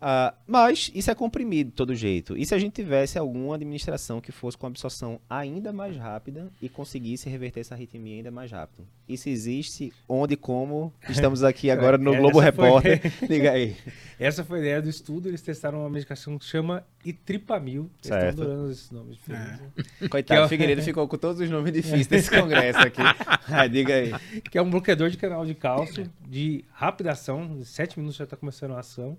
Ah, 0.02 0.34
mas 0.46 0.92
isso 0.94 1.10
é 1.10 1.16
comprimido 1.16 1.70
de 1.72 1.76
todo 1.76 1.96
jeito. 1.96 2.38
E 2.38 2.46
se 2.46 2.54
a 2.54 2.60
gente 2.60 2.74
tivesse 2.74 3.18
alguma 3.18 3.56
administração 3.56 4.20
que 4.22 4.32
fosse 4.32 4.58
com 4.58 4.68
absorção 4.68 5.20
ainda 5.30 5.72
mais 5.74 5.96
rápida 5.98 6.52
e 6.62 6.70
conseguisse 6.70 7.30
reverter 7.30 7.62
essa 7.62 7.74
arritmia 7.76 8.18
ainda 8.18 8.30
mais 8.32 8.52
rápido? 8.52 8.86
Isso 9.08 9.30
existe 9.30 9.94
onde 10.10 10.34
e 10.34 10.38
como? 10.38 10.92
Estamos 11.10 11.44
aqui 11.44 11.70
agora 11.72 11.98
no 11.98 12.12
Essa 12.14 12.20
Globo 12.20 12.34
foi- 12.36 12.44
Repórter. 12.46 13.14
Liga 13.30 13.52
aí. 13.52 13.76
Essa 14.20 14.44
foi 14.44 14.58
a 14.60 14.62
ideia 14.62 14.82
do 14.82 14.90
estudo. 14.90 15.28
Eles 15.30 15.42
testaram 15.42 15.80
uma 15.80 15.90
medicação 15.90 16.38
que 16.40 16.46
chama 16.46 16.84
Itripamil. 17.04 17.84
Eles 17.84 18.08
Certo. 18.08 18.30
estão 18.30 18.44
adorando 18.46 18.72
esses 18.72 18.92
nomes 18.92 19.16
diferentes. 19.18 19.60
né? 19.60 20.08
Coitado, 20.10 20.26
Que 20.26 20.34
é 20.34 20.42
o 20.42 20.46
o- 20.46 20.50
Figueiredo 20.50 20.82
ficou 20.84 21.08
com 21.08 21.18
todos 21.18 21.40
os 21.40 21.50
nomes 21.50 21.72
difíceis 21.72 22.08
desse 22.08 22.30
congresso 22.30 22.80
aqui. 22.80 23.02
Ah, 23.48 23.68
diga 23.68 23.94
aí. 23.94 24.12
Que 24.52 24.58
é 24.58 24.62
um 24.62 24.70
bloqueador 24.70 25.10
de 25.10 25.18
canal 25.18 25.46
de 25.46 25.54
cálcio 25.56 26.10
de 26.28 26.66
rápida 26.72 27.12
ação. 27.12 27.44
Em 27.60 27.64
7 27.64 27.98
minutos 28.00 28.18
já 28.18 28.24
está 28.24 28.36
começando 28.36 28.72
a 28.74 28.80
ação. 28.80 29.18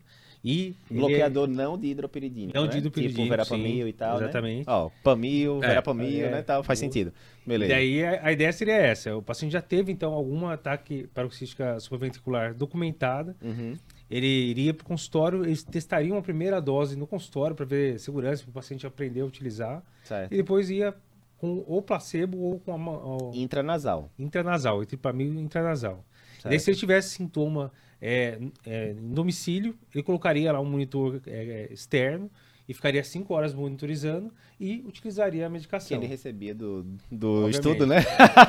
E 0.48 0.76
ele 0.88 1.00
Bloqueador 1.00 1.48
não 1.48 1.76
de 1.76 1.88
hidropiridina. 1.88 2.52
Não 2.54 2.62
né? 2.66 2.68
de 2.68 2.78
hidropiridina, 2.78 3.18
Tipo 3.24 3.28
verapamil 3.30 3.82
sim, 3.84 3.88
e 3.88 3.92
tal, 3.92 4.16
exatamente. 4.22 4.58
né? 4.58 4.64
Ó, 4.72 4.90
pamil, 5.02 5.56
É, 5.64 5.66
verapamil, 5.68 6.26
é, 6.26 6.30
né? 6.30 6.42
Tal, 6.42 6.62
faz 6.62 6.78
o- 6.78 6.80
sentido. 6.82 7.12
E 7.44 7.48
Beleza. 7.48 7.74
daí 7.74 8.04
a, 8.04 8.26
a 8.26 8.32
ideia 8.32 8.52
seria 8.52 8.74
essa: 8.76 9.16
o 9.16 9.20
paciente 9.22 9.50
já 9.52 9.60
teve 9.60 9.90
então 9.90 10.12
algum 10.12 10.46
ataque 10.46 11.08
paroxística 11.12 11.80
supraventricular 11.80 12.54
documentada. 12.54 13.34
Uhum. 13.42 13.76
Ele 14.08 14.26
iria 14.26 14.72
para 14.72 14.84
o 14.84 14.86
consultório, 14.86 15.44
eles 15.44 15.64
testariam 15.64 16.16
a 16.16 16.22
primeira 16.22 16.60
dose 16.60 16.96
no 16.96 17.08
consultório 17.08 17.56
para 17.56 17.66
ver 17.66 17.98
segurança, 17.98 18.44
para 18.44 18.50
o 18.50 18.54
paciente 18.54 18.86
aprender 18.86 19.22
a 19.22 19.24
utilizar. 19.24 19.82
Certo. 20.04 20.32
E 20.32 20.36
depois 20.36 20.70
ia 20.70 20.94
com 21.38 21.64
ou 21.66 21.82
placebo 21.82 22.38
ou 22.38 22.60
com 22.60 22.72
a, 22.72 22.76
ó, 22.76 23.32
Intranasal. 23.34 24.08
intranasal, 24.16 24.80
etripamil 24.80 25.34
intranasal. 25.40 26.04
Certo. 26.34 26.48
Daí, 26.50 26.60
se 26.60 26.70
ele 26.70 26.78
tivesse 26.78 27.10
sintoma 27.10 27.72
é, 28.00 28.38
é, 28.66 28.90
em 28.92 29.12
domicílio, 29.14 29.74
ele 29.94 30.02
colocaria 30.02 30.52
lá 30.52 30.60
um 30.60 30.64
monitor 30.64 31.20
é, 31.26 31.68
é, 31.70 31.72
externo 31.72 32.30
e 32.68 32.74
ficaria 32.74 33.02
5 33.02 33.32
horas 33.32 33.54
monitorizando 33.54 34.32
e 34.58 34.82
utilizaria 34.86 35.44
a 35.46 35.48
Que 35.48 35.52
medicação. 35.52 35.96
ele 35.98 36.06
recebia 36.06 36.54
do, 36.54 36.82
do 37.10 37.28
Obviamente. 37.44 37.54
estudo, 37.54 37.86
né? 37.86 37.96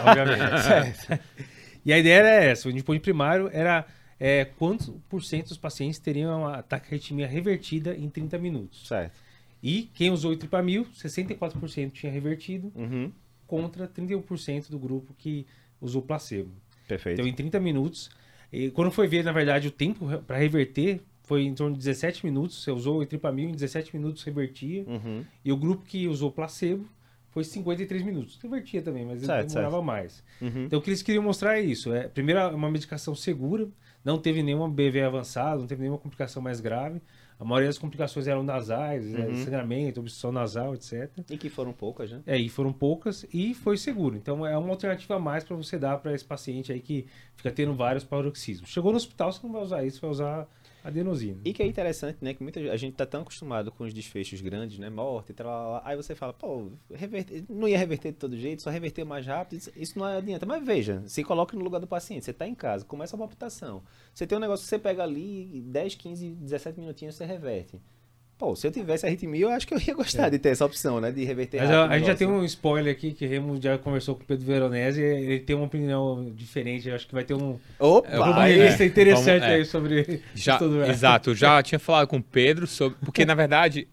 Obviamente. 0.05 1.21
e 1.85 1.93
a 1.93 1.97
ideia 1.99 2.15
era 2.15 2.29
essa: 2.43 2.67
o 2.67 2.71
endpoint 2.71 3.01
primário 3.01 3.49
era 3.53 3.85
é, 4.19 4.45
quantos 4.45 4.91
por 5.07 5.23
cento 5.23 5.49
dos 5.49 5.57
pacientes 5.57 5.99
teriam 5.99 6.41
uma 6.41 6.61
taquiarritmia 6.63 7.27
revertida 7.27 7.95
em 7.95 8.09
30 8.09 8.37
minutos. 8.37 8.87
Certo. 8.87 9.15
E 9.61 9.89
quem 9.93 10.11
usou 10.11 10.31
o 10.31 10.37
tripamil, 10.37 10.85
64% 10.95 11.91
tinha 11.91 12.11
revertido 12.11 12.71
Uhum. 12.75 13.11
contra 13.47 13.87
31% 13.87 14.69
do 14.69 14.77
grupo 14.79 15.13
que 15.17 15.45
usou 15.81 16.01
placebo. 16.01 16.51
Perfeito. 16.87 17.19
Então, 17.19 17.27
em 17.27 17.33
30 17.33 17.59
minutos, 17.59 18.09
e 18.51 18.71
quando 18.71 18.91
foi 18.91 19.07
ver, 19.07 19.23
na 19.23 19.31
verdade, 19.31 19.67
o 19.67 19.71
tempo 19.71 20.05
para 20.25 20.37
reverter 20.37 21.01
foi 21.23 21.43
em 21.43 21.53
torno 21.53 21.73
de 21.73 21.79
17 21.79 22.25
minutos. 22.25 22.63
Você 22.63 22.71
usou 22.71 22.99
o 22.99 23.03
etripamil, 23.03 23.49
em 23.49 23.51
17 23.51 23.95
minutos 23.95 24.23
revertia. 24.23 24.85
Uhum. 24.87 25.23
E 25.43 25.51
o 25.51 25.57
grupo 25.57 25.83
que 25.83 26.07
usou 26.07 26.31
placebo 26.31 26.87
foi 27.31 27.43
53 27.43 28.01
minutos. 28.03 28.39
Revertia 28.41 28.81
também, 28.81 29.05
mas 29.05 29.21
Certo, 29.21 29.49
demorava 29.49 29.81
mais. 29.81 30.23
Uhum. 30.41 30.65
Então, 30.65 30.79
o 30.79 30.81
que 30.81 30.89
eles 30.89 31.03
queriam 31.03 31.23
mostrar 31.23 31.59
é 31.59 31.61
isso. 31.61 31.93
É, 31.93 32.07
primeiro, 32.07 32.39
é 32.39 32.47
uma 32.47 32.71
medicação 32.71 33.13
segura, 33.13 33.67
não 34.03 34.17
teve 34.17 34.41
nenhuma 34.41 34.69
BV 34.69 35.01
avançada, 35.01 35.59
não 35.59 35.67
teve 35.67 35.81
nenhuma 35.81 35.99
complicação 35.99 36.41
mais 36.41 36.61
grave. 36.61 37.01
A 37.39 37.45
maioria 37.45 37.67
das 37.69 37.77
complicações 37.77 38.27
eram 38.27 38.41
nasais, 38.41 39.13
é, 39.13 39.19
Uhum. 39.27 39.35
sangramento, 39.43 39.99
obstrução 39.99 40.31
nasal, 40.31 40.73
etc. 40.73 41.11
E 41.29 41.37
que 41.37 41.49
foram 41.49 41.71
poucas, 41.71 42.09
né? 42.11 42.21
É, 42.25 42.37
e 42.37 42.49
foram 42.49 42.73
poucas 42.73 43.25
e 43.31 43.53
foi 43.53 43.77
seguro. 43.77 44.15
Então 44.15 44.45
é 44.45 44.57
uma 44.57 44.69
alternativa 44.69 45.15
a 45.15 45.19
mais 45.19 45.43
para 45.43 45.55
você 45.55 45.77
dar 45.77 45.97
para 45.99 46.13
esse 46.13 46.25
paciente 46.25 46.71
aí 46.71 46.79
que 46.79 47.05
fica 47.35 47.51
tendo 47.51 47.75
vários 47.75 48.03
paroxismos. 48.03 48.69
Chegou 48.69 48.91
no 48.91 48.97
hospital, 48.97 49.31
você 49.31 49.39
não 49.45 49.53
vai 49.53 49.61
usar 49.61 49.83
isso, 49.85 50.01
vai 50.01 50.09
usar 50.09 50.47
adenosina. 50.87 51.41
E 51.43 51.53
que 51.53 51.61
é 51.61 51.65
interessante, 51.65 52.17
né? 52.21 52.33
Que 52.33 52.41
muita 52.41 52.59
a 52.59 52.77
gente 52.77 52.95
tá 52.95 53.05
tão 53.05 53.21
acostumado 53.21 53.71
com 53.71 53.83
os 53.83 53.93
desfechos 53.93 54.39
grandes, 54.41 54.79
né? 54.79 54.89
Morte 54.89 55.31
e 55.31 55.33
tal. 55.33 55.81
Aí 55.83 55.95
você 55.95 56.15
fala, 56.15 56.33
pô, 56.33 56.71
reverter, 56.91 57.43
não 57.49 57.67
ia 57.67 57.77
reverter 57.77 58.11
de 58.11 58.17
todo 58.17 58.37
jeito, 58.37 58.61
só 58.61 58.69
reverter 58.69 59.03
mais 59.03 59.25
rápido. 59.25 59.61
Isso, 59.75 59.99
não 59.99 60.05
adianta. 60.05 60.45
Mas 60.45 60.65
veja, 60.65 61.03
se 61.05 61.23
coloque 61.23 61.55
no 61.55 61.63
lugar 61.63 61.79
do 61.79 61.87
paciente. 61.87 62.25
Você 62.25 62.33
tá 62.33 62.47
em 62.47 62.55
casa, 62.55 62.85
começa 62.85 63.15
a 63.15 63.19
palpitação. 63.19 63.83
Você 64.13 64.25
tem 64.25 64.37
um 64.37 64.41
negócio 64.41 64.63
que 64.63 64.69
você 64.69 64.79
pega 64.79 65.03
ali, 65.03 65.61
10, 65.67 65.95
15, 65.95 66.29
17 66.29 66.79
minutinhos 66.79 67.15
você 67.15 67.25
reverte. 67.25 67.79
Pô, 68.37 68.55
se 68.55 68.67
eu 68.67 68.71
tivesse 68.71 69.03
arritmia, 69.05 69.41
eu 69.45 69.49
acho 69.49 69.67
que 69.67 69.73
eu 69.73 69.79
ia 69.79 69.95
gostar 69.95 70.29
de 70.29 70.37
ter 70.37 70.49
essa 70.49 70.63
opção, 70.63 71.01
né? 71.01 71.11
De 71.11 71.25
reverter 71.25 71.59
Mas 71.59 71.71
a, 71.71 71.87
a 71.87 71.97
gente 71.97 72.05
já 72.07 72.15
tem 72.15 72.27
um 72.27 72.43
spoiler 72.45 72.93
aqui 72.93 73.11
que 73.11 73.25
Remo 73.25 73.59
já 73.59 73.77
conversou 73.79 74.13
com 74.15 74.21
o 74.21 74.25
Pedro 74.25 74.45
Veronese, 74.45 75.01
ele 75.01 75.39
tem 75.39 75.55
uma 75.55 75.65
opinião 75.65 76.31
diferente, 76.35 76.87
eu 76.87 76.93
acho 76.93 77.07
que 77.07 77.15
vai 77.15 77.23
ter 77.23 77.33
um 77.33 77.57
Opa! 77.79 78.09
Vou- 78.15 78.25
uma 78.27 78.43
aí- 78.43 78.59
é, 78.59 78.67
lista 78.67 78.85
interessante 78.85 79.39
vamos- 79.39 79.43
é. 79.43 79.55
aí 79.55 79.65
sobre 79.65 80.21
Já, 80.35 80.53
estudo- 80.53 80.83
exato, 80.85 81.31
eu 81.31 81.35
já 81.35 81.63
tinha 81.63 81.79
falado 81.79 82.07
com 82.07 82.17
o 82.17 82.23
Pedro 82.23 82.67
sobre. 82.67 82.95
Porque, 83.03 83.25
na 83.25 83.33
verdade, 83.33 83.87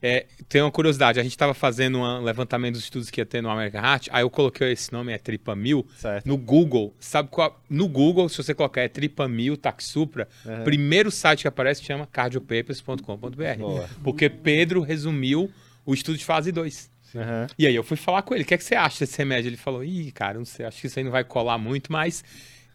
é, 0.00 0.26
tem 0.48 0.62
uma 0.62 0.70
curiosidade. 0.70 1.18
A 1.18 1.22
gente 1.22 1.32
estava 1.32 1.54
fazendo 1.54 1.98
um 1.98 2.22
levantamento 2.22 2.74
dos 2.74 2.84
estudos 2.84 3.10
que 3.10 3.20
ia 3.20 3.26
ter 3.26 3.42
no 3.42 3.50
American 3.50 3.82
Heart, 3.82 4.08
aí 4.12 4.22
eu 4.22 4.30
coloquei 4.30 4.72
esse 4.72 4.92
nome, 4.92 5.12
é 5.12 5.18
Tripamil, 5.18 5.86
Certo. 5.96 6.26
no 6.26 6.36
Google. 6.36 6.94
Sabe 7.00 7.28
qual? 7.30 7.60
No 7.68 7.88
Google, 7.88 8.28
se 8.28 8.36
você 8.36 8.54
colocar 8.54 8.80
é 8.82 8.88
Tripamil, 8.88 9.56
Taxupra, 9.56 10.28
Aham. 10.46 10.64
primeiro 10.64 11.10
site 11.10 11.42
que 11.42 11.48
aparece 11.48 11.82
chama 11.82 12.06
cardiopapers.com.br. 12.06 13.92
Porque 14.02 14.28
Pedro 14.28 14.80
resumiu 14.82 15.50
o 15.84 15.94
estudo 15.94 16.18
de 16.18 16.24
fase 16.24 16.52
2. 16.52 16.90
Aham. 17.16 17.46
E 17.58 17.66
aí 17.66 17.74
eu 17.74 17.82
fui 17.82 17.96
falar 17.96 18.22
com 18.22 18.34
ele, 18.34 18.44
o 18.44 18.46
que, 18.46 18.54
é 18.54 18.58
que 18.58 18.64
você 18.64 18.74
acha 18.74 19.00
desse 19.00 19.16
remédio? 19.18 19.48
Ele 19.48 19.56
falou, 19.56 19.82
ih, 19.82 20.12
cara, 20.12 20.36
não 20.38 20.44
sei, 20.44 20.66
acho 20.66 20.80
que 20.80 20.86
isso 20.86 20.98
aí 20.98 21.04
não 21.04 21.10
vai 21.10 21.24
colar 21.24 21.56
muito, 21.56 21.90
mas 21.90 22.22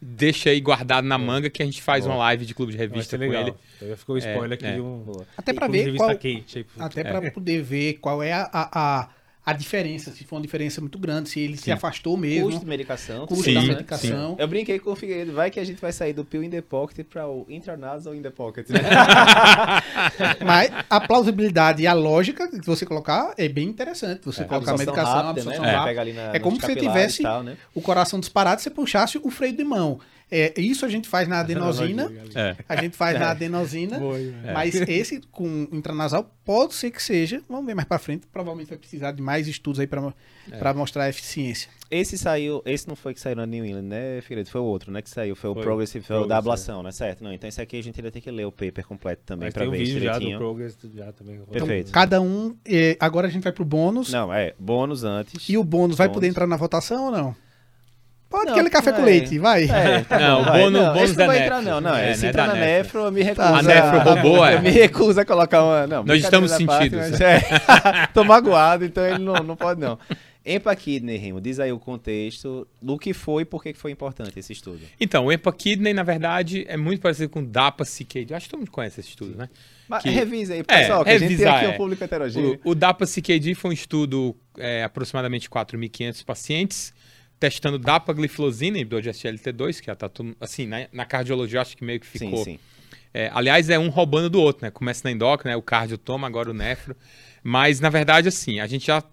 deixa 0.04 0.50
aí 0.50 0.60
guardado 0.60 1.06
na 1.06 1.18
manga 1.18 1.50
que 1.50 1.62
a 1.64 1.66
gente 1.66 1.82
faz 1.82 2.04
Boa. 2.06 2.16
uma 2.16 2.24
live 2.26 2.46
de 2.46 2.54
clube 2.54 2.72
de 2.72 2.78
revista 2.78 3.18
com 3.18 3.24
legal. 3.24 3.42
ele. 3.44 3.54
Então 3.78 3.88
já 3.90 3.98
ficou 3.98 4.16
o 4.16 4.18
spoiler 4.20 4.54
aqui 4.54 4.66
é. 4.66 4.74
de 4.76 4.82
um. 4.82 5.06
Até 5.38 5.54
para 5.54 5.66
clube 5.68 5.78
de 5.78 5.84
ver 5.84 5.86
revista 5.86 6.06
qual, 6.08 6.18
quente 6.18 6.58
aí 6.58 6.64
pro- 6.64 6.84
até 6.84 7.04
para 7.04 7.32
poder 7.32 7.62
ver 7.62 7.94
qual 7.96 8.22
é 8.22 8.34
a, 8.34 8.50
a, 8.54 9.10
a, 9.46 9.52
a 9.52 9.54
diferença, 9.54 10.12
se 10.12 10.24
for 10.24 10.36
uma 10.38 10.42
diferença 10.42 10.80
muito 10.82 10.98
grande, 10.98 11.30
se 11.30 11.40
ele 11.40 11.58
se 11.58 11.64
Sim. 11.64 11.72
afastou 11.72 12.16
mesmo, 12.18 12.46
Custo 12.46 12.60
de 12.62 12.66
medicação. 12.66 13.26
custo 13.28 13.44
Sim, 13.44 13.54
da 13.56 13.62
sim. 13.62 13.68
medicação. 13.68 14.36
Eu 14.40 14.48
brinquei 14.48 14.80
com 14.80 14.92
o 14.92 14.96
Figueiredo, 14.96 15.34
vai 15.34 15.50
que 15.52 15.60
a 15.60 15.64
gente 15.66 15.80
vai 15.82 15.92
sair 15.92 16.14
do 16.14 16.24
pill 16.26 16.44
in 16.44 16.50
the 16.50 16.62
pocket 16.62 17.06
para 17.06 17.28
o 17.28 17.46
intranasal 17.50 18.14
in 18.16 18.22
the 18.22 18.30
pocket. 18.30 18.70
né? 18.70 18.80
Mas 20.46 20.72
a 20.90 21.00
plausibilidade 21.02 21.84
e 21.84 21.88
a 21.88 21.94
lógica 21.94 22.48
que 22.48 22.66
você 22.66 22.86
colocar 22.86 23.34
é 23.38 23.48
bem 23.48 23.68
interessante. 23.68 24.22
Você 24.26 24.44
colocar 24.46 24.72
a 24.72 24.78
medicação, 24.78 25.12
a 25.14 25.22
rápida, 25.24 25.30
absorção 25.42 25.64
né? 25.64 25.72
rápida. 25.72 25.88
Pega 25.90 26.02
ali 26.02 26.14
na- 26.14 26.36
É 26.36 26.40
como 26.40 26.56
se 26.60 26.66
você 26.66 26.76
tivesse 26.76 27.24
tal, 27.24 27.44
né? 27.44 27.58
o 27.74 27.82
coração 27.82 28.20
disparado 28.20 28.60
e 28.62 28.64
você 28.64 28.70
puxasse 28.70 29.18
o 29.22 29.30
freio 29.30 29.56
de 29.56 29.64
mão. 29.64 30.00
É, 30.32 30.52
isso 30.60 30.84
a 30.86 30.90
gente 30.90 31.08
faz 31.08 31.28
na 31.28 31.42
adenosina, 31.42 32.12
É. 32.34 32.56
a 32.68 32.76
gente 32.82 32.98
faz 32.98 33.20
na 33.20 33.30
adenosina, 33.32 34.00
É. 34.44 34.52
mas 34.54 34.74
esse 34.74 35.22
com 35.32 35.68
intranasal 35.72 36.28
pode 36.44 36.74
ser 36.74 36.90
que 36.92 37.02
seja, 37.02 37.42
vamos 37.48 37.66
ver 37.68 37.76
mais 37.76 37.88
pra 37.88 38.00
frente, 38.00 38.26
provavelmente 38.32 38.70
vai 38.70 38.78
precisar 38.80 39.12
de 39.12 39.22
mais 39.22 39.48
estudos 39.48 39.80
aí 39.80 39.86
pra 39.88 40.12
É. 40.52 40.74
mostrar 40.74 41.04
a 41.04 41.10
eficiência. 41.10 41.70
Esse 41.92 42.18
saiu, 42.18 42.64
esse 42.66 42.88
não 42.88 42.96
foi 42.96 43.14
que 43.14 43.20
saiu 43.20 43.36
na 43.36 43.46
New 43.46 43.64
England, 43.64 43.84
né, 43.84 44.22
Figueiredo? 44.22 44.50
Foi 44.50 44.60
o 44.60 44.64
outro, 44.64 44.92
né, 44.92 45.04
que 45.04 45.10
saiu, 45.10 45.36
foi 45.36 45.52
o 45.52 45.54
Foi. 45.54 45.62
Progressive, 45.62 46.04
foi 46.04 46.16
o 46.16 46.20
da 46.26 46.42
Progressive, 46.42 46.72
ablação, 46.72 46.84
né, 46.84 46.92
certo? 46.92 47.24
Não, 47.24 47.32
então 47.32 47.48
esse 47.48 47.62
aqui 47.62 47.78
a 47.78 47.84
gente 47.84 48.00
ainda 48.00 48.10
tem 48.10 48.20
que 48.22 48.32
ler 48.32 48.46
o 48.46 48.52
paper 48.52 48.88
completo 48.88 49.22
também 49.26 49.50
um 49.50 49.52
ver 49.72 49.78
vídeo 49.78 50.00
já 50.00 50.14
do 50.14 50.20
direitinho. 50.20 50.38
Progress 50.40 50.78
já 50.96 51.12
também. 51.12 51.40
Perfeito. 51.52 51.92
Cada 51.92 52.20
um, 52.20 52.56
é, 52.66 52.98
agora 53.00 53.28
a 53.28 53.30
gente 53.30 53.44
vai 53.44 53.52
pro 53.54 53.64
bônus, 53.64 54.12
Não, 54.12 54.34
é, 54.34 54.56
bônus 54.58 55.04
antes. 55.04 55.48
e 55.48 55.56
o 55.58 55.64
bônus 55.64 55.96
vai 55.96 56.08
Bônus. 56.08 56.16
poder 56.16 56.28
entrar 56.28 56.48
na 56.48 56.58
votação 56.58 57.06
ou 57.06 57.12
não? 57.12 57.36
Pode 58.34 58.46
Não, 58.48 58.54
aquele 58.54 58.70
café 58.72 58.90
não 58.90 58.98
com 58.98 59.04
é. 59.04 59.06
leite, 59.06 59.38
vai. 59.38 59.64
É, 59.66 60.00
tá 60.06 60.18
Não, 60.20 60.36
bom, 60.38 60.42
o 60.42 60.46
vai. 60.46 60.62
bônus- 60.64 60.82
não, 60.82 60.94
bônus 60.96 61.16
não 61.16 61.24
é 61.24 61.28
vai 61.28 61.44
entrar 61.44 61.62
não, 61.62 61.80
não, 61.82 61.96
É, 61.96 62.12
esse 62.12 62.22
não 62.22 62.28
é 62.28 62.30
entra 62.32 62.42
da 62.48 62.54
na 62.56 62.60
nefro. 62.60 63.00
eu 63.02 63.12
me 63.12 63.22
recuso. 63.22 63.48
A 63.48 63.62
nefro 63.62 64.00
roubou, 64.02 64.46
é. 64.46 64.56
Eu 64.56 64.62
me 64.64 64.70
recuso 64.72 65.20
a 65.20 65.26
colocar 65.26 65.64
uma, 65.64 65.86
não. 65.86 66.04
Nós 66.04 66.24
estamos 66.24 66.50
sentidos. 66.52 67.00
mas 67.12 67.22
é, 67.22 67.42
tô 68.12 68.24
magoado, 68.24 68.86
então 68.86 69.06
ele 69.06 69.20
não, 69.20 69.36
não 69.36 69.56
pode 69.56 69.80
não. 69.80 70.00
Empakidney, 70.46 71.16
Remo, 71.18 71.40
diz 71.40 71.60
aí 71.60 71.72
o 71.72 71.80
contexto 71.80 72.68
do 72.82 72.98
que 72.98 73.14
foi 73.14 73.44
e 73.44 73.46
por 73.46 73.64
que 73.64 73.74
foi 73.74 73.92
importante 73.92 74.38
esse 74.38 74.52
estudo. 74.52 74.80
Então, 75.00 75.28
o 75.28 75.32
Empakidney, 75.32 75.94
na 75.94 76.04
verdade, 76.04 76.66
é 76.68 76.76
muito 76.76 77.02
parecido 77.02 77.30
com 77.30 77.42
DAPA-CKD. 77.44 78.34
Acho 78.34 78.46
que 78.48 78.50
todo 78.52 78.60
mundo 78.60 78.72
conhece 78.72 79.00
esse 79.00 79.10
estudo, 79.10 79.38
né? 79.38 79.48
Mas 79.88 80.04
Que- 80.04 80.10
revisa 80.10 80.54
aí, 80.54 80.64
pessoal, 80.64 81.02
É, 81.02 81.04
que 81.06 81.10
a 81.12 81.14
gente 81.14 81.20
tem 81.22 81.30
revisar, 81.38 81.56
aqui 81.58 81.66
é. 81.66 81.70
um 81.70 81.78
público 81.78 82.04
heterogêneo. 82.04 82.60
O, 82.66 82.72
o 82.72 82.76
DAPA-CKD 82.76 83.56
foi 83.56 83.70
um 83.72 83.74
estudo, 83.74 84.36
é, 84.58 84.84
aproximadamente 84.84 85.50
4.500 85.50 86.26
pacientes, 86.26 86.94
testando 87.44 87.78
dapagliflozina, 87.78 88.78
de 88.78 88.86
SGLT2, 88.86 89.82
que 89.82 89.88
já 89.88 89.96
tá 89.96 90.08
tudo, 90.08 90.34
assim, 90.40 90.66
na, 90.66 90.88
na 90.94 91.04
cardiologia 91.04 91.60
acho 91.60 91.76
que 91.76 91.84
meio 91.84 92.00
que 92.00 92.08
ficou... 92.08 92.38
Sim, 92.38 92.54
sim. 92.54 92.60
É, 93.14 93.30
aliás, 93.34 93.70
é 93.70 93.78
um 93.78 93.90
roubando 93.90 94.30
do 94.30 94.40
outro, 94.40 94.66
né? 94.66 94.72
Começa 94.72 95.02
na 95.04 95.12
endócrina, 95.12 95.52
né? 95.52 95.58
o 95.58 95.62
cardio 95.62 95.98
toma, 95.98 96.26
agora 96.26 96.50
o 96.50 96.54
nefro. 96.54 96.96
Mas, 97.44 97.82
na 97.82 97.90
verdade, 97.90 98.30
assim, 98.30 98.62
a 98.62 98.66
gente 98.66 98.88
já 98.88 99.04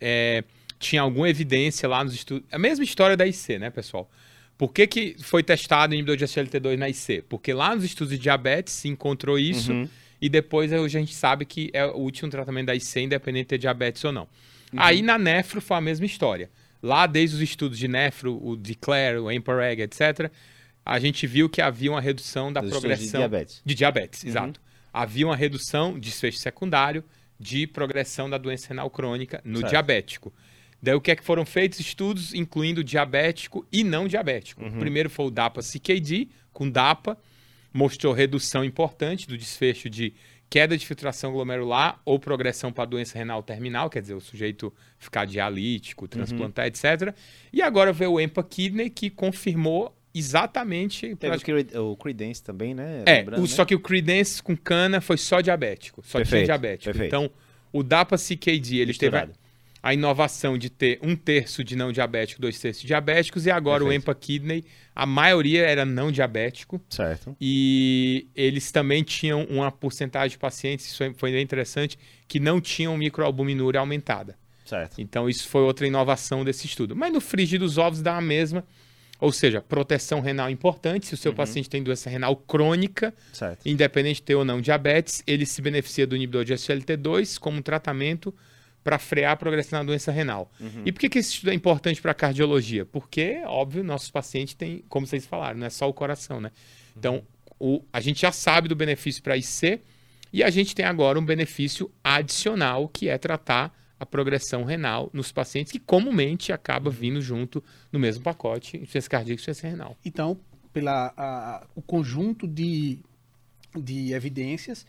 é, 0.00 0.42
tinha 0.80 1.00
alguma 1.00 1.30
evidência 1.30 1.88
lá 1.88 2.02
nos 2.02 2.12
estudos. 2.12 2.44
A 2.50 2.58
mesma 2.58 2.84
história 2.84 3.16
da 3.16 3.24
IC, 3.24 3.56
né, 3.60 3.70
pessoal? 3.70 4.10
Por 4.58 4.72
que, 4.72 4.84
que 4.88 5.16
foi 5.22 5.44
testado 5.44 5.92
o 5.92 5.94
inibidor 5.94 6.16
de 6.16 6.24
SGLT2 6.24 6.76
na 6.76 6.88
IC? 6.88 7.22
Porque 7.28 7.52
lá 7.52 7.72
nos 7.72 7.84
estudos 7.84 8.12
de 8.12 8.18
diabetes 8.18 8.74
se 8.74 8.88
encontrou 8.88 9.38
isso 9.38 9.72
Uhum. 9.72 9.88
e 10.20 10.28
depois 10.28 10.72
hoje 10.72 10.98
a 10.98 11.00
gente 11.00 11.14
sabe 11.14 11.44
que 11.44 11.70
é 11.72 11.86
o 11.86 11.98
último 11.98 12.28
tratamento 12.28 12.66
da 12.66 12.74
IC, 12.74 13.00
independente 13.00 13.44
de 13.44 13.48
ter 13.50 13.58
diabetes 13.58 14.04
ou 14.04 14.10
não. 14.10 14.24
Uhum. 14.72 14.80
Aí 14.80 15.02
na 15.02 15.16
nefro 15.16 15.60
foi 15.60 15.76
a 15.76 15.80
mesma 15.80 16.04
história. 16.04 16.50
Lá, 16.86 17.06
desde 17.06 17.34
os 17.36 17.42
estudos 17.42 17.78
de 17.78 17.88
nefro, 17.88 18.38
o 18.40 18.56
Declare, 18.56 19.18
o 19.18 19.30
EMPA-REG, 19.30 19.82
etc., 19.82 20.30
a 20.84 21.00
gente 21.00 21.26
viu 21.26 21.48
que 21.48 21.60
havia 21.60 21.90
uma 21.90 22.00
redução 22.00 22.52
da 22.52 22.60
Dos 22.60 22.70
estudos 22.70 22.82
de 22.82 22.88
progressão 22.96 23.20
diabetes. 23.20 23.60
de 23.64 23.74
diabetes, 23.74 24.22
Uhum. 24.22 24.28
exato. 24.28 24.60
Havia 24.92 25.26
uma 25.26 25.36
redução 25.36 25.94
de 25.94 26.00
desfecho 26.08 26.38
secundário 26.38 27.02
de 27.40 27.66
progressão 27.66 28.30
da 28.30 28.38
doença 28.38 28.68
renal 28.68 28.88
crônica 28.88 29.40
no 29.44 29.58
Certo. 29.58 29.70
diabético. 29.70 30.32
Daí 30.80 30.94
o 30.94 31.00
que 31.00 31.10
é 31.10 31.16
que 31.16 31.24
foram 31.24 31.44
feitos 31.44 31.80
estudos 31.80 32.32
incluindo 32.32 32.84
diabético 32.84 33.66
e 33.72 33.82
não 33.82 34.06
diabético. 34.06 34.62
Uhum. 34.62 34.76
O 34.76 34.78
primeiro 34.78 35.10
foi 35.10 35.26
o 35.26 35.30
DAPA-CKD, 35.30 36.28
com 36.52 36.70
DAPA, 36.70 37.18
mostrou 37.74 38.12
redução 38.14 38.64
importante 38.64 39.26
do 39.26 39.36
desfecho 39.36 39.90
de 39.90 40.14
queda 40.48 40.76
de 40.78 40.86
filtração 40.86 41.32
glomerular 41.32 42.00
ou 42.04 42.18
progressão 42.18 42.72
para 42.72 42.84
doença 42.84 43.18
renal 43.18 43.42
terminal, 43.42 43.90
quer 43.90 44.00
dizer, 44.00 44.14
o 44.14 44.20
sujeito 44.20 44.72
ficar 44.98 45.24
dialítico, 45.26 46.06
transplantar, 46.06 46.66
etc. 46.66 47.14
E 47.52 47.60
agora 47.62 47.92
veio 47.92 48.12
o 48.12 48.20
EMPA-Kidney, 48.20 48.90
que 48.90 49.10
confirmou 49.10 49.96
exatamente... 50.14 51.14
Teve 51.16 51.36
o 51.36 51.40
Cre- 51.40 51.78
o 51.78 51.96
Credence 51.96 52.42
também, 52.42 52.74
né? 52.74 53.02
É, 53.06 53.14
Lembrando, 53.18 53.40
o- 53.40 53.42
né? 53.42 53.48
só 53.48 53.64
que 53.64 53.74
o 53.74 53.80
Credence 53.80 54.42
com 54.42 54.56
cana 54.56 55.00
foi 55.00 55.16
só 55.16 55.40
diabético. 55.40 56.00
Só 56.02 56.18
tinha 56.18 56.24
Perfeito, 56.24 56.44
diabético. 56.46 56.84
perfeito. 56.84 57.06
Então, 57.14 57.30
o 57.72 57.82
DAPA-CKD, 57.82 58.76
ele 58.78 58.94
teve 58.94 59.16
a, 59.88 59.94
inovação 59.94 60.56
de 60.58 60.68
ter 60.70 60.98
um 61.02 61.14
terço 61.14 61.62
de 61.62 61.76
não 61.76 61.92
diabético, 61.92 62.40
dois 62.40 62.58
terços 62.58 62.82
de 62.82 62.88
diabéticos, 62.88 63.46
e 63.46 63.50
agora 63.50 63.82
o 63.84 63.86
Perfeito. 63.88 64.02
EMPA-Kidney, 64.02 64.64
a 64.94 65.06
maioria 65.06 65.62
era 65.66 65.84
não 65.84 66.10
diabético, 66.10 66.80
Certo. 66.88 67.36
e 67.40 68.26
eles 68.34 68.70
também 68.72 69.02
tinham 69.02 69.44
uma 69.44 69.70
porcentagem 69.70 70.30
de 70.30 70.38
pacientes, 70.38 70.86
isso 70.86 71.02
foi 71.16 71.30
bem 71.32 71.42
interessante, 71.42 71.98
que 72.28 72.40
não 72.40 72.60
tinham 72.60 72.96
microalbuminúria 72.96 73.80
aumentada. 73.80 74.36
Certo. 74.64 75.00
Então, 75.00 75.28
isso 75.28 75.48
foi 75.48 75.62
outra 75.62 75.86
inovação 75.86 76.44
desse 76.44 76.66
estudo. 76.66 76.96
Mas 76.96 77.12
no 77.12 77.20
frigir 77.20 77.60
dos 77.60 77.78
ovos 77.78 78.02
dá 78.02 78.16
a 78.16 78.20
mesma, 78.20 78.64
ou 79.20 79.30
seja, 79.30 79.60
proteção 79.62 80.20
renal 80.20 80.50
importante, 80.50 81.06
se 81.06 81.14
o 81.14 81.16
seu 81.16 81.30
Uhum. 81.30 81.36
paciente 81.36 81.70
tem 81.70 81.82
doença 81.82 82.10
renal 82.10 82.34
crônica, 82.34 83.14
Certo. 83.32 83.64
independente 83.64 84.16
de 84.16 84.22
ter 84.22 84.34
ou 84.34 84.44
não 84.44 84.60
diabetes, 84.60 85.22
ele 85.26 85.46
se 85.46 85.62
beneficia 85.62 86.06
do 86.06 86.16
inibidor 86.16 86.44
de 86.44 86.52
SGLT2 86.54 87.38
como 87.38 87.58
um 87.58 87.62
tratamento 87.62 88.34
para 88.86 88.98
frear 89.00 89.32
a 89.32 89.36
progressão 89.36 89.80
da 89.80 89.84
doença 89.84 90.12
renal. 90.12 90.48
Uhum. 90.60 90.82
E 90.86 90.92
por 90.92 91.00
que, 91.00 91.08
que 91.08 91.18
esse 91.18 91.32
estudo 91.32 91.50
é 91.50 91.54
importante 91.54 92.00
para 92.00 92.12
a 92.12 92.14
cardiologia? 92.14 92.84
Porque, 92.86 93.42
óbvio, 93.44 93.82
nossos 93.82 94.10
pacientes 94.10 94.54
têm, 94.54 94.84
como 94.88 95.04
vocês 95.06 95.26
falaram, 95.26 95.58
não 95.58 95.66
é 95.66 95.70
só 95.70 95.88
o 95.88 95.92
coração, 95.92 96.40
né? 96.40 96.52
Então, 96.96 97.22
o- 97.58 97.82
a 97.92 98.00
gente 98.00 98.20
já 98.20 98.30
sabe 98.30 98.68
do 98.68 98.76
benefício 98.76 99.20
para 99.22 99.36
IC 99.36 99.80
e 100.32 100.42
a 100.44 100.50
gente 100.50 100.72
tem 100.72 100.84
agora 100.86 101.18
um 101.18 101.24
benefício 101.24 101.90
adicional 102.04 102.88
que 102.88 103.08
é 103.08 103.18
tratar 103.18 103.74
a 103.98 104.06
progressão 104.06 104.62
renal 104.62 105.10
nos 105.12 105.32
pacientes 105.32 105.72
que 105.72 105.78
comumente 105.80 106.52
acaba 106.52 106.88
vindo 106.88 107.20
junto 107.20 107.64
no 107.90 107.98
mesmo 107.98 108.22
pacote, 108.22 108.76
insuficiência 108.76 109.10
cardíaca 109.10 109.32
e 109.32 109.34
insuficiência 109.42 109.68
renal. 109.70 109.96
Então, 110.04 110.38
pela 110.72 111.12
a- 111.16 111.66
o 111.74 111.82
conjunto 111.82 112.46
de, 112.46 112.98
de 113.74 114.12
evidências, 114.12 114.86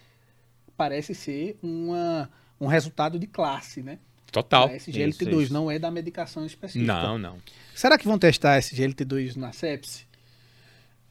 parece 0.76 1.16
ser 1.16 1.58
uma, 1.64 2.30
um 2.60 2.68
resultado 2.68 3.18
de 3.20 3.28
classe, 3.28 3.82
né? 3.82 4.00
Total. 4.32 4.68
Da 4.68 4.76
SGLT2, 4.76 5.28
Isso, 5.30 5.42
isso. 5.42 5.54
não 5.54 5.72
é 5.72 5.80
da 5.80 5.90
medicação 5.90 6.46
específica. 6.46 6.86
Não, 6.86 7.18
não. 7.18 7.38
Será 7.74 7.98
que 7.98 8.06
vão 8.08 8.20
testar 8.20 8.58
SGLT2 8.60 9.36
na 9.36 9.52
sepse? 9.52 10.06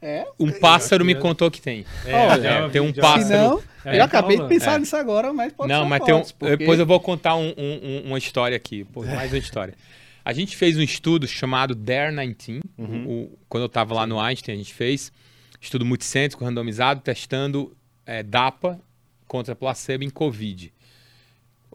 É? 0.01 0.27
Um 0.39 0.53
pássaro 0.53 1.05
me 1.05 1.13
é. 1.13 1.17
contou 1.17 1.51
que 1.51 1.61
tem. 1.61 1.85
É, 2.05 2.15
Olha, 2.15 2.43
já 2.43 2.69
tem 2.69 2.83
um 2.83 2.93
já. 2.93 3.01
pássaro. 3.03 3.63
Não, 3.85 3.91
É, 3.93 3.99
eu 3.99 4.05
acabei 4.05 4.37
tá 4.37 4.43
de 4.43 4.49
pensar 4.49 4.65
rolando. 4.67 4.81
nisso 4.81 4.97
agora, 4.97 5.33
mas 5.33 5.53
pode 5.55 5.73
Não, 5.73 5.85
ser 5.85 5.89
mas 5.89 6.05
tem 6.05 6.15
um, 6.15 6.23
porque- 6.39 6.57
depois 6.59 6.79
eu 6.79 6.87
vou 6.87 7.01
contar 7.01 7.35
um- 7.37 7.55
um- 7.57 7.81
um- 7.83 8.03
uma 8.09 8.19
história 8.19 8.57
aqui. 8.57 8.85
Pô, 8.85 9.03
mais 9.05 9.33
uma 9.33 9.39
história. 9.39 9.75
A 10.23 10.33
gente 10.35 10.55
fez 10.57 10.77
um 10.77 10.83
estudo 10.83 11.27
chamado 11.27 11.75
Dare 11.75 12.15
19. 12.15 12.61
Uhum. 12.77 13.09
o- 13.09 13.39
quando 13.49 13.63
eu 13.63 13.69
estava 13.69 13.95
lá 13.95 14.07
no 14.07 14.21
Einstein, 14.21 14.55
a 14.55 14.59
gente 14.59 14.75
fez 14.75 15.11
estudo 15.61 15.85
multicêntrico, 15.85 16.45
randomizado, 16.45 17.01
testando 17.01 17.75
é, 18.05 18.23
DAPA 18.23 18.79
contra 19.27 19.57
placebo 19.57 20.05
em 20.05 20.11
Covid. 20.11 20.73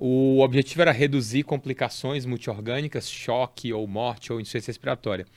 O 0.03 0.39
objetivo 0.39 0.81
era 0.81 0.91
reduzir 0.91 1.43
complicações 1.43 2.25
multiorgânicas, 2.25 3.07
choque 3.07 3.71
ou 3.71 3.85
morte 3.85 4.33
ou 4.33 4.41
insuficiência 4.41 4.71
respiratória. 4.71 5.27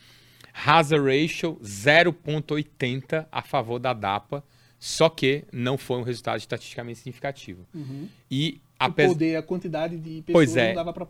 Hazard 0.65 1.05
ratio 1.05 1.59
0,80 1.63 3.27
a 3.31 3.43
favor 3.43 3.77
da 3.77 3.93
DAPA, 3.93 4.43
só 4.79 5.07
que 5.07 5.43
não 5.53 5.77
foi 5.77 5.99
um 5.99 6.01
resultado 6.01 6.39
estatisticamente 6.39 6.97
significativo. 6.97 7.63
Uhum. 7.75 8.09
E 8.31 8.59
o 8.59 8.59
apesar 8.79 9.09
poder, 9.09 9.35
a 9.35 9.43
quantidade 9.43 9.97
de 9.97 10.23
pessoas 10.23 10.33
Pois 10.33 10.57
é. 10.57 10.69
não 10.69 10.75
dava 10.75 10.93
pra... 10.93 11.07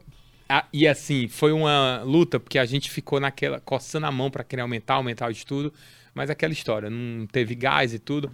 ah, 0.50 0.68
e 0.74 0.86
assim, 0.86 1.30
foi 1.30 1.54
uma 1.54 2.02
luta, 2.04 2.42
porque 2.42 2.60
a 2.60 2.66
gente 2.66 2.92
ficou 2.92 3.22
naquela, 3.22 3.62
coçando 3.62 4.06
a 4.06 4.12
mão 4.12 4.30
para 4.30 4.44
querer 4.44 4.64
aumentar, 4.64 4.96
aumentar 4.96 5.30
o 5.30 5.32
estudo, 5.32 5.74
mas 6.14 6.30
aquela 6.30 6.52
história, 6.52 6.90
não 6.90 7.26
teve 7.26 7.56
gás 7.56 7.94
e 7.94 8.00
tudo. 8.00 8.30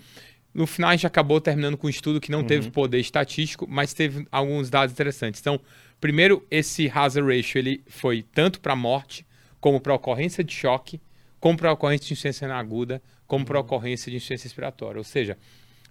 No 0.54 0.68
final, 0.68 0.90
a 0.90 0.96
gente 0.96 1.08
acabou 1.08 1.40
terminando 1.40 1.78
com 1.78 1.88
um 1.88 1.90
estudo 1.90 2.20
que 2.20 2.32
não 2.32 2.44
teve 2.44 2.70
poder 2.70 3.00
estatístico, 3.00 3.66
mas 3.70 3.94
teve 3.94 4.28
alguns 4.32 4.70
dados 4.70 4.92
interessantes. 4.92 5.40
Então, 5.40 5.60
primeiro, 6.00 6.46
esse 6.52 6.92
hazard 6.94 7.36
ratio 7.36 7.60
ele 7.60 7.82
foi 7.88 8.24
tanto 8.34 8.60
para 8.60 8.76
morte, 8.76 9.26
como 9.60 9.80
para 9.80 9.94
ocorrência 9.94 10.44
de 10.44 10.54
choque, 10.54 11.00
como 11.40 11.58
para 11.58 11.72
ocorrência 11.72 12.08
de 12.08 12.14
insuficiência 12.14 12.54
aguda, 12.54 13.02
como 13.28 13.46
para 13.46 13.60
ocorrência 13.60 14.10
de 14.12 14.18
insuficiência 14.18 14.46
respiratória. 14.46 14.98
Ou 14.98 15.04
seja, 15.04 15.38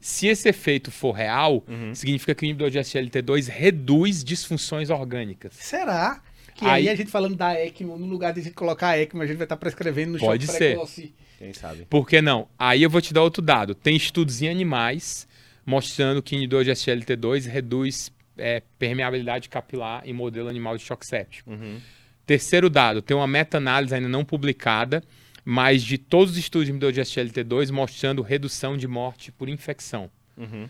se 0.01 0.27
esse 0.27 0.49
efeito 0.49 0.91
for 0.91 1.13
real, 1.13 1.65
significa 1.95 2.35
que 2.35 2.45
o 2.45 2.47
inibidor 2.47 2.71
de 2.71 2.79
SGLT2 2.79 3.49
reduz 3.49 4.25
disfunções 4.25 4.91
orgânicas. 4.91 5.55
Será 5.55 6.23
que 6.61 6.67
aí, 6.67 6.83
Aí- 6.83 6.89
a 6.89 6.95
gente 6.95 7.11
falando 7.11 7.35
da 7.35 7.55
ECMO, 7.55 7.99
no 7.99 8.07
lugar 8.07 8.33
de 8.33 8.41
a 8.41 8.43
gente 8.43 8.55
colocar 8.55 8.91
a 8.91 8.99
ECMO, 8.99 9.23
a 9.23 9.27
gente 9.27 9.37
vai 9.37 9.45
estar 9.45 9.57
prescrevendo 9.57 10.13
no 10.13 10.19
Pode 10.19 10.47
choque 10.47 10.59
ser. 10.59 11.13
Quem 11.39 11.53
sabe? 11.55 11.87
Por 11.89 12.07
que 12.07 12.21
não? 12.21 12.47
Aí 12.59 12.83
eu 12.83 12.91
vou 12.91 13.01
te 13.01 13.15
dar 13.15 13.23
outro 13.23 13.43
dado. 13.43 13.75
Tem 13.75 13.97
estudos 13.97 14.43
em 14.43 14.49
animais 14.49 15.27
mostrando 15.65 16.23
que 16.23 16.37
inibidor 16.37 16.65
de 16.65 16.71
SGLT2 16.71 17.47
reduz 17.47 18.13
é, 18.37 18.63
permeabilidade 18.79 19.49
capilar 19.49 20.03
em 20.05 20.13
modelo 20.13 20.49
animal 20.49 20.77
de 20.77 20.85
choque 20.85 21.07
séptico. 21.07 21.51
Uhum. 21.51 21.79
Terceiro 22.27 22.69
dado, 22.69 23.03
tem 23.03 23.17
uma 23.17 23.27
meta-análise 23.27 23.95
ainda 23.95 24.09
não 24.09 24.25
publicada, 24.25 25.03
mas 25.45 25.83
de 25.83 25.99
todos 25.99 26.33
os 26.33 26.39
estudos 26.39 26.67
de 26.67 26.71
inibidor 26.71 26.93
de 26.93 27.01
SGLT2 27.01 27.71
mostrando 27.71 28.23
redução 28.23 28.77
de 28.77 28.87
morte 28.87 29.33
por 29.33 29.49
infecção. 29.49 30.11
Uhum. 30.37 30.69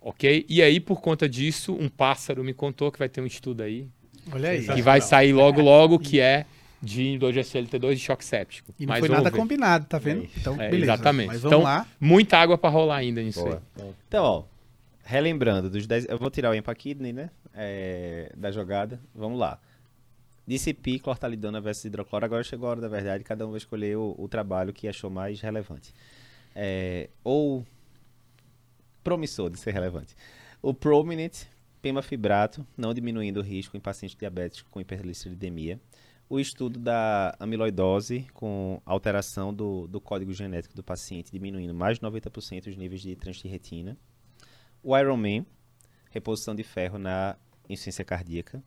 Ok? 0.00 0.46
E 0.48 0.62
aí, 0.62 0.80
por 0.80 1.00
conta 1.00 1.28
disso, 1.28 1.74
um 1.74 1.88
pássaro 1.88 2.42
me 2.44 2.54
contou 2.54 2.90
que 2.92 2.98
vai 2.98 3.08
ter 3.08 3.20
um 3.20 3.26
estudo 3.26 3.62
aí 3.62 3.88
Olha 4.32 4.50
aí. 4.50 4.66
que 4.66 4.82
vai 4.82 5.00
sair 5.00 5.32
logo 5.32 5.60
logo, 5.60 5.98
que 5.98 6.20
é 6.20 6.46
de 6.82 7.02
inibidor 7.02 7.32
de 7.32 7.40
SGLT2 7.40 7.94
de 7.94 8.00
choque 8.00 8.24
séptico. 8.24 8.72
E 8.78 8.86
não 8.86 8.90
Mas 8.94 9.00
foi 9.00 9.08
nada 9.08 9.30
ver. 9.30 9.36
combinado, 9.36 9.84
tá 9.86 9.98
vendo? 9.98 10.22
Aí. 10.22 10.30
Então, 10.36 10.54
É, 10.54 10.70
beleza. 10.70 10.92
exatamente. 10.92 11.26
Mas 11.28 11.40
vamos 11.42 11.58
Então, 11.58 11.62
lá. 11.64 11.86
Muita 12.00 12.38
água 12.38 12.56
para 12.56 12.70
rolar 12.70 12.96
ainda 12.96 13.22
nisso 13.22 13.42
Boa. 13.42 13.62
aí. 13.78 13.90
Então, 14.08 14.24
ó, 14.24 14.44
relembrando 15.04 15.68
dos 15.68 15.86
10. 15.86 16.06
Eu 16.08 16.18
vou 16.18 16.30
tirar 16.30 16.50
o 16.50 16.54
Empaquidney, 16.54 17.12
né? 17.12 17.30
É, 17.54 18.32
da 18.36 18.50
jogada. 18.50 18.98
Vamos 19.14 19.38
lá. 19.38 19.58
DCP, 20.46 20.98
clortalidona 21.00 21.60
versus 21.60 21.84
hidrocloro. 21.84 22.24
Agora 22.24 22.42
chegou 22.42 22.66
a 22.68 22.70
hora 22.70 22.80
da 22.80 22.88
verdade. 22.88 23.22
Cada 23.24 23.46
um 23.46 23.50
vai 23.50 23.58
escolher 23.58 23.96
o, 23.96 24.14
o 24.18 24.26
trabalho 24.26 24.72
que 24.72 24.88
achou 24.88 25.10
mais 25.10 25.40
relevante. 25.40 25.92
É, 26.56 27.08
ou 27.22 27.64
promissor 29.04 29.50
de 29.50 29.58
ser 29.58 29.72
relevante. 29.72 30.14
O 30.62 30.74
Prominent, 30.74 31.42
pemafibrato, 31.80 32.66
não 32.76 32.92
diminuindo 32.94 33.40
o 33.40 33.42
risco 33.42 33.76
em 33.76 33.80
pacientes 33.80 34.16
diabéticos 34.16 34.70
com 34.70 34.80
hiperlipidemia. 34.80 35.80
O 36.28 36.38
estudo 36.38 36.78
da 36.78 37.34
amiloidose 37.40 38.26
com 38.32 38.80
alteração 38.84 39.52
do, 39.52 39.88
do 39.88 40.00
código 40.00 40.32
genético 40.32 40.76
do 40.76 40.82
paciente, 40.82 41.32
diminuindo 41.32 41.74
mais 41.74 41.98
de 41.98 42.06
90% 42.06 42.68
os 42.68 42.76
níveis 42.76 43.00
de 43.00 43.16
transtirretina. 43.16 43.96
O 44.82 44.96
Ironman, 44.96 45.44
reposição 46.10 46.54
de 46.54 46.62
ferro 46.62 46.98
na 46.98 47.36
insuficiência 47.68 48.04
cardíaca. 48.04 48.62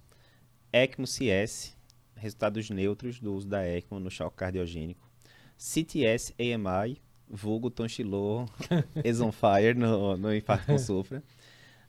ECMO 0.72 1.08
CS, 1.08 1.78
resultados 2.16 2.70
neutros 2.70 3.20
do 3.20 3.34
uso 3.34 3.48
da 3.48 3.66
ECMO 3.66 4.00
no 4.00 4.12
choque 4.12 4.36
cardiogênico. 4.36 5.10
CTS 5.58 6.34
AMI, 6.38 7.02
vulgo 7.30 7.70
Tonchilor 7.70 8.50
Exonfire 9.04 9.74
no, 9.76 10.18
no 10.18 10.36
infarto 10.36 10.66
com 10.66 10.78
sofra. 10.78 11.24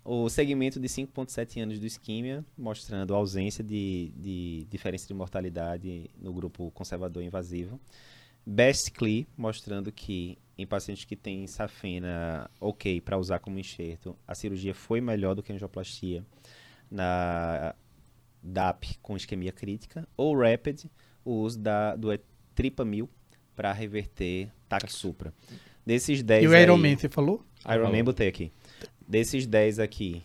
O 0.05 0.29
segmento 0.29 0.79
de 0.79 0.87
5,7 0.87 1.63
anos 1.63 1.79
do 1.79 1.87
isquímia, 1.87 2.45
mostrando 2.59 3.15
ausência 3.15 3.65
de, 3.65 4.13
de 4.17 4.67
diferença 4.69 5.07
de 5.09 5.15
mortalidade 5.15 6.11
no 6.21 6.33
grupo 6.33 6.71
conservador 6.73 7.23
invasivo. 7.23 7.81
Best 8.45 8.91
CLI, 8.91 9.27
mostrando 9.37 9.91
que 9.91 10.37
em 10.59 10.67
pacientes 10.67 11.07
que 11.07 11.17
têm 11.17 11.47
safena 11.47 12.51
ok 12.61 13.01
para 13.01 13.17
usar 13.17 13.39
como 13.39 13.59
enxerto, 13.59 14.15
a 14.29 14.35
cirurgia 14.35 14.75
foi 14.75 15.01
melhor 15.01 15.35
do 15.35 15.43
que 15.43 15.51
a 15.51 15.55
angioplastia 15.55 16.23
na 16.91 17.75
DAP 18.43 18.99
com 19.01 19.17
isquemia 19.17 19.53
crítica. 19.53 20.07
Ou 20.19 20.39
Rapid, 20.39 20.85
o 21.25 21.33
uso 21.33 21.59
da, 21.59 21.97
do 21.97 22.13
etripamil 22.13 23.09
para 23.57 23.73
reverter 23.73 24.51
TAC 24.69 24.93
supra. 24.93 25.33
Desses 25.87 26.23
10 26.23 26.45
E 26.45 26.49
o 26.49 26.53
aí- 26.55 26.63
Ironman, 26.63 26.97
você 26.99 27.09
falou? 27.09 27.43
Iron 27.73 27.91
Man 27.91 28.05
botei 28.05 28.29
aqui. 28.29 28.53
Desses 29.07 29.47
10 29.47 29.79
aqui, 29.79 30.23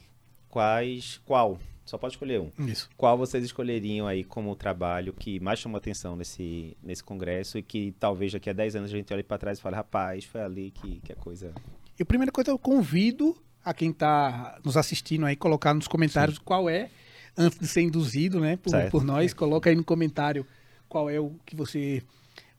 quais. 0.49 1.19
Qual? 1.25 1.59
Só 1.89 1.97
pode 1.97 2.13
escolher 2.13 2.39
um. 2.39 2.51
Isso. 2.67 2.87
Qual 2.95 3.17
vocês 3.17 3.43
escolheriam 3.43 4.05
aí 4.05 4.23
como 4.23 4.55
trabalho 4.55 5.11
que 5.11 5.39
mais 5.39 5.57
chamou 5.57 5.77
atenção 5.77 6.15
nesse, 6.15 6.77
nesse 6.83 7.03
congresso 7.03 7.57
e 7.57 7.63
que 7.63 7.95
talvez 7.99 8.31
daqui 8.31 8.47
a 8.47 8.53
10 8.53 8.75
anos 8.75 8.93
a 8.93 8.95
gente 8.95 9.11
olhe 9.11 9.23
para 9.23 9.39
trás 9.39 9.57
e 9.57 9.61
fale, 9.61 9.75
rapaz, 9.75 10.23
foi 10.23 10.41
ali 10.41 10.69
que, 10.69 10.99
que 10.99 11.11
a 11.11 11.15
coisa. 11.15 11.51
E 11.97 12.03
a 12.03 12.05
primeira 12.05 12.31
coisa, 12.31 12.51
eu 12.51 12.59
convido 12.59 13.35
a 13.65 13.73
quem 13.73 13.89
está 13.89 14.59
nos 14.63 14.77
assistindo 14.77 15.25
aí, 15.25 15.35
colocar 15.35 15.73
nos 15.73 15.87
comentários 15.87 16.37
qual 16.37 16.69
é, 16.69 16.91
antes 17.35 17.57
de 17.57 17.67
ser 17.67 17.81
induzido, 17.81 18.39
né, 18.39 18.55
por, 18.57 18.71
por 18.91 19.03
nós, 19.03 19.33
coloca 19.33 19.69
aí 19.69 19.75
no 19.75 19.83
comentário 19.83 20.45
qual 20.87 21.09
é 21.09 21.19
o 21.19 21.31
que 21.43 21.55
você 21.55 22.03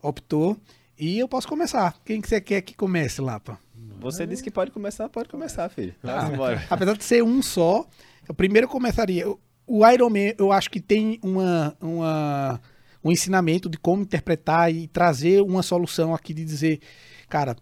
optou. 0.03 0.57
E 0.99 1.19
eu 1.19 1.29
posso 1.29 1.49
começar. 1.49 1.97
Quem 2.05 2.21
que 2.21 2.29
você 2.29 2.41
quer 2.41 2.61
que 2.63 2.75
comece, 2.75 3.21
Lapa? 3.21 3.59
Você 4.01 4.27
disse 4.27 4.43
que 4.43 4.51
pode 4.51 4.71
começar, 4.71 5.09
pode 5.09 5.29
começar, 5.29 5.69
filho. 5.69 5.95
Ah, 6.03 6.21
Vamos 6.21 6.35
embora. 6.35 6.63
Apesar 6.71 6.97
de 6.97 7.05
ser 7.05 7.23
um 7.23 7.43
só, 7.43 7.87
eu 8.29 8.35
primeiro 8.35 8.67
começaria. 8.69 9.27
O 9.67 9.87
Iron 9.89 10.11
Man, 10.11 10.35
eu 10.39 10.51
acho 10.51 10.71
que 10.71 10.81
tem 10.81 11.19
uma, 11.23 11.77
uma, 11.81 12.61
um 13.05 13.13
ensinamento 13.13 13.69
de 13.69 13.79
como 13.79 14.03
interpretar 14.03 14.73
e 14.73 14.89
trazer 14.89 15.43
uma 15.43 15.63
solução 15.63 16.15
aqui 16.15 16.35
de 16.35 16.45
dizer, 16.45 16.81
cara, 17.29 17.55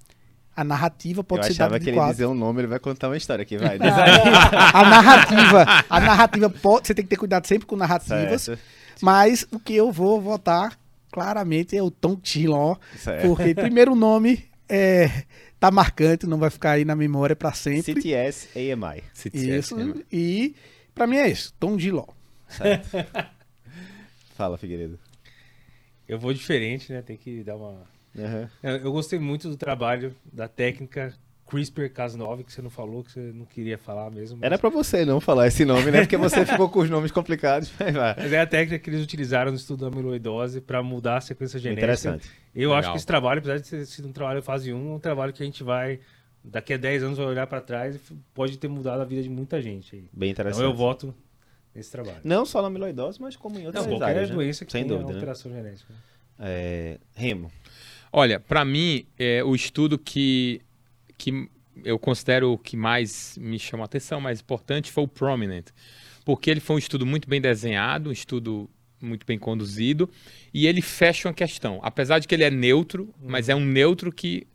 a 0.57 0.65
narrativa 0.65 1.23
pode 1.23 1.47
Eu 1.47 1.53
ser 1.53 1.59
dada 1.59 1.79
que 1.79 1.85
de 1.85 1.91
ele 1.91 1.97
ia 1.97 2.01
quatro. 2.03 2.15
dizer 2.15 2.27
um 2.27 2.35
nome, 2.35 2.61
ele 2.63 2.67
vai 2.67 2.79
contar 2.79 3.09
uma 3.09 3.17
história 3.17 3.43
aqui, 3.43 3.57
vai. 3.57 3.77
a 3.79 4.83
narrativa, 4.89 5.67
a 5.89 6.01
narrativa 6.01 6.51
pode, 6.51 6.87
você 6.87 6.95
tem 6.95 7.05
que 7.05 7.11
ter 7.11 7.17
cuidado 7.17 7.47
sempre 7.47 7.67
com 7.67 7.77
narrativas, 7.77 8.43
certo, 8.43 8.61
mas 9.01 9.47
o 9.53 9.61
que 9.61 9.75
eu 9.75 9.93
vou 9.93 10.21
votar 10.21 10.77
claramente 11.13 11.77
é 11.77 11.83
o 11.83 11.91
Tom 11.91 12.17
Tillon, 12.17 12.75
porque 13.23 13.55
primeiro 13.55 13.95
nome 13.95 14.47
é 14.69 15.25
tá 15.59 15.71
marcante, 15.71 16.27
não 16.27 16.39
vai 16.39 16.51
ficar 16.51 16.73
aí 16.73 16.85
na 16.85 16.95
memória 16.95 17.37
para 17.37 17.53
sempre. 17.53 17.95
CTS 17.95 18.49
AMI. 18.57 19.03
Isso. 19.33 19.77
E 20.11 20.55
pra 20.95 21.07
mim 21.07 21.17
é 21.17 21.29
isso, 21.29 21.55
Tom 21.59 21.79
Giló. 21.79 22.07
Fala, 24.35 24.57
Figueiredo. 24.57 24.99
Eu 26.09 26.19
vou 26.19 26.33
diferente, 26.33 26.93
né? 26.93 27.03
Tem 27.03 27.17
que 27.17 27.43
dar 27.43 27.57
uma. 27.57 27.83
Eu, 28.63 28.77
eu 28.77 28.93
gostei 28.93 29.19
muito 29.19 29.49
do 29.49 29.57
trabalho, 29.57 30.15
da 30.33 30.49
técnica 30.49 31.15
CRISPR-Cas9, 31.51 32.45
que 32.45 32.53
você 32.53 32.61
não 32.63 32.71
falou, 32.71 33.03
que 33.03 33.13
você 33.13 33.21
não 33.35 33.45
queria 33.45 33.79
falar 33.79 34.11
mesmo. 34.11 34.37
mas- 34.39 34.45
Era 34.47 34.59
pra 34.59 34.69
você 34.71 35.05
não 35.05 35.21
falar 35.21 35.47
esse 35.47 35.65
nome, 35.65 35.91
né? 35.91 36.01
Porque 36.01 36.17
você 36.17 36.45
ficou 36.45 36.69
com 36.69 36.81
os 36.81 36.91
nomes 36.91 37.11
complicados. 37.11 37.71
Mas 37.79 37.95
vai. 37.95 38.15
Mas 38.19 38.33
é 38.33 38.41
a 38.41 38.47
técnica 38.47 38.79
que 38.79 38.91
eles 38.91 39.03
utilizaram 39.03 39.51
no 39.51 39.57
estudo 39.57 39.81
da 39.81 39.87
amiloidose 39.95 40.61
para 40.61 40.83
mudar 40.83 41.17
a 41.17 41.21
sequência 41.21 41.59
genética. 41.59 41.85
Interessante. 41.85 42.31
Eu 42.55 42.71
Legal. 42.71 42.79
acho 42.81 42.91
que 42.93 42.97
esse 42.99 43.07
trabalho, 43.07 43.39
apesar 43.39 43.59
de 43.59 43.69
ter 43.69 43.87
sido 43.87 44.09
um 44.09 44.13
trabalho 44.13 44.43
fase 44.43 44.73
1, 44.73 44.93
é 44.93 44.95
um 44.97 44.99
trabalho 44.99 45.33
que 45.33 45.43
a 45.43 45.47
gente 45.47 45.63
vai, 45.63 46.01
daqui 46.45 46.73
a 46.75 46.77
10 46.77 47.03
anos, 47.03 47.19
vai 47.19 47.27
olhar 47.27 47.47
para 47.47 47.61
trás 47.61 47.97
e 47.97 48.01
pode 48.35 48.59
ter 48.59 48.69
mudado 48.69 49.01
a 49.01 49.05
vida 49.05 49.23
de 49.23 49.29
muita 49.29 49.61
gente. 49.63 50.05
Bem 50.13 50.31
interessante. 50.31 50.61
Então 50.61 50.71
eu 50.71 50.77
voto 50.77 51.15
nesse 51.75 51.91
trabalho. 51.91 52.19
Não 52.25 52.45
só 52.45 52.61
na 52.61 52.69
amiloidose, 52.69 53.21
mas 53.21 53.37
como 53.37 53.59
em 53.59 53.67
outras 53.67 53.85
Não, 53.87 53.93
qualquer 53.93 54.07
áreas, 54.17 54.31
né? 54.31 54.35
doença 54.37 54.65
que 54.65 54.73
Sem 54.73 54.83
tenha 54.83 54.95
dúvida, 54.95 55.11
né? 55.13 55.15
alteração 55.17 55.51
genética. 55.53 55.93
É, 56.39 56.99
Remo. 57.15 57.51
Olha, 58.13 58.41
para 58.41 58.65
mim, 58.65 59.05
é, 59.19 59.45
o 59.45 59.55
estudo 59.55 59.99
que, 59.99 60.61
que 61.19 61.49
eu 61.85 61.99
considero 61.99 62.53
o 62.53 62.59
que 62.59 62.77
mais 62.77 63.37
me 63.41 63.59
chamou 63.59 63.83
a 63.83 63.87
atenção, 63.87 64.21
mais 64.21 64.41
importante, 64.41 64.91
foi 64.91 65.05
o 65.05 65.09
Prominent. 65.09 65.67
Porque 66.25 66.51
ele 66.51 66.61
foi 66.61 66.77
um 66.77 66.79
estudo 66.79 67.05
muito 67.05 67.29
bem 67.29 67.41
desenhado, 67.41 68.11
um 68.11 68.13
estudo 68.13 68.71
muito 69.01 69.25
bem 69.27 69.39
conduzido, 69.39 70.11
e 70.53 70.67
ele 70.67 70.83
fecha 70.83 71.29
uma 71.29 71.35
questão. 71.35 71.81
Apesar 71.83 72.19
de 72.19 72.27
que 72.27 72.35
ele 72.35 72.45
é 72.45 72.51
neutro, 72.51 73.13
mas 73.23 73.49
é 73.49 73.55
um 73.55 73.65
neutro 73.65 74.13
que, 74.13 74.47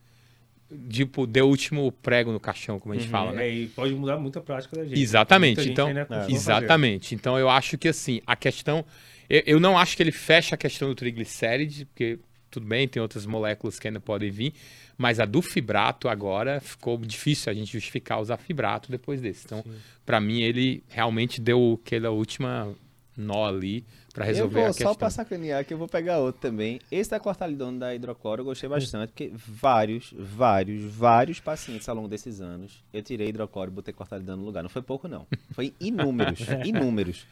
tipo, 0.90 1.26
deu 1.26 1.46
o 1.46 1.50
último 1.50 1.92
prego 1.92 2.32
no 2.32 2.40
caixão, 2.40 2.80
como 2.80 2.94
a 2.94 2.98
gente 2.98 3.10
fala, 3.10 3.32
né? 3.32 3.48
É, 3.48 3.54
e 3.54 3.68
pode 3.68 3.94
mudar 3.94 4.18
muito 4.18 4.38
a 4.38 4.42
prática 4.42 4.76
da 4.76 4.84
gente. 4.86 5.00
Exatamente, 5.02 5.56
Muita 5.56 5.64
gente 5.64 5.72
então- 5.72 5.88
ainda 5.88 6.06
costuma 6.06 6.22
fazer. 6.24 6.36
Exatamente. 6.36 7.16
Então 7.16 7.40
eu 7.40 7.50
acho 7.50 7.78
que 7.78 7.88
assim, 7.88 8.22
a 8.26 8.36
questão. 8.36 8.86
Eu, 9.30 9.44
eu 9.46 9.60
não 9.60 9.78
acho 9.78 9.96
que 9.96 10.04
ele 10.04 10.12
fecha 10.12 10.56
a 10.56 10.58
questão 10.58 10.90
do 10.90 10.96
triglicéride, 10.96 11.86
porque 11.86 12.20
tudo 12.52 12.68
bem, 12.68 12.88
tem 12.88 13.02
outras 13.02 13.26
moléculas 13.26 13.80
que 13.80 13.88
ainda 13.88 14.00
podem 14.00 14.30
vir, 14.30 14.54
mas 14.98 15.20
a 15.20 15.26
do 15.26 15.42
fibrato 15.42 16.08
agora 16.08 16.60
ficou 16.60 16.98
difícil 16.98 17.52
a 17.52 17.54
gente 17.54 17.72
justificar 17.72 18.22
usar 18.22 18.38
fibrato 18.38 18.92
depois 18.92 19.22
desse. 19.22 19.46
Então, 19.46 19.64
para 20.06 20.20
mim, 20.20 20.42
ele 20.42 20.84
realmente 20.88 21.42
deu 21.42 21.80
aquela 21.84 22.10
última 22.10 22.74
nó 23.16 23.46
ali 23.46 23.86
para 24.14 24.26
resolver 24.26 24.60
eu 24.60 24.62
vou 24.62 24.64
a 24.64 24.68
questão. 24.68 24.94
só 24.94 24.98
pra 24.98 25.10
sacanear 25.10 25.66
que 25.66 25.74
eu 25.74 25.78
vou 25.78 25.88
pegar 25.88 26.20
outro 26.20 26.40
também. 26.40 26.80
Esse 26.92 27.10
da 27.10 27.20
quartalidona 27.20 27.80
da 27.80 27.96
hidrocloro 27.96 28.42
eu 28.42 28.46
gostei 28.46 28.70
bastante, 28.70 29.10
porque 29.10 29.32
vários, 29.34 30.14
vários, 30.18 30.84
vários 30.84 31.40
pacientes 31.40 31.90
ao 31.90 31.96
longo 31.96 32.08
desses 32.08 32.40
anos, 32.40 32.84
eu 32.94 33.02
tirei 33.02 33.30
hidrocloro 33.30 33.72
e 33.72 33.74
botei 33.74 33.94
quartalidona 33.94 34.38
no 34.38 34.46
lugar. 34.46 34.62
Não 34.62 34.70
foi 34.70 34.84
pouco, 34.84 35.08
não. 35.08 35.26
Foi 35.52 35.74
inúmeros, 35.82 36.42
inúmeros. 36.64 37.26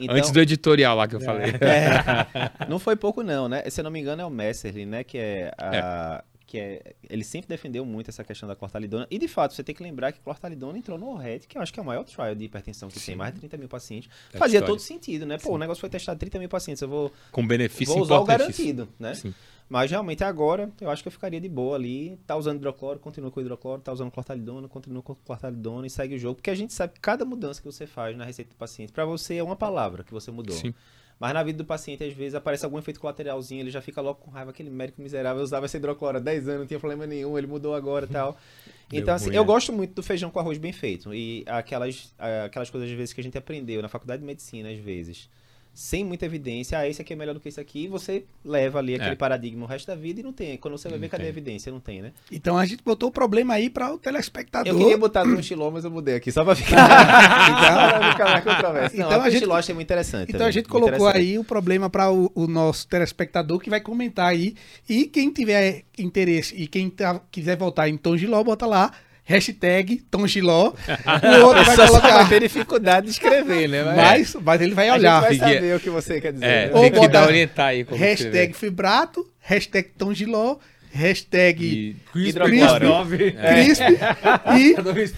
Então, 0.00 0.16
Antes 0.16 0.30
do 0.30 0.40
editorial 0.40 0.96
lá 0.96 1.08
que 1.08 1.16
eu 1.16 1.20
falei. 1.20 1.50
é, 1.60 2.66
não 2.68 2.78
foi 2.78 2.96
pouco, 2.96 3.22
não, 3.22 3.48
né? 3.48 3.68
Se 3.68 3.80
eu 3.80 3.84
não 3.84 3.90
me 3.90 4.00
engano, 4.00 4.22
é 4.22 4.24
o 4.24 4.30
Messerly, 4.30 4.86
né? 4.86 5.02
Que 5.04 5.18
é 5.18 5.52
a. 5.58 6.24
Que 6.48 6.58
é, 6.58 6.94
ele 7.10 7.22
sempre 7.22 7.46
defendeu 7.46 7.84
muito 7.84 8.08
essa 8.08 8.24
questão 8.24 8.48
da 8.48 8.56
clortalidona. 8.56 9.06
E, 9.10 9.18
de 9.18 9.28
fato, 9.28 9.52
você 9.52 9.62
tem 9.62 9.74
que 9.74 9.82
lembrar 9.82 10.12
que 10.12 10.20
clortalidona 10.20 10.78
entrou 10.78 10.96
no 10.96 11.14
RED, 11.14 11.46
que 11.46 11.58
eu 11.58 11.62
acho 11.62 11.70
que 11.70 11.78
é 11.78 11.82
o 11.82 11.86
maior 11.86 12.04
trial 12.04 12.34
de 12.34 12.46
hipertensão 12.46 12.88
que 12.88 12.98
tem, 12.98 13.14
mais 13.14 13.34
de 13.34 13.40
30 13.40 13.58
mil 13.58 13.68
pacientes. 13.68 14.08
Da 14.32 14.38
Fazia 14.38 14.56
história. 14.56 14.66
todo 14.66 14.80
sentido, 14.80 15.26
né? 15.26 15.36
Pô, 15.36 15.52
o 15.52 15.58
negócio 15.58 15.78
foi 15.78 15.90
testado 15.90 16.16
em 16.16 16.20
30 16.20 16.38
mil 16.38 16.48
pacientes, 16.48 16.80
eu 16.80 16.88
vou, 16.88 17.12
Com 17.30 17.46
benefício 17.46 17.92
vou 17.92 18.02
usar 18.02 18.18
o 18.18 18.24
garantido, 18.24 18.88
né? 18.98 19.14
Sim. 19.14 19.34
Mas, 19.68 19.90
realmente, 19.90 20.24
agora, 20.24 20.70
eu 20.80 20.88
acho 20.88 21.02
que 21.02 21.08
eu 21.08 21.12
ficaria 21.12 21.38
de 21.38 21.48
boa 21.48 21.76
ali. 21.76 22.18
Tá 22.26 22.34
usando 22.34 22.56
hidrocloro, 22.56 22.98
continua 22.98 23.30
com 23.30 23.40
hidrocloro. 23.40 23.82
Tá 23.82 23.92
usando 23.92 24.10
clortalidona, 24.10 24.66
continua 24.66 25.02
com 25.02 25.14
clortalidona 25.14 25.86
e 25.86 25.90
segue 25.90 26.14
o 26.14 26.18
jogo. 26.18 26.36
Porque 26.36 26.50
a 26.50 26.54
gente 26.54 26.72
sabe 26.72 26.94
que 26.94 27.00
cada 27.00 27.24
mudança 27.24 27.60
que 27.60 27.66
você 27.66 27.86
faz 27.86 28.16
na 28.16 28.24
receita 28.24 28.50
do 28.50 28.56
paciente, 28.56 28.90
pra 28.90 29.04
você 29.04 29.36
é 29.36 29.42
uma 29.42 29.56
palavra 29.56 30.02
que 30.02 30.12
você 30.12 30.30
mudou. 30.30 30.56
Sim. 30.56 30.72
Mas 31.18 31.34
na 31.34 31.42
vida 31.42 31.58
do 31.58 31.64
paciente, 31.64 32.04
às 32.04 32.12
vezes, 32.12 32.34
aparece 32.34 32.64
algum 32.64 32.78
efeito 32.78 33.00
colateralzinho, 33.00 33.60
ele 33.60 33.70
já 33.70 33.80
fica 33.80 34.00
logo 34.00 34.20
com 34.20 34.30
raiva, 34.30 34.50
aquele 34.50 34.70
médico 34.70 35.02
miserável, 35.02 35.42
usava 35.42 35.66
esse 35.66 35.76
hidrocloro 35.76 36.18
há 36.18 36.20
10 36.20 36.48
anos, 36.48 36.60
não 36.60 36.66
tinha 36.66 36.78
problema 36.78 37.06
nenhum, 37.06 37.36
ele 37.36 37.46
mudou 37.46 37.74
agora 37.74 38.06
e 38.06 38.08
tal. 38.08 38.38
Então, 38.90 39.14
assim, 39.14 39.28
eu 39.28 39.42
né? 39.42 39.46
gosto 39.46 39.70
muito 39.70 39.92
do 39.92 40.02
feijão 40.02 40.30
com 40.30 40.38
arroz 40.38 40.56
bem 40.56 40.72
feito. 40.72 41.12
E 41.12 41.44
aquelas, 41.46 42.10
aquelas 42.46 42.70
coisas, 42.70 42.88
às 42.88 42.96
vezes, 42.96 43.12
que 43.12 43.20
a 43.20 43.22
gente 43.22 43.36
aprendeu 43.36 43.82
na 43.82 43.88
faculdade 43.88 44.20
de 44.20 44.26
medicina, 44.26 44.70
às 44.70 44.78
vezes, 44.78 45.28
sem 45.80 46.02
muita 46.04 46.26
evidência, 46.26 46.76
ah, 46.76 46.88
esse 46.88 47.00
aqui 47.00 47.12
é 47.12 47.16
melhor 47.16 47.34
do 47.34 47.38
que 47.38 47.48
esse 47.48 47.60
aqui, 47.60 47.84
e 47.84 47.86
você 47.86 48.24
leva 48.44 48.80
ali 48.80 48.96
aquele 48.96 49.12
É. 49.12 49.14
paradigma 49.14 49.64
o 49.64 49.68
resto 49.68 49.86
da 49.86 49.94
vida 49.94 50.18
e 50.18 50.22
não 50.24 50.32
tem. 50.32 50.56
Quando 50.56 50.76
você 50.76 50.88
vai 50.88 50.98
Não 50.98 51.02
ver, 51.02 51.08
cadê 51.08 51.26
a 51.26 51.28
evidência? 51.28 51.70
Não 51.70 51.78
tem, 51.78 52.02
né? 52.02 52.10
Então 52.32 52.58
a 52.58 52.66
gente 52.66 52.82
botou 52.82 53.10
o 53.10 53.12
problema 53.12 53.54
aí 53.54 53.70
para 53.70 53.94
o 53.94 53.96
telespectador. 53.96 54.72
Eu 54.72 54.76
queria 54.76 54.98
botar 54.98 55.24
no 55.24 55.40
xiló, 55.40 55.70
mas 55.70 55.84
eu 55.84 55.90
mudei 55.92 56.16
aqui, 56.16 56.32
só 56.32 56.44
pra 56.44 56.56
ficar, 56.56 56.88
só 56.88 57.98
pra 57.98 58.10
ficar 58.12 58.24
mais 58.24 58.44
controverso. 58.44 58.96
Não, 58.96 59.06
Então 59.06 59.22
a 59.22 59.30
gente- 59.30 59.48
achei 59.52 59.72
muito 59.74 59.86
interessante. 59.86 60.22
Então 60.30 60.32
também, 60.40 60.48
a 60.48 60.50
gente 60.50 60.68
colocou 60.68 61.06
aí 61.06 61.38
o 61.38 61.44
problema 61.44 61.88
para 61.88 62.10
o, 62.10 62.28
o 62.34 62.48
nosso 62.48 62.88
telespectador 62.88 63.60
que 63.60 63.70
vai 63.70 63.80
comentar 63.80 64.26
aí. 64.26 64.56
E 64.88 65.04
quem 65.06 65.30
tiver 65.30 65.84
interesse 65.96 66.56
e 66.56 66.66
quem 66.66 66.90
tá- 66.90 67.20
quiser 67.30 67.56
voltar 67.56 67.88
em 67.88 67.96
Tom 67.96 68.16
Giló, 68.16 68.42
bota 68.42 68.66
lá. 68.66 68.90
Hashtag 69.28 69.98
Tom 70.10 70.26
Giló. 70.26 70.72
O 71.38 71.44
outro 71.44 71.64
vai 71.64 71.76
Só 71.76 71.86
vai 71.86 72.00
colocar. 72.00 72.28
ter 72.28 72.40
dificuldade 72.40 73.06
de 73.06 73.12
escrever, 73.12 73.68
né? 73.68 73.84
Mas, 73.84 74.34
mas 74.34 74.60
ele 74.60 74.74
vai 74.74 74.90
olhar. 74.90 75.20
vai 75.20 75.34
saber 75.34 75.76
o 75.76 75.80
que 75.80 75.90
você 75.90 76.18
quer 76.18 76.32
dizer. 76.32 76.46
É, 76.46 76.66
né? 76.66 76.72
Ou 76.72 76.90
botar 76.90 77.26
orientar 77.26 77.66
aí 77.66 77.84
como 77.84 78.00
Hashtag 78.00 78.52
escrever. 78.52 78.54
Fibrato. 78.54 79.30
Hashtag 79.38 79.90
Tom 79.98 80.14
Giló. 80.14 80.56
Hashtag. 80.90 81.96
Crisp. 82.10 82.38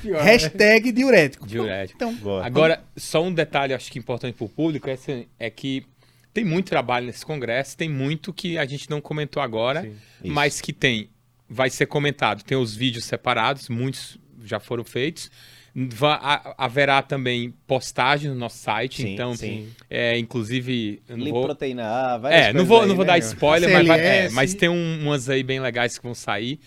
Pior. 0.03 0.11
E 0.11 0.11
né? 0.11 0.23
hashtag 0.23 0.93
diurético. 0.93 1.47
diurético. 1.47 1.97
Então, 1.97 2.15
Boa. 2.15 2.45
Agora, 2.45 2.82
só 2.97 3.23
um 3.23 3.32
detalhe, 3.32 3.73
acho 3.73 3.91
que 3.93 3.99
importante 3.99 4.35
para 4.35 4.45
o 4.45 4.49
público, 4.49 4.91
é, 4.91 4.95
assim, 4.95 5.27
é 5.39 5.49
que 5.49 5.87
tem 6.35 6.45
muito 6.45 6.69
trabalho 6.69 7.07
nesse 7.07 7.24
congresso, 7.24 7.77
tem 7.77 7.89
muito 7.89 8.32
que 8.32 8.59
a 8.59 8.65
gente 8.65 8.91
não 8.91 9.01
comentou 9.01 9.43
agora, 9.43 9.89
mas 10.24 10.61
que 10.61 10.73
tem, 10.73 11.09
vai 11.51 11.68
ser 11.68 11.86
comentado. 11.86 12.44
Tem 12.44 12.56
os 12.56 12.74
vídeos 12.77 13.05
separados, 13.05 13.68
muitos 13.68 14.16
já 14.44 14.60
foram 14.60 14.85
feitos. 14.85 15.31
Va- 15.74 16.55
haverá 16.59 17.01
também 17.01 17.55
postagem 17.66 18.28
no 18.31 18.35
nosso 18.36 18.59
site, 18.59 19.02
Sim, 19.02 19.12
então, 19.12 19.36
sim. 19.36 19.68
é, 19.89 20.18
inclusive, 20.18 21.01
não 21.09 21.18
vou, 21.18 21.24
Lipoproteína 21.27 21.85
A, 21.85 22.18
várias 22.18 22.47
é, 22.47 22.52
não 22.52 22.64
vou, 22.64 22.82
aí, 22.82 22.89
não 22.89 22.97
vou 22.97 23.05
né, 23.05 23.12
dar 23.12 23.18
spoiler, 23.18 23.70
mas, 23.70 23.86
vai- 23.86 24.01
é, 24.01 24.28
mas 24.31 24.52
tem 24.55 24.68
um- 24.68 25.02
umas 25.02 25.28
aí 25.28 25.44
bem 25.44 25.60
legais 25.60 25.97
que 25.97 26.02
vão 26.02 26.12
sair. 26.14 26.59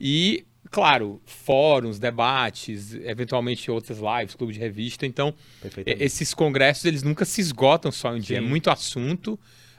E, 0.00 0.46
claro, 0.70 1.20
fóruns, 1.26 1.98
debates, 1.98 2.94
eventualmente 2.94 3.70
outras 3.70 3.98
lives, 3.98 4.34
clube 4.34 4.54
de 4.54 4.58
revista. 4.58 5.04
Então, 5.04 5.34
esses 5.84 6.32
congressos, 6.32 6.86
eles 6.86 7.02
nunca 7.02 7.26
se 7.26 7.42
esgotam 7.42 7.92
só 7.92 8.14
em 8.14 8.16
um 8.16 8.20
dia. 8.20 8.38
É 8.38 8.40
muito 8.40 8.70
assunto. 8.70 9.38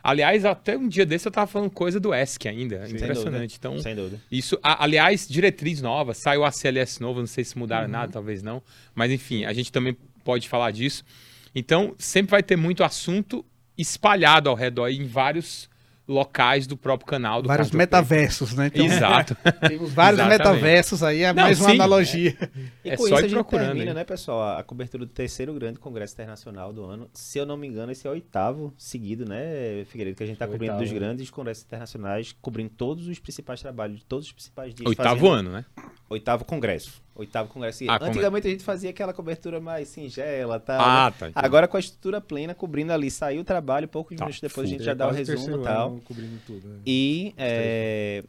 Aliás, 0.09 0.45
até 0.45 0.77
um 0.77 0.87
dia 0.87 1.05
desse 1.05 1.27
eu 1.27 1.31
tava 1.33 1.47
falando 1.47 1.69
coisa 1.69 1.99
do 1.99 2.13
ESC 2.13 2.47
ainda. 2.47 2.85
Sem 2.87 2.95
Impressionante. 2.95 3.25
dúvida, 3.41 3.53
Então, 3.55 3.79
Sem 3.81 3.93
dúvida. 3.93 4.21
isso, 4.31 4.57
a- 4.63 4.81
aliás, 4.85 5.27
diretriz 5.27 5.81
nova, 5.81 6.13
saiu 6.13 6.45
a 6.45 6.51
CLS 6.51 7.01
novo, 7.01 7.19
não 7.19 7.27
sei 7.27 7.43
se 7.43 7.57
mudaram 7.57 7.87
Uhum. 7.87 7.91
nada, 7.91 8.13
talvez 8.13 8.41
não. 8.41 8.63
Mas 8.95 9.11
enfim, 9.11 9.43
a 9.43 9.51
gente 9.51 9.69
também 9.69 9.97
pode 10.23 10.47
falar 10.47 10.71
disso. 10.71 11.03
Então, 11.53 11.93
sempre 11.97 12.31
vai 12.31 12.41
ter 12.41 12.55
muito 12.55 12.85
assunto 12.85 13.43
espalhado 13.77 14.49
ao 14.49 14.55
redor 14.55 14.87
em 14.87 15.05
vários 15.05 15.69
locais 16.07 16.65
do 16.65 16.77
próprio 16.77 17.05
canal 17.05 17.41
do 17.41 17.47
vários 17.47 17.71
metaversos, 17.71 18.53
né? 18.53 18.67
Então, 18.67 18.85
Exato. 18.85 19.35
temos 19.67 19.91
vários 19.91 20.19
Exatamente. 20.19 20.39
metaversos 20.39 21.03
aí, 21.03 21.23
é 21.23 21.33
Não, 21.33 21.43
mais 21.43 21.59
uma 21.59 21.69
sim, 21.69 21.75
analogia. 21.75 22.37
E 22.85 22.89
É 22.91 22.95
com 22.95 23.03
só 23.03 23.09
isso 23.09 23.13
ir 23.15 23.17
a 23.17 23.21
gente 23.23 23.33
procurando, 23.33 23.65
termina, 23.67 23.91
hein? 23.91 23.95
né, 23.95 24.03
pessoal, 24.05 24.57
a, 24.57 24.63
cobertura 24.63 25.05
do 25.05 25.11
terceiro 25.11 25.53
grande 25.53 25.79
congresso 25.79 26.13
internacional 26.13 26.71
do 26.71 26.85
ano. 26.85 27.09
Se 27.13 27.37
eu 27.37 27.45
não 27.45 27.57
me 27.57 27.67
engano, 27.67 27.91
esse 27.91 28.07
é 28.07 28.09
o 28.09 28.13
oitavo 28.13 28.73
seguido, 28.77 29.25
né, 29.27 29.83
Figueiredo, 29.89 30.15
que 30.15 30.23
a 30.23 30.25
gente 30.25 30.35
está 30.35 30.45
É 30.45 30.47
cobrindo 30.47 30.73
oitavo, 30.73 30.83
dos 30.83 30.91
né? 30.93 30.99
grandes 30.99 31.29
congressos 31.29 31.63
internacionais, 31.65 32.35
cobrindo 32.41 32.69
todos 32.69 33.07
os 33.07 33.19
principais 33.19 33.61
trabalhos 33.61 33.99
de 33.99 34.05
todos 34.05 34.27
os 34.27 34.31
principais 34.31 34.73
dias. 34.73 34.87
Oitavo 34.87 35.19
fazendo- 35.19 35.33
ano, 35.33 35.51
né? 35.51 35.65
Oitavo 36.09 36.45
congresso. 36.45 37.01
Oitavo 37.17 37.49
congresso. 37.49 37.83
Ah, 37.89 37.97
Antigamente 38.01 38.47
a 38.47 38.51
gente 38.51 38.63
fazia 38.63 38.89
aquela 38.91 39.11
cobertura 39.13 39.59
mais 39.59 39.87
singela, 39.87 40.59
tal. 40.59 40.79
Ah, 40.79 41.13
né? 41.21 41.31
tá. 41.33 41.41
Agora 41.41 41.67
com 41.67 41.75
a 41.75 41.79
estrutura 41.79 42.21
plena, 42.21 42.53
cobrindo 42.53 42.93
ali, 42.93 43.09
saiu 43.09 43.41
o 43.41 43.43
trabalho, 43.43 43.87
poucos 43.87 44.15
Tá, 44.15 44.25
minutos 44.25 44.39
depois 44.41 44.67
a 44.67 44.71
gente 44.71 44.83
já 44.83 44.93
dá 44.93 45.07
o 45.07 45.11
resumo 45.11 45.59
e 45.59 45.63
tal. 45.63 45.99
Cobrindo 46.05 46.39
tudo, 46.45 46.67
né? 46.67 46.79
E 46.85 47.33
é, 47.35 48.23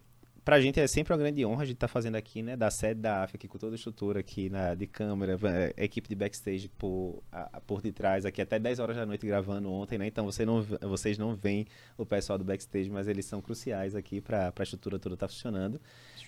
pra 0.45 0.59
gente 0.63 0.81
é 0.81 0.87
sempre 0.87 1.13
uma 1.13 1.19
grande 1.19 1.45
honra 1.45 1.63
a 1.63 1.67
gente 1.67 1.75
estar 1.77 1.89
fazendo 1.89 2.15
aqui, 2.17 2.43
né? 2.43 2.57
Da 2.57 2.71
sede 2.71 3.01
da 3.03 3.23
AF 3.25 3.37
aqui 3.37 3.47
com 3.47 3.59
toda 3.59 3.75
a 3.75 3.77
estrutura 3.77 4.21
aqui 4.21 4.49
na, 4.49 4.75
de 4.75 4.87
câmera, 4.87 5.39
é, 5.77 5.85
equipe 5.85 6.09
de 6.09 6.15
backstage 6.15 6.69
por, 6.79 7.23
a- 7.31 7.61
por 7.67 7.83
detrás 7.83 8.25
aqui 8.25 8.41
até 8.41 8.59
10 8.59 8.79
horas 8.79 8.97
da 8.97 9.05
noite 9.05 9.27
gravando 9.27 9.71
ontem, 9.71 9.99
né? 9.99 10.07
Então 10.07 10.25
você 10.25 10.47
não, 10.47 10.63
vocês 10.63 11.19
não 11.19 11.35
veem 11.35 11.67
o 11.99 12.07
pessoal 12.07 12.39
do 12.39 12.45
backstage, 12.45 12.89
mas 12.89 13.07
eles 13.07 13.27
são 13.27 13.43
cruciais 13.43 13.95
aqui 13.95 14.21
para 14.23 14.51
a 14.59 14.63
estrutura 14.63 14.99
toda 14.99 15.15
estar 15.15 15.29
funcionando. 15.29 15.79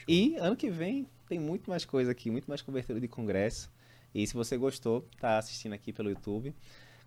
E 0.06 0.36
ano 0.36 0.54
que 0.56 0.68
vem 0.68 1.06
tem 1.30 1.38
muito 1.38 1.70
mais 1.70 1.84
coisa 1.84 2.10
aqui, 2.10 2.28
muito 2.28 2.48
mais 2.48 2.60
cobertura 2.60 3.00
de 3.00 3.06
congresso. 3.06 3.70
E 4.12 4.26
se 4.26 4.34
você 4.34 4.56
gostou, 4.56 5.06
tá 5.20 5.38
assistindo 5.38 5.72
aqui 5.72 5.92
pelo 5.92 6.10
YouTube, 6.10 6.52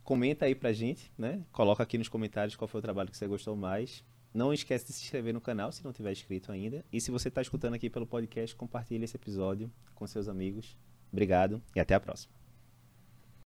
comenta 0.02 0.46
aí 0.46 0.56
pra 0.56 0.72
gente, 0.72 1.12
né? 1.18 1.42
Coloca 1.52 1.84
aqui 1.84 1.98
nos 1.98 2.08
comentários 2.08 2.56
qual 2.56 2.66
foi 2.70 2.80
o 2.80 2.82
trabalho 2.82 3.12
que 3.12 3.18
você 3.18 3.28
gostou 3.28 3.54
mais. 3.58 4.02
Não 4.34 4.54
esquece 4.54 4.88
de 4.88 4.94
se 4.94 5.04
inscrever 5.04 5.34
no 5.34 5.42
canal 5.42 5.74
se 5.74 5.84
não 5.84 5.92
tiver 5.92 6.14
inscrito 6.14 6.54
ainda. 6.54 6.86
E 6.92 7.02
se 7.02 7.12
você 7.12 7.28
está 7.28 7.42
escutando 7.42 7.74
aqui 7.74 7.90
pelo 7.90 8.08
podcast, 8.08 8.56
compartilhe 8.56 9.04
esse 9.04 9.18
episódio 9.18 9.70
com 9.94 10.08
seus 10.08 10.30
amigos. 10.30 10.78
Obrigado 11.12 11.62
e 11.76 11.82
até 11.82 11.94
a 11.94 12.00
próxima. 12.00 12.43